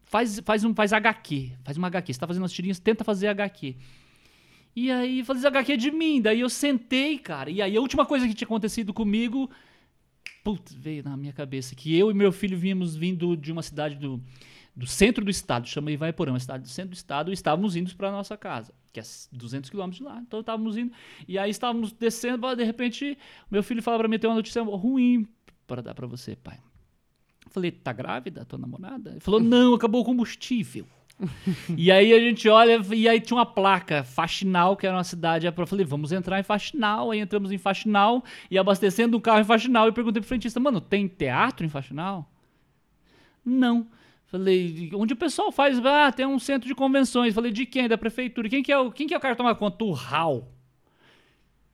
faz, 0.04 0.38
faz, 0.40 0.64
um, 0.64 0.74
faz 0.74 0.94
HQ, 0.94 1.52
faz 1.62 1.76
uma 1.76 1.88
HQ. 1.88 2.14
Você 2.14 2.20
tá 2.20 2.26
fazendo 2.26 2.44
as 2.46 2.52
tirinhas, 2.52 2.78
tenta 2.78 3.04
fazer 3.04 3.28
HQ. 3.28 3.76
E 4.74 4.90
aí, 4.90 5.22
fazer 5.22 5.48
HQ 5.48 5.76
de 5.76 5.90
mim. 5.90 6.22
Daí 6.22 6.40
eu 6.40 6.48
sentei, 6.48 7.18
cara. 7.18 7.50
E 7.50 7.60
aí 7.60 7.76
a 7.76 7.80
última 7.80 8.06
coisa 8.06 8.26
que 8.26 8.32
tinha 8.32 8.46
acontecido 8.46 8.94
comigo, 8.94 9.50
putz, 10.46 10.72
veio 10.72 11.02
na 11.02 11.16
minha 11.16 11.32
cabeça. 11.32 11.74
Que 11.74 11.98
eu 11.98 12.08
e 12.08 12.14
meu 12.14 12.30
filho 12.30 12.56
vínhamos 12.56 12.94
vindo 12.94 13.36
de 13.36 13.50
uma 13.50 13.64
cidade 13.64 13.96
do, 13.96 14.22
do 14.76 14.86
centro 14.86 15.24
do 15.24 15.30
estado, 15.30 15.66
chama 15.66 15.90
Ivaiporã, 15.90 16.30
uma 16.30 16.38
cidade 16.38 16.62
do 16.62 16.68
centro 16.68 16.90
do 16.90 16.94
estado, 16.94 17.32
e 17.32 17.34
estávamos 17.34 17.74
indo 17.74 17.92
para 17.96 18.12
nossa 18.12 18.36
casa, 18.36 18.72
que 18.92 19.00
é 19.00 19.02
200 19.32 19.68
quilômetros 19.68 19.98
de 19.98 20.04
lá. 20.04 20.22
Então 20.24 20.38
estávamos 20.38 20.76
indo, 20.76 20.92
e 21.26 21.36
aí 21.36 21.50
estávamos 21.50 21.90
descendo, 21.90 22.54
de 22.54 22.62
repente, 22.62 23.18
meu 23.50 23.60
filho 23.60 23.82
fala 23.82 23.98
para 23.98 24.06
mim, 24.06 24.20
tem 24.20 24.30
uma 24.30 24.36
notícia 24.36 24.62
ruim 24.62 25.26
para 25.66 25.82
dar 25.82 25.94
para 25.94 26.06
você, 26.06 26.36
pai. 26.36 26.60
Eu 27.44 27.50
falei, 27.50 27.72
tá 27.72 27.92
grávida, 27.92 28.44
tua 28.44 28.58
namorada? 28.58 29.10
Ele 29.10 29.20
falou, 29.20 29.40
não, 29.40 29.74
acabou 29.74 30.02
o 30.02 30.04
combustível. 30.04 30.86
e 31.76 31.90
aí 31.90 32.12
a 32.12 32.20
gente 32.20 32.48
olha, 32.48 32.80
e 32.94 33.08
aí 33.08 33.20
tinha 33.20 33.36
uma 33.36 33.46
placa, 33.46 34.04
Faxinal, 34.04 34.76
que 34.76 34.86
era 34.86 34.96
uma 34.96 35.04
cidade. 35.04 35.46
Eu 35.46 35.66
falei, 35.66 35.84
vamos 35.84 36.12
entrar 36.12 36.38
em 36.38 36.42
Faxinal. 36.42 37.10
Aí 37.10 37.20
entramos 37.20 37.50
em 37.50 37.58
Faxinal 37.58 38.22
e 38.50 38.58
abastecendo 38.58 39.16
um 39.16 39.20
carro 39.20 39.40
em 39.40 39.44
Faxinal. 39.44 39.88
E 39.88 39.92
perguntei 39.92 40.20
pro 40.20 40.28
frentista, 40.28 40.60
mano, 40.60 40.80
tem 40.80 41.08
teatro 41.08 41.64
em 41.64 41.68
Faxinal? 41.68 42.30
Não. 43.44 43.86
Falei, 44.26 44.90
onde 44.94 45.14
o 45.14 45.16
pessoal 45.16 45.52
faz? 45.52 45.78
Ah, 45.84 46.12
tem 46.12 46.26
um 46.26 46.38
centro 46.38 46.68
de 46.68 46.74
convenções. 46.74 47.34
Falei, 47.34 47.52
de 47.52 47.64
quem? 47.64 47.88
Da 47.88 47.96
prefeitura. 47.96 48.48
Quem 48.48 48.62
que 48.62 48.72
é 48.72 48.78
o, 48.78 48.90
quem 48.90 49.06
que 49.06 49.14
é 49.14 49.16
o 49.16 49.20
cara 49.20 49.34
que 49.34 49.38
toma 49.38 49.54
conta? 49.54 49.84
O 49.84 49.92
Raul. 49.92 50.48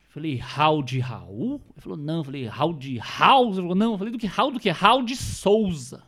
Falei, 0.09 0.35
Raul 0.35 0.83
de 0.83 0.99
Raul? 0.99 1.59
Ele 1.71 1.81
falou, 1.81 1.97
não. 1.97 2.23
Falei, 2.23 2.45
Raul 2.45 2.73
de 2.73 2.97
Raul? 2.99 3.47
Ele 3.47 3.55
falou, 3.55 3.75
não. 3.75 3.97
Falei, 3.97 4.13
do 4.13 4.19
que 4.19 4.27
Raul 4.27 4.51
do 4.51 4.59
que? 4.59 4.69
Raul 4.69 5.03
de 5.03 5.15
Souza. 5.15 6.03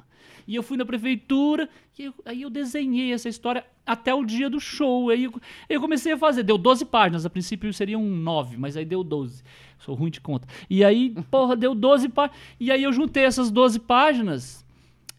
E 0.48 0.56
eu 0.56 0.62
fui 0.64 0.78
na 0.78 0.86
prefeitura, 0.86 1.68
e 1.98 2.04
eu- 2.06 2.14
aí 2.26 2.42
eu 2.44 2.50
desenhei 2.50 3.12
essa 3.14 3.28
história 3.30 3.66
até 3.86 4.14
o 4.14 4.24
dia 4.26 4.50
do 4.50 4.60
show. 4.60 5.10
Aí 5.10 5.24
eu, 5.26 5.34
eu 5.68 5.82
comecei 5.82 6.12
a 6.14 6.18
fazer, 6.18 6.44
deu 6.44 6.58
12 6.58 6.86
páginas, 6.86 7.26
a 7.26 7.30
princípio 7.30 7.74
seriam 7.74 8.04
9, 8.04 8.58
mas 8.58 8.78
aí 8.78 8.86
deu 8.86 9.04
12. 9.04 9.44
Sou 9.80 9.96
ruim 9.96 10.12
de 10.12 10.22
conta. 10.22 10.48
E 10.70 10.84
aí, 10.84 11.10
porra, 11.32 11.56
deu 11.56 11.74
12 11.74 12.10
páginas. 12.10 12.40
E 12.60 12.72
aí 12.72 12.84
eu 12.84 12.94
juntei 12.94 13.24
essas 13.24 13.50
12 13.52 13.80
páginas 13.80 14.64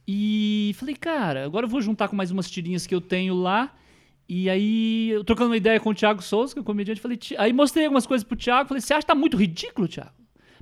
e 0.06 0.72
falei, 0.76 0.94
cara, 0.94 1.44
agora 1.44 1.66
eu 1.66 1.70
vou 1.70 1.80
juntar 1.80 2.08
com 2.08 2.16
mais 2.16 2.30
umas 2.30 2.48
tirinhas 2.50 2.86
que 2.86 2.94
eu 2.94 3.00
tenho 3.00 3.34
lá. 3.34 3.74
E 4.28 4.50
aí, 4.50 5.10
eu 5.10 5.22
trocando 5.22 5.50
uma 5.50 5.56
ideia 5.56 5.78
com 5.78 5.90
o 5.90 5.94
Thiago 5.94 6.20
Souza, 6.20 6.52
que 6.52 6.58
é 6.58 6.62
um 6.62 6.64
comediante, 6.64 7.00
falei, 7.00 7.16
aí 7.38 7.52
mostrei 7.52 7.84
algumas 7.86 8.06
coisas 8.06 8.24
pro 8.26 8.36
Thiago, 8.36 8.68
falei, 8.68 8.80
você 8.80 8.92
acha 8.92 9.02
que 9.02 9.06
tá 9.06 9.14
muito 9.14 9.36
ridículo, 9.36 9.86
Thiago? 9.86 10.10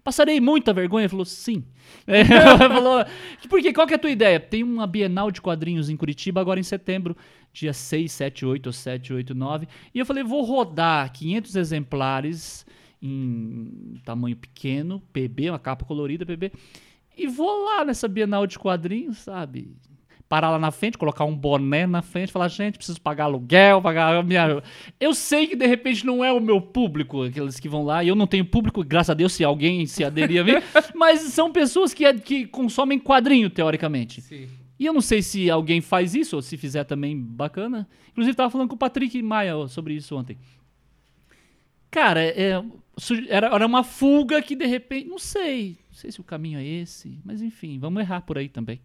Passarei 0.04 0.38
muita 0.38 0.74
vergonha? 0.74 1.04
Ele 1.04 1.08
falou, 1.08 1.24
sim. 1.24 1.64
É, 2.06 2.20
ele 2.60 2.74
falou, 2.74 3.04
por 3.48 3.60
quê? 3.62 3.72
Qual 3.72 3.86
que 3.86 3.94
é 3.94 3.96
a 3.96 3.98
tua 3.98 4.10
ideia? 4.10 4.38
Tem 4.38 4.62
uma 4.62 4.86
Bienal 4.86 5.30
de 5.30 5.40
quadrinhos 5.40 5.88
em 5.88 5.96
Curitiba 5.96 6.42
agora 6.42 6.60
em 6.60 6.62
setembro, 6.62 7.16
dia 7.52 7.72
6, 7.72 8.12
7, 8.12 8.44
8 8.44 8.66
ou 8.66 8.72
7, 8.72 9.12
8, 9.14 9.34
9. 9.34 9.66
E 9.94 9.98
eu 9.98 10.04
falei, 10.04 10.22
vou 10.22 10.42
rodar 10.42 11.10
500 11.10 11.56
exemplares 11.56 12.66
em 13.00 14.00
tamanho 14.04 14.36
pequeno, 14.36 15.02
PB, 15.12 15.50
uma 15.50 15.58
capa 15.58 15.84
colorida, 15.84 16.24
PB, 16.24 16.52
e 17.16 17.26
vou 17.26 17.64
lá 17.64 17.84
nessa 17.84 18.06
Bienal 18.06 18.46
de 18.46 18.58
quadrinhos, 18.58 19.18
sabe? 19.18 19.74
Parar 20.34 20.50
lá 20.50 20.58
na 20.58 20.72
frente, 20.72 20.98
colocar 20.98 21.24
um 21.24 21.32
boné 21.32 21.86
na 21.86 22.02
frente, 22.02 22.32
falar, 22.32 22.48
gente, 22.48 22.76
preciso 22.76 23.00
pagar 23.00 23.26
aluguel, 23.26 23.80
pagar 23.80 24.16
a 24.16 24.20
minha. 24.20 24.60
Eu 24.98 25.14
sei 25.14 25.46
que 25.46 25.54
de 25.54 25.64
repente 25.64 26.04
não 26.04 26.24
é 26.24 26.32
o 26.32 26.40
meu 26.40 26.60
público, 26.60 27.22
aqueles 27.22 27.60
que 27.60 27.68
vão 27.68 27.84
lá, 27.84 28.02
e 28.02 28.08
eu 28.08 28.16
não 28.16 28.26
tenho 28.26 28.44
público, 28.44 28.82
graças 28.82 29.10
a 29.10 29.14
Deus, 29.14 29.32
se 29.32 29.44
alguém 29.44 29.86
se 29.86 30.02
aderir 30.02 30.40
a 30.40 30.44
mim, 30.44 30.54
mas 30.92 31.20
são 31.20 31.52
pessoas 31.52 31.94
que, 31.94 32.12
que 32.14 32.48
consomem 32.48 32.98
quadrinho, 32.98 33.48
teoricamente. 33.48 34.22
Sim. 34.22 34.48
E 34.76 34.86
eu 34.86 34.92
não 34.92 35.00
sei 35.00 35.22
se 35.22 35.48
alguém 35.48 35.80
faz 35.80 36.16
isso, 36.16 36.34
ou 36.34 36.42
se 36.42 36.56
fizer 36.56 36.82
também, 36.82 37.16
bacana. 37.16 37.88
Inclusive, 38.10 38.36
tava 38.36 38.50
falando 38.50 38.70
com 38.70 38.74
o 38.74 38.78
Patrick 38.78 39.22
Maia 39.22 39.68
sobre 39.68 39.94
isso 39.94 40.16
ontem. 40.16 40.36
Cara, 41.92 42.20
é, 42.20 42.60
era, 43.28 43.54
era 43.54 43.66
uma 43.66 43.84
fuga 43.84 44.42
que 44.42 44.56
de 44.56 44.66
repente. 44.66 45.08
Não 45.08 45.18
sei. 45.18 45.78
Não 45.90 45.94
sei 45.96 46.10
se 46.10 46.20
o 46.20 46.24
caminho 46.24 46.58
é 46.58 46.66
esse. 46.66 47.20
Mas 47.24 47.40
enfim, 47.40 47.78
vamos 47.78 48.02
errar 48.02 48.22
por 48.22 48.36
aí 48.36 48.48
também. 48.48 48.80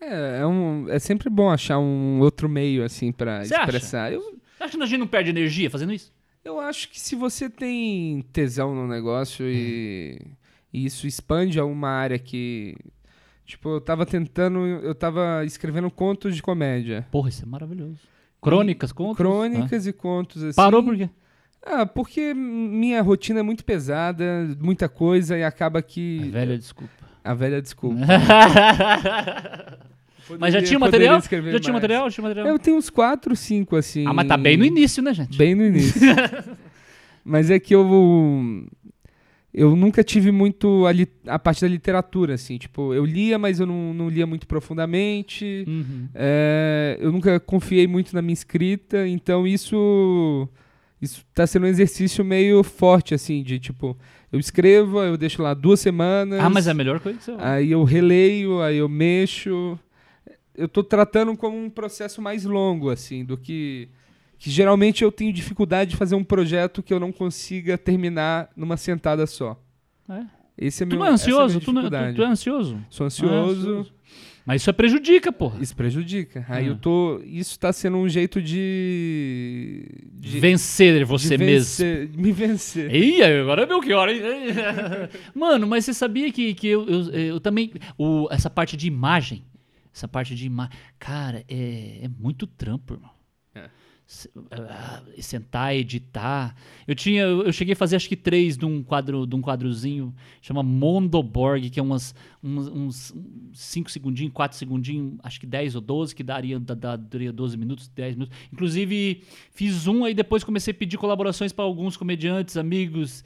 É, 0.00 0.40
é, 0.40 0.46
um, 0.46 0.88
é 0.88 0.98
sempre 0.98 1.30
bom 1.30 1.50
achar 1.50 1.78
um 1.78 2.20
outro 2.20 2.48
meio, 2.48 2.84
assim, 2.84 3.12
pra 3.12 3.44
Você 3.44 3.54
acha? 3.54 3.64
expressar. 3.64 4.12
Eu, 4.12 4.36
Acha 4.58 4.76
que 4.76 4.82
a 4.82 4.86
gente 4.86 4.98
não 4.98 5.06
perde 5.06 5.30
energia 5.30 5.70
fazendo 5.70 5.92
isso? 5.92 6.12
Eu 6.44 6.60
acho 6.60 6.88
que 6.88 7.00
se 7.00 7.14
você 7.14 7.50
tem 7.50 8.24
tesão 8.32 8.74
no 8.74 8.86
negócio 8.86 9.44
e, 9.48 10.20
e 10.72 10.86
isso 10.86 11.06
expande 11.06 11.58
a 11.58 11.64
uma 11.64 11.88
área 11.88 12.18
que. 12.18 12.76
Tipo, 13.44 13.70
eu 13.70 13.80
tava 13.80 14.06
tentando. 14.06 14.58
Eu 14.60 14.94
tava 14.94 15.44
escrevendo 15.44 15.90
contos 15.90 16.34
de 16.34 16.42
comédia. 16.42 17.06
Porra, 17.10 17.28
isso 17.28 17.42
é 17.42 17.46
maravilhoso. 17.46 17.98
Crônicas, 18.40 18.92
contos? 18.92 19.16
Crônicas 19.16 19.86
e 19.86 19.92
contos 19.92 20.42
assim. 20.42 20.56
Parou 20.56 20.82
por 20.82 20.96
quê? 20.96 21.10
Ah, 21.64 21.84
porque 21.84 22.32
minha 22.32 23.02
rotina 23.02 23.40
é 23.40 23.42
muito 23.42 23.64
pesada, 23.64 24.24
muita 24.60 24.88
coisa 24.88 25.36
e 25.36 25.42
acaba 25.42 25.82
que. 25.82 26.28
A 26.28 26.30
velha 26.30 26.56
desculpa. 26.56 27.05
A 27.26 27.34
velha 27.34 27.60
desculpa. 27.60 27.96
Mas 30.38 30.52
já 30.52 30.58
Poderia- 30.58 30.62
tinha 30.62 30.78
poderia 30.80 31.12
material? 31.12 31.52
Já 31.52 31.60
tinha 31.60 31.72
material? 31.72 32.04
Já 32.10 32.14
tinha 32.14 32.22
material? 32.22 32.46
Eu 32.48 32.58
tenho 32.58 32.76
uns 32.76 32.90
quatro, 32.90 33.36
cinco, 33.36 33.76
assim. 33.76 34.04
Ah, 34.08 34.12
mas 34.12 34.26
tá 34.26 34.36
bem 34.36 34.56
no 34.56 34.64
início, 34.64 35.00
né, 35.02 35.14
gente? 35.14 35.38
Bem 35.38 35.54
no 35.54 35.64
início. 35.64 36.00
mas 37.24 37.48
é 37.50 37.60
que 37.60 37.72
eu. 37.74 38.66
Eu 39.54 39.74
nunca 39.76 40.02
tive 40.04 40.30
muito 40.32 40.84
a, 40.84 40.92
li- 40.92 41.08
a 41.28 41.38
parte 41.38 41.62
da 41.62 41.68
literatura, 41.68 42.34
assim. 42.34 42.58
Tipo, 42.58 42.92
eu 42.92 43.04
lia, 43.06 43.38
mas 43.38 43.58
eu 43.60 43.66
não, 43.66 43.94
não 43.94 44.08
lia 44.08 44.26
muito 44.26 44.46
profundamente. 44.48 45.64
Uhum. 45.66 46.08
É, 46.14 46.98
eu 47.00 47.10
nunca 47.12 47.38
confiei 47.40 47.86
muito 47.86 48.12
na 48.14 48.20
minha 48.20 48.34
escrita, 48.34 49.06
então 49.06 49.46
isso. 49.46 50.48
Isso 51.00 51.24
tá 51.34 51.46
sendo 51.46 51.66
um 51.66 51.68
exercício 51.68 52.24
meio 52.24 52.62
forte, 52.64 53.14
assim, 53.14 53.42
de 53.42 53.58
tipo, 53.60 53.96
eu 54.36 54.40
escrevo, 54.40 55.02
eu 55.02 55.16
deixo 55.16 55.42
lá 55.42 55.54
duas 55.54 55.80
semanas. 55.80 56.38
Ah, 56.40 56.50
mas 56.50 56.66
é 56.66 56.70
a 56.70 56.74
melhor 56.74 57.00
coisa 57.00 57.18
que 57.18 57.24
você 57.24 57.34
Aí 57.38 57.72
eu 57.72 57.82
releio, 57.84 58.60
aí 58.60 58.76
eu 58.76 58.88
mexo. 58.88 59.78
Eu 60.54 60.68
tô 60.68 60.82
tratando 60.84 61.36
como 61.36 61.56
um 61.58 61.68
processo 61.68 62.22
mais 62.22 62.44
longo, 62.44 62.90
assim, 62.90 63.24
do 63.24 63.36
que. 63.36 63.88
Que 64.38 64.50
geralmente 64.50 65.02
eu 65.02 65.10
tenho 65.10 65.32
dificuldade 65.32 65.90
de 65.90 65.96
fazer 65.96 66.14
um 66.14 66.22
projeto 66.24 66.82
que 66.82 66.92
eu 66.92 67.00
não 67.00 67.10
consiga 67.10 67.78
terminar 67.78 68.50
numa 68.54 68.76
sentada 68.76 69.26
só. 69.26 69.58
É. 70.08 70.24
Esse 70.58 70.82
é 70.82 70.86
Tu 70.86 70.90
meu, 70.90 70.98
não 70.98 71.06
é 71.06 71.08
minha 71.08 71.14
ansioso? 71.14 71.60
Tu, 71.60 71.72
não, 71.72 71.82
tu, 71.82 71.90
tu 72.14 72.22
é 72.22 72.26
ansioso? 72.26 72.78
Sou 72.90 73.04
Ah, 73.04 73.06
ansioso. 73.06 73.92
Mas 74.46 74.62
isso 74.62 74.70
é 74.70 74.72
prejudica, 74.72 75.32
porra. 75.32 75.60
Isso 75.60 75.74
prejudica. 75.74 76.46
Aí 76.48 76.66
Ah. 76.66 76.68
eu 76.68 76.76
tô. 76.76 77.20
Isso 77.24 77.58
tá 77.58 77.72
sendo 77.72 77.96
um 77.96 78.08
jeito 78.08 78.40
de. 78.40 79.84
de 80.14 80.38
Vencer 80.38 80.98
de 80.98 81.04
você 81.04 81.36
mesmo. 81.36 81.46
vencer- 81.58 82.10
Me 82.16 82.30
vencer. 82.32 82.94
Ih, 82.94 83.22
agora 83.22 83.64
é 83.64 83.66
meu 83.66 83.80
que 83.80 83.92
hora, 83.92 84.12
hein? 84.12 84.20
Mano, 85.34 85.66
mas 85.66 85.84
você 85.84 85.92
sabia 85.92 86.30
que, 86.30 86.54
que 86.54 86.68
eu, 86.68 86.86
eu, 86.88 87.10
eu 87.12 87.40
também. 87.40 87.72
O, 87.98 88.28
essa 88.30 88.48
parte 88.48 88.76
de 88.76 88.86
imagem. 88.86 89.44
Essa 89.92 90.06
parte 90.06 90.34
de 90.34 90.46
imagem. 90.46 90.72
Cara, 90.98 91.44
é, 91.48 92.00
é 92.02 92.08
muito 92.20 92.46
trampo, 92.46 92.94
irmão. 92.94 93.10
Ah, 94.52 95.02
Sentar, 95.18 95.74
editar. 95.74 96.54
Eu 96.86 96.94
tinha. 96.94 97.22
Eu 97.22 97.52
cheguei 97.52 97.72
a 97.72 97.76
fazer 97.76 97.96
acho 97.96 98.08
que 98.08 98.14
três 98.14 98.56
de 98.56 98.64
um 98.64 98.80
quadro, 98.80 99.26
de 99.26 99.34
um 99.34 99.42
quadrozinho, 99.42 100.14
chama 100.40 100.62
Mondoborg, 100.62 101.68
que 101.68 101.80
é 101.80 101.82
umas, 101.82 102.14
uns, 102.40 102.68
uns 102.68 103.14
cinco 103.52 103.90
segundinhos, 103.90 104.32
quatro 104.32 104.56
segundinhos, 104.56 105.14
acho 105.24 105.40
que 105.40 105.46
10 105.46 105.74
ou 105.74 105.80
12, 105.80 106.14
que 106.14 106.22
daria, 106.22 106.60
da- 106.60 106.74
da- 106.74 106.94
daria 106.96 107.32
12 107.32 107.56
minutos, 107.56 107.88
10 107.88 108.14
minutos. 108.14 108.36
Inclusive, 108.52 109.24
fiz 109.50 109.88
um, 109.88 110.04
aí 110.04 110.14
depois 110.14 110.44
comecei 110.44 110.70
a 110.72 110.74
pedir 110.76 110.98
colaborações 110.98 111.52
para 111.52 111.64
alguns 111.64 111.96
comediantes, 111.96 112.56
amigos, 112.56 113.24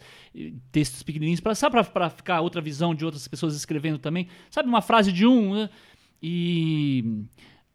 textos 0.73 1.03
pequenininhos, 1.03 1.41
pra, 1.41 1.55
sabe, 1.55 1.77
para 1.93 2.09
ficar 2.09 2.41
outra 2.41 2.63
visão 2.63 2.95
de 2.95 3.05
outras 3.05 3.29
pessoas 3.29 3.55
escrevendo 3.55 3.99
também. 3.99 4.29
Sabe, 4.51 4.67
uma 4.67 4.81
frase 4.81 5.13
de 5.13 5.27
um, 5.27 5.55
né? 5.57 5.69
E 6.23 7.25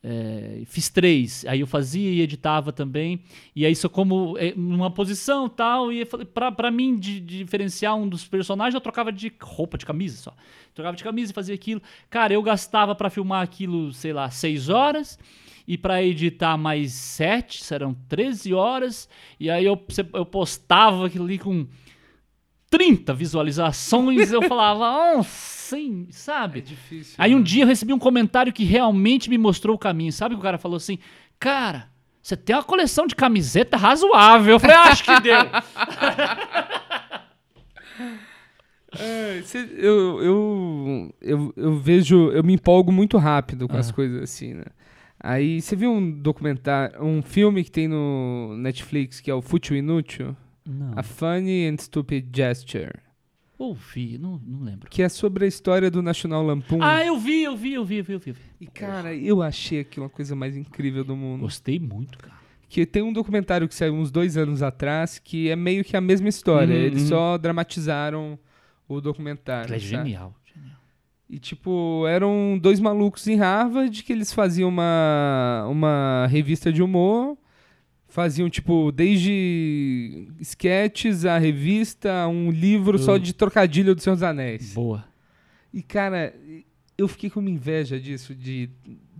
é, 0.08 0.62
fiz 0.68 0.88
três. 0.88 1.44
Aí 1.48 1.62
eu 1.62 1.66
fazia 1.66 2.12
e 2.12 2.22
editava 2.22 2.72
também. 2.72 3.20
E 3.56 3.66
aí 3.66 3.72
isso 3.72 3.90
como 3.90 4.38
é, 4.38 4.54
numa 4.56 4.92
posição 4.92 5.50
tal. 5.50 5.92
E 5.92 6.06
pra, 6.06 6.70
mim 6.70 6.96
de, 6.96 7.20
de 7.20 7.40
diferenciar 7.40 7.96
um 7.96 8.08
dos 8.08 8.24
personagens, 8.24 8.76
eu 8.76 8.82
trocava 8.82 9.12
de 9.12 9.34
roupa, 9.42 9.80
de 9.80 9.86
camisa 9.86 10.18
só. 10.18 10.34
Trocava 10.76 10.96
de 10.96 11.04
camisa 11.04 11.32
e 11.32 11.34
fazia 11.34 11.56
aquilo. 11.56 11.82
Cara, 12.08 12.32
eu 12.32 12.44
gastava 12.44 12.94
pra 12.94 13.10
filmar 13.10 13.42
aquilo, 13.42 13.92
sei 13.94 14.14
lá, 14.14 14.30
seis 14.30 14.70
horas. 14.70 15.18
E 15.68 15.76
pra 15.76 16.04
editar 16.04 16.56
mais 16.56 16.94
sete, 16.94 17.64
serão 17.64 17.96
13 18.08 18.54
horas. 18.54 19.10
E 19.40 19.50
aí 19.50 19.66
eu, 19.66 19.84
eu 20.14 20.24
postava 20.24 21.08
aquilo 21.08 21.26
ali 21.26 21.40
com 21.40 21.66
30 22.70 23.12
visualizações. 23.12 24.32
eu 24.32 24.44
falava, 24.44 25.18
oh, 25.18 25.24
sim, 25.70 26.08
sabe? 26.12 26.60
É 26.60 26.62
difícil. 26.62 27.16
Aí 27.18 27.34
um 27.36 27.40
né? 27.40 27.44
dia 27.44 27.64
eu 27.64 27.68
recebi 27.68 27.94
um 27.94 28.00
comentário 28.00 28.52
que 28.54 28.64
realmente 28.64 29.30
me 29.30 29.38
mostrou 29.38 29.76
o 29.76 29.80
caminho. 29.80 30.12
Sabe 30.14 30.36
que 30.36 30.40
o 30.40 30.44
cara 30.44 30.58
falou 30.58 30.78
assim? 30.78 30.98
Cara, 31.40 31.90
você 32.22 32.36
tem 32.38 32.56
uma 32.56 32.64
coleção 32.64 33.06
de 33.08 33.16
camiseta 33.16 33.76
razoável. 33.78 34.54
Eu 34.56 34.60
falei, 34.60 34.76
"Ah, 34.76 34.84
acho 34.90 35.04
que 35.04 35.20
deu. 35.22 35.36
É, 38.98 39.42
cê- 39.44 39.70
eu, 39.78 40.24
eu, 40.24 41.16
eu, 41.22 41.54
eu 41.58 41.78
vejo, 41.80 42.32
eu 42.32 42.42
me 42.44 42.54
empolgo 42.54 42.92
muito 42.94 43.18
rápido 43.18 43.68
com 43.68 43.76
as 43.76 43.90
Ah. 43.90 43.94
coisas 43.94 44.22
assim, 44.24 44.54
né? 44.54 44.64
Aí 45.20 45.62
você 45.62 45.76
viu 45.76 45.92
um 45.92 46.12
documentário, 46.12 47.04
um 47.04 47.22
filme 47.22 47.64
que 47.64 47.72
tem 47.72 47.88
no 47.90 48.56
Netflix 48.58 49.20
que 49.20 49.30
é 49.30 49.34
o 49.34 49.42
Fútil 49.42 49.76
Inútil? 49.76 50.36
Não. 50.66 50.94
A 50.96 51.04
Funny 51.04 51.68
and 51.68 51.78
Stupid 51.78 52.28
Gesture. 52.34 52.94
Ouvi, 53.58 54.18
não, 54.18 54.40
não 54.46 54.64
lembro. 54.64 54.90
Que 54.90 55.02
é 55.02 55.08
sobre 55.08 55.46
a 55.46 55.48
história 55.48 55.90
do 55.90 56.02
National 56.02 56.44
Lampoon. 56.44 56.80
Ah, 56.82 57.06
eu 57.06 57.18
vi, 57.18 57.44
eu 57.44 57.56
vi, 57.56 57.74
eu 57.74 57.86
vi, 57.86 57.98
eu 57.98 58.04
vi, 58.04 58.14
eu 58.14 58.20
vi. 58.20 58.36
E 58.60 58.68
cara, 58.68 59.16
eu 59.16 59.42
achei 59.42 59.80
aquilo 59.80 60.06
uma 60.06 60.10
coisa 60.10 60.36
mais 60.36 60.58
incrível 60.58 61.04
do 61.04 61.16
mundo. 61.16 61.42
Gostei 61.42 61.80
muito, 61.80 62.18
cara. 62.18 62.36
Que 62.68 62.86
tem 62.86 63.02
um 63.02 63.14
documentário 63.14 63.68
que 63.68 63.76
saiu 63.76 63.94
uns 63.94 64.12
dois 64.12 64.36
anos 64.36 64.62
atrás 64.62 65.20
que 65.20 65.50
é 65.50 65.56
meio 65.56 65.84
que 65.84 65.96
a 65.96 66.02
mesma 66.02 66.28
história. 66.28 66.76
Uhum, 66.76 66.82
Eles 66.82 67.04
uhum. 67.04 67.10
só 67.10 67.38
dramatizaram 67.38 68.38
o 68.88 69.00
documentário. 69.00 69.74
É 69.74 69.80
genial. 69.80 70.36
genial. 70.44 70.80
E, 71.30 71.40
tipo, 71.40 72.06
eram 72.08 72.60
dois 72.62 72.80
malucos 72.80 73.28
em 73.28 73.36
Harvard 73.36 74.04
que 74.04 74.14
eles 74.14 74.34
faziam 74.34 74.70
uma, 74.70 75.66
uma 75.70 76.28
revista 76.28 76.72
de 76.72 76.84
humor. 76.84 77.38
Faziam, 78.16 78.50
tipo, 78.50 78.94
desde 78.94 80.30
sketches, 80.40 81.26
a 81.26 81.38
revista, 81.38 82.26
um 82.30 82.50
livro 82.50 82.98
só 82.98 83.16
Uh. 83.16 83.20
de 83.20 83.34
trocadilho 83.34 83.94
do 83.94 84.00
Senhor 84.00 84.16
dos 84.16 84.24
Anéis. 84.24 84.74
Boa. 84.74 85.04
E, 85.74 85.84
cara, 85.84 86.34
eu 86.98 87.10
fiquei 87.10 87.30
com 87.30 87.42
uma 87.42 87.50
inveja 87.50 88.00
disso, 88.00 88.34
de 88.34 88.70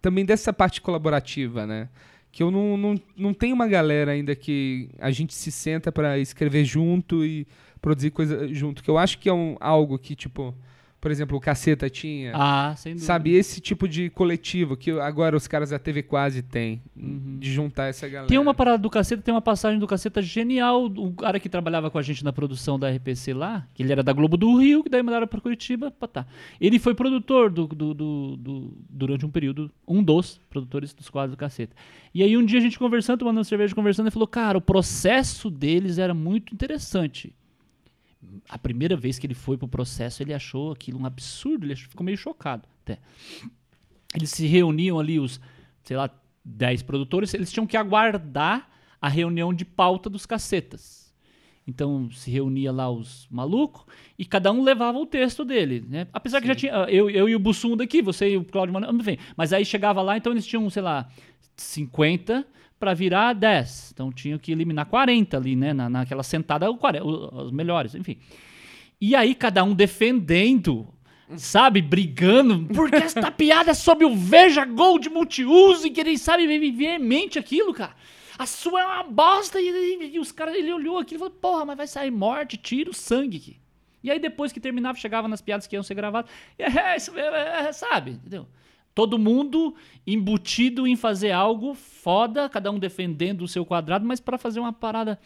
também 0.02 0.24
dessa 0.24 0.54
parte 0.54 0.80
colaborativa, 0.80 1.68
né? 1.68 1.90
Que 2.32 2.42
eu 2.42 2.50
não, 2.50 2.78
não, 2.78 2.96
não 3.18 3.34
tenho 3.34 3.54
uma 3.54 3.68
galera 3.68 4.14
ainda 4.14 4.34
que 4.34 4.88
a 4.98 5.12
gente 5.12 5.34
se 5.34 5.52
senta 5.52 5.92
pra 5.92 6.18
escrever 6.18 6.64
junto 6.64 7.26
e 7.26 7.46
produzir 7.82 8.12
coisa 8.12 8.48
junto. 8.48 8.82
Que 8.82 8.90
eu 8.90 8.98
acho 8.98 9.20
que 9.20 9.28
é 9.28 9.34
um, 9.34 9.58
algo 9.60 10.00
que, 10.00 10.16
tipo, 10.16 10.56
por 11.06 11.12
exemplo, 11.12 11.38
o 11.38 11.40
Caceta 11.40 11.88
tinha. 11.88 12.32
Ah, 12.34 12.74
sem 12.76 12.94
dúvida. 12.94 13.06
Sabe, 13.06 13.32
esse 13.36 13.62
tipo 13.62 13.88
de 13.88 14.10
coletivo 14.10 14.76
que 14.76 14.90
agora 14.90 15.38
os 15.38 15.48
caras 15.48 15.70
da 15.70 15.78
TV 15.78 16.02
quase 16.02 16.42
têm, 16.42 16.82
Uhum. 16.98 17.38
de 17.40 17.54
juntar 17.54 17.86
essa 17.90 18.08
galera. 18.08 18.28
Tem 18.28 18.40
uma 18.40 18.56
parada 18.56 18.80
do 18.80 18.90
caceta, 18.90 19.22
tem 19.22 19.32
uma 19.32 19.40
passagem 19.42 19.78
do 19.78 19.86
caceta 19.86 20.20
genial. 20.20 20.86
O 20.88 21.14
cara 21.14 21.40
que 21.40 21.48
trabalhava 21.48 21.92
com 21.92 22.00
a 22.00 22.02
gente 22.02 22.24
na 22.24 22.34
produção 22.34 22.80
da 22.80 22.90
RPC 22.90 23.36
lá, 23.36 23.68
que 23.76 23.84
ele 23.84 23.92
era 23.92 24.02
da 24.02 24.12
Globo 24.14 24.36
do 24.36 24.58
Rio, 24.58 24.82
que 24.84 24.90
daí 24.90 25.04
mandaram 25.04 25.28
pra 25.28 25.40
Curitiba, 25.40 25.92
pá, 25.92 26.08
tá. 26.08 26.26
Ele 26.60 26.80
foi 26.80 26.96
produtor 26.96 27.52
do, 27.52 27.68
do- 27.68 27.94
do- 27.94 28.36
do- 28.38 28.78
durante 28.90 29.28
um 29.28 29.30
período, 29.30 29.70
um 29.88 30.02
dos 30.02 30.42
produtores 30.50 30.92
dos 30.92 31.08
quadros 31.08 31.36
do 31.36 31.38
caceta. 31.40 31.76
E 32.16 32.24
aí 32.24 32.36
um 32.36 32.44
dia 32.44 32.58
a 32.58 32.62
gente 32.64 32.80
conversando, 32.80 33.20
tomando 33.20 33.44
cerveja, 33.44 33.76
conversando, 33.76 34.08
ele 34.08 34.12
falou, 34.12 34.28
cara, 34.28 34.58
o 34.58 34.62
processo 34.62 35.52
deles 35.52 36.00
era 36.00 36.16
muito 36.16 36.52
interessante. 36.52 37.32
A 38.50 38.58
primeira 38.58 38.96
vez 38.96 39.18
que 39.20 39.26
ele 39.28 39.34
foi 39.34 39.58
pro 39.58 39.68
processo, 39.68 40.22
ele 40.24 40.34
achou 40.34 40.72
aquilo 40.72 41.00
um 41.00 41.06
absurdo, 41.06 41.66
ele 41.66 41.74
achou- 41.74 41.90
ficou 41.90 42.04
meio 42.06 42.18
chocado 42.18 42.68
até. 42.84 43.00
Eles 44.16 44.30
se 44.30 44.46
reuniam 44.48 45.00
ali, 45.00 45.20
os, 45.20 45.40
sei 45.84 45.98
lá, 45.98 46.10
10 46.44 46.84
produtores, 46.84 47.34
eles 47.34 47.52
tinham 47.52 47.68
que 47.68 47.76
aguardar 47.76 48.70
a 49.02 49.10
reunião 49.10 49.54
de 49.54 49.66
pauta 49.66 50.10
dos 50.10 50.26
cacetas. 50.26 51.06
Então 51.68 52.12
se 52.12 52.30
reunia 52.30 52.72
lá 52.72 52.90
os 52.92 53.28
malucos 53.30 53.84
e 54.20 54.24
cada 54.24 54.52
um 54.52 54.64
levava 54.64 55.00
o 55.00 55.06
texto 55.06 55.44
dele, 55.44 55.84
né? 55.90 56.08
Apesar 56.14 56.40
que 56.40 56.46
já 56.48 56.54
tinha 56.54 56.72
eu, 56.90 57.10
eu 57.10 57.28
e 57.28 57.36
o 57.36 57.40
Bussunda 57.40 57.84
aqui, 57.84 58.04
você 58.04 58.30
e 58.34 58.38
o 58.38 58.46
Claudio 58.46 58.72
Mano, 58.74 58.88
enfim, 59.02 59.18
mas 59.36 59.52
aí 59.52 59.66
chegava 59.66 60.00
lá, 60.04 60.16
então 60.16 60.32
eles 60.32 60.46
tinham, 60.46 60.70
sei 60.70 60.84
lá, 60.84 61.10
50 61.58 62.46
para 62.80 62.94
virar 62.94 63.34
10. 63.34 63.92
Então 63.94 64.12
tinham 64.12 64.38
que 64.38 64.52
eliminar 64.52 64.86
40 64.86 65.38
ali, 65.38 65.56
né, 65.56 65.74
na, 65.74 65.90
naquela 65.90 66.24
sentada, 66.24 66.70
o 66.70 66.78
40, 66.78 67.06
o- 67.06 67.44
os 67.46 67.52
melhores, 67.52 67.96
enfim. 67.96 68.18
E 69.00 69.16
aí 69.16 69.34
cada 69.36 69.64
um 69.64 69.74
defendendo, 69.74 70.88
sabe, 71.38 71.82
brigando, 71.82 72.66
porque 72.74 72.96
esta 72.98 73.30
piada 73.32 73.72
é 73.72 73.74
sobre 73.74 74.06
o 74.06 74.16
Veja 74.16 74.66
Gol 74.66 75.00
de 75.00 75.10
multiuso 75.10 75.88
e 75.88 75.90
que 75.90 76.00
ele 76.00 76.18
sabe 76.18 76.46
veemente 76.72 77.38
aquilo, 77.40 77.74
cara. 77.74 77.94
A 78.38 78.46
sua 78.46 78.82
é 78.82 78.86
uma 78.86 79.04
bosta 79.04 79.60
e, 79.62 79.68
e- 79.70 80.16
e 80.16 80.20
os 80.20 80.32
caras, 80.32 80.56
ele 80.56 80.72
olhou 80.74 80.98
aquilo 80.98 81.18
e 81.18 81.24
falou, 81.24 81.34
porra, 81.34 81.66
mas 81.66 81.78
vai 81.78 81.88
sair 81.88 82.12
morte, 82.12 82.58
tiro, 82.58 82.94
sangue 82.94 83.38
aqui. 83.38 83.58
E 84.04 84.12
aí 84.12 84.20
depois 84.20 84.52
que 84.52 84.60
terminava, 84.60 84.98
chegava 84.98 85.28
nas 85.28 85.42
piadas 85.42 85.66
que 85.66 85.76
iam 85.76 85.82
ser 85.82 85.96
gravadas, 85.96 86.30
e 86.60 86.64
é, 86.64 86.96
isso 86.98 87.12
mesmo, 87.14 87.34
é, 87.36 87.68
é, 87.68 87.72
sabe, 87.72 88.12
entendeu? 88.12 88.46
Todo 88.96 89.20
mundo 89.20 89.76
embutido 90.08 90.88
em 90.88 90.96
fazer 90.96 91.32
algo 91.32 91.74
foda, 91.76 92.48
cada 92.50 92.72
um 92.72 92.80
defendendo 92.80 93.42
o 93.42 93.48
seu 93.48 93.66
quadrado, 93.66 94.06
mas 94.06 94.20
pra 94.20 94.38
fazer 94.38 94.60
uma 94.60 94.72
parada 94.74 95.20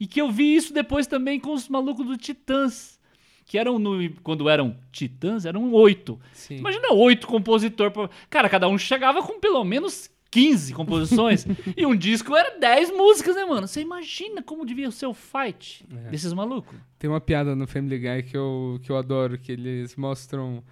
E 0.00 0.06
que 0.06 0.20
eu 0.20 0.30
vi 0.30 0.56
isso 0.56 0.72
depois 0.72 1.06
também 1.06 1.38
com 1.38 1.52
os 1.52 1.68
malucos 1.68 2.06
do 2.06 2.16
Titãs. 2.16 2.98
Que 3.44 3.58
eram, 3.58 3.78
no, 3.78 3.98
quando 4.22 4.48
eram 4.48 4.74
Titãs, 4.90 5.44
eram 5.44 5.70
oito. 5.72 6.18
Sim. 6.32 6.56
Imagina 6.56 6.92
oito 6.94 7.26
compositores. 7.26 7.92
pra- 7.92 8.08
Cara, 8.30 8.48
cada 8.48 8.66
um 8.68 8.78
chegava 8.78 9.22
com 9.22 9.38
pelo 9.38 9.62
menos 9.64 10.08
15 10.30 10.72
composições. 10.72 11.44
e 11.76 11.84
um 11.84 11.94
disco 11.96 12.34
era 12.34 12.56
10 12.58 12.90
músicas, 12.96 13.34
né, 13.36 13.44
mano? 13.44 13.66
Você 13.66 13.80
imagina 13.82 14.40
como 14.42 14.64
devia 14.64 14.90
ser 14.92 15.06
o 15.06 15.12
fight 15.12 15.84
É. 16.06 16.10
desses 16.10 16.32
malucos? 16.32 16.78
Tem 16.98 17.10
uma 17.10 17.20
piada 17.20 17.54
no 17.54 17.66
Family 17.66 17.98
Guy 17.98 18.22
que 18.30 18.36
eu, 18.36 18.80
que 18.82 18.90
eu 18.90 18.96
adoro, 18.96 19.36
que 19.36 19.50
eles 19.52 19.96
mostram 19.96 20.62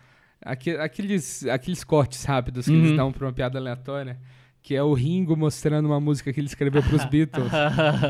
aqueles, 0.42 1.44
aqueles 1.46 1.84
cortes 1.84 2.24
rápidos 2.24 2.66
que 2.66 2.72
Uhum. 2.72 2.78
eles 2.84 2.96
dão 2.96 3.12
pra 3.12 3.26
uma 3.26 3.32
piada 3.32 3.58
aleatória, 3.58 4.18
que 4.62 4.74
é 4.74 4.82
o 4.82 4.92
Ringo 4.94 5.36
mostrando 5.36 5.86
uma 5.86 6.00
música 6.00 6.32
que 6.32 6.40
ele 6.40 6.46
escreveu 6.46 6.82
pros 6.82 7.04
Beatles, 7.06 7.50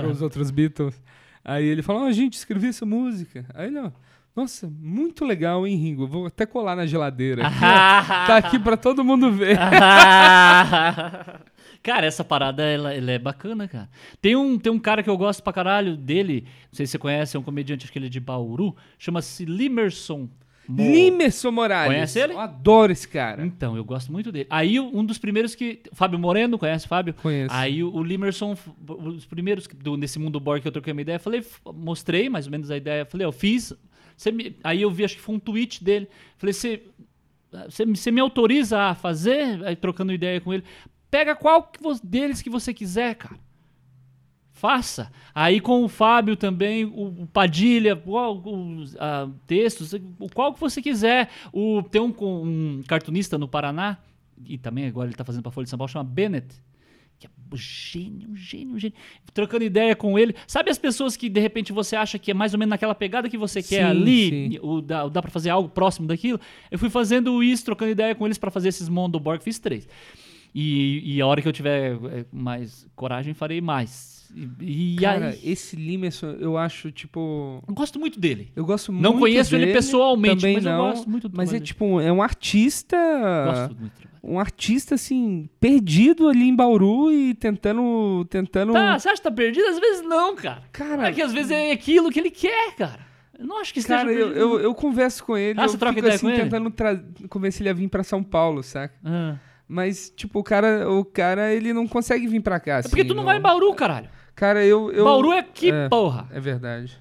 pros 0.00 0.22
outros 0.22 0.50
Beatles. 0.50 1.00
Aí 1.44 1.64
ele 1.64 1.82
fala, 1.82 2.06
ah, 2.06 2.12
gente, 2.12 2.34
escrevi 2.34 2.68
essa 2.68 2.84
música. 2.84 3.46
Aí 3.54 3.68
ele, 3.68 3.78
ó, 3.78 3.90
nossa, 4.36 4.68
muito 4.80 5.24
legal, 5.24 5.66
hein, 5.66 5.76
Ringo? 5.76 6.06
Vou 6.06 6.26
até 6.26 6.44
colar 6.46 6.76
na 6.76 6.86
geladeira. 6.86 7.46
aqui, 7.46 7.56
ó. 7.56 8.26
tá 8.26 8.36
aqui 8.36 8.58
pra 8.58 8.76
todo 8.76 9.04
mundo 9.04 9.32
ver. 9.32 9.58
cara, 11.82 12.06
essa 12.06 12.24
parada 12.24 12.62
ela, 12.62 12.92
ela 12.94 13.10
é 13.10 13.18
bacana, 13.18 13.66
cara. 13.66 13.88
Tem 14.20 14.36
um, 14.36 14.58
tem 14.58 14.70
um 14.72 14.78
cara 14.78 15.02
que 15.02 15.10
eu 15.10 15.16
gosto 15.16 15.42
pra 15.42 15.52
caralho 15.52 15.96
dele, 15.96 16.44
não 16.70 16.76
sei 16.76 16.86
se 16.86 16.92
você 16.92 16.98
conhece, 16.98 17.36
é 17.36 17.40
um 17.40 17.42
comediante, 17.42 17.84
acho 17.84 17.92
que 17.92 17.98
ele 17.98 18.06
é 18.06 18.10
de 18.10 18.20
Bauru, 18.20 18.76
chama-se 18.98 19.44
Limerson. 19.44 20.28
Limerson 20.68 21.50
Morales. 21.50 21.94
Conhece 21.94 22.18
ele? 22.20 22.32
Eu 22.34 22.40
adoro 22.40 22.92
esse 22.92 23.08
cara. 23.08 23.44
Então, 23.44 23.76
eu 23.76 23.84
gosto 23.84 24.12
muito 24.12 24.30
dele. 24.30 24.46
Aí, 24.50 24.78
um 24.78 25.04
dos 25.04 25.18
primeiros 25.18 25.54
que. 25.54 25.80
Fábio 25.92 26.18
Moreno, 26.18 26.58
conhece 26.58 26.86
o 26.86 26.88
Fábio? 26.88 27.14
Conheço. 27.14 27.54
Aí, 27.54 27.82
o, 27.82 28.02
Limerson, 28.02 28.56
os 28.86 29.24
primeiros 29.24 29.66
do, 29.66 29.96
nesse 29.96 30.18
mundo 30.18 30.38
Borg 30.38 30.60
que 30.60 30.68
eu 30.68 30.72
troquei 30.72 30.92
uma 30.92 31.00
ideia, 31.02 31.18
falei, 31.18 31.44
mostrei 31.74 32.28
mais 32.28 32.46
ou 32.46 32.50
menos 32.52 32.70
a 32.70 32.76
ideia. 32.76 33.04
Falei, 33.06 33.26
eu 33.26 33.32
fiz. 33.32 33.72
me- 34.30 34.56
aí 34.62 34.82
eu 34.82 34.90
vi, 34.90 35.04
acho 35.04 35.16
que 35.16 35.22
foi 35.22 35.34
um 35.34 35.38
tweet 35.40 35.82
dele. 35.82 36.08
Falei, 36.36 36.52
você. 36.52 36.82
Você 37.70 37.86
me- 37.86 37.96
autoriza 38.20 38.78
a 38.78 38.94
fazer? 38.94 39.64
Aí 39.64 39.74
trocando 39.74 40.12
ideia 40.12 40.40
com 40.40 40.52
ele. 40.52 40.64
Pega 41.10 41.34
qual 41.34 41.62
que 41.62 41.82
deles 42.02 42.42
que 42.42 42.50
você 42.50 42.74
quiser, 42.74 43.14
cara. 43.14 43.36
Faça. 44.58 45.12
Aí 45.32 45.60
com 45.60 45.84
o 45.84 45.88
Fábio 45.88 46.34
também, 46.34 46.84
o, 46.84 47.22
o 47.22 47.26
Padilha, 47.28 47.94
qual, 47.94 48.42
os 48.44 48.96
ah, 48.98 49.28
textos, 49.46 49.92
o 49.92 50.28
qual 50.34 50.52
que 50.52 50.58
você 50.58 50.82
quiser. 50.82 51.30
O, 51.52 51.80
tem 51.80 52.02
um, 52.02 52.12
um 52.20 52.82
cartunista 52.86 53.38
no 53.38 53.46
Paraná, 53.46 53.98
e 54.44 54.58
também 54.58 54.86
agora 54.86 55.06
ele 55.06 55.14
está 55.14 55.24
fazendo 55.24 55.42
para 55.42 55.52
Folha 55.52 55.64
de 55.64 55.70
São 55.70 55.78
Paulo, 55.78 55.90
chama 55.90 56.04
Bennett. 56.04 56.56
Que 57.20 57.28
é 57.28 57.30
um 57.52 57.56
gênio, 57.56 58.30
um 58.30 58.36
gênio, 58.36 58.74
um 58.74 58.78
gênio. 58.78 58.96
Trocando 59.32 59.64
ideia 59.64 59.94
com 59.94 60.18
ele. 60.18 60.34
Sabe 60.44 60.70
as 60.70 60.78
pessoas 60.78 61.16
que 61.16 61.28
de 61.28 61.40
repente 61.40 61.72
você 61.72 61.94
acha 61.94 62.18
que 62.18 62.32
é 62.32 62.34
mais 62.34 62.52
ou 62.52 62.58
menos 62.58 62.70
naquela 62.70 62.94
pegada 62.94 63.28
que 63.28 63.38
você 63.38 63.62
quer 63.62 63.84
Sim, 63.84 63.90
ali? 63.90 64.28
sim. 64.28 64.58
O, 64.60 64.80
dá, 64.80 65.04
o 65.04 65.10
dá 65.10 65.22
para 65.22 65.30
fazer 65.30 65.50
algo 65.50 65.68
próximo 65.68 66.08
daquilo? 66.08 66.40
Eu 66.68 66.78
fui 66.80 66.90
fazendo 66.90 67.42
isso, 67.44 67.64
trocando 67.64 67.92
ideia 67.92 68.12
com 68.14 68.26
eles 68.26 68.38
para 68.38 68.50
fazer 68.50 68.70
esses 68.70 68.88
Mondo 68.88 69.20
Borg, 69.20 69.40
fiz 69.40 69.60
três. 69.60 69.88
E, 70.52 71.14
e 71.14 71.20
a 71.20 71.26
hora 71.26 71.40
que 71.40 71.46
eu 71.46 71.52
tiver 71.52 71.92
eh, 71.92 72.24
mais 72.32 72.86
coragem, 72.96 73.34
farei 73.34 73.60
mais. 73.60 74.17
E, 74.34 74.94
e 74.94 74.96
Cara, 75.00 75.28
aí. 75.30 75.40
esse 75.44 75.74
Limerson, 75.76 76.36
eu 76.38 76.56
acho, 76.56 76.90
tipo... 76.92 77.62
Eu 77.66 77.74
gosto 77.74 77.98
muito 77.98 78.18
dele. 78.20 78.52
Eu 78.54 78.64
gosto 78.64 78.92
muito 78.92 79.02
Não 79.02 79.18
conheço 79.18 79.54
ele 79.54 79.66
dele, 79.66 79.76
pessoalmente, 79.76 80.36
também 80.42 80.54
mas 80.56 80.64
eu 80.66 80.72
não, 80.72 80.90
gosto 80.90 81.10
muito 81.10 81.28
do 81.28 81.36
Mas 81.36 81.48
é 81.50 81.52
dele. 81.54 81.64
tipo, 81.64 82.00
é 82.00 82.12
um 82.12 82.22
artista... 82.22 82.96
Gosto 83.46 83.76
muito. 83.80 84.08
Um 84.22 84.38
artista, 84.38 84.94
assim, 84.96 85.48
perdido 85.60 86.28
ali 86.28 86.48
em 86.48 86.54
Bauru 86.54 87.10
e 87.12 87.34
tentando... 87.34 88.26
tentando... 88.28 88.72
Tá, 88.72 88.98
você 88.98 89.08
acha 89.08 89.16
que 89.16 89.22
tá 89.22 89.30
perdido? 89.30 89.66
Às 89.66 89.78
vezes 89.78 90.02
não, 90.02 90.34
cara. 90.36 90.62
Cara, 90.72 91.08
É 91.08 91.12
que 91.12 91.22
às 91.22 91.32
vezes 91.32 91.50
é 91.50 91.70
aquilo 91.72 92.10
que 92.10 92.18
ele 92.20 92.30
quer, 92.30 92.74
cara. 92.76 93.06
Eu 93.38 93.46
não 93.46 93.60
acho 93.60 93.72
que 93.72 93.78
esteja 93.78 93.98
cara 94.00 94.12
eu, 94.12 94.32
eu, 94.32 94.60
eu 94.60 94.74
converso 94.74 95.24
com 95.24 95.36
ele, 95.38 95.58
Ah, 95.60 95.64
eu 95.64 95.68
você 95.68 95.78
troca 95.78 95.94
fico 95.94 96.06
ideia 96.06 96.16
assim, 96.16 96.26
com 96.26 96.32
ele? 96.32 96.42
tentando 96.42 96.70
tra- 96.72 97.00
convencer 97.28 97.62
ele 97.62 97.68
a 97.68 97.72
vir 97.72 97.88
pra 97.88 98.02
São 98.02 98.22
Paulo, 98.22 98.62
saca? 98.64 98.92
Ah. 99.04 99.36
Mas, 99.68 100.10
tipo, 100.16 100.40
o 100.40 100.42
cara, 100.42 100.90
o 100.90 101.04
cara, 101.04 101.54
ele 101.54 101.72
não 101.72 101.86
consegue 101.86 102.26
vir 102.26 102.40
pra 102.40 102.58
cá, 102.58 102.78
É 102.78 102.82
porque 102.82 103.02
assim, 103.02 103.08
tu 103.08 103.14
não 103.14 103.22
vai 103.24 103.36
em 103.38 103.40
Bauru, 103.40 103.72
caralho. 103.74 104.08
Cara, 104.38 104.64
eu... 104.64 104.92
eu 104.92 105.04
Bauru 105.04 105.32
é 105.32 105.42
que 105.42 105.68
é. 105.68 105.88
porra. 105.88 106.28
É 106.30 106.38
verdade. 106.38 106.96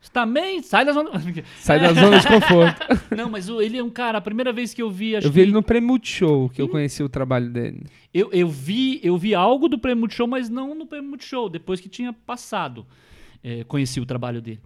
Você 0.00 0.10
também 0.10 0.60
sai 0.60 0.84
da 0.84 0.92
zona. 0.92 1.10
Sai 1.60 1.78
da 1.78 1.92
zona 1.92 2.18
de 2.18 2.26
conforto. 2.26 2.80
Não, 3.14 3.30
mas 3.30 3.48
o- 3.48 3.60
ele 3.62 3.78
é 3.78 3.84
um 3.84 3.88
cara, 3.90 4.18
a 4.18 4.20
primeira 4.20 4.52
vez 4.52 4.74
que 4.74 4.82
eu 4.82 4.90
vi, 4.90 5.12
Eu 5.12 5.20
vi 5.22 5.30
que 5.30 5.40
ele 5.40 5.52
no 5.52 5.62
Prêmio 5.62 5.86
Multishow, 5.88 6.48
que 6.48 6.60
eu 6.60 6.68
conheci 6.68 7.00
o 7.00 7.08
trabalho 7.08 7.48
dele. 7.48 7.86
Eu, 8.12 8.28
eu, 8.32 8.48
vi, 8.48 8.98
eu 9.04 9.16
vi 9.16 9.36
algo 9.36 9.68
do 9.68 9.78
Prêmio 9.78 10.00
Multishow, 10.00 10.26
mas 10.26 10.48
não 10.48 10.74
no 10.74 10.84
Prêmio 10.84 11.10
Multishow, 11.10 11.48
depois 11.48 11.80
que 11.80 11.88
tinha 11.88 12.12
passado. 12.12 12.84
É, 13.44 13.62
conheci 13.62 14.00
o 14.00 14.06
trabalho 14.06 14.42
dele. 14.42 14.60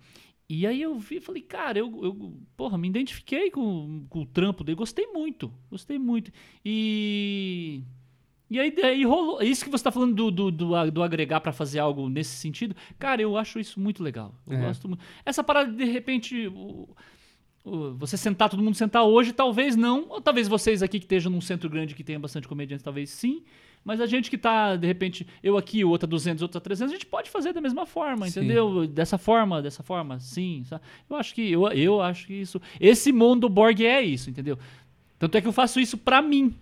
E 0.49 0.67
aí 0.67 0.81
eu 0.81 0.99
vi 0.99 1.21
falei, 1.21 1.43
cara, 1.43 1.79
eu, 1.79 2.01
eu 2.03 2.33
porra, 2.57 2.79
me 2.79 2.89
identifiquei 2.89 3.51
com, 3.51 4.07
com 4.09 4.23
o 4.23 4.27
trampo 4.27 4.65
dele, 4.65 4.77
gostei 4.77 5.07
muito, 5.09 5.53
gostei 5.71 5.99
muito. 5.99 6.31
E. 6.65 7.83
E 8.55 8.61
aí, 8.61 8.71
daí 8.71 9.05
rolou. 9.05 9.43
Isso 9.43 9.65
que 9.65 9.71
você 9.71 9.83
tá 9.83 9.91
falando 9.91 10.15
do, 10.15 10.31
do, 10.31 10.51
do, 10.51 10.91
do 10.91 11.03
agregar 11.03 11.41
pra 11.41 11.53
fazer 11.53 11.81
algo 11.81 12.09
nesse 12.09 12.37
sentido, 12.37 12.77
cara, 12.99 13.21
eu 13.21 13.37
acho 13.37 13.59
isso 13.59 13.81
muito 13.81 14.03
legal. 14.03 14.33
Eu 14.47 14.57
É. 14.59 14.61
gosto 14.61 14.87
muito. 14.89 15.03
Essa 15.25 15.43
parada, 15.43 15.73
de 15.73 15.85
repente. 15.85 16.47
o- 16.49 16.89
o- 17.65 17.95
você 17.95 18.17
sentar, 18.17 18.49
todo 18.51 18.63
mundo 18.63 18.75
sentar 18.77 19.05
hoje, 19.05 19.33
talvez 19.33 19.75
não. 19.75 20.07
Ou 20.09 20.21
talvez 20.21 20.47
vocês 20.47 20.83
aqui 20.83 20.99
que 21.01 21.05
estejam 21.07 21.33
num 21.33 21.41
centro 21.41 21.69
grande 21.69 21.95
que 21.95 22.05
tenha 22.05 22.19
bastante 22.21 22.47
comediantes, 22.47 22.85
talvez 22.85 23.09
sim. 23.11 23.43
Mas 23.83 24.01
a 24.01 24.07
gente 24.07 24.31
que 24.31 24.39
tá, 24.39 24.77
de 24.77 24.87
repente, 24.87 25.27
eu 25.43 25.57
aqui, 25.59 25.85
o 25.85 25.89
outro 25.91 26.07
a 26.07 26.11
200, 26.11 26.43
outro 26.43 26.59
a 26.59 26.61
300, 26.61 26.93
a 26.93 26.97
gente 26.97 27.07
pode 27.07 27.29
fazer 27.31 27.53
da 27.53 27.61
mesma 27.61 27.85
forma, 27.87 28.29
Sim. 28.29 28.41
entendeu? 28.41 28.87
Dessa 28.87 29.19
forma, 29.19 29.61
dessa 29.61 29.83
forma, 29.83 30.21
sim. 30.21 30.63
sabe? 30.65 30.83
Eu 31.11 31.17
acho 31.17 31.35
que 31.35 31.51
eu, 31.53 31.67
eu 31.69 32.01
acho 32.01 32.27
que 32.27 32.35
isso, 32.35 32.61
esse 32.81 33.13
mundo 33.13 33.49
Borg 33.49 33.81
é 33.85 34.01
isso, 34.03 34.31
entendeu? 34.31 34.59
Tanto 35.19 35.37
é 35.37 35.41
que 35.41 35.49
eu 35.49 35.53
faço 35.53 35.81
isso 35.81 35.97
pra 35.99 36.23
mim. 36.23 36.55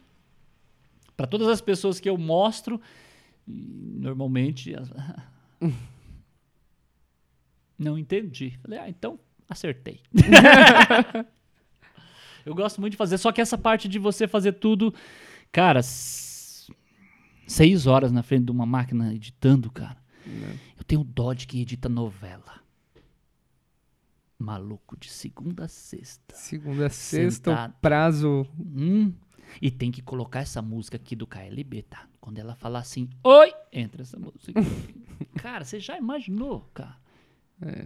Pra 1.17 1.27
todas 1.27 1.49
as 1.49 1.61
pessoas 1.61 2.01
que 2.01 2.09
eu 2.09 2.17
mostro, 2.19 2.81
normalmente 3.47 4.75
as- 4.75 4.91
não 7.79 7.99
entendi. 7.99 8.59
Falei, 8.63 8.79
ah, 8.79 8.89
então 8.89 9.19
acertei. 9.49 10.01
eu 12.45 12.55
gosto 12.55 12.81
muito 12.81 12.93
de 12.93 12.97
fazer, 12.97 13.19
só 13.19 13.31
que 13.33 13.41
essa 13.41 13.59
parte 13.59 13.89
de 13.89 13.99
você 13.99 14.27
fazer 14.27 14.53
tudo, 14.53 14.95
cara, 15.51 15.81
seis 17.47 17.87
horas 17.87 18.11
na 18.13 18.23
frente 18.23 18.45
de 18.47 18.51
uma 18.51 18.67
máquina 18.67 19.13
editando, 19.15 19.71
cara. 19.71 20.01
Eu 20.79 20.85
tenho 20.85 21.03
dó 21.05 21.33
de 21.33 21.47
quem 21.47 21.61
edita 21.61 21.89
novela. 21.89 22.61
Maluco, 24.39 24.97
de 24.99 25.09
segunda 25.09 25.65
a 25.67 25.69
sexta. 25.69 26.35
Segunda 26.35 26.87
a 26.87 26.91
sexta, 26.91 27.51
Sentado. 27.51 27.71
o 27.71 27.77
prazo. 27.81 28.47
Hum, 28.59 29.13
e 29.61 29.71
tem 29.71 29.91
que 29.91 30.03
colocar 30.03 30.41
essa 30.41 30.63
música 30.63 30.97
aqui 30.97 31.15
do 31.17 31.27
KLB, 31.27 31.83
tá? 31.83 32.07
Quando 32.21 32.39
ela 32.39 32.55
falar 32.55 32.81
assim, 32.81 33.09
oi, 33.23 33.53
entra 33.73 34.03
essa 34.03 34.19
música. 34.19 34.53
cara, 35.37 35.65
você 35.65 35.81
já 35.81 35.97
imaginou, 35.99 36.69
cara? 36.73 36.97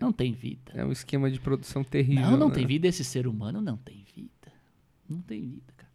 Não 0.00 0.10
tem 0.10 0.32
vida. 0.32 0.72
É 0.74 0.84
um 0.84 0.92
esquema 0.92 1.30
de 1.30 1.38
produção 1.38 1.84
terrível. 1.84 2.30
Não, 2.30 2.36
não 2.36 2.48
né? 2.48 2.54
tem 2.54 2.66
vida. 2.66 2.88
Esse 2.88 3.04
ser 3.04 3.26
humano 3.26 3.60
não 3.60 3.76
tem 3.76 4.04
vida. 4.14 4.30
Não 5.08 5.20
tem 5.20 5.42
vida, 5.42 5.72
cara. 5.76 5.92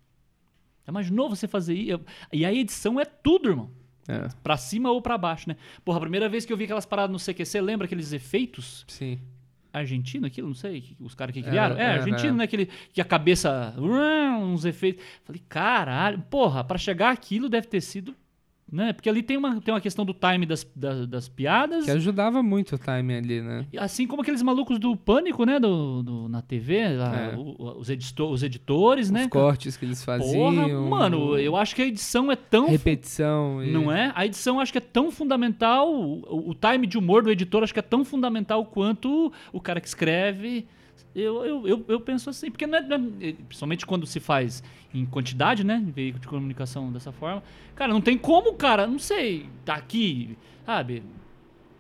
Imaginou 0.88 1.30
você 1.30 1.47
fazer 1.47 1.74
isso? 1.74 1.99
E 2.32 2.45
a 2.45 2.53
edição 2.53 2.99
é 2.99 3.05
tudo, 3.05 3.49
irmão. 3.49 3.72
É, 4.07 4.28
Pra 4.43 4.57
cima 4.57 4.91
ou 4.91 5.01
pra 5.01 5.17
baixo, 5.17 5.49
né? 5.49 5.55
Porra, 5.86 5.97
a 5.97 6.01
primeira 6.01 6.30
vez 6.30 6.45
que 6.45 6.53
eu 6.53 6.57
vi 6.57 6.65
aquelas 6.65 6.86
paradas 6.86 7.11
no 7.11 7.19
CQC, 7.34 7.61
lembra 7.61 7.86
aqueles 7.86 8.11
efeitos? 8.13 8.86
sim. 8.88 9.19
Argentino, 9.74 10.28
aquilo, 10.28 10.47
não 10.47 10.55
sei, 10.55 10.95
os 10.99 11.15
caras 11.15 11.34
que 11.34 11.41
criaram. 11.41 11.76
Era, 11.76 11.84
é, 11.84 11.93
era. 11.93 12.03
argentino, 12.03 12.38
né? 12.38 12.43
Aquele, 12.43 12.69
que 12.91 12.99
a 12.99 13.05
cabeça. 13.05 13.74
uns 13.80 14.65
efeitos. 14.65 15.03
Falei, 15.24 15.41
caralho, 15.47 16.19
porra, 16.30 16.63
pra 16.63 16.78
chegar 16.78 17.11
aquilo 17.11 17.47
deve 17.47 17.67
ter 17.67 17.82
sido. 17.82 18.15
Né? 18.72 18.93
Porque 18.93 19.09
ali 19.09 19.22
tem 19.22 19.36
uma, 19.36 19.59
tem 19.59 19.74
uma 19.74 19.82
questão 19.82 20.05
do 20.05 20.13
time 20.13 20.45
das, 20.45 20.63
das, 20.74 21.05
das 21.05 21.28
piadas. 21.28 21.84
Que 21.84 21.91
ajudava 21.91 22.41
muito 22.41 22.76
o 22.76 22.78
time 22.78 23.15
ali, 23.17 23.41
né? 23.41 23.65
Assim 23.78 24.07
como 24.07 24.22
aqueles 24.22 24.41
malucos 24.41 24.80
do 24.80 24.95
Pânico, 24.95 25.43
né? 25.45 25.59
Do, 25.59 26.01
do- 26.01 26.30
na 26.30 26.41
TV, 26.41 26.88
lá, 26.95 27.32
É. 27.34 27.36
o- 27.36 27.80
os, 27.80 27.89
editor, 27.89 28.32
os 28.32 28.43
editores, 28.43 29.11
né? 29.11 29.24
Os 29.24 29.28
cortes 29.28 29.76
que 29.76 29.84
eles 29.84 30.01
faziam. 30.05 30.32
Porra, 30.55 30.67
mano, 30.89 31.38
eu 31.38 31.57
acho 31.57 31.76
que 31.76 31.82
a 31.82 31.86
edição 31.86 32.32
é 32.32 32.36
tão. 32.38 32.69
Repetição. 32.69 33.61
E... 33.61 33.69
Não 33.72 33.91
é? 33.91 34.13
A 34.15 34.26
edição 34.26 34.57
acho 34.59 34.72
que 34.72 34.78
é 34.78 34.82
tão 34.82 35.11
fundamental. 35.11 35.93
O, 35.93 36.51
o 36.51 36.55
time 36.55 36.88
de 36.88 36.97
humor 36.97 37.24
do 37.24 37.30
editor 37.32 37.63
acho 37.63 37.74
que 37.74 37.80
é 37.80 37.84
tão 37.84 38.05
fundamental 38.05 38.63
quanto 38.65 39.34
o 39.51 39.59
cara 39.59 39.82
que 39.82 39.88
escreve. 39.88 40.65
Eu, 41.14 41.43
eu, 41.45 41.68
eu, 41.68 41.86
eu 41.88 41.99
penso 41.99 42.30
assim, 42.30 42.49
porque 42.49 42.66
não 42.66 42.78
é, 42.78 42.82
não 42.82 43.14
é- 43.20 43.34
Principalmente 43.34 43.86
quando 43.86 44.05
se 44.05 44.20
faz 44.20 44.64
em 44.93 45.05
quantidade, 45.05 45.64
né? 45.64 45.76
Em 45.76 45.91
veículo 45.91 46.22
de 46.22 46.28
comunicação 46.28 46.91
dessa 46.91 47.12
forma. 47.12 47.43
Cara, 47.76 47.91
não 47.91 48.01
tem 48.01 48.18
como, 48.18 48.53
cara, 48.53 48.88
não 48.88 48.99
sei, 48.99 49.47
tá 49.66 49.76
aqui, 49.76 50.38
sabe? 50.66 51.03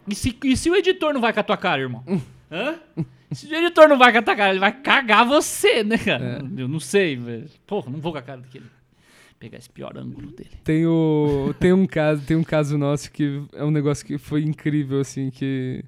E 0.07 0.15
se, 0.15 0.37
e 0.43 0.57
se 0.57 0.69
o 0.69 0.75
editor 0.75 1.13
não 1.13 1.21
vai 1.21 1.31
com 1.31 1.39
a 1.39 1.43
tua 1.43 1.57
cara, 1.57 1.81
irmão? 1.81 2.03
Hã? 2.51 2.75
Se 3.31 3.47
o 3.47 3.55
editor 3.55 3.87
não 3.87 3.97
vai 3.97 4.11
com 4.11 4.17
a 4.17 4.21
tua 4.21 4.35
cara, 4.35 4.49
ele 4.49 4.59
vai 4.59 4.73
cagar 4.73 5.25
você, 5.25 5.83
né, 5.83 5.97
cara? 5.97 6.43
Eu 6.57 6.67
não 6.67 6.79
sei, 6.81 7.15
velho. 7.15 7.47
Porra, 7.65 7.89
não 7.89 7.99
vou 7.99 8.11
com 8.11 8.17
a 8.17 8.21
cara 8.21 8.41
daquele. 8.41 8.65
Pegar 9.39 9.57
esse 9.57 9.69
pior 9.69 9.97
ângulo 9.97 10.31
dele. 10.31 10.51
Tem, 10.63 10.85
o, 10.85 11.55
tem 11.59 11.71
um 11.73 11.87
caso, 11.87 12.21
tem 12.25 12.35
um 12.37 12.43
caso 12.43 12.77
nosso 12.77 13.09
que 13.11 13.41
é 13.53 13.63
um 13.63 13.71
negócio 13.71 14.05
que 14.05 14.17
foi 14.17 14.43
incrível, 14.43 14.99
assim, 14.99 15.29
que 15.31 15.83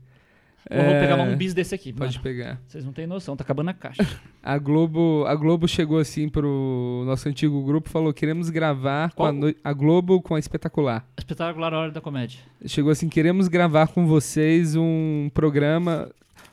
Vou 0.70 0.80
É, 0.80 1.00
pegar 1.02 1.16
um 1.22 1.36
bis 1.36 1.54
desse 1.54 1.76
aqui. 1.76 1.92
Pode 1.92 2.14
mano. 2.14 2.24
pegar. 2.24 2.62
Vocês 2.68 2.86
não 2.86 2.94
têm 2.94 3.06
noção, 3.06 3.36
tá 3.36 3.44
acabando 3.44 3.70
a 3.70 3.74
caixa. 3.74 4.02
A 4.42 4.58
Globo, 4.58 5.24
a 5.26 5.36
Globo 5.36 5.68
chegou 5.70 5.98
assim 6.00 6.28
pro 6.28 7.04
nosso 7.06 7.30
antigo 7.30 7.64
grupo 7.64 7.90
falou: 7.90 8.14
queremos 8.14 8.50
gravar 8.50 9.12
com 9.14 9.24
a, 9.24 9.28
Qual? 9.28 9.34
noi- 9.34 9.56
a 9.64 9.72
Globo 9.74 10.22
com 10.22 10.36
a 10.36 10.40
espetacular. 10.40 11.06
Espetacular 11.18 11.74
Hora 11.74 11.92
da 11.92 12.02
Comédia. 12.02 12.40
Chegou 12.66 12.92
assim: 12.92 13.08
queremos 13.08 13.48
gravar 13.48 13.88
com 13.88 14.06
vocês 14.06 14.76
um 14.76 15.30
programa, 15.34 16.10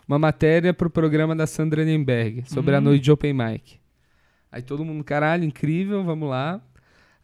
uma 0.06 0.18
matéria 0.20 0.72
pro 0.72 0.88
programa 0.88 1.34
da 1.34 1.46
Sandra 1.48 1.84
Nemberg 1.84 2.44
sobre 2.46 2.74
a 2.76 2.78
Hum. 2.78 2.82
noite 2.82 3.02
de 3.02 3.10
Open 3.12 3.32
Mic. 3.32 3.78
Aí 4.52 4.62
todo 4.62 4.84
mundo, 4.84 5.02
caralho, 5.04 5.44
incrível, 5.44 6.02
vamos 6.04 6.28
lá. 6.28 6.60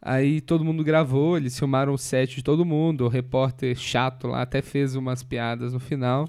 Aí 0.01 0.39
todo 0.41 0.63
mundo 0.63 0.83
gravou, 0.83 1.37
eles 1.37 1.57
filmaram 1.57 1.93
o 1.93 1.97
set 1.97 2.35
de 2.35 2.43
todo 2.43 2.63
mundo, 2.65 3.05
o 3.05 3.09
repórter 3.09 3.75
chato 3.75 4.27
lá 4.27 4.41
até 4.41 4.61
fez 4.61 4.95
umas 4.95 5.23
piadas 5.23 5.73
no 5.73 5.79
final. 5.79 6.27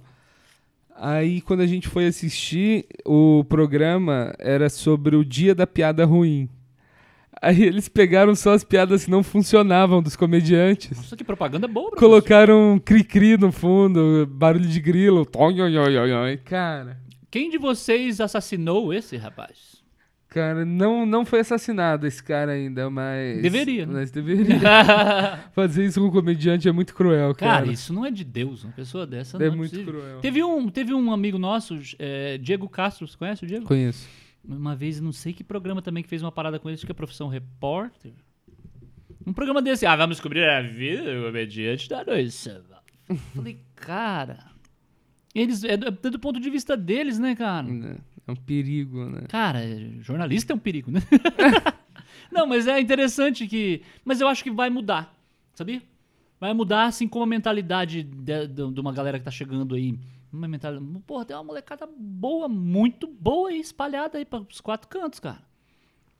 Aí 1.01 1.41
quando 1.41 1.61
a 1.61 1.67
gente 1.67 1.87
foi 1.87 2.07
assistir, 2.07 2.87
o 3.07 3.45
programa 3.45 4.35
era 4.39 4.69
sobre 4.69 5.15
o 5.15 5.25
dia 5.25 5.55
da 5.55 5.67
piada 5.67 6.05
ruim. 6.05 6.49
Aí 7.41 7.63
eles 7.63 7.89
pegaram 7.89 8.35
só 8.35 8.53
as 8.53 8.65
piadas 8.65 9.05
que 9.05 9.11
não 9.11 9.23
funcionavam 9.23 10.03
dos 10.03 10.17
comediantes. 10.17 10.97
Nossa, 10.97 11.17
que 11.17 11.23
propaganda 11.23 11.69
boa, 11.69 11.91
professor. 11.91 12.09
Colocaram 12.09 12.81
cri-cri 12.85 13.37
no 13.37 13.53
fundo, 13.53 14.27
barulho 14.27 14.67
de 14.67 14.81
grilo. 14.81 15.25
Cara, 16.45 16.99
Quem 17.31 17.49
de 17.49 17.59
vocês 17.59 18.21
assassinou 18.21 18.93
esse 18.93 19.17
rapaz? 19.17 19.78
Cara, 20.29 20.65
não, 20.65 21.05
não 21.05 21.25
foi 21.25 21.41
assassinado 21.41 22.07
esse 22.07 22.23
cara 22.23 22.53
ainda, 22.53 22.89
mas. 22.89 23.43
Deveria, 23.43 23.87
né? 23.87 23.93
Mas 23.95 24.11
deveria. 24.11 24.59
Fazer 25.53 25.85
isso 25.85 26.01
com 26.01 26.07
um 26.07 26.11
comediante 26.11 26.69
é 26.69 26.73
muito 26.73 26.95
cruel, 26.95 27.35
cara. 27.35 27.61
Cara, 27.61 27.73
isso 27.73 27.93
não 27.93 28.05
é 28.05 28.11
de 28.11 28.25
Deus. 28.25 28.65
Uma 28.65 28.73
pessoa 28.73 29.07
dessa 29.07 29.39
não 29.39 29.47
é 29.47 29.49
é 29.49 29.51
muito 29.53 29.71
possível. 29.71 29.95
cruel. 29.95 30.21
Teve 30.21 30.43
um, 30.45 30.69
teve 30.69 30.95
um 30.95 31.13
amigo 31.13 31.39
nosso, 31.39 31.79
é, 31.99 32.39
Diego 32.39 32.69
Castro, 32.69 33.07
você 33.07 33.17
conhece 33.17 33.45
o 33.45 33.47
Diego? 33.47 33.65
Conheço. 33.65 34.09
Uma 34.47 34.75
vez, 34.75 35.01
não 35.01 35.13
sei 35.13 35.33
que 35.33 35.45
programa 35.45 35.83
também 35.83 36.03
que 36.03 36.09
fez 36.09 36.23
uma 36.23 36.33
parada 36.33 36.59
com 36.59 36.69
ele, 36.69 36.77
acho 36.77 36.87
que 36.87 36.93
é 36.93 36.95
Profissão 36.95 37.29
Repórter. 37.29 38.13
Um 39.27 39.33
programa 39.33 39.61
desse, 39.61 39.85
ah, 39.85 39.95
vamos 39.95 40.17
descobrir 40.17 40.49
a 40.49 40.63
vida 40.63 41.03
do 41.03 41.27
comediante 41.27 41.89
da 41.89 42.05
noite. 42.05 42.51
Falei, 43.35 43.59
cara. 43.77 44.39
Eles, 45.35 45.63
é 45.65 45.77
do, 45.77 45.89
é 45.89 46.11
do 46.11 46.19
ponto 46.19 46.41
de 46.41 46.49
vista 46.49 46.77
deles, 46.77 47.19
né, 47.19 47.35
cara? 47.37 47.69
É 48.29 48.33
um 48.33 48.37
perigo, 48.37 49.07
né? 49.07 49.23
Cara, 49.29 49.61
jornalista 50.01 50.53
é 50.53 50.57
um 50.57 50.59
perigo, 50.59 50.91
né? 50.91 51.01
Não, 52.31 52.47
mas 52.47 52.67
é 52.69 52.79
interessante 52.79 53.47
que. 53.47 53.83
Mas 54.05 54.21
eu 54.21 54.29
acho 54.29 54.45
que 54.45 54.51
vai 54.51 54.69
mudar, 54.69 55.15
sabia? 55.55 55.83
Vai 56.39 56.53
mudar, 56.53 56.85
assim 56.85 57.09
como 57.09 57.25
a 57.25 57.27
mentalidade 57.27 58.03
de, 58.03 58.47
de- 58.47 58.71
de 58.71 58.81
uma 58.81 58.93
galera 58.93 59.19
que 59.19 59.25
tá 59.25 59.31
chegando 59.31 59.75
aí. 59.75 59.99
Uma 60.31 60.47
mentalidade. 60.47 60.87
Porra, 61.07 61.25
tem 61.25 61.35
uma 61.37 61.43
molecada 61.43 61.89
boa, 61.99 62.49
muito 62.49 63.07
boa 63.07 63.49
aí, 63.49 63.59
espalhada 63.59 64.19
aí 64.19 64.25
para 64.27 64.41
os 64.41 64.61
quatro 64.61 64.87
cantos, 64.89 65.19
cara. 65.19 65.41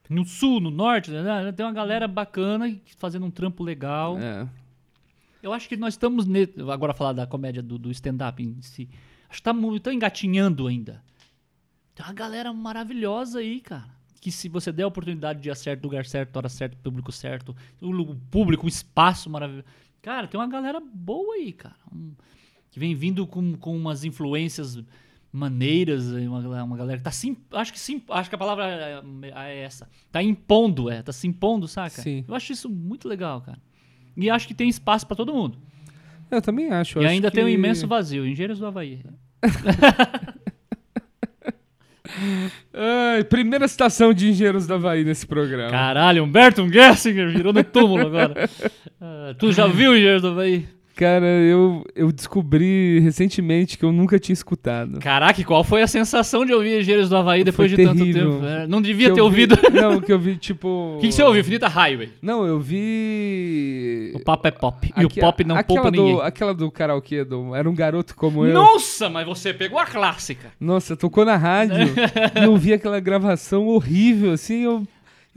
No 0.09 0.25
sul, 0.25 0.59
no 0.59 0.71
norte, 0.71 1.11
né? 1.11 1.51
tem 1.51 1.63
uma 1.63 1.71
galera 1.71 2.07
bacana 2.07 2.75
fazendo 2.97 3.27
um 3.27 3.31
trampo 3.31 3.63
legal. 3.63 4.17
É. 4.17 4.47
Eu 5.43 5.53
acho 5.53 5.69
que 5.69 5.77
nós 5.77 5.93
estamos. 5.93 6.25
Ne... 6.25 6.49
Agora 6.73 6.95
falar 6.95 7.13
da 7.13 7.27
comédia 7.27 7.61
do, 7.61 7.77
do 7.77 7.91
stand-up 7.91 8.41
em 8.41 8.59
si. 8.63 8.89
Acho 9.29 9.37
que 9.37 9.43
tá 9.43 9.53
muito 9.53 9.83
tá 9.83 9.93
engatinhando 9.93 10.65
ainda. 10.65 11.03
Tem 11.99 12.05
uma 12.05 12.13
galera 12.13 12.53
maravilhosa 12.53 13.39
aí, 13.39 13.59
cara. 13.59 13.83
Que 14.21 14.31
se 14.31 14.47
você 14.47 14.71
der 14.71 14.83
a 14.83 14.87
oportunidade 14.87 15.41
de 15.41 15.49
ir 15.49 15.51
a 15.51 15.55
certo 15.55 15.83
lugar 15.83 16.05
certo, 16.05 16.37
hora 16.37 16.47
certa, 16.47 16.77
público 16.81 17.11
certo, 17.11 17.53
o 17.81 18.15
público, 18.31 18.65
um 18.65 18.69
espaço 18.69 19.29
maravilhoso. 19.29 19.65
Cara, 20.01 20.25
tem 20.25 20.39
uma 20.39 20.47
galera 20.47 20.79
boa 20.79 21.35
aí, 21.35 21.51
cara. 21.51 21.75
Um- 21.93 22.13
que 22.71 22.79
vem 22.79 22.95
vindo 22.95 23.27
com, 23.27 23.53
com 23.57 23.75
umas 23.75 24.05
influências 24.05 24.81
maneiras, 25.29 26.13
aí, 26.15 26.25
uma, 26.25 26.41
galera- 26.41 26.63
uma 26.63 26.77
galera 26.77 26.97
que 26.99 27.03
tá 27.03 27.11
se. 27.11 27.27
imp- 27.27 27.53
Acho 27.53 27.73
que 27.73 27.79
sim. 27.79 28.01
Acho 28.11 28.29
que 28.29 28.35
a 28.35 28.39
palavra 28.39 28.65
é, 28.65 29.01
é 29.51 29.57
essa. 29.63 29.89
Tá 30.09 30.23
impondo, 30.23 30.89
é. 30.89 31.01
Tá 31.01 31.11
se 31.11 31.27
impondo, 31.27 31.67
saca? 31.67 32.01
Sim. 32.01 32.23
Eu 32.25 32.33
acho 32.33 32.53
isso 32.53 32.69
muito 32.69 33.09
legal, 33.09 33.41
cara. 33.41 33.59
E 34.15 34.29
acho 34.29 34.47
que 34.47 34.53
tem 34.53 34.69
espaço 34.69 35.05
pra 35.05 35.17
todo 35.17 35.33
mundo. 35.33 35.57
Eu 36.31 36.41
também 36.41 36.69
acho. 36.71 36.97
e 36.99 37.03
acho 37.03 37.09
ainda 37.13 37.29
tem 37.29 37.43
um 37.43 37.47
que- 37.47 37.53
imenso 37.53 37.85
vazio. 37.87 38.25
Engenheiros 38.25 38.57
do 38.59 38.65
Havaí. 38.67 39.01
Ai, 42.73 43.23
primeira 43.23 43.67
citação 43.67 44.13
de 44.13 44.29
Engenheiros 44.29 44.65
da 44.67 44.75
Havaí 44.75 45.03
nesse 45.03 45.25
programa. 45.25 45.69
Caralho, 45.71 46.23
Humberto 46.23 46.67
Gessinger 46.71 47.29
virou 47.29 47.53
no 47.53 47.63
túmulo 47.63 48.07
agora. 48.07 48.49
Ah, 49.01 49.33
tu 49.39 49.49
já 49.53 49.65
viu 49.65 49.95
Engenheiros 49.95 50.21
do 50.21 50.27
Havaí? 50.27 50.67
Cara, 50.99 51.25
eu, 51.25 51.85
eu 51.95 52.11
descobri 52.11 52.99
recentemente 52.99 53.77
que 53.77 53.85
eu 53.85 53.91
nunca 53.93 54.19
tinha 54.19 54.33
escutado. 54.33 54.99
Caraca, 54.99 55.39
e 55.39 55.45
qual 55.45 55.63
foi 55.63 55.81
a 55.81 55.87
sensação 55.87 56.45
de 56.45 56.53
ouvir 56.53 56.81
Engenheiros 56.81 57.07
do 57.07 57.15
Havaí 57.15 57.41
depois 57.41 57.71
Foi 57.71 57.77
de 57.77 57.85
tanto 57.85 57.99
terrível. 57.99 58.33
tempo? 58.33 58.45
É, 58.45 58.67
não 58.67 58.81
devia 58.81 59.07
Que 59.07 59.13
ter 59.15 59.21
eu 59.21 59.29
vi- 59.29 59.43
ouvido. 59.43 59.57
Não, 59.71 60.01
que 60.01 60.11
eu 60.11 60.19
vi, 60.19 60.35
tipo... 60.35 60.95
O 60.97 60.99
que, 60.99 61.07
que 61.07 61.13
você 61.13 61.23
ouviu? 61.23 61.39
Infinita 61.39 61.69
Highway. 61.69 62.09
Não, 62.21 62.45
eu 62.45 62.59
vi... 62.59 64.11
O 64.13 64.19
papo 64.19 64.45
é 64.47 64.51
pop. 64.51 64.91
E 64.97 65.05
o 65.05 65.09
pop 65.09 65.43
não 65.45 65.55
aquela 65.55 65.81
poupa 65.81 65.91
do, 65.95 66.03
ninguém. 66.03 66.21
Aquela 66.21 66.53
do 66.53 66.69
karaokê, 66.69 67.23
do, 67.23 67.55
era 67.55 67.69
um 67.69 67.73
garoto 67.73 68.13
como 68.13 68.45
eu. 68.45 68.53
Nossa, 68.53 69.09
mas 69.09 69.25
você 69.25 69.53
pegou 69.53 69.79
a 69.79 69.85
clássica. 69.85 70.51
Nossa, 70.59 70.97
tocou 70.97 71.23
na 71.23 71.37
rádio 71.37 71.77
e 72.39 72.43
eu 72.43 72.57
vi 72.57 72.73
aquela 72.73 72.99
gravação 72.99 73.67
horrível, 73.67 74.33
assim, 74.33 74.63
eu, 74.63 74.83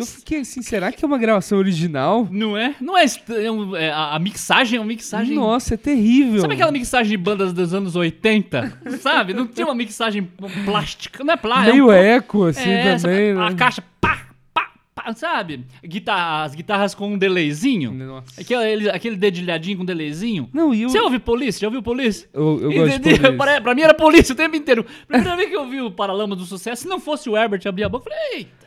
eu 0.03 0.07
fiquei 0.07 0.41
assim, 0.41 0.63
será 0.63 0.91
que 0.93 1.05
é 1.05 1.09
uma 1.09 1.19
gravação 1.19 1.59
original? 1.59 2.27
Não 2.31 2.57
é? 2.57 2.75
Não 2.81 2.97
é, 2.97 3.05
é 3.43 3.51
um- 3.51 3.75
é 3.77 3.91
a, 3.91 4.15
a 4.15 4.19
mixagem 4.19 4.77
é 4.77 4.81
uma 4.81 4.87
mixagem. 4.87 5.35
Nossa, 5.35 5.75
é 5.75 5.77
terrível. 5.77 6.41
Sabe 6.41 6.55
aquela 6.55 6.73
mixagem 6.73 7.11
de 7.11 7.17
bandas 7.17 7.53
dos 7.53 7.73
anos 7.75 7.97
80? 7.97 8.81
Sabe? 9.01 9.33
Não 9.35 9.47
tinha 9.47 9.67
uma 9.67 9.75
mixagem 9.75 10.29
plástica. 10.65 11.25
Não 11.25 11.35
é 11.35 11.37
plástica. 11.37 11.73
Meio 11.73 11.91
eco, 11.93 12.45
assim, 12.45 12.71
é, 12.71 12.97
também, 12.97 13.31
A 13.33 13.51
né? 13.51 13.57
caixa, 13.57 13.83
pá, 14.01 14.27
pá, 14.55 14.71
pá, 14.95 15.13
sabe? 15.15 15.65
Guitarra, 15.85 16.45
as 16.45 16.55
guitarras 16.55 16.95
com 16.95 17.09
um 17.13 17.19
delayzinho. 17.19 17.93
Nossa. 17.93 18.41
Aquele, 18.41 18.91
aquele 18.91 19.17
dedilhadinho 19.17 19.79
com 19.79 19.85
delayzinho. 19.85 20.49
Não, 20.53 20.73
e 20.75 20.83
eu, 20.83 20.89
Você 20.91 21.01
ouve 21.01 21.19
polícia? 21.19 21.61
Já 21.61 21.67
ouviu 21.69 21.83
polícia? 21.83 22.29
eu, 22.33 22.61
eu 22.63 22.73
gosto 22.73 22.93
de 22.99 23.01
polícia. 23.01 23.33
Pra, 23.37 23.61
pra 23.61 23.75
mim 23.75 23.83
era 23.83 23.95
polícia 23.95 24.33
o 24.33 24.37
tempo 24.37 24.55
inteiro. 24.57 24.85
Primeira 25.07 25.37
vez 25.37 25.49
que 25.49 25.57
eu 25.57 25.69
vi 25.69 25.81
o 25.81 25.91
Paralama 25.91 26.37
do 26.37 26.45
Sucesso, 26.45 26.83
se 26.83 26.89
não 26.89 27.01
fosse 27.01 27.29
o 27.31 27.37
Herbert 27.37 27.61
abrir 27.67 27.85
a 27.85 27.89
boca, 27.89 28.09
eu 28.09 28.15
falei, 28.15 28.39
eita, 28.39 28.67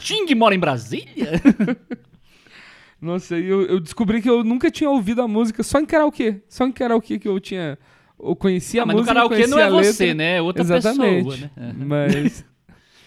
Sting 0.00 0.34
mora 0.34 0.54
em 0.54 0.58
Brasília? 0.58 1.40
Nossa, 3.00 3.36
eu, 3.36 3.62
eu 3.62 3.78
descobri 3.80 4.20
que 4.20 4.28
eu 4.28 4.42
nunca 4.42 4.70
tinha 4.70 4.90
ouvido 4.90 5.22
a 5.22 5.28
música 5.28 5.62
só 5.62 5.78
em 5.80 5.86
karaokê. 5.86 6.36
Só 6.48 6.66
em 6.66 6.72
karaokê 6.72 7.18
que 7.18 7.28
eu 7.28 7.38
tinha... 7.38 7.78
Eu 8.20 8.34
conhecia 8.34 8.80
Ah, 8.80 8.82
a 8.82 8.86
mas 8.86 8.96
no 8.96 9.02
música, 9.02 9.14
karaokê 9.14 9.46
não 9.46 9.58
é 9.60 9.70
você, 9.70 10.12
né? 10.12 10.38
É 10.38 10.42
outra 10.42 10.62
Exatamente. 10.62 11.24
pessoa, 11.28 11.36
né? 11.36 11.50
É. 11.56 11.72
Mas... 11.84 12.44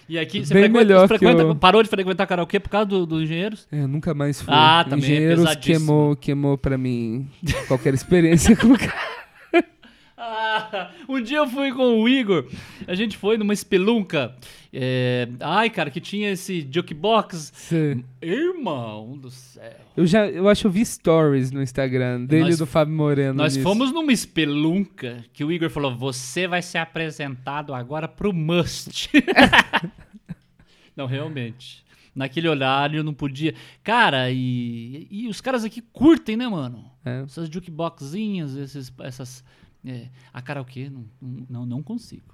E 0.08 0.18
aqui 0.18 0.44
você 0.44 0.52
Bem 0.52 0.64
frequenta, 0.64 0.98
você 0.98 1.08
frequenta- 1.08 1.46
o- 1.46 1.54
parou 1.54 1.82
de 1.82 1.88
frequentar 1.88 2.26
karaokê 2.26 2.60
por 2.60 2.68
causa 2.68 2.84
do- 2.86 3.06
dos 3.06 3.22
engenheiros? 3.22 3.66
É, 3.72 3.86
nunca 3.86 4.12
mais 4.12 4.42
fui. 4.42 4.52
Ah, 4.52 4.84
também 4.86 5.04
é 5.04 5.12
Engenheiros 5.12 5.44
pesadíssimo. 5.44 5.76
queimou, 5.86 6.16
queimou 6.16 6.58
pra 6.58 6.76
mim 6.76 7.30
qualquer 7.68 7.94
experiência 7.94 8.54
com 8.56 8.66
o 8.66 8.78
cara. 8.78 8.92
Ah, 8.92 9.21
um 11.08 11.20
dia 11.20 11.38
eu 11.38 11.48
fui 11.48 11.72
com 11.72 12.00
o 12.02 12.08
Igor, 12.08 12.46
a 12.86 12.94
gente 12.94 13.16
foi 13.16 13.36
numa 13.36 13.52
espelunca. 13.52 14.34
é, 14.72 15.28
ai, 15.40 15.68
cara, 15.70 15.90
que 15.90 16.00
tinha 16.00 16.30
esse 16.30 16.66
jukebox. 16.70 17.52
Cê- 17.54 17.98
Irmão 18.20 19.16
do 19.18 19.30
céu. 19.30 19.72
Eu 19.96 20.06
já, 20.06 20.26
eu 20.26 20.48
acho 20.48 20.62
que 20.62 20.66
eu 20.66 20.70
vi 20.70 20.84
stories 20.86 21.50
no 21.50 21.62
Instagram 21.62 22.24
dele 22.24 22.44
Nós- 22.44 22.54
e 22.54 22.58
do 22.58 22.66
Fábio 22.66 22.94
Moreno. 22.94 23.34
Nós 23.34 23.56
nisso. 23.56 23.68
fomos 23.68 23.92
numa 23.92 24.12
espelunca 24.12 25.24
que 25.32 25.44
o 25.44 25.50
Igor 25.52 25.68
falou: 25.70 25.94
você 25.94 26.46
vai 26.46 26.62
ser 26.62 26.78
apresentado 26.78 27.74
agora 27.74 28.06
pro 28.08 28.32
Must. 28.32 29.10
não, 30.96 31.06
realmente. 31.06 31.82
Naquele 32.14 32.46
horário 32.48 32.98
eu 32.98 33.04
não 33.04 33.14
podia. 33.14 33.54
Cara, 33.82 34.30
e, 34.30 35.06
e 35.10 35.28
os 35.28 35.40
caras 35.40 35.64
aqui 35.64 35.80
curtem, 35.80 36.36
né, 36.36 36.46
mano? 36.46 36.84
É. 37.04 37.22
Essas 37.22 37.48
jukeboxinhas, 37.48 38.54
esses, 38.54 38.92
essas. 39.00 39.42
É, 39.84 40.06
a 40.32 40.40
karaokê, 40.40 40.88
não, 40.90 41.04
não, 41.50 41.66
não 41.66 41.82
consigo. 41.82 42.32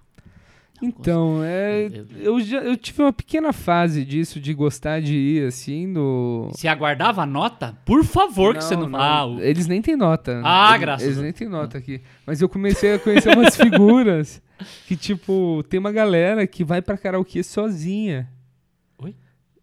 Não 0.81 0.89
Então, 0.91 1.41
é, 1.43 1.89
Eu- 2.21 2.39
já, 2.41 2.59
eu 2.59 2.77
tive 2.77 3.03
uma 3.03 3.13
pequena 3.13 3.53
fase 3.53 4.05
disso, 4.05 4.39
de 4.39 4.55
gostar 4.55 5.01
de 5.01 5.15
ir, 5.15 5.47
assim, 5.49 5.87
no... 5.89 6.51
Se 6.55 6.69
aguardava 6.69 7.23
a 7.23 7.27
nota, 7.27 7.77
por 7.85 8.05
favor, 8.05 8.55
que 8.55 8.63
você 8.63 8.77
não. 8.77 8.95
Ah, 8.95 9.27
o- 9.27 9.41
Eles 9.41 9.67
nem 9.67 9.83
têm 9.83 9.97
nota. 9.97 10.41
Ah, 10.45 10.69
eles, 10.71 10.81
graças 10.81 11.07
Eles 11.07 11.19
nem 11.19 11.33
têm 11.33 11.49
nota 11.49 11.79
aqui. 11.79 12.01
Mas 12.25 12.41
eu 12.41 12.49
comecei 12.49 12.95
a 12.95 12.99
conhecer 12.99 13.37
umas 13.37 13.57
figuras 13.57 14.41
que, 14.87 14.95
tipo, 14.95 15.65
tem 15.69 15.81
uma 15.81 15.91
galera 15.91 16.47
que 16.47 16.63
vai 16.63 16.81
pra 16.81 16.97
karaokê 16.97 17.43
sozinha. 17.43 18.29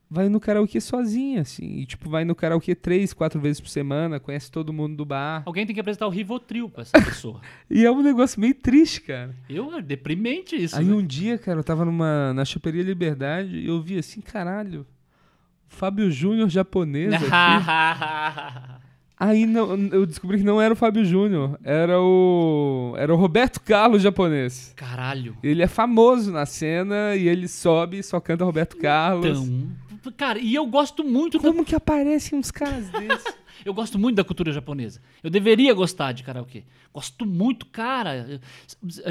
Vai 0.09 0.29
no 0.29 0.39
karaokê 0.39 0.79
sozinha, 0.79 1.41
assim. 1.41 1.79
E, 1.79 1.85
tipo, 1.85 2.09
vai 2.09 2.23
no 2.23 2.35
karaokê 2.35 2.75
três, 2.75 3.11
quatro 3.11 3.39
vezes 3.39 3.59
por 3.59 3.69
semana, 3.69 4.19
conhece 4.19 4.51
todo 4.51 4.71
mundo 4.71 4.95
do 4.95 5.05
bar. 5.05 5.41
Alguém 5.45 5.65
tem 5.65 5.73
que 5.73 5.79
apresentar 5.79 6.05
o 6.05 6.11
Rivotril 6.11 6.69
pra 6.69 6.83
essa 6.83 7.01
pessoa. 7.01 7.41
E 7.69 7.83
é 7.83 7.91
um 7.91 8.03
negócio 8.03 8.39
meio 8.39 8.53
triste, 8.53 9.01
cara. 9.01 9.35
Eu, 9.49 9.75
é 9.75 9.81
deprimente 9.81 10.55
isso. 10.55 10.77
Aí 10.77 10.85
né? 10.85 10.93
um 10.93 11.05
dia, 11.05 11.37
cara, 11.37 11.59
eu 11.59 11.63
tava 11.63 11.83
numa, 11.83 12.33
na 12.33 12.45
Choperia 12.45 12.83
Liberdade 12.83 13.57
e 13.57 13.67
eu 13.67 13.81
vi 13.81 13.97
assim, 13.97 14.21
caralho, 14.21 14.81
o 14.81 15.75
Fábio 15.75 16.11
Júnior 16.11 16.47
japonês 16.49 17.11
aqui. 17.17 17.29
Aí 19.17 19.45
não, 19.45 19.75
eu 19.87 20.05
descobri 20.05 20.37
que 20.37 20.43
não 20.43 20.61
era 20.61 20.73
o 20.73 20.77
Fábio 20.77 21.05
Júnior, 21.05 21.57
era 21.63 21.99
o 22.01 22.93
era 22.97 23.13
o 23.13 23.17
Roberto 23.17 23.61
Carlos 23.61 24.01
japonês. 24.01 24.73
Caralho. 24.75 25.37
Ele 25.41 25.63
é 25.63 25.67
famoso 25.67 26.31
na 26.31 26.45
cena 26.45 27.15
e 27.15 27.27
ele 27.27 27.47
sobe 27.47 27.99
e 27.99 28.03
só 28.03 28.19
canta 28.19 28.43
Roberto 28.43 28.75
Carlos. 28.77 29.47
Então, 29.47 29.69
cara, 30.11 30.39
e 30.39 30.53
eu 30.53 30.65
gosto 30.65 31.03
muito 31.03 31.37
da 31.37 31.49
Como 31.49 31.65
que 31.65 31.75
aparecem 31.75 32.37
uns 32.37 32.51
caras 32.51 32.89
desses? 32.91 33.35
Eu 33.63 33.73
gosto 33.73 33.97
muito 33.97 34.15
da 34.17 34.23
cultura 34.23 34.51
japonesa. 34.51 35.01
Eu 35.23 35.29
deveria 35.29 35.73
gostar 35.73 36.11
de 36.11 36.23
karaokê. 36.23 36.63
Gosto 36.93 37.25
muito, 37.25 37.65
cara. 37.65 38.39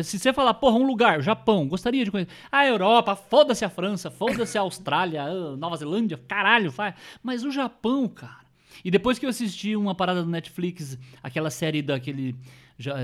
Se 0.03 0.19
você 0.19 0.33
falar, 0.33 0.55
porra, 0.55 0.77
um 0.77 0.87
lugar, 0.87 1.23
Japão, 1.23 1.67
gostaria 1.67 2.05
de 2.05 2.11
conhecer. 2.11 2.33
A 2.53 2.67
Europa, 2.67 3.17
foda-se 3.17 3.65
a 3.65 3.71
França, 3.71 4.11
foda-se 4.11 4.57
a 4.57 4.61
Austrália, 4.61 5.23
a 5.23 5.57
Nova 5.57 5.77
Zelândia, 5.77 6.21
caralho, 6.29 6.71
faz. 6.71 6.95
Mas 7.23 7.43
o 7.43 7.51
Japão, 7.51 8.07
cara. 8.09 8.45
E 8.85 8.91
depois 8.91 9.19
que 9.19 9.25
eu 9.25 9.31
assisti 9.31 9.75
uma 9.77 9.95
parada 9.95 10.23
do 10.23 10.31
Netflix, 10.31 10.99
aquela 11.23 11.51
série 11.51 11.83
daquele. 11.83 12.37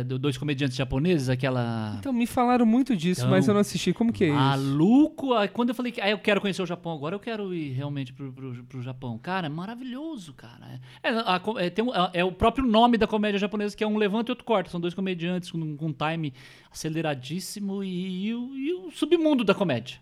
Do- 0.04 0.18
dois 0.18 0.36
comediantes 0.36 0.76
japoneses, 0.76 1.28
aquela. 1.28 1.96
Então, 1.98 2.12
me 2.12 2.26
falaram 2.26 2.66
muito 2.66 2.96
disso, 2.96 3.20
Então, 3.20 3.30
mas 3.30 3.46
eu 3.46 3.54
não 3.54 3.60
assisti. 3.60 3.92
Como 3.92 4.12
que 4.12 4.24
é 4.24 4.28
isso? 4.28 4.36
Maluco! 4.36 5.28
Quando 5.52 5.68
eu 5.68 5.74
falei 5.74 5.92
que 5.92 6.00
ah, 6.00 6.10
eu 6.10 6.18
quero 6.18 6.40
conhecer 6.40 6.60
o 6.62 6.66
Japão 6.66 6.92
agora, 6.92 7.14
eu 7.14 7.20
quero 7.20 7.54
ir 7.54 7.70
realmente 7.72 8.12
pro, 8.12 8.32
pro, 8.32 8.64
pro 8.64 8.82
Japão. 8.82 9.16
Cara, 9.18 9.46
é 9.46 9.48
maravilhoso, 9.50 10.32
cara. 10.34 10.80
É, 11.02 11.08
é, 11.08 11.12
a 11.18 11.40
é, 11.58 11.70
tem 11.70 11.84
um- 11.84 11.94
é- 11.94 12.10
é 12.14 12.24
o 12.24 12.32
próprio 12.32 12.64
nome 12.66 12.98
da 12.98 13.06
comédia 13.06 13.38
japonesa, 13.38 13.76
que 13.76 13.84
é 13.84 13.86
um 13.86 13.96
levanta 13.96 14.30
e 14.30 14.32
outro 14.32 14.44
corta. 14.44 14.70
São 14.70 14.80
dois 14.80 14.92
comediantes 14.94 15.50
com, 15.50 15.76
com 15.76 15.86
um 15.86 15.92
time 15.92 16.32
aceleradíssimo 16.70 17.82
e, 17.84 17.88
e 17.88 18.30
e 18.30 18.72
o 18.74 18.90
submundo 18.90 19.44
da 19.44 19.54
comédia. 19.54 19.98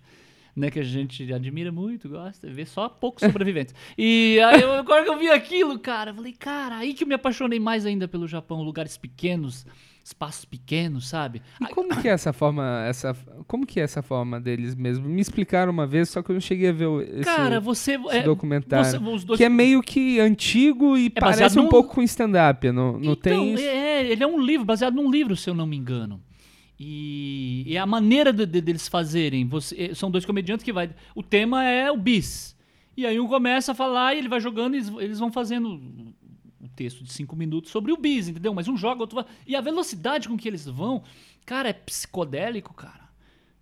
Né, 0.59 0.71
que 0.71 0.81
a 0.81 0.83
gente 0.83 1.33
admira 1.33 1.71
muito, 1.71 2.09
gosta, 2.09 2.51
vê 2.51 2.67
só 2.67 2.89
poucos 2.89 3.23
sobreviventes. 3.25 3.75
E 3.97 4.41
aí, 4.41 4.61
eu, 4.61 4.73
agora 4.73 5.05
que 5.05 5.11
eu 5.11 5.17
vi 5.19 5.29
aquilo, 5.31 5.79
cara, 5.79 6.11
eu 6.11 6.15
falei, 6.17 6.33
cara, 6.33 6.77
aí 6.79 6.93
que 6.95 7.05
eu 7.05 7.09
me 7.09 7.15
apaixonei 7.15 7.61
mais 7.61 7.87
ainda 7.87 8.09
pelo 8.09 8.27
Japão, 8.27 8.63
lugares 8.63 8.97
pequenos, 8.97 9.65
espaços 10.05 10.45
pequenos, 10.45 11.07
sabe? 11.09 11.43
E 11.61 11.67
como 11.67 11.95
que 12.01 12.09
é 12.09 12.13
essa 12.13 12.33
forma, 12.33 12.83
essa, 12.89 13.15
como 13.47 13.65
que 13.67 13.79
é 13.79 13.83
essa 13.85 14.03
forma 14.03 14.41
deles 14.41 14.75
mesmo? 14.75 15.09
Me 15.09 15.21
explicaram 15.21 15.71
uma 15.71 15.87
vez, 15.87 16.09
só 16.09 16.23
que 16.23 16.31
eu 16.31 16.35
não 16.35 16.41
cheguei 16.41 16.71
a 16.71 16.73
ver 16.73 16.89
esse, 17.21 17.25
Cara, 17.25 17.61
você. 17.61 17.93
esse 17.95 18.17
é, 18.17 18.23
documentário. 18.23 18.85
você- 19.01 19.25
dois- 19.25 19.37
Que 19.39 19.45
é 19.45 19.49
meio 19.49 19.81
que 19.83 20.19
antigo 20.19 20.97
e 20.97 21.09
baseado 21.11 21.39
parece 21.39 21.59
um 21.61 21.65
num- 21.65 21.69
pouco 21.69 21.95
com 21.95 22.03
stand-up, 22.03 22.73
não, 22.73 22.93
não 22.95 23.13
então, 23.13 23.17
tem 23.17 23.55
isso? 23.55 23.63
É, 23.63 24.07
ele 24.07 24.25
é 24.25 24.27
um 24.27 24.41
livro, 24.41 24.65
baseado 24.67 24.95
num 24.95 25.11
livro, 25.11 25.37
se 25.37 25.49
eu 25.49 25.55
não 25.55 25.67
me 25.67 25.77
engano. 25.77 26.21
E, 26.81 27.65
e 27.67 27.77
a 27.77 27.85
maneira 27.87 28.33
de- 28.33 28.47
de- 28.47 28.61
deles 28.61 28.87
fazerem, 28.89 29.47
você- 29.47 29.95
são 29.95 30.11
dois 30.11 30.25
comediantes 30.25 30.65
que 30.65 30.73
vai. 30.73 30.91
O 31.15 31.23
tema 31.23 31.65
é 31.65 31.91
o 31.91 31.97
bis. 31.97 32.57
E 32.97 33.05
aí 33.07 33.19
um 33.19 33.27
começa 33.29 33.73
a 33.73 33.75
falar 33.75 34.15
e 34.15 34.19
ele 34.19 34.29
vai 34.29 34.41
jogando 34.41 34.75
e 34.75 34.79
eles, 34.79 34.89
eles 34.99 35.19
vão 35.19 35.31
fazendo 35.33 35.69
um 35.69 36.69
texto 36.77 37.03
de 37.03 37.13
cinco 37.13 37.35
minutos 37.37 37.71
sobre 37.71 37.91
o 37.93 37.97
bis, 37.97 38.29
entendeu? 38.29 38.55
Mas 38.55 38.69
um 38.69 38.77
joga, 38.77 39.01
outro 39.01 39.17
vai. 39.17 39.25
E 39.47 39.57
a 39.57 39.61
velocidade 39.61 40.29
com 40.29 40.37
que 40.37 40.47
eles 40.49 40.67
vão, 40.67 41.03
cara, 41.45 41.69
é 41.69 41.73
psicodélico, 41.73 42.73
cara. 42.75 43.09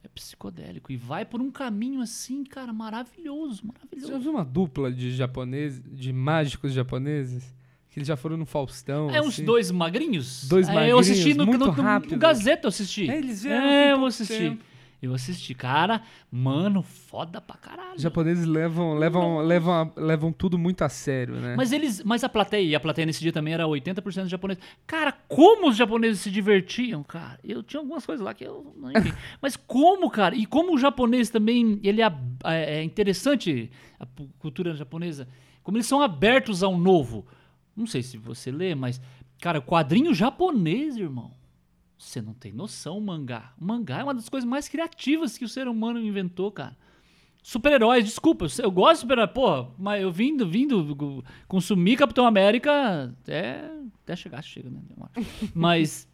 É 0.05 0.09
psicodélico. 0.09 0.93
E 0.93 0.97
vai 0.97 1.25
por 1.25 1.41
um 1.41 1.51
caminho 1.51 2.01
assim, 2.01 2.45
cara, 2.45 2.73
maravilhoso, 2.73 3.63
Você 3.63 3.67
maravilhoso. 3.67 4.13
já 4.13 4.19
viu 4.19 4.31
uma 4.31 4.45
dupla 4.45 4.93
de 4.93 5.11
japoneses, 5.15 5.83
de 5.91 6.13
mágicos 6.13 6.73
japoneses? 6.73 7.55
Que 7.97 8.01
eles 8.01 8.09
já 8.09 8.17
foram 8.17 8.37
no 8.37 8.45
Faustão. 8.45 9.09
É 9.09 9.23
uns 9.23 9.29
assim. 9.29 9.45
dois 9.47 9.71
magrinhos? 9.71 10.47
Dois 10.47 10.69
É, 10.69 10.93
Eu 10.93 10.99
assisti 10.99 11.29
magrinhos, 11.29 11.37
no, 11.39 11.47
muito 11.47 11.83
no, 11.83 11.83
no, 11.83 12.01
no. 12.11 12.19
Gazeta, 12.19 12.67
eu 12.67 12.69
assisti. 12.69 13.09
É, 13.09 13.17
eles 13.17 13.43
vieram 13.43 13.67
É, 13.67 13.93
eu 13.93 14.05
assisti. 14.05 14.37
tempo. 14.37 14.63
Eu 15.01 15.15
assisti. 15.15 15.55
Cara, 15.55 16.03
mano, 16.31 16.83
foda 16.83 17.41
pra 17.41 17.57
caralho. 17.57 17.97
Os 17.97 18.03
japoneses 18.03 18.45
levam, 18.45 18.99
levam, 18.99 19.39
levam, 19.39 19.93
levam 19.97 20.31
tudo 20.31 20.59
muito 20.59 20.83
a 20.83 20.91
sério, 20.91 21.37
né? 21.37 21.55
Mas 21.57 21.73
eles, 21.73 22.03
mas 22.05 22.23
a 22.23 22.29
plateia, 22.29 22.67
e 22.67 22.75
a 22.75 22.81
plateia 22.81 23.07
nesse 23.07 23.21
dia 23.21 23.33
também 23.33 23.55
era 23.55 23.65
80% 23.65 24.27
japonês. 24.27 24.59
Cara, 24.87 25.11
como 25.11 25.71
os 25.71 25.77
japoneses 25.79 26.21
se 26.21 26.31
divertiam, 26.31 27.03
cara. 27.03 27.41
Eu 27.43 27.63
tinha 27.63 27.81
algumas 27.81 28.05
coisas 28.05 28.23
lá 28.23 28.35
que 28.35 28.45
eu, 28.45 28.77
enfim. 28.95 29.15
mas 29.41 29.57
como, 29.57 30.11
cara? 30.11 30.37
E 30.37 30.45
como 30.45 30.75
o 30.75 30.79
japonês 30.79 31.31
também, 31.31 31.81
ele 31.83 32.03
é, 32.03 32.13
é 32.45 32.83
interessante 32.83 33.71
a 33.99 34.07
cultura 34.39 34.75
japonesa, 34.75 35.27
como 35.63 35.79
eles 35.79 35.87
são 35.87 36.03
abertos 36.03 36.63
ao 36.63 36.77
novo. 36.77 37.25
Não 37.77 37.87
sei 37.87 38.03
se 38.03 38.17
você 38.17 38.51
lê, 38.51 38.75
mas 38.75 39.01
cara, 39.41 39.61
quadrinho 39.61 40.15
japonês, 40.15 40.97
irmão. 40.97 41.33
Você 41.99 42.21
não 42.21 42.35
tem 42.35 42.53
noção, 42.53 43.01
mangá. 43.01 43.53
O 43.61 43.65
mangá 43.65 44.01
é 44.01 44.05
uma 44.05 44.15
das 44.15 44.29
coisas 44.29 44.49
mais 44.49 44.69
criativas 44.69 45.37
que 45.39 45.45
o 45.45 45.49
ser 45.49 45.67
humano 45.69 45.99
inventou, 45.99 46.51
cara. 46.51 46.77
Super-heróis, 47.43 48.05
desculpa, 48.05 48.47
eu, 48.59 48.71
gosto 48.73 48.95
de 48.95 49.01
super-heróis, 49.03 49.31
porra, 49.33 49.69
mas 49.79 50.03
eu 50.03 50.11
vindo, 50.11 50.47
vindo 50.49 51.25
consumir 51.47 51.97
Capitão 51.97 52.27
América 52.27 53.05
até, 53.23 53.71
até 54.03 54.17
chegar, 54.17 54.43
chega, 54.43 54.69
né? 54.69 54.81
Mas, 55.55 56.09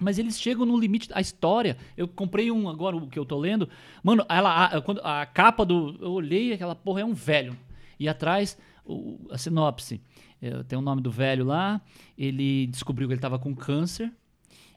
mas 0.00 0.18
eles 0.18 0.38
chegam 0.40 0.66
no 0.66 0.76
limite 0.78 1.08
da 1.08 1.20
história. 1.20 1.76
Eu 1.96 2.08
comprei 2.08 2.50
um 2.50 2.68
agora, 2.68 2.96
o 2.96 3.06
que 3.08 3.18
eu 3.18 3.24
tô 3.24 3.38
lendo. 3.38 3.68
Mano, 4.02 4.26
ela, 4.28 4.64
a, 4.66 4.80
quando, 4.82 5.00
a 5.04 5.24
capa 5.24 5.64
do. 5.64 5.96
Eu 6.00 6.10
olhei 6.10 6.52
aquela 6.52 6.74
porra, 6.74 7.00
é 7.02 7.04
um 7.04 7.14
velho. 7.14 7.56
E 7.98 8.08
atrás, 8.08 8.58
o- 8.84 9.18
a 9.30 9.38
sinopse. 9.38 10.00
É, 10.40 10.62
tem 10.64 10.78
o 10.78 10.82
nome 10.82 11.00
do 11.02 11.10
velho 11.10 11.44
lá. 11.44 11.80
Ele 12.16 12.66
descobriu 12.66 13.08
que 13.08 13.14
ele 13.14 13.20
tava 13.20 13.38
com 13.38 13.54
câncer. 13.54 14.10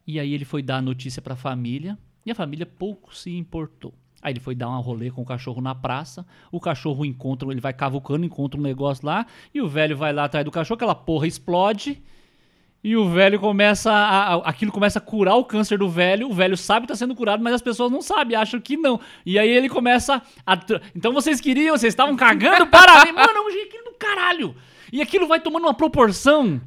E 0.08 0.20
aí 0.20 0.34
ele 0.34 0.46
foi 0.46 0.62
dar 0.62 0.78
a 0.78 0.82
notícia 0.82 1.22
pra 1.22 1.36
família. 1.36 1.98
E 2.26 2.32
a 2.32 2.36
família 2.36 2.66
pouco 2.66 3.16
se 3.16 3.30
importou. 3.36 3.94
Aí 4.22 4.34
ele 4.34 4.40
foi 4.40 4.54
dar 4.54 4.70
um 4.70 4.82
rolê 4.82 5.10
com 5.10 5.22
o 5.22 5.26
cachorro 5.26 5.62
na 5.62 5.74
praça. 5.74 6.26
O 6.52 6.60
cachorro 6.60 7.06
encontra, 7.06 7.50
ele 7.52 7.62
vai 7.62 7.72
cavucando, 7.74 8.26
encontra 8.26 8.60
um 8.60 8.64
negócio 8.64 9.06
lá. 9.06 9.26
E 9.54 9.62
o 9.62 9.68
velho 9.68 9.96
vai 9.96 10.12
lá 10.12 10.26
atrás 10.26 10.44
do 10.44 10.52
cachorro, 10.52 10.76
aquela 10.76 10.96
porra 10.96 11.26
explode. 11.28 12.02
E 12.84 12.96
o 12.96 13.10
velho 13.10 13.40
começa 13.40 13.92
a, 13.92 14.36
a- 14.36 14.50
aquilo 14.50 14.72
começa 14.72 15.00
a 15.00 15.02
curar 15.02 15.36
o 15.36 15.44
câncer 15.46 15.78
do 15.78 15.90
velho. 15.90 16.30
O 16.30 16.34
velho 16.34 16.56
sabe 16.58 16.86
que 16.86 16.94
está 16.94 17.06
sendo 17.06 17.14
curado, 17.16 17.44
mas 17.44 17.54
as 17.54 17.62
pessoas 17.62 17.92
não 17.92 18.02
sabem, 18.02 18.36
acham 18.38 18.60
que 18.60 18.78
não. 18.78 19.00
E 19.26 19.38
aí 19.40 19.50
ele 19.50 19.68
começa 19.70 20.22
a. 20.46 20.60
Então 20.96 21.12
vocês 21.14 21.40
queriam, 21.42 21.78
vocês 21.78 21.94
estavam 21.94 22.16
cagando 22.16 22.68
para 22.68 23.06
mim. 23.06 23.12
Mano, 23.12 23.30
é 23.38 23.42
um 23.42 23.48
aquilo 23.48 23.84
do 23.86 23.94
caralho. 23.98 24.56
E 24.92 25.02
aquilo 25.02 25.28
vai 25.28 25.40
tomando 25.40 25.64
uma 25.66 25.74
proporção. 25.74 26.62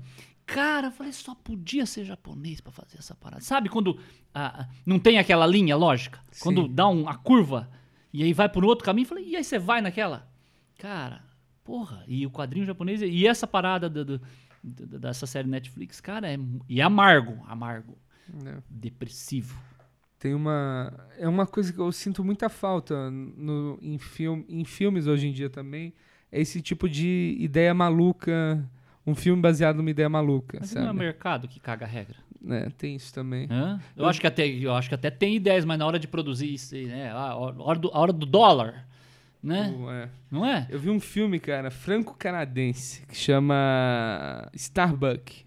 Cara, 0.44 0.88
eu 0.88 0.92
falei, 0.92 1.12
só 1.12 1.34
podia 1.34 1.86
ser 1.86 2.04
japonês 2.04 2.60
pra 2.60 2.72
fazer 2.72 2.98
essa 2.98 3.14
parada. 3.14 3.42
Sabe 3.42 3.68
quando 3.68 3.98
ah, 4.34 4.66
não 4.84 4.98
tem 4.98 5.18
aquela 5.18 5.46
linha 5.46 5.76
lógica? 5.76 6.20
Quando 6.40 6.66
dá 6.68 6.88
um, 6.88 7.08
a 7.08 7.14
curva 7.16 7.70
e 8.12 8.22
aí 8.22 8.32
vai 8.32 8.48
por 8.48 8.64
um 8.64 8.68
outro 8.68 8.84
caminho, 8.84 9.06
falei, 9.06 9.24
e 9.28 9.36
aí 9.36 9.44
você 9.44 9.58
vai 9.58 9.80
naquela? 9.80 10.28
Cara, 10.78 11.22
porra, 11.64 12.04
e 12.08 12.26
o 12.26 12.30
quadrinho 12.30 12.66
japonês, 12.66 13.00
e 13.02 13.26
essa 13.26 13.46
parada 13.46 13.88
do- 13.88 14.04
do- 14.04 14.20
do- 14.62 14.98
dessa 14.98 15.26
série 15.26 15.48
Netflix, 15.48 16.00
cara, 16.00 16.30
é, 16.30 16.36
e 16.68 16.80
é 16.80 16.84
amargo, 16.84 17.40
amargo, 17.46 17.96
É. 18.44 18.58
depressivo. 18.68 19.56
Tem 20.18 20.34
uma. 20.34 20.92
É 21.18 21.26
uma 21.28 21.46
coisa 21.46 21.72
que 21.72 21.78
eu 21.80 21.90
sinto 21.90 22.22
muita 22.24 22.48
falta 22.48 23.10
no, 23.10 23.78
em, 23.82 23.98
film, 23.98 24.42
em 24.48 24.64
filmes 24.64 25.06
hoje 25.06 25.26
em 25.28 25.32
dia 25.32 25.48
também. 25.50 25.92
É 26.33 26.41
esse 26.41 26.61
tipo 26.62 26.89
de 26.89 27.37
ideia 27.39 27.72
maluca. 27.74 28.66
Um 29.07 29.14
filme 29.14 29.43
baseado 29.43 29.76
numa 29.76 29.91
ideia 29.91 30.09
maluca, 30.09 30.59
Mas 30.61 30.72
não 30.74 30.80
é 30.80 30.85
o 30.85 30.87
sabe? 30.89 30.99
mercado 31.01 31.49
que 31.49 31.61
caga 31.61 31.85
a 31.85 31.89
regra. 31.89 32.16
É, 32.49 32.68
tem 32.70 32.95
isso 32.97 33.12
também. 33.12 33.47
Hã? 33.51 33.80
Eu, 33.97 34.07
acho 34.07 34.20
que 34.20 34.26
até, 34.26 34.47
eu 34.47 34.72
acho 34.74 34.89
que 34.89 34.95
até 34.95 35.11
tem 35.11 35.37
ideias, 35.37 35.64
mas 35.64 35.78
na 35.78 35.87
hora 35.87 35.99
de 35.99 36.07
produzir 36.09 36.53
isso, 36.55 36.74
né? 36.76 37.11
A 37.11 37.35
hora 37.37 37.78
do, 37.78 37.89
a 37.93 37.99
hora 37.99 38.12
do 38.12 38.24
dólar, 38.26 38.87
né? 39.43 39.74
O- 39.76 39.91
é. 39.91 40.09
Não 40.30 40.47
é? 40.47 40.66
Eu 40.70 40.78
vi 40.78 40.89
um 40.89 40.99
filme, 41.01 41.39
cara, 41.41 41.70
franco-canadense, 41.70 43.05
que 43.07 43.16
chama 43.16 44.49
Starbuck. 44.55 45.45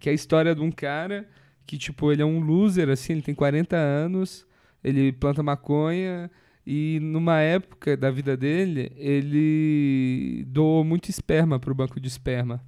Que 0.00 0.08
é 0.08 0.12
a 0.12 0.14
história 0.14 0.54
de 0.54 0.60
um 0.60 0.70
cara 0.70 1.28
que, 1.66 1.76
tipo, 1.78 2.10
ele 2.12 2.22
é 2.22 2.24
um 2.24 2.40
loser, 2.40 2.88
assim, 2.88 3.12
ele 3.14 3.22
tem 3.22 3.34
40 3.34 3.76
anos, 3.76 4.46
ele 4.82 5.12
planta 5.12 5.42
maconha 5.42 6.30
e 6.70 7.00
numa 7.00 7.40
época 7.40 7.96
da 7.96 8.10
vida 8.10 8.36
dele, 8.36 8.92
ele 8.94 10.44
doou 10.48 10.84
muito 10.84 11.08
esperma 11.08 11.58
pro 11.58 11.74
banco 11.74 11.98
de 11.98 12.08
esperma. 12.08 12.62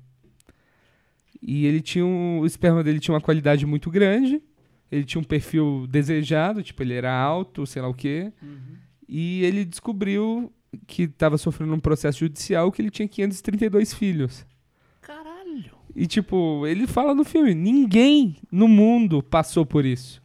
E 1.42 1.66
ele 1.66 1.82
tinha 1.82 2.06
um, 2.06 2.38
o 2.38 2.46
esperma 2.46 2.82
dele 2.82 2.98
tinha 2.98 3.14
uma 3.14 3.20
qualidade 3.20 3.66
muito 3.66 3.90
grande, 3.90 4.42
ele 4.90 5.04
tinha 5.04 5.20
um 5.20 5.24
perfil 5.24 5.86
desejado, 5.86 6.62
tipo, 6.62 6.82
ele 6.82 6.94
era 6.94 7.14
alto, 7.14 7.66
sei 7.66 7.82
lá 7.82 7.88
o 7.88 7.94
quê. 7.94 8.32
E 9.06 9.44
ele 9.44 9.66
descobriu 9.66 10.50
que 10.86 11.02
estava 11.02 11.36
sofrendo 11.36 11.74
um 11.74 11.80
processo 11.80 12.20
judicial 12.20 12.72
que 12.72 12.80
ele 12.80 12.90
tinha 12.90 13.06
532 13.06 13.92
filhos. 13.92 14.46
Caralho. 15.02 15.72
E, 15.94 16.06
tipo, 16.06 16.66
ele 16.66 16.86
fala 16.86 17.14
no 17.14 17.22
filme: 17.22 17.54
ninguém 17.54 18.36
no 18.50 18.66
mundo 18.66 19.22
passou 19.22 19.66
por 19.66 19.84
isso. 19.84 20.19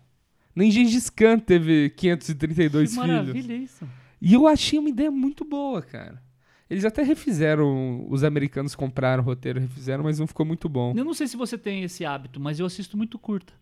Nem 0.56 0.72
Gengis 0.72 1.10
Khan 1.10 1.38
teve 1.40 1.90
532 1.92 2.90
que 2.90 2.96
filhos. 2.96 3.08
maravilha 3.08 3.54
isso. 3.56 3.88
E 4.22 4.34
eu 4.34 4.48
achei 4.48 4.80
uma 4.80 4.90
ideia 4.90 5.12
muito 5.12 5.44
boa, 5.44 5.82
cara. 5.82 6.24
Eles 6.70 6.84
até 6.86 7.04
refizeram, 7.04 8.08
os 8.10 8.24
americanos 8.24 8.74
compraram 8.74 9.22
o 9.22 9.26
roteiro, 9.26 9.60
refizeram, 9.60 10.04
mas 10.04 10.18
não 10.18 10.26
ficou 10.26 10.46
muito 10.46 10.68
bom. 10.68 10.94
Eu 10.96 11.06
não 11.06 11.14
sei 11.14 11.28
se 11.28 11.38
você 11.38 11.58
tem 11.58 11.84
esse 11.84 12.04
hábito, 12.06 12.40
mas 12.40 12.60
eu 12.60 12.66
assisto 12.66 12.98
muito 12.98 13.20
curta. 13.20 13.54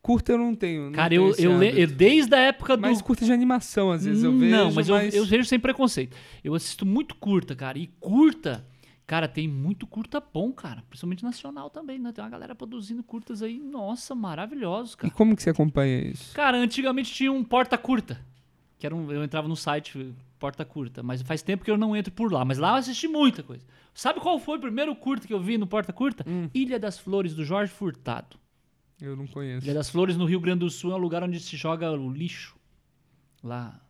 Curta 0.00 0.32
eu 0.32 0.38
não 0.38 0.54
tenho. 0.54 0.84
não 0.84 0.92
Cara, 0.92 1.08
tenho 1.08 1.30
eu, 1.38 1.52
eu, 1.52 1.58
le- 1.58 1.80
eu 1.82 1.86
desde 1.86 2.34
a 2.34 2.38
época 2.38 2.76
do. 2.76 2.82
Mas 2.82 3.00
curta 3.00 3.24
de 3.24 3.32
animação, 3.32 3.90
às 3.90 4.04
vezes 4.04 4.22
eu 4.22 4.36
vejo. 4.38 4.54
Não, 4.54 4.70
mas, 4.70 4.86
Eu, 4.88 4.96
eu 4.98 5.24
vejo 5.24 5.48
sem 5.48 5.58
preconceito. 5.58 6.14
Eu 6.44 6.54
assisto 6.54 6.84
muito 6.84 7.14
curta, 7.16 7.56
cara. 7.56 7.78
E 7.78 7.86
curta, 7.98 8.66
Cara, 9.06 9.28
tem 9.28 9.46
muito 9.46 9.86
curta 9.86 10.18
bom, 10.20 10.50
cara. 10.52 10.82
Principalmente 10.88 11.22
nacional 11.22 11.68
também, 11.68 11.98
né? 11.98 12.10
Tem 12.12 12.24
uma 12.24 12.30
galera 12.30 12.54
produzindo 12.54 13.02
curtas 13.02 13.42
aí, 13.42 13.58
nossa, 13.58 14.14
maravilhosos, 14.14 14.94
E 14.94 14.96
cara. 14.96 15.12
como 15.14 15.36
que 15.36 15.42
você 15.42 15.50
acompanha 15.50 16.08
isso? 16.08 16.34
Cara, 16.34 16.56
antigamente 16.56 17.12
tinha 17.12 17.30
um 17.30 17.44
porta 17.44 17.76
curta. 17.76 18.18
Que 18.78 18.86
era 18.86 18.94
um, 18.96 19.12
eu 19.12 19.22
entrava 19.22 19.46
no 19.46 19.56
site 19.56 20.14
porta 20.38 20.64
curta, 20.64 21.02
mas 21.02 21.20
faz 21.22 21.42
tempo 21.42 21.64
que 21.64 21.70
eu 21.70 21.76
não 21.76 21.94
entro 21.94 22.12
por 22.12 22.32
lá. 22.32 22.44
Mas 22.44 22.56
lá 22.58 22.70
eu 22.70 22.74
assisti 22.76 23.06
muita 23.06 23.42
coisa. 23.42 23.64
Sabe 23.94 24.20
qual 24.20 24.38
foi 24.38 24.56
o 24.56 24.60
primeiro 24.60 24.94
curta 24.96 25.26
que 25.26 25.34
eu 25.34 25.40
vi 25.40 25.58
no 25.58 25.66
porta 25.66 25.92
curta? 25.92 26.24
Hum. 26.26 26.48
Ilha 26.54 26.78
das 26.80 26.98
Flores, 26.98 27.34
do 27.34 27.44
Jorge 27.44 27.72
Furtado. 27.72 28.36
Eu 29.00 29.14
não 29.16 29.26
conheço. 29.26 29.66
Ilha 29.66 29.74
das 29.74 29.90
Flores, 29.90 30.16
no 30.16 30.24
Rio 30.24 30.40
Grande 30.40 30.60
do 30.60 30.70
Sul, 30.70 30.92
é 30.92 30.94
um 30.94 30.98
lugar 30.98 31.22
onde 31.22 31.38
se 31.40 31.56
joga 31.58 31.90
o 31.92 32.10
lixo. 32.10 32.56
Lá. 33.42 33.80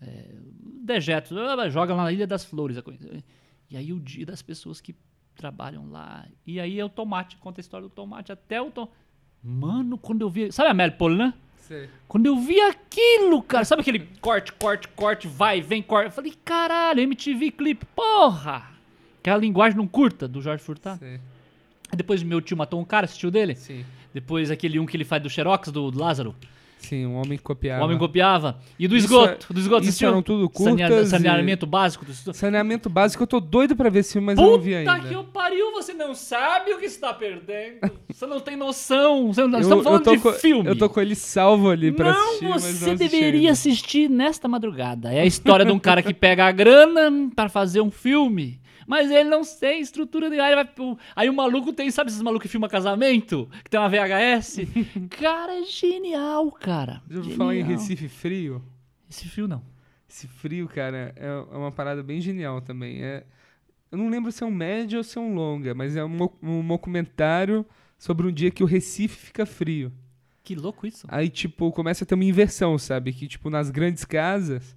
É, 0.00 0.34
dejetos. 0.82 1.36
ah, 1.36 1.68
Joga 1.68 1.94
lá 1.94 2.04
na 2.04 2.12
Ilha 2.12 2.26
das 2.26 2.44
Flores 2.44 2.76
a 2.76 2.82
coisa. 2.82 3.22
E 3.70 3.76
aí 3.76 3.92
o 3.92 4.00
dia 4.00 4.24
das 4.24 4.42
pessoas 4.42 4.80
que 4.80 4.94
trabalham 5.34 5.90
lá. 5.90 6.26
E 6.46 6.58
aí 6.58 6.78
é 6.78 6.84
o 6.84 6.88
tomate. 6.88 7.36
Conta 7.36 7.60
a 7.60 7.62
história 7.62 7.88
do 7.88 7.92
tomate. 7.92 8.32
Até 8.32 8.60
o 8.60 8.70
tomate. 8.70 8.92
Mano, 9.42 9.98
quando 9.98 10.22
eu 10.22 10.30
vi. 10.30 10.50
Sabe 10.50 10.70
a 10.70 10.74
Mel 10.74 10.92
Polan? 10.92 11.32
Sei. 11.66 11.88
Quando 12.06 12.26
eu 12.26 12.36
vi 12.38 12.60
aquilo, 12.60 13.42
cara, 13.42 13.64
sabe 13.64 13.82
aquele 13.82 14.00
corte, 14.20 14.52
corte, 14.52 14.86
corte, 14.88 15.26
vai, 15.26 15.60
vem, 15.60 15.82
corte? 15.82 16.06
Eu 16.06 16.12
falei, 16.12 16.32
caralho, 16.44 17.00
MTV 17.00 17.50
Clip, 17.50 17.84
porra! 17.86 18.70
Aquela 19.18 19.38
linguagem 19.38 19.76
não 19.76 19.88
curta 19.88 20.28
do 20.28 20.40
Jorge 20.40 20.62
Furtado. 20.62 21.00
Sei. 21.00 21.20
Depois 21.96 22.22
meu 22.22 22.40
tio 22.40 22.56
matou 22.56 22.80
um 22.80 22.84
cara, 22.84 23.06
assistiu 23.06 23.32
dele? 23.32 23.56
Sim. 23.56 23.84
Depois 24.14 24.50
aquele 24.50 24.78
um 24.78 24.86
que 24.86 24.96
ele 24.96 25.04
faz 25.04 25.20
do 25.20 25.28
Xerox, 25.28 25.72
do, 25.72 25.90
do 25.90 25.98
Lázaro. 25.98 26.36
Sim, 26.78 27.06
um 27.06 27.16
homem 27.16 27.36
que 27.36 27.42
copiava. 27.42 27.82
O 27.82 27.84
homem 27.86 27.98
copiava. 27.98 28.58
E 28.78 28.86
do 28.86 28.96
Isso 28.96 29.06
esgoto, 29.06 29.52
do 29.52 29.58
esgoto, 29.58 29.86
isso 29.86 30.04
eram 30.04 30.22
tudo 30.22 30.48
curtas 30.48 31.08
e- 31.08 31.10
Saneamento 31.10 31.66
básico 31.66 32.04
do 32.04 32.12
esgoto. 32.12 32.36
Saneamento 32.36 32.88
básico, 32.88 33.22
eu 33.22 33.26
tô 33.26 33.40
doido 33.40 33.74
pra 33.74 33.88
ver 33.90 34.00
esse 34.00 34.12
filme, 34.12 34.26
mas 34.26 34.38
eu 34.38 34.44
não 34.44 34.58
vi 34.58 34.76
Puta 34.78 34.92
ainda. 34.92 35.08
que 35.08 35.14
eu 35.14 35.24
pariu, 35.24 35.72
você 35.72 35.92
não 35.94 36.14
sabe 36.14 36.72
o 36.72 36.78
que 36.78 36.86
está 36.86 37.12
perdendo. 37.12 37.90
Você 38.08 38.26
não 38.26 38.38
tem 38.40 38.56
noção. 38.56 39.32
Você 39.32 39.42
não, 39.46 39.54
Eu- 39.58 39.60
estamos 39.62 39.84
falando 39.84 40.04
de 40.10 40.32
filme. 40.38 40.68
Eu 40.68 40.76
tô 40.78 40.88
com 40.88 41.00
ele 41.00 41.14
salvo 41.14 41.70
ali 41.70 41.90
pra 41.90 42.12
não, 42.12 42.20
assistir, 42.28 42.46
você 42.46 42.84
não 42.86 42.92
assisti 42.94 42.96
deveria 42.96 43.50
assistir 43.52 44.08
nesta 44.10 44.46
madrugada. 44.46 45.12
É 45.12 45.20
a 45.20 45.26
história 45.26 45.64
de 45.64 45.72
um 45.72 45.78
cara 45.78 46.02
que 46.02 46.14
pega 46.14 46.46
a 46.46 46.52
grana 46.52 47.30
pra 47.34 47.48
fazer 47.48 47.80
um 47.80 47.90
filme. 47.90 48.60
Mas 48.86 49.10
ele 49.10 49.28
não 49.28 49.42
tem 49.42 49.80
estrutura 49.80 50.30
de. 50.30 50.38
Aí, 50.38 50.54
vai, 50.54 50.68
aí 51.14 51.28
o 51.28 51.34
maluco 51.34 51.72
tem, 51.72 51.90
sabe 51.90 52.10
esses 52.10 52.22
malucos 52.22 52.44
que 52.44 52.48
filma 52.48 52.68
casamento? 52.68 53.48
Que 53.64 53.70
tem 53.70 53.80
uma 53.80 53.88
VHS? 53.88 54.60
cara, 55.18 55.60
é 55.60 55.64
genial, 55.64 56.50
cara. 56.52 57.02
Já 57.10 57.18
ouviu 57.18 57.36
falar 57.36 57.56
em. 57.56 57.62
Recife 57.62 58.08
Frio? 58.08 58.62
Esse 59.10 59.28
filme 59.28 59.50
não. 59.50 59.62
Esse 60.08 60.28
frio, 60.28 60.68
cara, 60.68 61.12
é 61.16 61.26
é 61.26 61.56
uma 61.56 61.72
parada 61.72 62.02
bem 62.02 62.20
genial 62.20 62.60
também. 62.60 63.02
É, 63.02 63.24
eu 63.90 63.98
não 63.98 64.08
lembro 64.08 64.30
se 64.30 64.42
é 64.42 64.46
um 64.46 64.50
médio 64.50 64.98
ou 64.98 65.04
se 65.04 65.18
é 65.18 65.20
um 65.20 65.34
longa, 65.34 65.74
mas 65.74 65.96
é 65.96 66.04
um, 66.04 66.16
um 66.42 66.66
documentário 66.66 67.66
sobre 67.98 68.26
um 68.26 68.32
dia 68.32 68.50
que 68.50 68.62
o 68.62 68.66
Recife 68.66 69.26
fica 69.26 69.44
frio. 69.44 69.92
Que 70.42 70.54
louco 70.54 70.86
isso. 70.86 71.06
Aí, 71.10 71.28
tipo, 71.28 71.72
começa 71.72 72.04
a 72.04 72.06
ter 72.06 72.14
uma 72.14 72.24
inversão, 72.24 72.78
sabe? 72.78 73.12
Que, 73.12 73.26
tipo, 73.26 73.50
nas 73.50 73.68
grandes 73.68 74.04
casas, 74.04 74.76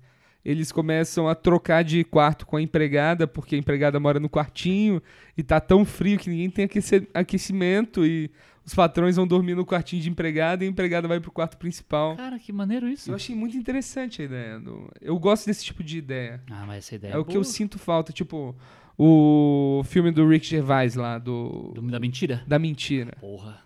eles 0.49 0.71
começam 0.71 1.27
a 1.27 1.35
trocar 1.35 1.83
de 1.83 2.03
quarto 2.03 2.45
com 2.45 2.57
a 2.57 2.61
empregada, 2.61 3.27
porque 3.27 3.55
a 3.55 3.57
empregada 3.57 3.99
mora 3.99 4.19
no 4.19 4.29
quartinho 4.29 5.01
e 5.37 5.43
tá 5.43 5.59
tão 5.59 5.85
frio 5.85 6.17
que 6.17 6.29
ninguém 6.29 6.49
tem 6.49 6.67
aquecimento 7.13 8.05
e 8.05 8.31
os 8.65 8.73
patrões 8.73 9.15
vão 9.15 9.25
dormir 9.27 9.55
no 9.55 9.65
quartinho 9.65 10.01
de 10.01 10.09
empregada 10.09 10.63
e 10.63 10.67
a 10.67 10.69
empregada 10.69 11.07
vai 11.07 11.19
pro 11.19 11.31
quarto 11.31 11.57
principal. 11.57 12.15
Cara, 12.15 12.37
que 12.39 12.51
maneiro 12.51 12.87
isso. 12.87 13.09
Eu 13.11 13.15
achei 13.15 13.35
muito 13.35 13.57
interessante 13.57 14.21
a 14.21 14.25
ideia. 14.25 14.59
do- 14.59 14.89
Eu 15.01 15.17
gosto 15.19 15.45
desse 15.45 15.63
tipo 15.65 15.83
de 15.83 15.97
ideia. 15.97 16.41
Ah, 16.49 16.65
mas 16.67 16.77
essa 16.85 16.95
ideia 16.95 17.13
É, 17.13 17.17
o 17.17 17.25
que 17.25 17.35
eu 17.37 17.41
boa. 17.41 17.51
sinto 17.51 17.79
falta, 17.79 18.11
tipo, 18.13 18.55
o 18.97 19.81
filme 19.85 20.11
do 20.11 20.27
Rick 20.27 20.45
Gervais 20.45 20.95
lá, 20.95 21.17
do, 21.17 21.71
Do- 21.75 21.81
Da 21.89 21.99
mentira? 21.99 22.43
da 22.47 22.59
mentira. 22.59 23.15
Porra. 23.19 23.61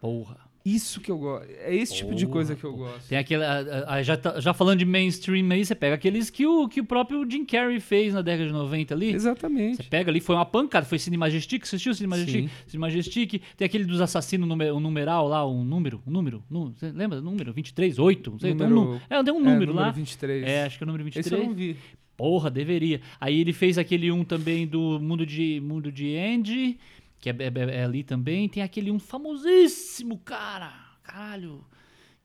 Porra. 0.00 0.36
Isso 0.64 1.00
que 1.00 1.10
eu 1.10 1.18
gosto. 1.18 1.48
É 1.64 1.74
esse 1.74 1.94
tipo 1.96 2.14
de 2.14 2.24
Porra, 2.24 2.32
coisa 2.34 2.54
que 2.54 2.62
eu 2.62 2.72
gosto. 2.72 3.08
Tem 3.08 3.18
aquele. 3.18 3.42
ah, 3.44 4.00
já, 4.02 4.16
tá- 4.16 4.38
já 4.38 4.54
falando 4.54 4.78
de 4.78 4.84
mainstream 4.84 5.50
aí, 5.50 5.64
você 5.64 5.74
pega 5.74 5.96
aqueles 5.96 6.30
que 6.30 6.46
o, 6.46 6.68
que 6.68 6.80
o 6.80 6.84
próprio 6.84 7.28
Jim 7.28 7.44
Carrey 7.44 7.80
fez 7.80 8.14
na 8.14 8.22
década 8.22 8.46
de 8.46 8.52
90 8.52 8.94
ali. 8.94 9.10
Você 9.10 9.16
Exatamente. 9.16 9.82
pega 9.88 10.10
ali, 10.10 10.20
foi 10.20 10.36
uma 10.36 10.44
pancada, 10.46 10.86
foi 10.86 10.98
Cine 11.00 11.16
Majestic, 11.16 11.64
você 11.66 11.74
assistiu 11.74 11.94
Cine 11.94 12.06
Majestic? 12.08 12.48
Sim. 12.48 12.50
Cine 12.68 12.80
Majestic, 12.80 13.42
tem 13.56 13.66
aquele 13.66 13.84
dos 13.84 14.00
assassinos, 14.00 14.48
um 14.48 14.80
numeral 14.80 15.26
lá, 15.26 15.44
um 15.48 15.64
número, 15.64 16.00
um 16.06 16.10
número, 16.12 16.44
nu- 16.48 16.72
você 16.76 16.92
lembra? 16.92 17.20
Número 17.20 17.52
23, 17.52 17.98
8, 17.98 18.30
não 18.30 18.38
sei, 18.38 18.52
um, 18.52 18.54
Número- 18.54 18.74
nu- 18.92 19.00
é, 19.10 19.22
tem 19.24 19.34
um 19.34 19.40
É, 19.40 19.52
número 19.52 19.72
lá. 19.72 19.90
23. 19.90 20.44
É, 20.46 20.64
acho 20.64 20.78
que 20.78 20.84
é 20.84 20.86
o 20.86 20.86
número 20.86 21.08
Esse 21.08 21.18
eu 21.18 21.22
23. 21.38 21.48
não 21.48 21.54
vi. 21.54 21.76
Porra, 22.16 22.48
deveria. 22.50 23.00
Aí 23.20 23.40
ele 23.40 23.52
fez 23.52 23.78
aquele 23.78 24.12
um 24.12 24.22
também 24.22 24.64
do 24.66 25.00
Mundo 25.00 25.26
de, 25.26 25.60
Mundo 25.60 25.90
de 25.90 26.16
Andy, 26.16 26.78
que 27.22 27.30
é, 27.30 27.32
é- 27.38 27.76
é 27.78 27.84
ali 27.84 28.02
também. 28.04 28.48
Tem 28.48 28.62
aquele 28.62 28.90
um 28.90 28.98
famosíssimo, 28.98 30.18
cara. 30.18 30.74
Caralho. 31.02 31.64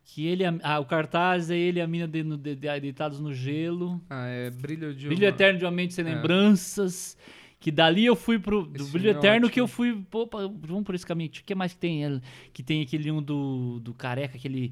Que 0.04 0.26
ele, 0.26 0.44
ah, 0.64 0.80
o 0.80 0.86
cartaz 0.86 1.52
é 1.52 1.58
ele 1.58 1.80
e 1.80 1.82
a 1.82 1.88
mina 1.88 2.08
de- 2.08 2.24
de- 2.24 2.56
de- 2.56 2.80
deitados 2.80 3.20
no 3.20 3.34
gelo. 3.34 4.02
Ah, 4.10 4.26
é 4.26 4.50
Brilho 4.50 4.94
de 4.96 5.06
Brilho 5.08 5.24
uma- 5.24 5.30
Eterno 5.30 5.60
de 5.60 5.66
uma 5.66 5.72
Mente 5.72 5.94
Sem 5.94 6.06
É. 6.08 6.12
Que 6.14 7.16
Que 7.60 7.72
dali 7.72 8.06
eu 8.06 8.16
fui 8.16 8.40
pro. 8.40 8.66
Do 8.66 8.82
Esse 8.82 8.92
Brilho 8.92 9.10
é 9.10 9.12
Eterno 9.14 9.50
que 9.50 9.60
eu 9.60 9.66
ótimo. 9.66 9.76
fui. 9.76 10.26
Pá, 10.28 10.40
vamos 10.62 10.84
por 10.84 10.96
esse 10.96 11.06
caminho. 11.06 11.30
O 11.30 11.34
que 11.44 11.54
mais 11.56 11.74
que 11.74 11.80
tem? 11.80 12.06
É, 12.06 12.22
Que 12.54 12.64
tem 12.64 12.82
aquele 12.82 13.12
um 13.12 13.22
do, 13.22 13.80
do 13.82 13.94
careca, 13.94 14.38
aquele. 14.38 14.72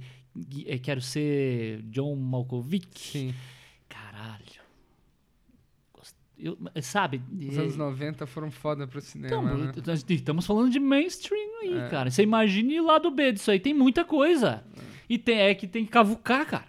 é, 0.66 0.78
Quero 0.80 1.02
ser 1.02 1.82
John 1.84 2.16
Malkovich. 2.16 2.88
Sim. 3.00 3.34
Caralho. 3.90 4.65
Eu, 6.38 6.58
sabe? 6.82 7.22
Os 7.48 7.58
é- 7.58 7.62
anos 7.62 7.78
90 7.78 8.26
foram 8.28 8.52
foda 8.52 8.86
pro 8.86 9.00
cinema, 9.00 9.52
então, 9.74 9.94
né? 9.94 9.96
estamos 10.10 10.46
falando 10.46 10.70
de 10.70 10.80
mainstream 10.80 11.62
aí, 11.62 11.78
É. 11.78 11.90
cara. 11.90 12.12
Você 12.12 12.24
imagine 12.24 12.80
o 12.80 12.86
lado 12.86 13.10
B 13.10 13.32
disso 13.32 13.52
aí. 13.52 13.60
Tem 13.60 13.74
muita 13.74 14.04
coisa. 14.04 14.64
E 15.10 15.18
tem, 15.18 15.40
é 15.40 15.56
que 15.56 15.68
tem 15.68 15.86
que 15.86 15.92
cavucar, 15.92 16.46
cara. 16.46 16.68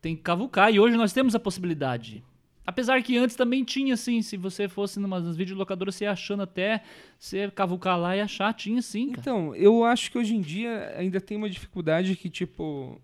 Tem 0.00 0.14
que 0.14 0.22
cavucar. 0.22 0.72
E 0.72 0.78
hoje 0.78 0.96
nós 0.96 1.12
temos 1.12 1.34
a 1.34 1.40
possibilidade. 1.40 2.22
Apesar 2.64 3.02
que 3.02 3.18
antes 3.18 3.34
também 3.34 3.64
tinha, 3.64 3.94
assim, 3.94 4.22
se 4.22 4.36
você 4.36 4.68
fosse 4.68 5.00
numa 5.00 5.18
nas 5.18 5.36
videolocadoras, 5.36 5.96
você 5.96 6.04
ia 6.04 6.12
achando 6.12 6.44
até, 6.44 6.82
você 7.18 7.50
cavucar 7.50 7.98
lá 7.98 8.16
e 8.16 8.20
achar, 8.20 8.52
tinha 8.54 8.80
sim, 8.80 9.08
cara. 9.10 9.20
Então, 9.20 9.54
eu 9.56 9.84
acho 9.84 10.12
que 10.12 10.18
hoje 10.18 10.36
em 10.36 10.40
dia 10.40 10.94
ainda 10.96 11.20
tem 11.20 11.36
uma 11.36 11.50
dificuldade 11.50 12.14
que, 12.14 12.30
tipo, 12.30 13.00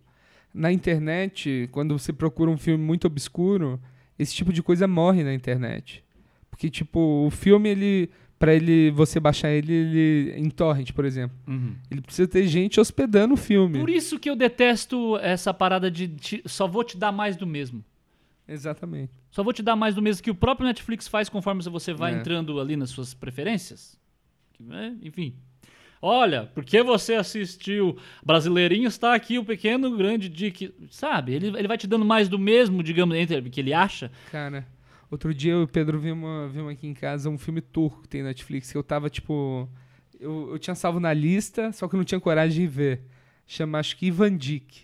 na 0.55 0.71
internet, 0.73 1.69
quando 1.73 1.99
você 1.99 2.13
procura 2.13 2.51
um 2.51 2.57
filme 2.57 2.83
muito 2.85 3.07
obscuro, 3.09 3.81
esse 4.19 4.35
tipo 4.35 4.53
de 4.53 4.63
coisa 4.63 4.87
morre 4.89 5.23
na 5.23 5.33
internet. 5.35 6.05
Porque, 6.51 6.69
tipo, 6.71 6.99
o 7.27 7.31
filme, 7.31 7.69
ele. 7.69 8.11
Pra 8.39 8.55
ele, 8.55 8.93
você 8.93 9.19
baixar 9.19 9.51
ele, 9.51 9.73
ele 9.73 10.35
em 10.37 10.49
torrent, 10.49 10.93
por 10.93 11.05
exemplo. 11.05 11.37
Uhum. 11.49 11.75
Ele 11.91 12.01
precisa 12.01 12.29
ter 12.29 12.47
gente 12.47 12.79
hospedando 12.79 13.35
o 13.35 13.37
filme. 13.37 13.81
Por 13.81 13.91
isso 13.91 14.17
que 14.17 14.31
eu 14.31 14.37
detesto 14.37 15.17
essa 15.19 15.53
parada 15.53 15.91
de 15.91 16.07
te- 16.07 16.43
só 16.47 16.69
vou 16.69 16.85
te 16.85 16.97
dar 16.97 17.11
mais 17.11 17.37
do 17.37 17.45
mesmo. 17.45 17.85
Exatamente. 18.47 19.11
Só 19.31 19.43
vou 19.43 19.53
te 19.53 19.61
dar 19.63 19.75
mais 19.75 19.95
do 19.97 20.01
mesmo 20.01 20.23
que 20.23 20.31
o 20.31 20.35
próprio 20.37 20.67
Netflix 20.69 21.09
faz 21.09 21.29
conforme 21.29 21.63
você 21.65 21.93
vai 21.93 22.15
É. 22.15 22.19
entrando 22.19 22.61
ali 22.61 22.77
nas 22.77 22.91
suas 22.91 23.13
preferências. 23.13 23.99
Né, 24.61 24.97
Enfim. 25.03 25.35
Olha, 26.01 26.51
porque 26.55 26.83
você 26.83 27.15
assistiu 27.15 27.97
Brasileirinho, 28.25 28.89
está 28.89 29.15
aqui 29.15 29.39
o 29.39 29.45
pequeno 29.45 29.97
grande 29.97 30.29
Dick. 30.29 30.73
Sabe? 30.91 31.35
Ele, 31.35 31.49
ele 31.49 31.69
vai 31.69 31.77
te 31.77 31.87
dando 31.87 32.05
mais 32.05 32.29
do 32.29 32.39
mesmo, 32.39 32.83
digamos, 32.83 33.17
entre 33.17 33.41
que 33.51 33.61
ele 33.61 33.73
acha. 33.73 34.11
Cara, 34.31 34.67
outro 35.11 35.35
dia 35.35 35.53
eu 35.53 35.61
e 35.61 35.65
o 35.65 35.69
Pedro 35.69 35.99
vimos, 35.99 36.53
vimos 36.53 36.73
aqui 36.73 36.87
em 36.87 36.95
casa 36.95 37.29
um 37.29 37.39
filme 37.39 37.61
turco 37.61 38.03
que 38.03 38.09
tem 38.09 38.23
na 38.23 38.29
Netflix 38.29 38.71
que 38.71 38.79
eu 38.79 38.83
tava, 38.83 39.11
tipo. 39.11 39.69
Eu, 40.21 40.51
eu 40.53 40.59
tinha 40.59 40.75
salvo 40.75 40.99
na 40.99 41.13
lista, 41.13 41.71
só 41.73 41.87
que 41.87 41.95
eu 41.95 41.99
não 41.99 42.05
tinha 42.05 42.21
coragem 42.21 42.63
de 42.63 42.67
ver. 42.67 43.03
Chama, 43.47 43.79
acho 43.79 43.97
que 43.97 44.07
Ivan 44.07 44.37
Dick. 44.37 44.83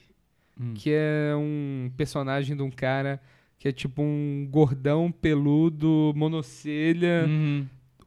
Hum. 0.60 0.74
Que 0.74 0.90
é 0.92 1.34
um 1.36 1.90
personagem 1.96 2.56
de 2.56 2.62
um 2.62 2.70
cara 2.70 3.20
que 3.58 3.68
é 3.68 3.72
tipo 3.72 4.02
um 4.02 4.46
gordão, 4.50 5.10
peludo, 5.10 6.12
monocelha, 6.14 7.24
Uhum. 7.26 7.66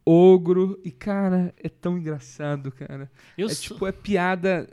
Ogro. 0.09 0.79
E, 0.83 0.91
cara, 0.91 1.53
é 1.61 1.69
tão 1.69 1.97
engraçado, 1.97 2.71
cara. 2.71 3.11
Eu 3.37 3.47
é 3.47 3.53
sou- 3.53 3.75
tipo, 3.75 3.87
é 3.87 3.91
piada. 3.91 4.67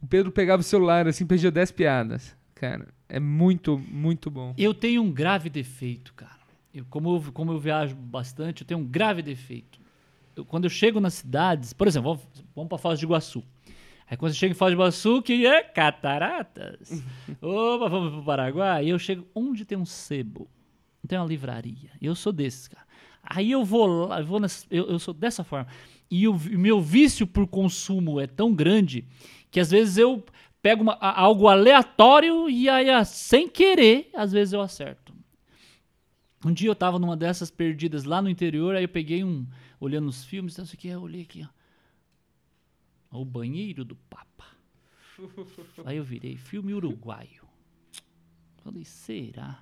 O 0.00 0.06
Pedro 0.06 0.32
pegava 0.32 0.60
o 0.60 0.64
celular 0.64 1.06
assim, 1.06 1.26
perdia 1.26 1.50
10 1.50 1.70
piadas. 1.70 2.36
Cara, 2.54 2.88
é 3.08 3.18
muito, 3.20 3.78
muito 3.78 4.30
bom. 4.30 4.54
Eu 4.56 4.72
tenho 4.74 5.02
um 5.02 5.10
grave 5.12 5.48
defeito, 5.50 6.12
cara. 6.14 6.38
Eu, 6.72 6.84
como, 6.88 7.16
eu, 7.16 7.32
como 7.32 7.52
eu 7.52 7.58
viajo 7.58 7.94
bastante, 7.96 8.62
eu 8.62 8.66
tenho 8.66 8.80
um 8.80 8.84
grave 8.86 9.22
defeito. 9.22 9.78
Eu- 10.36 10.44
quando 10.44 10.64
eu 10.64 10.70
chego 10.70 11.00
nas 11.00 11.14
cidades, 11.14 11.72
por 11.72 11.86
exemplo, 11.88 12.14
vamos, 12.14 12.44
vamos 12.54 12.68
para 12.68 12.78
Foz 12.78 12.98
do 13.00 13.04
Iguaçu. 13.04 13.42
Aí 14.08 14.16
quando 14.16 14.32
eu 14.32 14.36
chego 14.36 14.52
em 14.52 14.56
Foz 14.56 14.72
do 14.72 14.76
Iguaçu, 14.76 15.22
que 15.22 15.46
é 15.46 15.62
cataratas. 15.62 17.02
Opa, 17.42 17.88
vamos 17.88 18.12
pro 18.12 18.24
Paraguai. 18.24 18.86
E 18.86 18.90
eu 18.90 18.98
chego 18.98 19.26
onde 19.34 19.64
tem 19.64 19.76
um 19.78 19.84
sebo, 19.86 20.48
tem 21.06 21.18
uma 21.18 21.26
livraria. 21.26 21.90
Eu 22.00 22.14
sou 22.14 22.32
desses, 22.32 22.68
cara. 22.68 22.86
Aí 23.22 23.50
eu 23.52 23.64
vou 23.64 23.86
lá, 23.86 24.20
eu, 24.20 24.26
vou 24.26 24.40
nessa- 24.40 24.66
eu, 24.70 24.86
eu 24.88 24.98
sou 24.98 25.14
dessa 25.14 25.44
forma. 25.44 25.68
E 26.10 26.26
o 26.26 26.34
meu 26.38 26.80
vício 26.80 27.26
por 27.26 27.46
consumo 27.46 28.18
é 28.20 28.26
tão 28.26 28.52
grande 28.54 29.04
que 29.50 29.60
às 29.60 29.70
vezes 29.70 29.96
eu 29.96 30.24
pego 30.62 30.82
uma- 30.82 30.98
a- 31.00 31.20
algo 31.20 31.46
aleatório 31.48 32.48
e 32.50 32.68
aí, 32.68 32.90
ah, 32.90 33.04
sem 33.04 33.48
querer, 33.48 34.10
às 34.14 34.32
vezes 34.32 34.52
eu 34.52 34.60
acerto. 34.60 35.14
Um 36.44 36.52
dia 36.52 36.68
eu 36.68 36.74
tava 36.74 36.98
numa 36.98 37.16
dessas 37.16 37.50
perdidas 37.50 38.04
lá 38.04 38.20
no 38.22 38.28
interior, 38.30 38.74
aí 38.74 38.84
eu 38.84 38.88
peguei 38.88 39.22
um, 39.22 39.46
olhando 39.78 40.08
os 40.08 40.24
filmes, 40.24 40.56
não 40.56 40.64
sei 40.64 40.74
o 40.74 40.78
que, 40.78 40.88
eu 40.88 41.02
olhei 41.02 41.22
aqui, 41.22 41.46
ó. 43.12 43.20
O 43.20 43.24
banheiro 43.24 43.84
do 43.84 43.96
Papa. 43.96 44.46
Aí 45.84 45.96
eu 45.96 46.04
virei, 46.04 46.36
filme 46.36 46.72
uruguaio. 46.72 47.42
Falei, 48.62 48.84
será? 48.84 49.60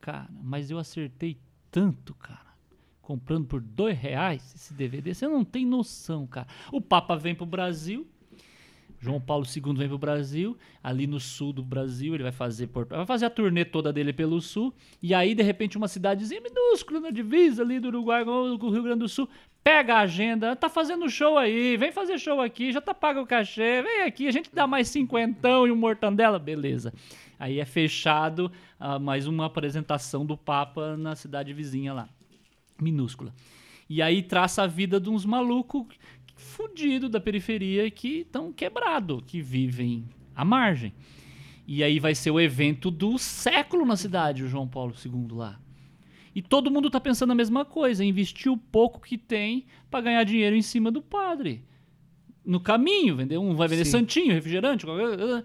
Cara, 0.00 0.28
mas 0.42 0.70
eu 0.70 0.78
acertei 0.78 1.38
tanto, 1.74 2.14
cara. 2.14 2.54
Comprando 3.02 3.46
por 3.46 3.60
dois 3.60 3.98
reais 3.98 4.54
esse 4.54 4.72
DVD. 4.72 5.12
Você 5.12 5.26
não 5.26 5.44
tem 5.44 5.66
noção, 5.66 6.24
cara. 6.24 6.46
O 6.70 6.80
Papa 6.80 7.16
vem 7.16 7.34
pro 7.34 7.44
Brasil. 7.44 8.06
João 9.00 9.20
Paulo 9.20 9.44
II 9.44 9.74
vem 9.74 9.88
pro 9.88 9.98
Brasil, 9.98 10.56
ali 10.82 11.06
no 11.06 11.20
sul 11.20 11.52
do 11.52 11.62
Brasil, 11.62 12.14
ele 12.14 12.22
vai 12.22 12.32
fazer 12.32 12.70
vai 12.88 13.04
fazer 13.04 13.26
a 13.26 13.30
turnê 13.30 13.62
toda 13.62 13.92
dele 13.92 14.14
pelo 14.14 14.40
sul, 14.40 14.72
e 15.02 15.12
aí 15.12 15.34
de 15.34 15.42
repente 15.42 15.76
uma 15.76 15.88
cidadezinha 15.88 16.40
minúscula 16.40 17.00
na 17.00 17.10
divisa 17.10 17.62
ali 17.62 17.78
do 17.78 17.88
Uruguai 17.88 18.24
com 18.24 18.30
o 18.32 18.70
Rio 18.70 18.82
Grande 18.82 19.00
do 19.00 19.08
Sul, 19.08 19.28
pega 19.64 19.94
a 19.94 20.00
agenda, 20.00 20.54
tá 20.54 20.68
fazendo 20.68 21.08
show 21.08 21.38
aí, 21.38 21.78
vem 21.78 21.90
fazer 21.90 22.18
show 22.18 22.38
aqui, 22.38 22.70
já 22.70 22.82
tá 22.82 22.92
pago 22.92 23.22
o 23.22 23.26
cachê, 23.26 23.80
vem 23.82 24.02
aqui, 24.02 24.28
a 24.28 24.30
gente 24.30 24.50
dá 24.52 24.66
mais 24.66 24.88
cinquentão 24.88 25.66
e 25.66 25.72
um 25.72 25.76
mortandela, 25.76 26.38
beleza. 26.38 26.92
Aí 27.38 27.58
é 27.58 27.64
fechado 27.64 28.52
ah, 28.78 28.98
mais 28.98 29.26
uma 29.26 29.46
apresentação 29.46 30.26
do 30.26 30.36
Papa 30.36 30.98
na 30.98 31.16
cidade 31.16 31.54
vizinha 31.54 31.94
lá, 31.94 32.08
minúscula. 32.78 33.34
E 33.88 34.02
aí 34.02 34.22
traça 34.22 34.62
a 34.62 34.66
vida 34.66 35.00
de 35.00 35.08
uns 35.08 35.24
malucos 35.24 35.98
fudidos 36.36 37.08
da 37.08 37.18
periferia 37.18 37.90
que 37.90 38.20
estão 38.20 38.52
quebrado, 38.52 39.22
que 39.26 39.40
vivem 39.40 40.04
à 40.36 40.44
margem. 40.44 40.92
E 41.66 41.82
aí 41.82 41.98
vai 41.98 42.14
ser 42.14 42.30
o 42.30 42.38
evento 42.38 42.90
do 42.90 43.16
século 43.16 43.86
na 43.86 43.96
cidade, 43.96 44.44
o 44.44 44.48
João 44.48 44.68
Paulo 44.68 44.94
II 45.02 45.28
lá. 45.30 45.58
E 46.34 46.42
todo 46.42 46.70
mundo 46.70 46.90
tá 46.90 47.00
pensando 47.00 47.30
a 47.30 47.34
mesma 47.34 47.64
coisa, 47.64 48.04
investir 48.04 48.50
o 48.50 48.56
pouco 48.56 49.00
que 49.00 49.16
tem 49.16 49.66
para 49.90 50.00
ganhar 50.00 50.24
dinheiro 50.24 50.56
em 50.56 50.62
cima 50.62 50.90
do 50.90 51.00
padre. 51.00 51.64
No 52.44 52.58
caminho, 52.60 53.16
vender 53.16 53.38
um 53.38 53.54
vai 53.54 53.68
vender 53.68 53.84
Sim. 53.84 53.92
santinho, 53.92 54.34
refrigerante, 54.34 54.84
qualquer 54.84 55.16
coisa. 55.16 55.44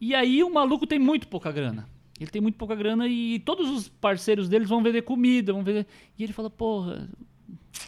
E 0.00 0.14
aí 0.14 0.42
o 0.42 0.52
maluco 0.52 0.86
tem 0.86 0.98
muito 0.98 1.28
pouca 1.28 1.52
grana. 1.52 1.88
Ele 2.20 2.30
tem 2.30 2.42
muito 2.42 2.56
pouca 2.56 2.74
grana 2.74 3.08
e 3.08 3.38
todos 3.40 3.70
os 3.70 3.88
parceiros 3.88 4.48
deles 4.48 4.68
vão 4.68 4.82
vender 4.82 5.02
comida, 5.02 5.52
vão 5.52 5.62
vender. 5.62 5.86
E 6.18 6.22
ele 6.22 6.32
fala, 6.32 6.50
porra, 6.50 7.08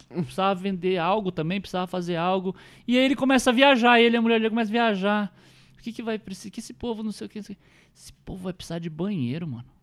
precisava 0.08 0.54
vender 0.58 0.98
algo 0.98 1.30
também, 1.30 1.60
precisava 1.60 1.86
fazer 1.86 2.16
algo. 2.16 2.54
E 2.86 2.96
aí 2.96 3.04
ele 3.04 3.16
começa 3.16 3.50
a 3.50 3.52
viajar, 3.52 4.00
ele 4.00 4.16
e 4.16 4.18
a 4.18 4.22
mulher 4.22 4.38
dele 4.38 4.50
começam 4.50 4.70
a 4.70 4.72
viajar. 4.72 5.36
O 5.78 5.82
que, 5.82 5.92
que 5.92 6.02
vai 6.02 6.18
precisar? 6.18 6.50
Que 6.50 6.60
esse 6.60 6.72
povo 6.72 7.02
não 7.02 7.12
sei 7.12 7.26
o 7.26 7.30
que. 7.30 7.38
Esse 7.38 8.12
povo 8.24 8.42
vai 8.44 8.52
precisar 8.52 8.78
de 8.78 8.90
banheiro, 8.90 9.46
mano. 9.46 9.75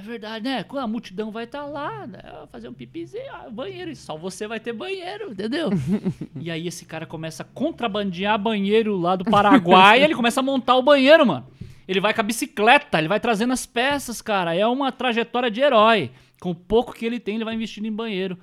É 0.00 0.02
verdade, 0.02 0.44
né? 0.44 0.64
Quando 0.64 0.82
a 0.82 0.86
multidão 0.86 1.30
vai 1.30 1.44
estar 1.44 1.66
lá, 1.66 2.06
né? 2.06 2.20
Fazer 2.50 2.70
um 2.70 2.72
pipizinho, 2.72 3.30
ah, 3.32 3.50
banheiro, 3.50 3.90
e 3.90 3.96
só 3.96 4.16
você 4.16 4.48
vai 4.48 4.58
ter 4.58 4.72
banheiro, 4.72 5.32
entendeu? 5.32 5.68
e 6.40 6.50
aí 6.50 6.66
esse 6.66 6.86
cara 6.86 7.04
começa 7.04 7.42
a 7.42 7.46
contrabandear 7.46 8.38
banheiro 8.38 8.96
lá 8.96 9.14
do 9.14 9.26
Paraguai 9.26 10.00
e 10.00 10.04
ele 10.04 10.14
começa 10.14 10.40
a 10.40 10.42
montar 10.42 10.76
o 10.76 10.82
banheiro, 10.82 11.26
mano. 11.26 11.46
Ele 11.86 12.00
vai 12.00 12.14
com 12.14 12.20
a 12.22 12.24
bicicleta, 12.24 12.98
ele 12.98 13.08
vai 13.08 13.20
trazendo 13.20 13.52
as 13.52 13.66
peças, 13.66 14.22
cara. 14.22 14.54
É 14.54 14.66
uma 14.66 14.90
trajetória 14.90 15.50
de 15.50 15.60
herói. 15.60 16.10
Com 16.40 16.52
o 16.52 16.54
pouco 16.54 16.94
que 16.94 17.04
ele 17.04 17.20
tem, 17.20 17.34
ele 17.34 17.44
vai 17.44 17.54
investindo 17.54 17.84
em 17.84 17.92
banheiro. 17.92 18.38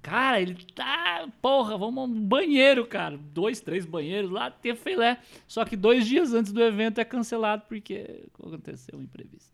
Cara, 0.00 0.40
ele 0.40 0.54
tá. 0.76 1.26
Porra, 1.42 1.76
vamos 1.76 2.08
um 2.08 2.20
banheiro, 2.24 2.86
cara. 2.86 3.18
Dois, 3.18 3.60
três 3.60 3.84
banheiros 3.84 4.30
lá, 4.30 4.48
ter 4.48 4.76
filé. 4.76 5.18
Só 5.48 5.64
que 5.64 5.74
dois 5.74 6.06
dias 6.06 6.32
antes 6.32 6.52
do 6.52 6.62
evento 6.62 7.00
é 7.00 7.04
cancelado 7.04 7.64
porque 7.68 8.28
aconteceu 8.38 8.96
um 8.96 9.02
imprevisto. 9.02 9.52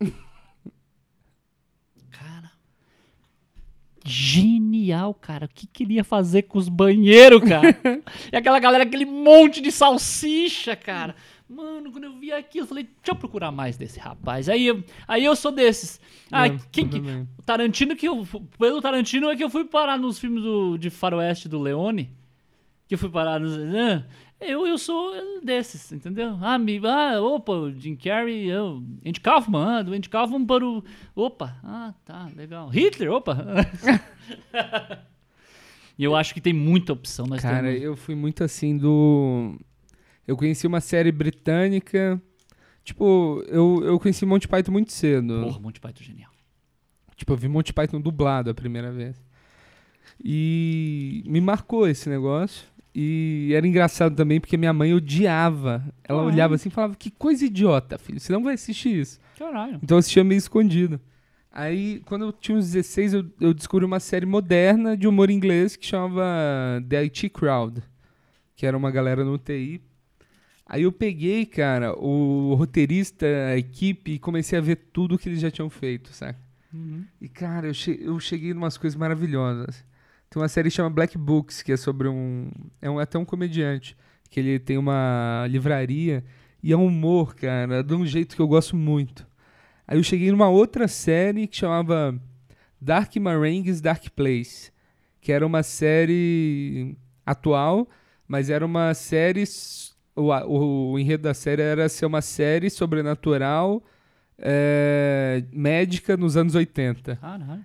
Cara. 2.18 2.50
Genial, 4.04 5.12
cara. 5.14 5.46
O 5.46 5.48
que 5.48 5.66
queria 5.66 6.02
fazer 6.02 6.42
com 6.42 6.58
os 6.58 6.68
banheiros, 6.68 7.42
cara? 7.46 7.76
e 8.32 8.36
aquela 8.36 8.58
galera, 8.58 8.84
aquele 8.84 9.04
monte 9.04 9.60
de 9.60 9.70
salsicha, 9.70 10.74
cara. 10.74 11.14
Mano, 11.48 11.90
quando 11.90 12.04
eu 12.04 12.18
vi 12.18 12.30
aquilo, 12.30 12.64
eu 12.64 12.68
falei, 12.68 12.84
deixa 12.84 13.10
eu 13.10 13.16
procurar 13.16 13.50
mais 13.50 13.76
desse 13.76 13.98
rapaz. 13.98 14.48
Aí 14.48 14.66
eu, 14.66 14.84
aí 15.06 15.24
eu 15.24 15.34
sou 15.34 15.50
desses. 15.50 16.00
Ah, 16.30 16.46
Eu 16.46 16.60
quem 16.70 16.86
que. 16.86 16.98
O 16.98 17.42
Tarantino 17.44 17.96
que 17.96 18.06
eu. 18.06 18.26
Pelo 18.58 18.82
Tarantino 18.82 19.30
é 19.30 19.36
que 19.36 19.42
eu 19.42 19.50
fui 19.50 19.64
parar 19.64 19.98
nos 19.98 20.18
filmes 20.18 20.42
do, 20.42 20.76
de 20.76 20.90
Faroeste 20.90 21.48
do 21.48 21.58
Leone. 21.58 22.10
Que 22.86 22.94
eu 22.94 22.98
fui 22.98 23.08
parar 23.08 23.40
nos. 23.40 23.56
Eu, 24.40 24.66
eu 24.66 24.78
sou 24.78 25.12
desses, 25.42 25.90
entendeu? 25.90 26.38
Ah, 26.40 26.58
me, 26.58 26.80
ah 26.86 27.20
opa, 27.20 27.52
o 27.52 27.72
Jim 27.72 27.96
Carrey, 27.96 28.46
eu, 28.48 28.82
Andy 29.04 29.20
Kaufman, 29.20 29.78
ah, 29.78 29.82
do 29.82 29.92
Andy 29.92 30.08
Kaufman 30.08 30.46
para 30.46 30.64
o. 30.64 30.84
Opa, 31.14 31.58
ah, 31.64 31.92
tá, 32.04 32.28
legal. 32.36 32.68
Hitler, 32.68 33.10
opa. 33.12 33.36
E 35.98 36.04
eu 36.04 36.14
acho 36.14 36.32
que 36.32 36.40
tem 36.40 36.52
muita 36.52 36.92
opção. 36.92 37.26
Nós 37.26 37.42
Cara, 37.42 37.66
temos... 37.66 37.82
eu 37.82 37.96
fui 37.96 38.14
muito 38.14 38.44
assim 38.44 38.76
do. 38.76 39.58
Eu 40.26 40.36
conheci 40.36 40.64
uma 40.66 40.80
série 40.80 41.10
britânica. 41.10 42.22
Tipo, 42.84 43.44
eu, 43.48 43.82
eu 43.84 43.98
conheci 43.98 44.24
Monty 44.24 44.46
Python 44.46 44.70
muito 44.70 44.92
cedo. 44.92 45.42
Porra, 45.42 45.58
Monty 45.58 45.80
Python 45.80 46.00
é 46.00 46.04
genial. 46.04 46.30
Tipo, 47.16 47.32
eu 47.32 47.36
vi 47.36 47.48
Monty 47.48 47.72
Python 47.72 48.00
dublado 48.00 48.48
a 48.48 48.54
primeira 48.54 48.92
vez. 48.92 49.20
E 50.24 51.24
me 51.26 51.40
marcou 51.40 51.88
esse 51.88 52.08
negócio. 52.08 52.64
E 53.00 53.52
era 53.54 53.64
engraçado 53.64 54.16
também 54.16 54.40
porque 54.40 54.56
minha 54.56 54.72
mãe 54.72 54.92
odiava. 54.92 55.84
Ela 56.02 56.20
é? 56.20 56.26
olhava 56.26 56.56
assim 56.56 56.68
e 56.68 56.72
falava: 56.72 56.96
Que 56.96 57.12
coisa 57.12 57.44
idiota, 57.44 57.96
filho. 57.96 58.18
Você 58.18 58.32
não 58.32 58.42
vai 58.42 58.54
assistir 58.54 58.88
isso. 58.88 59.20
Caralho. 59.38 59.78
Então 59.80 59.94
eu 59.94 60.00
assistia 60.00 60.24
meio 60.24 60.38
escondido. 60.38 61.00
Aí, 61.52 62.02
quando 62.06 62.24
eu 62.24 62.32
tinha 62.32 62.58
uns 62.58 62.72
16, 62.72 63.14
eu, 63.14 63.24
eu 63.40 63.54
descobri 63.54 63.84
uma 63.84 64.00
série 64.00 64.26
moderna 64.26 64.96
de 64.96 65.06
humor 65.06 65.30
inglês 65.30 65.76
que 65.76 65.86
chamava 65.86 66.24
The 66.88 66.96
IT 67.02 67.28
Crowd, 67.28 67.80
que 68.56 68.66
era 68.66 68.76
uma 68.76 68.90
galera 68.90 69.24
no 69.24 69.38
TI. 69.38 69.80
Aí 70.66 70.82
eu 70.82 70.90
peguei, 70.90 71.46
cara, 71.46 71.96
o 71.96 72.54
roteirista, 72.54 73.26
a 73.26 73.56
equipe, 73.56 74.14
e 74.14 74.18
comecei 74.18 74.58
a 74.58 74.60
ver 74.60 74.74
tudo 74.92 75.16
que 75.16 75.28
eles 75.28 75.40
já 75.40 75.52
tinham 75.52 75.70
feito, 75.70 76.12
saca? 76.12 76.38
Uhum. 76.74 77.04
E, 77.20 77.28
cara, 77.28 77.68
eu, 77.68 77.74
che 77.74 77.96
eu 78.02 78.18
cheguei 78.18 78.50
em 78.50 78.54
umas 78.54 78.76
coisas 78.76 78.96
maravilhosas. 78.96 79.84
Tem 80.30 80.40
uma 80.40 80.48
série 80.48 80.68
que 80.68 80.76
chama 80.76 80.90
Black 80.90 81.16
Books, 81.16 81.62
que 81.62 81.72
é 81.72 81.76
sobre 81.76 82.08
um. 82.08 82.50
É 82.80 82.90
um, 82.90 82.98
até 82.98 83.18
um 83.18 83.24
comediante. 83.24 83.96
Que 84.30 84.40
ele 84.40 84.58
tem 84.58 84.76
uma 84.76 85.46
livraria 85.48 86.22
e 86.62 86.72
é 86.72 86.76
um 86.76 86.86
humor, 86.86 87.34
cara, 87.34 87.82
de 87.82 87.94
um 87.94 88.04
jeito 88.04 88.36
que 88.36 88.42
eu 88.42 88.48
gosto 88.48 88.76
muito. 88.76 89.26
Aí 89.86 89.98
eu 89.98 90.02
cheguei 90.02 90.30
numa 90.30 90.48
outra 90.48 90.86
série 90.86 91.46
que 91.46 91.56
chamava 91.56 92.14
Dark 92.80 93.14
Marengues 93.16 93.80
Dark 93.80 94.04
Place. 94.10 94.70
Que 95.20 95.32
era 95.32 95.46
uma 95.46 95.62
série 95.62 96.96
atual, 97.24 97.88
mas 98.26 98.50
era 98.50 98.64
uma 98.64 98.92
série. 98.92 99.44
O, 100.14 100.30
o, 100.30 100.92
o 100.92 100.98
enredo 100.98 101.22
da 101.22 101.34
série 101.34 101.62
era 101.62 101.88
ser 101.88 102.04
uma 102.04 102.20
série 102.20 102.68
sobrenatural 102.68 103.82
é, 104.38 105.42
médica 105.52 106.16
nos 106.16 106.36
anos 106.36 106.54
80. 106.54 107.16
Caralho. 107.16 107.64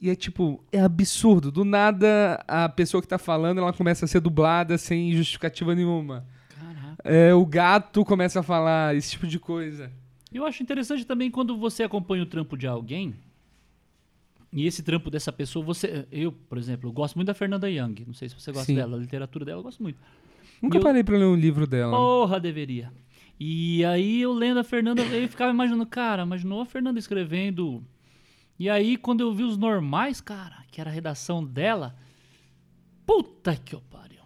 E 0.00 0.10
é 0.10 0.14
tipo, 0.14 0.62
é 0.70 0.80
absurdo. 0.80 1.50
Do 1.50 1.64
nada, 1.64 2.44
a 2.46 2.68
pessoa 2.68 3.00
que 3.00 3.08
tá 3.08 3.18
falando, 3.18 3.58
ela 3.60 3.72
começa 3.72 4.04
a 4.04 4.08
ser 4.08 4.20
dublada 4.20 4.76
sem 4.76 5.12
justificativa 5.12 5.74
nenhuma. 5.74 6.26
Caraca. 6.58 6.96
É, 7.04 7.32
o 7.34 7.46
gato 7.46 8.04
começa 8.04 8.40
a 8.40 8.42
falar, 8.42 8.94
esse 8.94 9.12
tipo 9.12 9.26
de 9.26 9.38
coisa. 9.38 9.90
Eu 10.32 10.44
acho 10.44 10.62
interessante 10.62 11.06
também 11.06 11.30
quando 11.30 11.56
você 11.56 11.82
acompanha 11.82 12.22
o 12.22 12.26
trampo 12.26 12.56
de 12.58 12.66
alguém 12.66 13.14
e 14.52 14.66
esse 14.66 14.82
trampo 14.82 15.10
dessa 15.10 15.32
pessoa, 15.32 15.64
você, 15.64 16.06
eu, 16.10 16.30
por 16.32 16.56
exemplo, 16.58 16.88
eu 16.88 16.92
gosto 16.92 17.16
muito 17.16 17.26
da 17.28 17.34
Fernanda 17.34 17.68
Young. 17.70 18.04
Não 18.06 18.14
sei 18.14 18.28
se 18.28 18.34
você 18.34 18.52
gosta 18.52 18.66
Sim. 18.66 18.74
dela, 18.76 18.96
a 18.96 19.00
literatura 19.00 19.44
dela 19.44 19.58
eu 19.60 19.62
gosto 19.62 19.82
muito. 19.82 19.98
Nunca 20.62 20.78
Eu- 20.78 20.82
parei 20.82 21.02
pra 21.04 21.16
ler 21.16 21.24
um 21.26 21.34
livro 21.34 21.66
dela. 21.66 21.96
Porra, 21.96 22.38
deveria. 22.38 22.92
E 23.38 23.84
aí 23.84 24.22
eu 24.22 24.32
lendo 24.32 24.58
a 24.60 24.64
Fernanda, 24.64 25.02
eu 25.02 25.28
ficava 25.28 25.50
imaginando, 25.52 25.84
cara, 25.86 26.22
imaginou 26.22 26.60
a 26.60 26.66
Fernanda 26.66 26.98
escrevendo. 26.98 27.82
E 28.58 28.68
aí 28.70 28.96
quando 28.96 29.20
eu 29.20 29.32
vi 29.34 29.42
os 29.44 29.56
normais, 29.56 30.20
cara, 30.20 30.56
que 30.70 30.80
era 30.80 30.90
a 30.90 30.92
redação 30.92 31.44
dela, 31.44 31.94
puta 33.04 33.56
que 33.56 33.74
eu 33.74 33.80
pariu. 33.90 34.20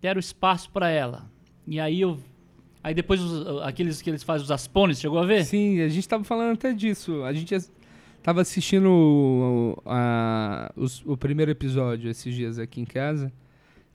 Deram 0.00 0.18
espaço 0.20 0.70
pra 0.70 0.88
ela. 0.90 1.30
E 1.66 1.78
aí 1.80 2.00
eu 2.00 2.18
aí 2.82 2.94
depois 2.94 3.20
os- 3.20 3.62
aqueles 3.62 4.02
que 4.02 4.10
eles 4.10 4.22
fazem 4.22 4.44
os 4.44 4.50
aspones, 4.50 5.00
chegou 5.00 5.18
a 5.18 5.24
ver? 5.26 5.44
Sim, 5.44 5.80
a 5.80 5.88
gente 5.88 6.06
tava 6.08 6.24
falando 6.24 6.52
até 6.54 6.72
disso. 6.72 7.22
A 7.22 7.32
gente 7.32 7.54
tava 8.22 8.42
assistindo 8.42 8.88
o, 8.90 9.82
a- 9.86 10.70
os- 10.76 11.02
o 11.06 11.16
primeiro 11.16 11.50
episódio 11.50 12.10
esses 12.10 12.34
dias 12.34 12.58
aqui 12.58 12.80
em 12.80 12.84
casa. 12.84 13.32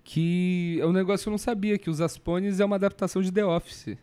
Que 0.03 0.80
é 0.81 0.86
um 0.88 0.91
negócio 0.91 1.26
que 1.26 1.30
eu 1.30 1.31
não 1.31 1.38
sabia, 1.38 1.77
que 1.77 1.88
os 1.90 2.02
Aspones 2.02 2.60
é 2.60 2.65
uma 2.65 2.77
adaptação 2.77 3.22
de 3.22 3.31
The 3.31 3.45
Office. 3.45 3.95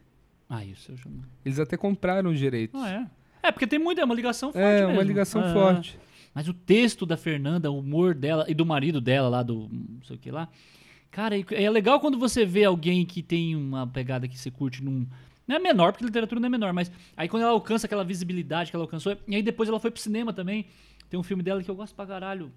Ah, 0.49 0.65
isso 0.65 0.93
eu 0.93 0.97
já 0.97 1.05
não. 1.11 1.25
Eles 1.45 1.59
até 1.59 1.77
compraram 1.77 2.31
os 2.31 2.39
direitos. 2.39 2.81
Ah, 2.81 2.89
é. 2.91 3.07
É, 3.47 3.53
porque 3.53 3.67
tem 3.67 3.79
muita, 3.79 4.01
é 4.01 4.05
uma 4.05 4.15
ligação 4.15 4.53
forte 4.53 4.65
é, 4.65 4.81
mesmo. 4.81 4.93
uma 4.95 5.03
ligação 5.03 5.43
Ah, 5.43 5.53
forte. 5.53 5.99
Mas 6.35 6.49
o 6.49 6.53
texto 6.55 7.07
da 7.07 7.17
Fernanda, 7.17 7.71
o 7.71 7.79
humor 7.79 8.15
dela 8.15 8.45
e 8.49 8.55
do 8.55 8.67
marido 8.67 9.01
dela 9.01 9.29
lá, 9.29 9.43
do 9.43 9.69
não 9.71 10.03
sei 10.03 10.17
o 10.17 10.19
que 10.19 10.31
lá. 10.31 10.49
Cara, 11.11 11.37
e- 11.37 11.47
é 11.51 11.71
legal 11.71 11.99
quando 12.01 12.19
você 12.19 12.45
vê 12.45 12.65
alguém 12.65 13.07
que 13.07 13.23
tem 13.23 13.57
uma 13.57 13.87
pegada 13.87 14.29
que 14.29 14.39
você 14.39 14.51
curte 14.51 14.83
num. 14.83 15.07
Não 15.49 15.57
é 15.57 15.59
menor, 15.59 15.93
porque 15.93 16.05
literatura 16.05 16.41
não 16.41 16.47
é 16.49 16.51
menor, 16.51 16.73
mas 16.73 16.91
aí 17.17 17.29
quando 17.29 17.45
ela 17.45 17.53
alcança 17.53 17.87
aquela 17.87 18.05
visibilidade 18.05 18.69
que 18.71 18.77
ela 18.77 18.85
alcançou, 18.85 19.17
e 19.27 19.35
aí 19.37 19.43
depois 19.43 19.69
ela 19.69 19.79
foi 19.81 19.91
pro 19.91 20.01
cinema 20.03 20.33
também. 20.33 20.67
Tem 21.09 21.19
um 21.19 21.23
filme 21.23 21.43
dela 21.43 21.63
que 21.63 21.71
eu 21.71 21.75
gosto 21.77 21.95
pra 21.95 22.05
caralho. 22.05 22.53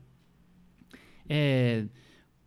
é, 1.29 1.85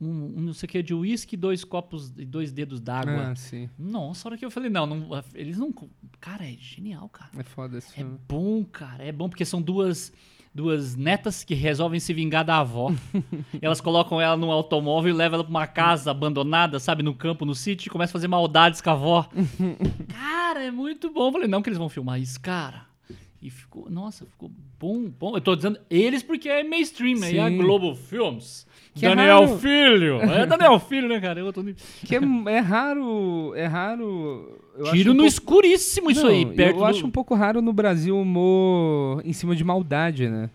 um, 0.02 0.34
um 0.36 0.40
não 0.42 0.52
sei 0.52 0.66
o 0.66 0.70
que 0.70 0.82
de 0.82 0.92
uísque, 0.94 1.36
dois 1.36 1.62
copos 1.64 2.12
e 2.18 2.24
dois 2.24 2.50
dedos 2.52 2.80
d'água. 2.80 3.30
Ah, 3.30 3.36
sim. 3.36 3.70
Nossa, 3.78 4.26
a 4.26 4.30
hora 4.30 4.38
que 4.38 4.44
eu 4.44 4.50
falei, 4.50 4.68
não, 4.68 4.86
não, 4.86 5.24
eles 5.34 5.56
não. 5.58 5.72
Cara, 6.20 6.44
é 6.44 6.56
genial, 6.58 7.08
cara. 7.08 7.30
É 7.38 7.42
foda 7.42 7.78
esse 7.78 7.88
É 7.92 7.96
filme. 7.96 8.18
bom, 8.28 8.64
cara. 8.64 9.04
É 9.04 9.12
bom 9.12 9.28
porque 9.28 9.44
são 9.44 9.62
duas, 9.62 10.12
duas 10.54 10.96
netas 10.96 11.44
que 11.44 11.54
resolvem 11.54 12.00
se 12.00 12.12
vingar 12.12 12.44
da 12.44 12.58
avó. 12.58 12.92
Elas 13.62 13.80
colocam 13.80 14.20
ela 14.20 14.36
num 14.36 14.50
automóvel 14.50 15.10
e 15.10 15.16
levam 15.16 15.36
ela 15.36 15.44
pra 15.44 15.50
uma 15.50 15.66
casa 15.66 16.10
abandonada, 16.10 16.78
sabe, 16.80 17.02
no 17.02 17.14
campo, 17.14 17.44
no 17.44 17.54
sítio, 17.54 17.88
e 17.88 17.90
começam 17.90 18.12
a 18.12 18.14
fazer 18.14 18.28
maldades 18.28 18.80
com 18.80 18.90
a 18.90 18.92
avó. 18.94 19.28
cara, 20.08 20.62
é 20.64 20.70
muito 20.70 21.10
bom. 21.12 21.28
Eu 21.28 21.32
falei, 21.32 21.48
não 21.48 21.62
que 21.62 21.68
eles 21.68 21.78
vão 21.78 21.88
filmar 21.88 22.20
isso, 22.20 22.40
cara. 22.40 22.86
E 23.42 23.50
ficou, 23.50 23.90
nossa, 23.90 24.24
ficou 24.24 24.50
bom, 24.78 25.08
bom. 25.18 25.34
Eu 25.36 25.40
tô 25.40 25.56
dizendo 25.56 25.76
eles 25.90 26.22
porque 26.22 26.48
é 26.48 26.62
mainstream, 26.62 27.20
aí 27.24 27.38
é 27.38 27.42
a 27.42 27.48
Sim. 27.48 27.56
Globo 27.58 27.92
Films. 27.94 28.66
Que 28.94 29.04
é 29.04 29.08
Daniel 29.08 29.46
raro. 29.46 29.58
Filho. 29.58 30.20
É 30.20 30.46
Daniel 30.46 30.78
Filho, 30.78 31.08
né, 31.08 31.20
cara? 31.20 31.40
Eu 31.40 31.52
tô... 31.52 31.64
Que 32.06 32.14
é, 32.14 32.20
é 32.52 32.58
raro. 32.60 33.52
É 33.56 33.66
raro. 33.66 34.60
Tiro 34.92 35.10
um 35.10 35.14
no 35.14 35.22
pouco- 35.22 35.26
escuríssimo 35.28 36.10
isso 36.10 36.26
aí, 36.26 36.44
Não, 36.44 36.54
perto 36.54 36.76
Eu 36.76 36.78
do... 36.78 36.84
acho 36.84 37.04
um 37.06 37.10
pouco 37.10 37.34
raro 37.34 37.60
no 37.60 37.72
Brasil 37.72 38.16
humor 38.16 39.20
em 39.24 39.32
cima 39.32 39.56
de 39.56 39.64
maldade, 39.64 40.28
né? 40.28 40.48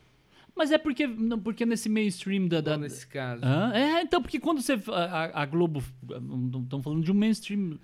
Mas 0.55 0.71
é 0.71 0.77
porque, 0.77 1.05
não, 1.05 1.37
porque 1.37 1.65
nesse 1.65 1.89
mainstream 1.89 2.47
da... 2.47 2.61
da- 2.61 2.77
Nesse 2.77 3.05
caso. 3.05 3.43
É, 3.73 4.01
então, 4.01 4.21
porque 4.21 4.39
quando 4.39 4.61
você. 4.61 4.73
A, 4.91 5.41
a- 5.41 5.45
Globo. 5.45 5.83
Estão 6.63 6.81
falando 6.81 7.03
de 7.03 7.11
um 7.11 7.15
mainstream. 7.15 7.77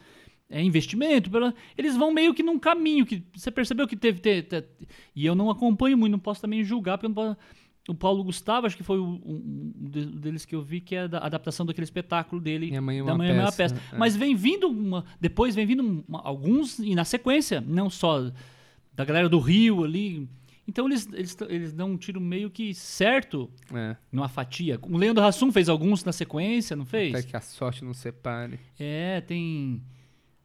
É 0.55 0.61
investimento, 0.61 1.29
eles 1.77 1.95
vão 1.97 2.13
meio 2.13 2.33
que 2.33 2.43
num 2.43 2.59
caminho 2.59 3.05
que 3.05 3.23
você 3.35 3.49
percebeu 3.49 3.87
que 3.87 3.95
teve, 3.95 4.19
te- 4.19 4.43
te- 4.43 4.63
e 5.15 5.25
eu 5.25 5.33
não 5.33 5.49
acompanho 5.49 5.97
muito, 5.97 6.11
não 6.11 6.19
posso 6.19 6.41
também 6.41 6.63
julgar, 6.63 6.97
porque 6.97 7.11
posso- 7.13 7.35
o 7.89 7.93
Paulo 7.95 8.23
Gustavo, 8.23 8.65
acho 8.67 8.77
que 8.77 8.83
foi 8.83 8.99
um, 8.99 9.19
um 9.25 9.73
de- 9.89 10.05
deles 10.05 10.45
que 10.45 10.55
eu 10.55 10.61
vi, 10.61 10.79
que 10.79 10.95
é 10.95 11.07
da 11.07 11.17
adaptação 11.17 11.65
daquele 11.65 11.83
espetáculo 11.83 12.39
dele, 12.41 12.67
Minha 12.67 12.81
Mãe 12.81 12.99
é 12.99 13.03
da 13.03 13.11
uma 13.11 13.17
Manhã 13.17 13.31
é 13.33 13.39
uma 13.41 13.51
Peça, 13.51 13.75
peça. 13.75 13.95
é. 13.95 13.97
Mas 13.97 14.15
vem 14.15 14.35
vindo, 14.35 14.67
uma- 14.69 15.03
depois 15.19 15.55
vem 15.55 15.65
vindo 15.65 16.03
uma- 16.07 16.21
alguns, 16.21 16.77
e 16.79 16.93
na 16.95 17.03
sequência, 17.03 17.59
não 17.59 17.89
só 17.89 18.31
da 18.93 19.03
galera 19.03 19.27
do 19.27 19.39
Rio 19.39 19.83
ali. 19.83 20.29
Então 20.65 20.85
eles, 20.85 21.09
eles, 21.11 21.35
eles 21.49 21.73
dão 21.73 21.89
um 21.91 21.97
tiro 21.97 22.21
meio 22.21 22.49
que 22.49 22.73
certo 22.73 23.49
É, 23.73 23.97
numa 24.11 24.29
fatia. 24.29 24.79
O 24.83 24.97
Leandro 24.97 25.21
Hassum 25.25 25.51
fez 25.51 25.67
alguns 25.67 26.05
na 26.05 26.13
sequência, 26.13 26.73
não 26.75 26.85
fez? 26.85 27.13
até 27.13 27.27
que 27.27 27.35
a 27.35 27.41
sorte 27.41 27.83
não 27.83 27.93
separe. 27.93 28.59
É, 28.79 29.19
tem. 29.19 29.81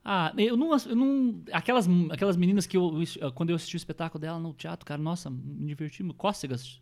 Ah, 0.05 0.33
eu 0.39 0.57
não, 0.57 0.71
eu 0.77 0.97
não. 0.97 1.43
Aquelas, 1.53 1.87
aquelas 2.11 2.37
meninas 2.37 2.67
que 2.67 2.77
eu. 2.77 2.93
Quando 3.35 3.51
eu 3.51 3.57
assisti 3.57 3.77
o 3.77 3.79
espetáculo 3.79 4.21
dela 4.21 4.39
no 4.39 4.53
teatro, 4.55 4.87
cara, 4.87 5.01
nossa, 5.01 5.29
me 5.29 5.67
diverti. 5.67 6.03
Cócegas. 6.17 6.81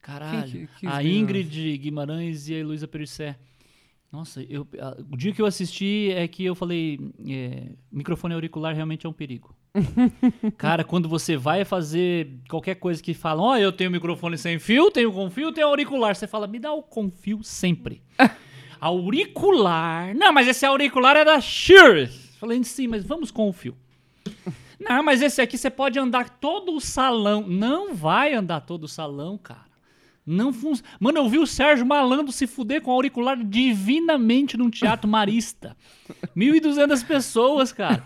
Caralho. 0.00 0.42
Quem 0.50 0.66
que- 0.66 0.80
que 0.80 0.86
a? 0.86 1.02
Ingrid 1.02 1.78
Guimarães 1.78 2.48
e 2.48 2.54
a 2.54 2.58
Heloísa 2.58 2.86
Perissé. 2.86 3.36
Nossa, 4.12 4.42
eu, 4.44 4.66
a- 4.80 4.96
o 5.10 5.16
dia 5.16 5.32
que 5.32 5.42
eu 5.42 5.46
assisti 5.46 6.10
é 6.12 6.26
que 6.28 6.44
eu 6.44 6.54
falei: 6.54 7.00
é, 7.28 7.72
microfone 7.90 8.32
auricular 8.34 8.74
realmente 8.74 9.06
é 9.06 9.08
um 9.08 9.12
perigo. 9.12 9.54
Cara, 10.56 10.84
quando 10.84 11.08
você 11.08 11.36
vai 11.36 11.64
fazer 11.64 12.38
qualquer 12.48 12.76
coisa 12.76 13.02
que 13.02 13.12
falam, 13.12 13.44
ó, 13.44 13.56
eu 13.58 13.72
tenho 13.72 13.90
microfone 13.90 14.38
sem 14.38 14.58
fio, 14.58 14.90
tenho 14.90 15.12
com 15.12 15.28
fio, 15.30 15.52
tenho 15.52 15.66
auricular. 15.66 16.14
Você 16.14 16.26
fala, 16.26 16.46
me 16.46 16.58
dá 16.58 16.72
o 16.72 16.82
com 16.82 17.10
fio 17.10 17.42
sempre. 17.42 18.02
auricular. 18.80 20.14
Não, 20.14 20.32
mas 20.32 20.48
esse 20.48 20.64
auricular 20.64 21.16
é 21.16 21.24
da 21.24 21.40
Shure. 21.40 22.08
Falei, 22.38 22.62
sim, 22.62 22.86
mas 22.86 23.04
vamos 23.04 23.30
com 23.30 23.48
o 23.48 23.52
fio. 23.52 23.76
Não, 24.78 25.02
mas 25.02 25.20
esse 25.20 25.40
aqui 25.40 25.58
você 25.58 25.68
pode 25.68 25.98
andar 25.98 26.28
todo 26.28 26.72
o 26.72 26.80
salão. 26.80 27.44
Não 27.46 27.94
vai 27.94 28.32
andar 28.32 28.60
todo 28.60 28.84
o 28.84 28.88
salão, 28.88 29.36
cara. 29.36 29.66
Não 30.24 30.52
funciona. 30.52 30.88
Mano, 31.00 31.18
eu 31.18 31.28
vi 31.28 31.38
o 31.38 31.46
Sérgio 31.46 31.86
Malandro 31.86 32.30
se 32.32 32.46
fuder 32.46 32.82
com 32.82 32.92
auricular 32.92 33.42
divinamente 33.42 34.56
num 34.56 34.70
teatro 34.70 35.08
marista. 35.08 35.76
1.200 36.36 37.04
pessoas, 37.06 37.72
cara. 37.72 38.04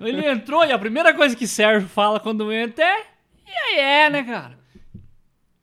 Ele 0.00 0.24
entrou 0.28 0.64
e 0.64 0.70
a 0.70 0.78
primeira 0.78 1.12
coisa 1.14 1.34
que 1.34 1.46
Sérgio 1.46 1.88
fala 1.88 2.20
quando 2.20 2.52
entra 2.52 2.84
é. 2.84 3.06
E 3.46 3.50
aí 3.50 3.78
é, 3.78 4.10
né, 4.10 4.22
cara? 4.22 4.58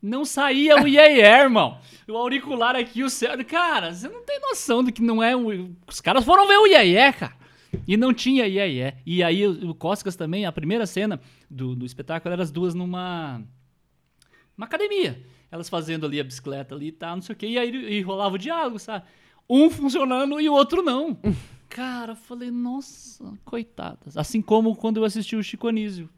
Não 0.02 0.24
saía 0.24 0.82
o 0.82 0.88
iê, 0.88 1.20
irmão. 1.20 1.78
O 2.08 2.16
auricular 2.16 2.74
aqui, 2.74 3.04
o 3.04 3.08
Sérgio. 3.08 3.46
Cara, 3.46 3.94
você 3.94 4.08
não 4.08 4.22
tem 4.24 4.40
noção 4.40 4.82
do 4.82 4.92
que 4.92 5.00
não 5.00 5.22
é. 5.22 5.36
O... 5.36 5.70
Os 5.86 6.00
caras 6.00 6.24
foram 6.24 6.48
ver 6.48 6.58
o 6.58 6.66
iê, 6.66 7.12
cara. 7.12 7.41
E 7.86 7.96
não 7.96 8.12
tinha 8.12 8.46
iê. 8.46 8.94
E 9.04 9.22
aí 9.22 9.46
o, 9.46 9.74
Cóscas 9.74 10.16
também, 10.16 10.44
a 10.44 10.52
primeira 10.52 10.86
cena 10.86 11.20
do, 11.50 11.74
do 11.74 11.86
espetáculo 11.86 12.32
era 12.32 12.42
as 12.42 12.50
duas 12.50 12.74
numa. 12.74 13.42
Uma 14.56 14.66
academia. 14.66 15.24
Elas 15.50 15.68
fazendo 15.68 16.06
ali 16.06 16.20
a 16.20 16.24
bicicleta 16.24 16.74
ali 16.74 16.88
e 16.88 16.92
tal, 16.92 17.16
não 17.16 17.22
sei 17.22 17.34
o 17.34 17.36
quê. 17.36 17.46
E 17.46 17.58
aí 17.58 17.70
e 17.70 18.00
rolava 18.02 18.34
o 18.34 18.38
diálogo, 18.38 18.78
sabe? 18.78 19.04
Um 19.48 19.68
funcionando 19.68 20.40
e 20.40 20.48
o 20.48 20.52
outro 20.52 20.82
não. 20.82 21.18
Cara, 21.68 22.12
eu 22.12 22.16
falei, 22.16 22.50
nossa, 22.50 23.32
coitadas. 23.44 24.16
Assim 24.16 24.42
como 24.42 24.76
quando 24.76 24.98
eu 24.98 25.04
assisti 25.04 25.34
o 25.34 25.42
Chico 25.42 25.68
Anísio, 25.68 26.08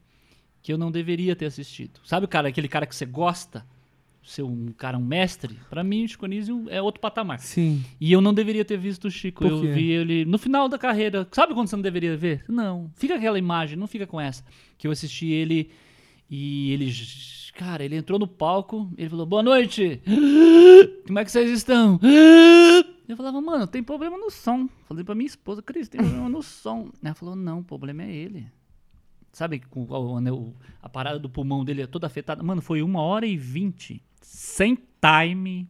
que 0.60 0.72
eu 0.72 0.78
não 0.78 0.90
deveria 0.90 1.36
ter 1.36 1.46
assistido. 1.46 2.00
Sabe 2.04 2.26
cara, 2.26 2.48
aquele 2.48 2.66
cara 2.66 2.86
que 2.86 2.96
você 2.96 3.06
gosta? 3.06 3.64
Ser 4.24 4.42
um 4.42 4.72
cara, 4.76 4.96
um 4.96 5.04
mestre? 5.04 5.58
Pra 5.68 5.84
mim, 5.84 6.04
o 6.04 6.08
Chico 6.08 6.24
Anísio 6.24 6.64
é 6.70 6.80
outro 6.80 7.00
patamar. 7.00 7.38
Sim. 7.40 7.84
E 8.00 8.10
eu 8.10 8.20
não 8.22 8.32
deveria 8.32 8.64
ter 8.64 8.78
visto 8.78 9.04
o 9.06 9.10
Chico. 9.10 9.44
Eu 9.44 9.60
vi 9.74 9.90
ele 9.90 10.24
no 10.24 10.38
final 10.38 10.66
da 10.68 10.78
carreira. 10.78 11.28
Sabe 11.30 11.52
quando 11.52 11.68
você 11.68 11.76
não 11.76 11.82
deveria 11.82 12.16
ver? 12.16 12.42
Não. 12.48 12.90
Fica 12.96 13.16
aquela 13.16 13.38
imagem, 13.38 13.76
não 13.78 13.86
fica 13.86 14.06
com 14.06 14.18
essa. 14.20 14.42
Que 14.78 14.86
eu 14.86 14.90
assisti 14.92 15.26
ele 15.26 15.70
e 16.30 16.72
ele. 16.72 16.90
Cara, 17.54 17.84
ele 17.84 17.96
entrou 17.96 18.18
no 18.18 18.26
palco, 18.26 18.90
ele 18.96 19.10
falou: 19.10 19.26
Boa 19.26 19.42
noite! 19.42 20.00
Como 21.06 21.18
é 21.18 21.24
que 21.24 21.30
vocês 21.30 21.50
estão? 21.50 22.00
Eu 23.06 23.16
falava, 23.18 23.38
mano, 23.40 23.66
tem 23.66 23.82
problema 23.82 24.16
no 24.16 24.30
som. 24.30 24.66
Falei 24.88 25.04
pra 25.04 25.14
minha 25.14 25.26
esposa, 25.26 25.60
Cris, 25.62 25.88
tem 25.88 26.00
problema 26.00 26.28
no 26.30 26.42
som. 26.42 26.90
Ela 27.02 27.14
falou, 27.14 27.36
não, 27.36 27.58
o 27.58 27.64
problema 27.64 28.02
é 28.02 28.10
ele. 28.10 28.46
Sabe, 29.30 29.60
com 29.68 29.82
o, 29.82 30.32
o- 30.32 30.54
a 30.82 30.88
parada 30.88 31.18
do 31.18 31.28
pulmão 31.28 31.64
dele 31.64 31.82
é 31.82 31.86
toda 31.86 32.06
afetada. 32.06 32.42
Mano, 32.42 32.62
foi 32.62 32.80
uma 32.82 33.02
hora 33.02 33.26
e 33.26 33.36
vinte. 33.36 34.02
Sem 34.24 34.76
time. 34.76 35.68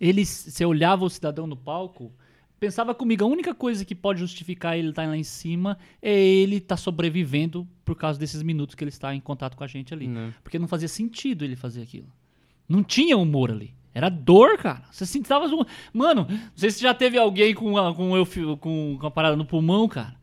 Ele, 0.00 0.24
você 0.24 0.64
olhava 0.64 1.04
o 1.04 1.10
cidadão 1.10 1.46
no 1.46 1.56
palco, 1.56 2.12
pensava 2.60 2.94
comigo, 2.94 3.24
a 3.24 3.26
única 3.26 3.54
coisa 3.54 3.84
que 3.84 3.94
pode 3.94 4.20
justificar 4.20 4.78
ele 4.78 4.90
estar 4.90 5.06
lá 5.06 5.16
em 5.16 5.24
cima 5.24 5.76
é 6.00 6.16
ele 6.16 6.56
estar 6.56 6.76
sobrevivendo 6.76 7.66
por 7.84 7.96
causa 7.96 8.18
desses 8.18 8.42
minutos 8.42 8.74
que 8.74 8.84
ele 8.84 8.90
está 8.90 9.14
em 9.14 9.20
contato 9.20 9.56
com 9.56 9.64
a 9.64 9.66
gente 9.66 9.92
ali. 9.92 10.06
Não. 10.06 10.32
Porque 10.42 10.58
não 10.58 10.68
fazia 10.68 10.88
sentido 10.88 11.44
ele 11.44 11.56
fazer 11.56 11.82
aquilo. 11.82 12.12
Não 12.68 12.82
tinha 12.82 13.16
humor 13.16 13.50
ali. 13.50 13.74
Era 13.92 14.08
dor, 14.08 14.56
cara. 14.58 14.84
Você 14.90 15.04
sentava. 15.04 15.46
Mano, 15.92 16.26
não 16.28 16.50
sei 16.56 16.70
se 16.70 16.80
já 16.80 16.94
teve 16.94 17.18
alguém 17.18 17.54
com 17.54 17.76
a, 17.76 17.94
com, 17.94 18.16
eu, 18.16 18.26
com, 18.56 18.98
com 18.98 19.06
a 19.06 19.10
parada 19.10 19.36
no 19.36 19.44
pulmão, 19.44 19.88
cara. 19.88 20.16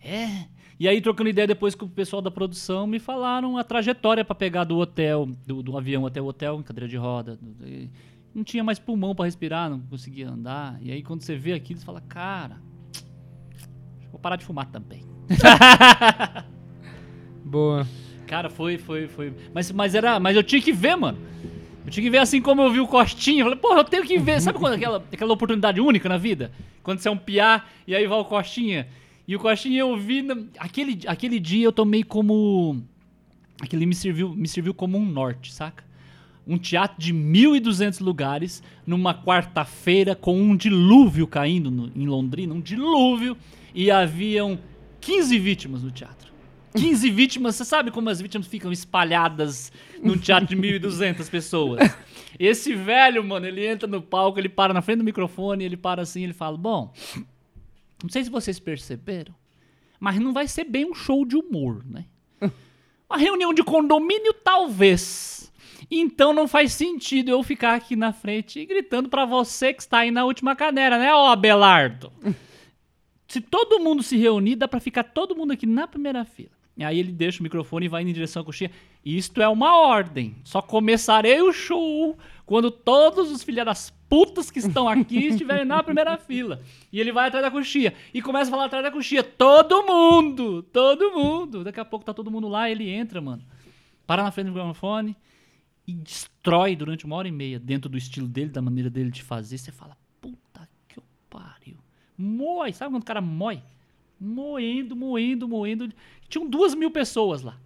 É. 0.00 0.46
E 0.80 0.86
aí, 0.86 1.00
trocando 1.00 1.28
ideia 1.28 1.46
depois 1.46 1.74
com 1.74 1.86
o 1.86 1.88
pessoal 1.88 2.22
da 2.22 2.30
produção, 2.30 2.86
me 2.86 2.98
falaram 3.00 3.58
a 3.58 3.64
trajetória 3.64 4.24
pra 4.24 4.34
pegar 4.34 4.62
do 4.64 4.78
hotel, 4.78 5.28
do, 5.46 5.62
do 5.62 5.76
avião 5.76 6.06
até 6.06 6.22
o 6.22 6.26
hotel, 6.26 6.58
em 6.60 6.62
cadeira 6.62 6.86
de 6.88 6.96
roda. 6.96 7.36
do- 7.40 7.66
e 7.66 7.90
não 8.34 8.44
tinha 8.44 8.62
mais 8.62 8.78
pulmão 8.78 9.14
pra 9.14 9.24
respirar, 9.24 9.68
não 9.68 9.80
conseguia 9.80 10.28
andar. 10.30 10.78
E 10.80 10.92
aí, 10.92 11.02
quando 11.02 11.22
você 11.22 11.34
vê 11.36 11.52
aquilo, 11.52 11.80
você 11.80 11.84
fala, 11.86 12.00
cara, 12.02 12.58
vou 14.12 14.20
parar 14.20 14.36
de 14.36 14.44
fumar 14.44 14.66
também. 14.66 15.02
Boa. 17.44 17.86
Cara, 18.26 18.50
foi, 18.50 18.76
foi, 18.78 19.08
foi. 19.08 19.32
Mas, 19.54 19.72
mas 19.72 19.94
era. 19.94 20.20
Mas 20.20 20.36
eu 20.36 20.42
tinha 20.42 20.60
que 20.60 20.72
ver, 20.72 20.96
mano. 20.96 21.18
Eu 21.84 21.90
tinha 21.90 22.04
que 22.04 22.10
ver 22.10 22.18
assim 22.18 22.40
como 22.42 22.60
eu 22.60 22.70
vi 22.70 22.80
o 22.80 22.86
Costinha. 22.86 23.40
Eu 23.40 23.44
falei, 23.46 23.58
porra, 23.58 23.80
eu 23.80 23.84
tenho 23.84 24.04
que 24.04 24.18
ver. 24.18 24.40
Sabe 24.40 24.58
quando 24.58 24.74
aquela, 24.74 25.02
aquela 25.10 25.32
oportunidade 25.32 25.80
única 25.80 26.08
na 26.08 26.18
vida? 26.18 26.52
Quando 26.82 26.98
você 27.00 27.08
é 27.08 27.10
um 27.10 27.16
piá 27.16 27.64
e 27.86 27.94
aí 27.94 28.06
vai 28.06 28.18
o 28.18 28.24
Costinha. 28.24 28.86
E 29.28 29.36
o 29.36 29.38
Costinha 29.38 29.80
eu 29.80 29.94
vi. 29.96 30.22
na- 30.22 30.38
aquele, 30.58 30.98
aquele 31.06 31.38
dia 31.38 31.66
eu 31.66 31.72
tomei 31.72 32.02
como. 32.02 32.82
Aquele 33.60 33.84
me 33.84 33.94
serviu, 33.94 34.34
me 34.34 34.48
serviu 34.48 34.72
como 34.72 34.96
um 34.96 35.04
norte, 35.04 35.52
saca? 35.52 35.84
Um 36.46 36.56
teatro 36.56 36.98
de 36.98 37.12
1.200 37.12 38.00
lugares, 38.00 38.62
numa 38.86 39.12
quarta-feira, 39.12 40.14
com 40.14 40.40
um 40.40 40.56
dilúvio 40.56 41.26
caindo 41.26 41.70
no- 41.70 41.92
em 41.94 42.06
Londrina, 42.06 42.54
um 42.54 42.60
dilúvio, 42.60 43.36
e 43.74 43.90
haviam 43.90 44.58
15 45.00 45.38
vítimas 45.38 45.82
no 45.82 45.90
teatro. 45.90 46.32
15 46.74 47.10
vítimas, 47.10 47.56
você 47.56 47.64
sabe 47.66 47.90
como 47.90 48.08
as 48.08 48.20
vítimas 48.20 48.46
ficam 48.46 48.70
espalhadas 48.72 49.70
num 50.02 50.16
teatro 50.16 50.46
de 50.48 50.56
1.200 50.56 51.28
pessoas? 51.28 51.80
Esse 52.38 52.74
velho, 52.74 53.22
mano, 53.24 53.44
ele 53.46 53.66
entra 53.66 53.86
no 53.88 54.00
palco, 54.00 54.38
ele 54.38 54.48
para 54.48 54.72
na 54.72 54.80
frente 54.80 54.98
do 54.98 55.04
microfone, 55.04 55.64
ele 55.64 55.76
para 55.76 56.02
assim, 56.02 56.22
ele 56.24 56.32
fala: 56.32 56.56
Bom, 56.56 56.92
não 58.02 58.10
sei 58.10 58.24
se 58.24 58.30
vocês 58.30 58.58
perceberam, 58.58 59.34
mas 59.98 60.20
não 60.20 60.32
vai 60.32 60.46
ser 60.46 60.64
bem 60.64 60.90
um 60.90 60.94
show 60.94 61.24
de 61.24 61.36
humor, 61.36 61.84
né? 61.84 62.04
Uma 63.10 63.18
reunião 63.18 63.52
de 63.52 63.62
condomínio, 63.62 64.32
talvez. 64.32 65.52
Então 65.90 66.32
não 66.32 66.46
faz 66.46 66.72
sentido 66.72 67.30
eu 67.30 67.42
ficar 67.42 67.74
aqui 67.74 67.96
na 67.96 68.12
frente 68.12 68.64
gritando 68.66 69.08
pra 69.08 69.24
você 69.24 69.72
que 69.72 69.82
está 69.82 70.00
aí 70.00 70.10
na 70.10 70.24
última 70.24 70.54
cadeira, 70.54 70.98
né, 70.98 71.12
ó 71.14 71.28
Abelardo? 71.28 72.12
se 73.26 73.40
todo 73.40 73.80
mundo 73.80 74.02
se 74.02 74.16
reunir, 74.16 74.56
dá 74.56 74.68
pra 74.68 74.80
ficar 74.80 75.04
todo 75.04 75.34
mundo 75.36 75.52
aqui 75.52 75.66
na 75.66 75.86
primeira 75.86 76.24
fila. 76.24 76.50
E 76.76 76.84
aí 76.84 76.98
ele 77.00 77.10
deixa 77.10 77.40
o 77.40 77.42
microfone 77.42 77.86
e 77.86 77.88
vai 77.88 78.02
em 78.02 78.12
direção 78.12 78.42
à 78.42 78.44
coxinha. 78.44 78.70
Isto 79.04 79.42
é 79.42 79.48
uma 79.48 79.76
ordem. 79.76 80.36
Só 80.44 80.62
começarei 80.62 81.42
o 81.42 81.52
show 81.52 82.16
quando 82.46 82.70
todos 82.70 83.32
os 83.32 83.42
filhos 83.42 83.64
das 83.64 83.92
putas 84.08 84.50
que 84.50 84.58
estão 84.58 84.88
aqui 84.88 85.26
estiverem 85.26 85.64
na 85.64 85.82
primeira 85.82 86.16
fila. 86.16 86.60
E 86.92 86.98
ele 87.00 87.12
vai 87.12 87.28
atrás 87.28 87.44
da 87.44 87.50
coxinha. 87.50 87.92
E 88.12 88.22
começa 88.22 88.50
a 88.50 88.52
falar 88.52 88.64
atrás 88.64 88.82
da 88.84 88.90
coxinha. 88.90 89.22
Todo 89.22 89.84
mundo! 89.86 90.62
Todo 90.62 91.12
mundo! 91.12 91.62
Daqui 91.64 91.80
a 91.80 91.84
pouco 91.84 92.04
tá 92.04 92.14
todo 92.14 92.30
mundo 92.30 92.48
lá, 92.48 92.70
ele 92.70 92.88
entra, 92.88 93.20
mano. 93.20 93.42
Para 94.06 94.22
na 94.22 94.30
frente 94.30 94.46
do 94.46 94.52
microfone 94.52 95.14
e 95.86 95.92
destrói 95.92 96.76
durante 96.76 97.06
uma 97.06 97.16
hora 97.16 97.28
e 97.28 97.32
meia, 97.32 97.58
dentro 97.58 97.88
do 97.90 97.96
estilo 97.96 98.26
dele, 98.26 98.50
da 98.50 98.60
maneira 98.62 98.90
dele 98.90 99.10
de 99.10 99.22
fazer. 99.22 99.58
Você 99.58 99.72
fala, 99.72 99.96
puta 100.20 100.68
que 100.86 101.00
pariu. 101.30 101.76
Mói, 102.16 102.72
sabe 102.72 102.92
quando 102.92 103.02
o 103.02 103.06
cara 103.06 103.20
mói? 103.20 103.62
Moendo, 104.20 104.96
moendo, 104.96 105.48
moendo. 105.48 105.92
Tinham 106.28 106.48
duas 106.48 106.74
mil 106.74 106.90
pessoas 106.90 107.42
lá. 107.42 107.58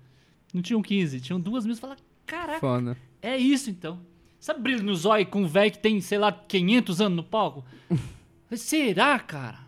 Não 0.52 0.60
tinham 0.60 0.82
15, 0.82 1.20
tinham 1.20 1.40
duas 1.40 1.64
mil. 1.64 1.74
Você 1.74 1.80
fala, 1.80 1.96
caraca, 2.26 2.60
Foda. 2.60 2.96
é 3.20 3.36
isso 3.36 3.70
então. 3.70 3.98
Sabe 4.42 4.60
brilho 4.60 4.82
no 4.82 4.96
zóio 4.96 5.24
com 5.24 5.42
um 5.42 5.46
velho 5.46 5.70
que 5.70 5.78
tem, 5.78 6.00
sei 6.00 6.18
lá, 6.18 6.32
500 6.32 7.00
anos 7.00 7.14
no 7.14 7.22
palco? 7.22 7.64
Será, 8.56 9.16
cara? 9.20 9.60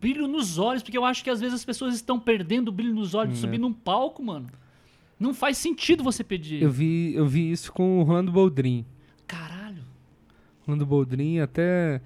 Brilho 0.00 0.26
nos 0.26 0.58
olhos, 0.58 0.82
porque 0.82 0.98
eu 0.98 1.04
acho 1.04 1.22
que 1.22 1.30
às 1.30 1.38
vezes 1.38 1.54
as 1.54 1.64
pessoas 1.64 1.94
estão 1.94 2.18
perdendo 2.18 2.66
o 2.66 2.72
brilho 2.72 2.92
nos 2.92 3.14
olhos 3.14 3.34
de 3.34 3.40
subir 3.40 3.58
num 3.58 3.72
palco, 3.72 4.24
mano. 4.24 4.48
Não 5.20 5.32
faz 5.32 5.56
sentido 5.56 6.02
você 6.02 6.24
pedir. 6.24 6.60
Eu 6.60 6.70
vi, 6.72 7.14
eu 7.14 7.28
vi 7.28 7.52
isso 7.52 7.72
com 7.72 8.00
o 8.00 8.02
Rolando 8.02 8.32
Boldrin. 8.32 8.84
Caralho. 9.24 9.84
Rolando 10.66 10.84
Boldrin 10.84 11.38
até 11.38 12.02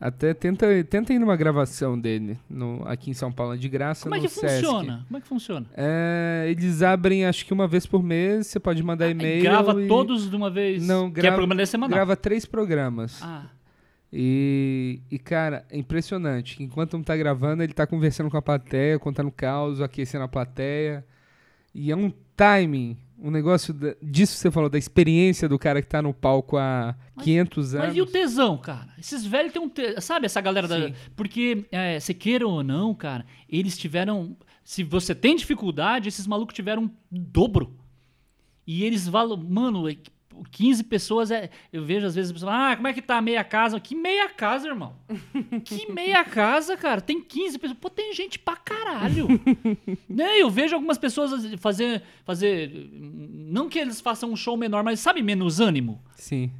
até 0.00 0.34
tenta, 0.34 0.66
tenta 0.84 1.12
ir 1.12 1.18
numa 1.18 1.36
gravação 1.36 1.98
dele 1.98 2.38
no, 2.50 2.82
aqui 2.86 3.10
em 3.10 3.14
São 3.14 3.30
Paulo 3.32 3.56
de 3.56 3.68
graça 3.68 4.02
Como 4.04 4.14
é 4.14 4.20
que 4.20 4.28
Sesc. 4.28 4.56
funciona? 4.64 5.04
Como 5.06 5.18
é 5.18 5.20
que 5.20 5.26
funciona? 5.28 5.66
É, 5.76 6.46
eles 6.50 6.82
abrem 6.82 7.24
acho 7.24 7.46
que 7.46 7.52
uma 7.52 7.66
vez 7.68 7.86
por 7.86 8.02
mês, 8.02 8.46
você 8.48 8.58
pode 8.60 8.82
mandar 8.82 9.08
e-mail. 9.08 9.42
Grava 9.42 9.80
e 9.82 9.86
todos 9.88 10.28
de 10.28 10.36
uma 10.36 10.50
vez? 10.50 10.86
Não, 10.86 11.10
Que 11.10 11.20
é 11.20 11.22
grava- 11.22 11.36
programa 11.36 11.54
da 11.56 11.66
semana. 11.66 11.94
grava 11.94 12.16
três 12.16 12.44
programas. 12.44 13.20
Ah, 13.22 13.46
E, 14.12 15.00
e, 15.10 15.18
cara, 15.18 15.64
é 15.70 15.76
impressionante. 15.76 16.62
Enquanto 16.62 16.96
um 16.96 17.02
tá 17.02 17.16
gravando, 17.16 17.62
ele 17.64 17.72
tá 17.72 17.84
conversando 17.86 18.30
com 18.30 18.36
a 18.36 18.42
plateia, 18.42 18.96
contando 18.98 19.30
caos, 19.30 19.80
aquecendo 19.80 20.22
a 20.24 20.28
plateia. 20.28 21.04
E 21.74 21.90
é 21.90 21.96
um 21.96 22.12
timing, 22.36 22.96
um 23.18 23.30
negócio 23.30 23.72
da- 23.72 23.94
disso 24.02 24.34
que 24.34 24.40
você 24.40 24.50
falou, 24.50 24.68
da 24.68 24.78
experiência 24.78 25.48
do 25.48 25.58
cara 25.58 25.80
que 25.80 25.88
tá 25.88 26.02
no 26.02 26.12
palco 26.12 26.56
há 26.56 26.94
500 27.22 27.74
anos. 27.74 27.86
Mas 27.88 27.96
e 27.96 28.02
o 28.02 28.06
tesão, 28.06 28.56
cara? 28.58 28.88
Esses 28.98 29.24
velhos 29.24 29.52
têm 29.52 29.62
um 29.62 29.68
tesão. 29.68 30.00
Sabe 30.00 30.26
essa 30.26 30.40
galera 30.40 30.66
da. 30.68 30.88
Sim. 30.88 30.94
Porque, 31.16 31.64
é, 31.70 31.98
você 32.00 32.12
queira 32.12 32.46
ou 32.46 32.62
não, 32.62 32.94
cara, 32.94 33.24
eles 33.48 33.78
tiveram. 33.78 34.36
Se 34.62 34.82
você 34.82 35.14
tem 35.14 35.36
dificuldade, 35.36 36.08
esses 36.08 36.26
malucos 36.26 36.54
tiveram 36.54 36.84
um 36.84 36.90
dobro. 37.10 37.76
E 38.66 38.82
eles 38.82 39.06
falam, 39.08 39.36
mano, 39.36 39.88
é 39.88 39.96
15 40.50 40.84
pessoas 40.84 41.30
é. 41.30 41.50
Eu 41.72 41.84
vejo 41.84 42.06
às 42.06 42.14
vezes 42.14 42.30
a 42.30 42.34
pessoa, 42.34 42.52
ah, 42.72 42.76
como 42.76 42.88
é 42.88 42.92
que 42.92 43.02
tá 43.02 43.16
a 43.16 43.22
meia 43.22 43.44
casa? 43.44 43.78
Que 43.80 43.94
meia 43.94 44.28
casa, 44.28 44.68
irmão? 44.68 44.94
que 45.64 45.90
meia 45.92 46.24
casa, 46.24 46.76
cara? 46.76 47.00
Tem 47.00 47.20
15 47.20 47.58
pessoas. 47.58 47.78
Pô, 47.80 47.90
tem 47.90 48.12
gente 48.12 48.38
pra 48.38 48.56
caralho. 48.56 49.28
né? 50.08 50.40
Eu 50.40 50.50
vejo 50.50 50.74
algumas 50.74 50.98
pessoas 50.98 51.54
fazer. 51.60 52.02
fazer. 52.24 52.88
Não 52.92 53.68
que 53.68 53.78
eles 53.78 54.00
façam 54.00 54.30
um 54.30 54.36
show 54.36 54.56
menor, 54.56 54.82
mas 54.82 55.00
sabe, 55.00 55.22
menos 55.22 55.60
ânimo. 55.60 56.02
Sim. 56.16 56.50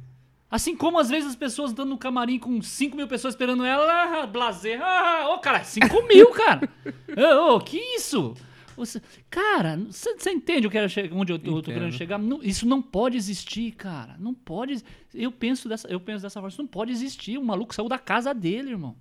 Assim 0.49 0.75
como 0.75 0.99
às 0.99 1.09
vezes 1.09 1.31
as 1.31 1.35
pessoas 1.35 1.71
estão 1.71 1.83
no 1.85 1.97
camarim 1.97 2.39
com 2.39 2.61
5 2.61 2.95
mil 2.95 3.07
pessoas 3.07 3.33
esperando 3.33 3.65
ela, 3.65 4.21
ah, 4.21 4.25
blazer. 4.25 4.79
Ah, 4.81 5.33
ô, 5.33 5.39
cara, 5.39 5.63
5 5.63 6.07
mil, 6.07 6.31
cara. 6.33 6.69
Ô, 7.17 7.55
ô, 7.55 7.59
que 7.59 7.77
isso? 7.77 8.33
Você- 8.75 9.01
cara, 9.29 9.77
você 9.89 10.31
entende 10.31 10.65
eu 10.67 10.71
quero 10.71 10.87
onde 11.13 11.31
eu, 11.33 11.39
tô- 11.39 11.45
eu 11.47 11.53
tô 11.53 11.59
Entendo. 11.59 11.73
querendo 11.73 11.91
chegar? 11.93 12.17
Não- 12.17 12.41
isso 12.43 12.65
não 12.67 12.81
pode 12.81 13.15
existir, 13.17 13.71
cara. 13.71 14.15
Não 14.19 14.33
pode. 14.33 14.83
Eu 15.13 15.31
penso 15.31 15.69
dessa, 15.69 15.87
eu 15.87 15.99
penso 15.99 16.21
dessa 16.23 16.35
forma. 16.39 16.49
Isso 16.49 16.61
não 16.61 16.67
pode 16.67 16.91
existir. 16.91 17.37
O 17.37 17.43
maluco 17.43 17.73
saiu 17.73 17.87
da 17.87 17.97
casa 17.99 18.33
dele, 18.33 18.71
irmão. 18.71 18.95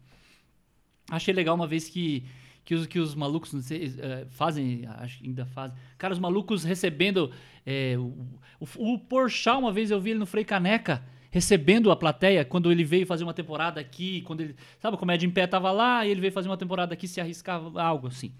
Achei 1.10 1.34
legal 1.34 1.54
uma 1.54 1.66
vez 1.66 1.88
que, 1.88 2.24
que, 2.64 2.74
os, 2.74 2.86
que 2.86 2.98
os 2.98 3.14
malucos 3.14 3.52
não 3.52 3.60
sei, 3.60 3.92
eh, 3.98 4.26
fazem, 4.30 4.86
acho 4.98 5.18
que 5.18 5.26
ainda 5.26 5.44
fazem. 5.44 5.76
Cara, 5.98 6.12
os 6.14 6.18
malucos 6.18 6.64
recebendo. 6.64 7.30
eh, 7.66 7.96
o, 7.98 8.14
o, 8.60 8.94
o 8.94 8.98
Porchat, 8.98 9.58
uma 9.58 9.72
vez 9.72 9.90
eu 9.90 10.00
vi 10.00 10.10
ele 10.10 10.18
no 10.18 10.26
Frei 10.26 10.44
Caneca, 10.44 11.02
recebendo 11.30 11.90
a 11.90 11.96
plateia, 11.96 12.44
quando 12.44 12.70
ele 12.72 12.84
veio 12.84 13.06
fazer 13.06 13.24
uma 13.24 13.34
temporada 13.34 13.80
aqui, 13.80 14.22
quando 14.22 14.40
ele. 14.40 14.54
Sabe, 14.78 14.94
o 14.96 14.98
Comédia 14.98 15.26
em 15.26 15.30
Pé 15.30 15.46
tava 15.46 15.70
lá 15.72 16.06
e 16.06 16.10
ele 16.10 16.20
veio 16.20 16.32
fazer 16.32 16.48
uma 16.48 16.56
temporada 16.56 16.94
aqui, 16.94 17.06
se 17.06 17.20
arriscava, 17.20 17.82
algo 17.82 18.06
assim. 18.06 18.32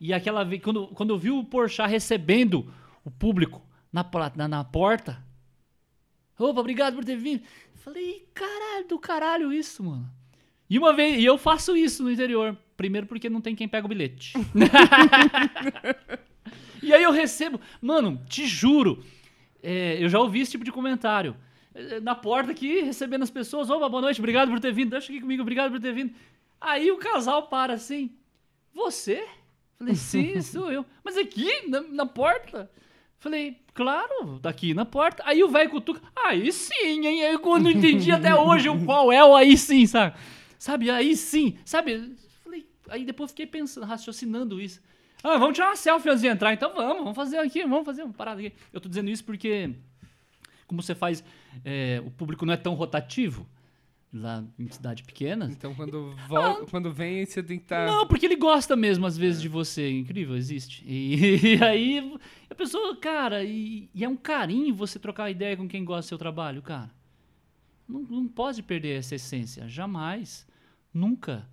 E 0.00 0.12
aquela 0.12 0.44
vez, 0.44 0.62
quando, 0.62 0.88
quando 0.88 1.10
eu 1.10 1.18
vi 1.18 1.30
o 1.30 1.44
Porchat 1.44 1.90
recebendo 1.90 2.72
o 3.04 3.10
público 3.10 3.62
na, 3.92 4.04
na, 4.34 4.48
na 4.48 4.64
porta. 4.64 5.22
Opa, 6.38 6.60
obrigado 6.60 6.94
por 6.94 7.04
ter 7.04 7.16
vindo. 7.16 7.42
Falei, 7.74 8.26
caralho, 8.34 8.88
do 8.88 8.98
caralho 8.98 9.52
isso, 9.52 9.84
mano. 9.84 10.10
E 10.68 10.78
uma 10.78 10.92
vez, 10.92 11.18
e 11.18 11.24
eu 11.24 11.38
faço 11.38 11.76
isso 11.76 12.02
no 12.02 12.10
interior. 12.10 12.56
Primeiro 12.76 13.06
porque 13.06 13.30
não 13.30 13.40
tem 13.40 13.54
quem 13.54 13.68
pega 13.68 13.86
o 13.86 13.88
bilhete. 13.88 14.32
e 16.82 16.92
aí 16.92 17.02
eu 17.02 17.12
recebo, 17.12 17.60
mano, 17.80 18.20
te 18.28 18.46
juro, 18.46 19.04
é, 19.62 20.02
eu 20.02 20.08
já 20.08 20.18
ouvi 20.18 20.40
esse 20.40 20.52
tipo 20.52 20.64
de 20.64 20.72
comentário. 20.72 21.36
É, 21.74 22.00
Na 22.00 22.14
porta 22.14 22.50
aqui, 22.50 22.80
recebendo 22.80 23.22
as 23.22 23.30
pessoas, 23.30 23.70
opa, 23.70 23.88
boa 23.88 24.02
noite, 24.02 24.20
obrigado 24.20 24.50
por 24.50 24.58
ter 24.58 24.72
vindo, 24.72 24.90
deixa 24.90 25.12
aqui 25.12 25.20
comigo, 25.20 25.42
obrigado 25.42 25.70
por 25.70 25.80
ter 25.80 25.92
vindo. 25.92 26.12
Aí 26.60 26.90
o 26.90 26.98
casal 26.98 27.48
para 27.48 27.74
assim, 27.74 28.10
você? 28.74 29.24
Falei, 29.78 29.94
sim, 29.94 30.40
sou 30.42 30.70
eu. 30.70 30.84
Mas 31.02 31.16
aqui, 31.16 31.68
na, 31.68 31.80
na 31.82 32.06
porta? 32.06 32.70
Falei, 33.18 33.56
claro, 33.72 34.38
daqui 34.40 34.74
na 34.74 34.84
porta. 34.84 35.22
Aí 35.26 35.42
o 35.42 35.48
velho 35.48 35.70
cutuca, 35.70 36.00
aí 36.14 36.52
sim, 36.52 37.06
hein? 37.06 37.20
Eu 37.20 37.40
não 37.58 37.70
entendi 37.70 38.12
até 38.12 38.34
hoje 38.34 38.68
o 38.68 38.84
qual 38.84 39.10
é 39.10 39.24
o 39.24 39.34
aí 39.34 39.56
sim, 39.56 39.86
sabe? 39.86 40.14
Sabe, 40.58 40.90
aí 40.90 41.16
sim, 41.16 41.56
sabe? 41.64 42.14
Falei, 42.42 42.66
aí 42.88 43.04
depois 43.04 43.30
fiquei 43.30 43.46
pensando, 43.46 43.86
raciocinando 43.86 44.60
isso. 44.60 44.80
Ah, 45.22 45.38
vamos 45.38 45.54
tirar 45.54 45.68
uma 45.68 45.76
selfie 45.76 46.10
antes 46.10 46.20
de 46.20 46.28
entrar, 46.28 46.52
então 46.52 46.74
vamos, 46.74 46.98
vamos 46.98 47.16
fazer 47.16 47.38
aqui, 47.38 47.62
vamos 47.62 47.86
fazer 47.86 48.02
uma 48.02 48.12
parada 48.12 48.40
aqui. 48.40 48.52
Eu 48.70 48.80
tô 48.80 48.90
dizendo 48.90 49.08
isso 49.08 49.24
porque, 49.24 49.74
como 50.66 50.82
você 50.82 50.94
faz, 50.94 51.24
é, 51.64 52.02
o 52.04 52.10
público 52.10 52.44
não 52.44 52.52
é 52.52 52.58
tão 52.58 52.74
rotativo 52.74 53.46
lá 54.14 54.44
em 54.58 54.68
cidade 54.68 55.02
pequena. 55.02 55.48
Então 55.50 55.74
quando, 55.74 56.14
vol- 56.28 56.66
quando 56.66 56.92
vem, 56.92 57.26
você 57.26 57.42
tem 57.42 57.58
que 57.58 57.64
tá 57.64 57.84
estar. 57.84 57.92
Não, 57.92 58.06
porque 58.06 58.24
ele 58.26 58.36
gosta 58.36 58.76
mesmo, 58.76 59.04
às 59.06 59.16
vezes, 59.18 59.42
de 59.42 59.48
você. 59.48 59.90
Incrível, 59.90 60.36
existe. 60.36 60.84
E, 60.86 61.56
e 61.58 61.64
aí, 61.64 62.16
a 62.48 62.54
pessoa, 62.54 62.96
cara, 62.96 63.42
e, 63.44 63.88
e 63.94 64.04
é 64.04 64.08
um 64.08 64.16
carinho 64.16 64.74
você 64.74 64.98
trocar 64.98 65.30
ideia 65.30 65.56
com 65.56 65.68
quem 65.68 65.84
gosta 65.84 66.02
do 66.02 66.08
seu 66.08 66.18
trabalho, 66.18 66.62
cara. 66.62 66.90
Não, 67.88 68.00
não 68.02 68.28
pode 68.28 68.62
perder 68.62 68.98
essa 68.98 69.16
essência. 69.16 69.68
Jamais. 69.68 70.46
Nunca. 70.92 71.46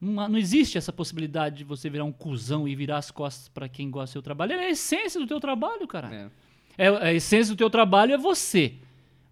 Não, 0.00 0.28
não 0.28 0.38
existe 0.38 0.76
essa 0.78 0.92
possibilidade 0.92 1.58
de 1.58 1.64
você 1.64 1.88
virar 1.88 2.04
um 2.04 2.12
cuzão 2.12 2.66
e 2.66 2.74
virar 2.74 2.98
as 2.98 3.10
costas 3.10 3.48
pra 3.48 3.68
quem 3.68 3.90
gosta 3.90 4.06
do 4.10 4.12
seu 4.14 4.22
trabalho. 4.22 4.52
É 4.52 4.66
a 4.66 4.70
essência 4.70 5.20
do 5.20 5.26
teu 5.26 5.38
trabalho, 5.38 5.86
cara. 5.86 6.14
É. 6.14 6.30
É, 6.78 6.88
a 6.88 7.12
essência 7.12 7.54
do 7.54 7.58
teu 7.58 7.70
trabalho 7.70 8.12
é 8.12 8.18
você. 8.18 8.74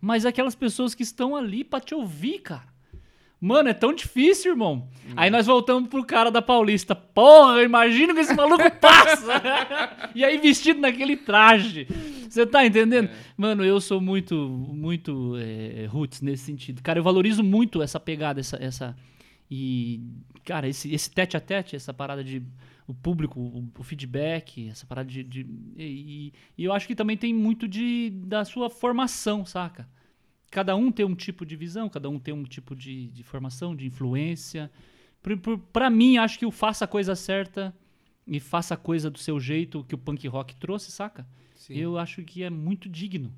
Mas 0.00 0.26
aquelas 0.26 0.54
pessoas 0.54 0.94
que 0.94 1.02
estão 1.02 1.34
ali 1.34 1.64
pra 1.64 1.80
te 1.80 1.94
ouvir, 1.94 2.40
cara. 2.40 2.73
Mano, 3.40 3.68
é 3.68 3.74
tão 3.74 3.92
difícil, 3.92 4.52
irmão. 4.52 4.88
Aí 5.16 5.28
nós 5.28 5.46
voltamos 5.46 5.88
pro 5.90 6.04
cara 6.04 6.30
da 6.30 6.40
Paulista. 6.40 6.94
Porra, 6.94 7.62
imagina 7.62 8.14
que 8.14 8.20
esse 8.20 8.34
maluco 8.34 8.70
passa. 8.80 9.32
e 10.14 10.24
aí 10.24 10.38
vestido 10.38 10.80
naquele 10.80 11.16
traje. 11.16 11.86
Você 12.28 12.46
tá 12.46 12.64
entendendo? 12.64 13.10
Mano, 13.36 13.62
eu 13.64 13.80
sou 13.80 14.00
muito, 14.00 14.34
muito 14.48 15.34
é, 15.36 15.86
roots 15.86 16.22
nesse 16.22 16.44
sentido. 16.44 16.82
Cara, 16.82 16.98
eu 16.98 17.02
valorizo 17.04 17.42
muito 17.44 17.82
essa 17.82 18.00
pegada, 18.00 18.40
essa... 18.40 18.56
essa 18.62 18.96
e, 19.50 20.00
cara, 20.44 20.66
esse, 20.66 20.92
esse 20.92 21.10
tete 21.10 21.36
a 21.36 21.40
tete, 21.40 21.76
essa 21.76 21.92
parada 21.92 22.24
de 22.24 22.42
o 22.86 22.94
público, 22.94 23.38
o, 23.40 23.68
o 23.78 23.82
feedback, 23.82 24.68
essa 24.68 24.86
parada 24.86 25.08
de. 25.08 25.22
de- 25.22 25.46
e, 25.76 26.32
e 26.56 26.64
eu 26.64 26.72
acho 26.72 26.86
que 26.86 26.94
também 26.94 27.16
tem 27.16 27.32
muito 27.34 27.68
de 27.68 28.10
da 28.10 28.44
sua 28.44 28.68
formação, 28.70 29.44
saca? 29.44 29.86
Cada 30.54 30.76
um 30.76 30.92
tem 30.92 31.04
um 31.04 31.16
tipo 31.16 31.44
de 31.44 31.56
visão, 31.56 31.88
cada 31.88 32.08
um 32.08 32.16
tem 32.16 32.32
um 32.32 32.44
tipo 32.44 32.76
de, 32.76 33.08
de 33.08 33.24
formação, 33.24 33.74
de 33.74 33.86
influência. 33.88 34.70
Pra 35.72 35.90
mim, 35.90 36.16
acho 36.16 36.38
que 36.38 36.46
o 36.46 36.52
faça 36.52 36.84
a 36.84 36.86
coisa 36.86 37.16
certa 37.16 37.74
e 38.24 38.38
faça 38.38 38.74
a 38.74 38.76
coisa 38.76 39.10
do 39.10 39.18
seu 39.18 39.40
jeito 39.40 39.82
que 39.82 39.96
o 39.96 39.98
punk 39.98 40.28
rock 40.28 40.54
trouxe, 40.54 40.92
saca? 40.92 41.26
Sim. 41.56 41.74
Eu 41.74 41.98
acho 41.98 42.22
que 42.22 42.44
é 42.44 42.50
muito 42.50 42.88
digno. 42.88 43.34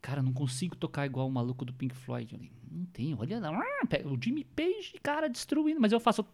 Cara, 0.00 0.20
eu 0.20 0.24
não 0.24 0.32
consigo 0.32 0.74
tocar 0.74 1.04
igual 1.04 1.28
o 1.28 1.30
maluco 1.30 1.66
do 1.66 1.74
Pink 1.74 1.94
Floyd. 1.94 2.50
Não 2.70 2.86
tem, 2.86 3.14
olha 3.14 3.38
lá. 3.38 3.62
O 4.06 4.18
Jimmy 4.18 4.42
Page, 4.44 4.94
cara, 5.02 5.28
destruindo. 5.28 5.82
Mas 5.82 5.92
eu 5.92 6.00
faço. 6.00 6.24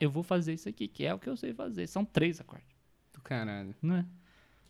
Eu 0.00 0.10
vou 0.10 0.22
fazer 0.22 0.54
isso 0.54 0.66
aqui, 0.66 0.88
que 0.88 1.04
é 1.04 1.12
o 1.12 1.18
que 1.18 1.28
eu 1.28 1.36
sei 1.36 1.52
fazer. 1.52 1.86
São 1.88 2.06
três 2.06 2.40
acordes, 2.40 2.66
Do 3.12 3.20
caralho. 3.20 3.74
não 3.82 3.96
é? 3.96 4.06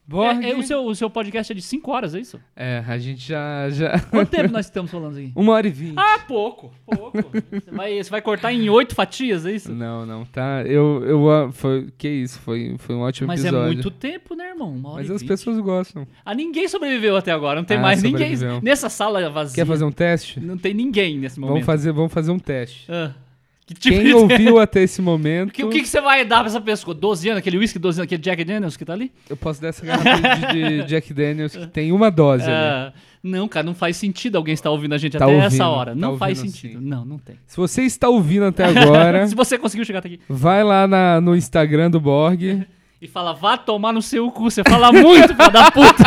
Borg. 0.06 0.44
É, 0.44 0.50
é, 0.50 0.56
o, 0.56 0.62
seu, 0.62 0.84
o 0.84 0.94
seu 0.94 1.08
podcast 1.08 1.52
é 1.52 1.54
de 1.54 1.62
5 1.62 1.90
horas, 1.90 2.14
é 2.14 2.20
isso? 2.20 2.40
É, 2.56 2.82
a 2.86 2.98
gente 2.98 3.20
já. 3.20 3.70
já... 3.70 3.98
Quanto 4.10 4.30
tempo 4.30 4.52
nós 4.52 4.66
estamos 4.66 4.90
falando 4.90 5.16
aqui? 5.16 5.32
Uma 5.36 5.52
hora 5.52 5.66
e 5.66 5.70
vinte. 5.70 5.94
Ah, 5.96 6.18
pouco, 6.26 6.72
pouco. 6.84 7.30
Você 7.50 7.70
vai, 7.70 8.02
você 8.02 8.10
vai 8.10 8.20
cortar 8.20 8.52
em 8.52 8.68
oito 8.68 8.94
fatias, 8.94 9.46
é 9.46 9.52
isso? 9.52 9.72
Não, 9.72 10.04
não, 10.04 10.24
tá. 10.24 10.62
Eu. 10.66 11.04
eu 11.04 11.30
ah, 11.30 11.52
foi, 11.52 11.88
que 11.96 12.08
isso? 12.08 12.40
Foi, 12.40 12.74
foi 12.78 12.96
um 12.96 13.00
ótimo 13.00 13.28
Mas 13.28 13.44
episódio. 13.44 13.70
é 13.70 13.72
muito 13.74 13.90
tempo, 13.90 14.34
né, 14.34 14.48
irmão? 14.48 14.76
Mas 14.76 15.10
as 15.10 15.20
vinte. 15.20 15.28
pessoas 15.28 15.58
gostam. 15.60 16.06
Ah, 16.24 16.34
ninguém 16.34 16.66
sobreviveu 16.66 17.16
até 17.16 17.30
agora. 17.30 17.60
Não 17.60 17.64
tem 17.64 17.78
Ah, 17.78 17.82
mais 17.82 18.02
ninguém. 18.02 18.36
sobreviveu. 18.36 18.60
Nessa 18.60 18.88
sala 18.88 19.30
vazia. 19.30 19.54
Quer 19.54 19.66
fazer 19.66 19.84
um 19.84 19.92
teste? 19.92 20.40
Não 20.40 20.58
tem 20.58 20.74
ninguém 20.74 21.18
nesse 21.18 21.38
momento. 21.38 21.52
Vamos 21.54 21.66
fazer, 21.66 21.92
vamos 21.92 22.12
fazer 22.12 22.32
um 22.32 22.38
teste. 22.38 22.90
Ah, 22.90 23.12
que 23.66 23.74
tipo 23.74 23.94
Quem 23.96 24.04
de- 24.06 24.12
ouviu 24.14 24.58
até 24.60 24.82
esse 24.82 25.00
momento, 25.00 25.52
Que- 25.52 25.64
o 25.64 25.70
que, 25.70 25.80
que 25.82 25.88
você 25.88 26.00
vai 26.00 26.24
dar 26.24 26.38
pra 26.40 26.48
essa 26.48 26.60
pessoa? 26.60 26.94
12 26.94 27.28
anos, 27.28 27.38
aquele 27.38 27.58
whisky 27.58 27.78
12 27.78 28.00
anos, 28.00 28.04
aquele 28.06 28.20
Jack 28.22 28.44
Daniels 28.44 28.76
que 28.76 28.84
tá 28.84 28.92
ali? 28.92 29.12
eu 29.30 29.36
posso 29.36 29.60
dar 29.62 29.68
essa 29.68 29.84
garrafa 29.86 30.52
de, 30.52 30.78
de 30.82 30.84
Jack 30.88 31.12
Daniels 31.14 31.54
que 31.56 31.66
tem 31.68 31.92
uma 31.92 32.10
dose. 32.10 32.44
Ah, 32.48 32.92
não, 33.22 33.46
cara, 33.46 33.64
não 33.64 33.74
faz 33.74 33.96
sentido 33.96 34.36
alguém 34.36 34.52
estar 34.52 34.68
ouvindo 34.70 34.94
a 34.94 34.98
gente 34.98 35.16
Tá 35.16 35.24
até 35.24 35.32
ouvindo, 35.32 35.46
essa 35.46 35.68
hora. 35.68 35.92
tá 35.92 35.96
não 35.96 36.18
faz 36.18 36.38
ouvindo 36.38 36.52
sentido. 36.54 36.80
sim. 36.80 36.84
Não, 36.86 37.04
não 37.04 37.18
tem. 37.18 37.36
Se 37.46 37.56
você 37.56 37.82
está 37.82 38.08
ouvindo 38.08 38.46
até 38.46 38.64
agora, 38.64 39.26
Se 39.28 39.34
você 39.34 39.56
conseguiu 39.56 39.84
chegar 39.84 40.00
até 40.00 40.08
aqui 40.08 40.20
vai 40.28 40.64
lá 40.64 40.86
na- 40.88 41.20
no 41.20 41.36
Instagram 41.36 41.88
do 41.90 42.00
Borg. 42.00 42.66
E 43.02 43.08
fala, 43.08 43.32
vá 43.32 43.56
tomar 43.56 43.92
no 43.92 44.00
seu 44.00 44.30
cu, 44.30 44.48
você 44.48 44.62
fala 44.62 44.92
muito, 44.92 45.34
filho 45.34 45.50
da 45.50 45.72
puta. 45.72 46.04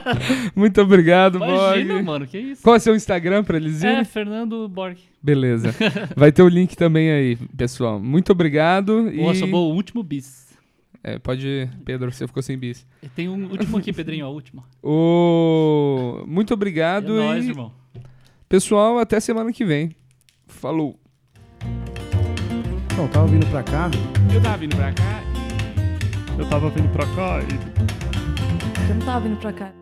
Muito 0.56 0.80
obrigado, 0.80 1.36
Imagina, 1.36 1.92
Borg. 1.92 2.06
mano, 2.06 2.26
que 2.26 2.38
isso. 2.38 2.62
Qual 2.62 2.74
é 2.74 2.78
o 2.78 2.80
seu 2.80 2.96
Instagram 2.96 3.44
pra 3.44 3.58
eles 3.58 3.82
irem? 3.82 3.96
É, 3.96 4.04
Fernando 4.04 4.66
Borg. 4.66 4.96
Beleza. 5.22 5.74
Vai 6.16 6.32
ter 6.32 6.42
o 6.42 6.48
link 6.48 6.74
também 6.74 7.10
aí, 7.10 7.36
pessoal. 7.54 8.00
Muito 8.00 8.32
obrigado. 8.32 9.10
Boa, 9.14 9.34
e... 9.34 9.36
sobrou 9.36 9.70
o 9.70 9.74
último 9.74 10.02
bis. 10.02 10.56
É, 11.04 11.18
pode. 11.18 11.68
Pedro, 11.84 12.10
você 12.10 12.26
ficou 12.26 12.42
sem 12.42 12.56
bis. 12.56 12.86
Tem 13.14 13.28
um 13.28 13.50
último 13.50 13.76
aqui, 13.76 13.92
Pedrinho, 13.92 14.26
ó, 14.26 14.30
o 14.30 14.32
último. 14.32 14.64
Muito 16.26 16.50
É 16.50 16.54
obrigado. 16.54 17.12
nóis, 17.12 17.44
e... 17.44 17.50
irmão. 17.50 17.70
Pessoal, 18.48 18.98
até 18.98 19.20
semana 19.20 19.52
que 19.52 19.66
vem. 19.66 19.94
Falou. 20.46 20.98
Não, 22.96 23.06
tava 23.06 23.26
vindo 23.26 23.46
pra 23.50 23.62
cá. 23.62 23.90
Eu 24.34 24.40
tava 24.42 24.56
vindo 24.56 24.74
pra 24.74 24.90
cá 24.94 25.37
Eu 26.38 26.48
tava 26.48 26.70
vindo 26.70 26.88
pra 26.92 27.04
cá 27.16 27.40
e 27.42 28.88
Eu 28.88 28.94
não 28.94 29.04
tava 29.04 29.20
vindo 29.20 29.38
pra 29.38 29.52
cá. 29.52 29.77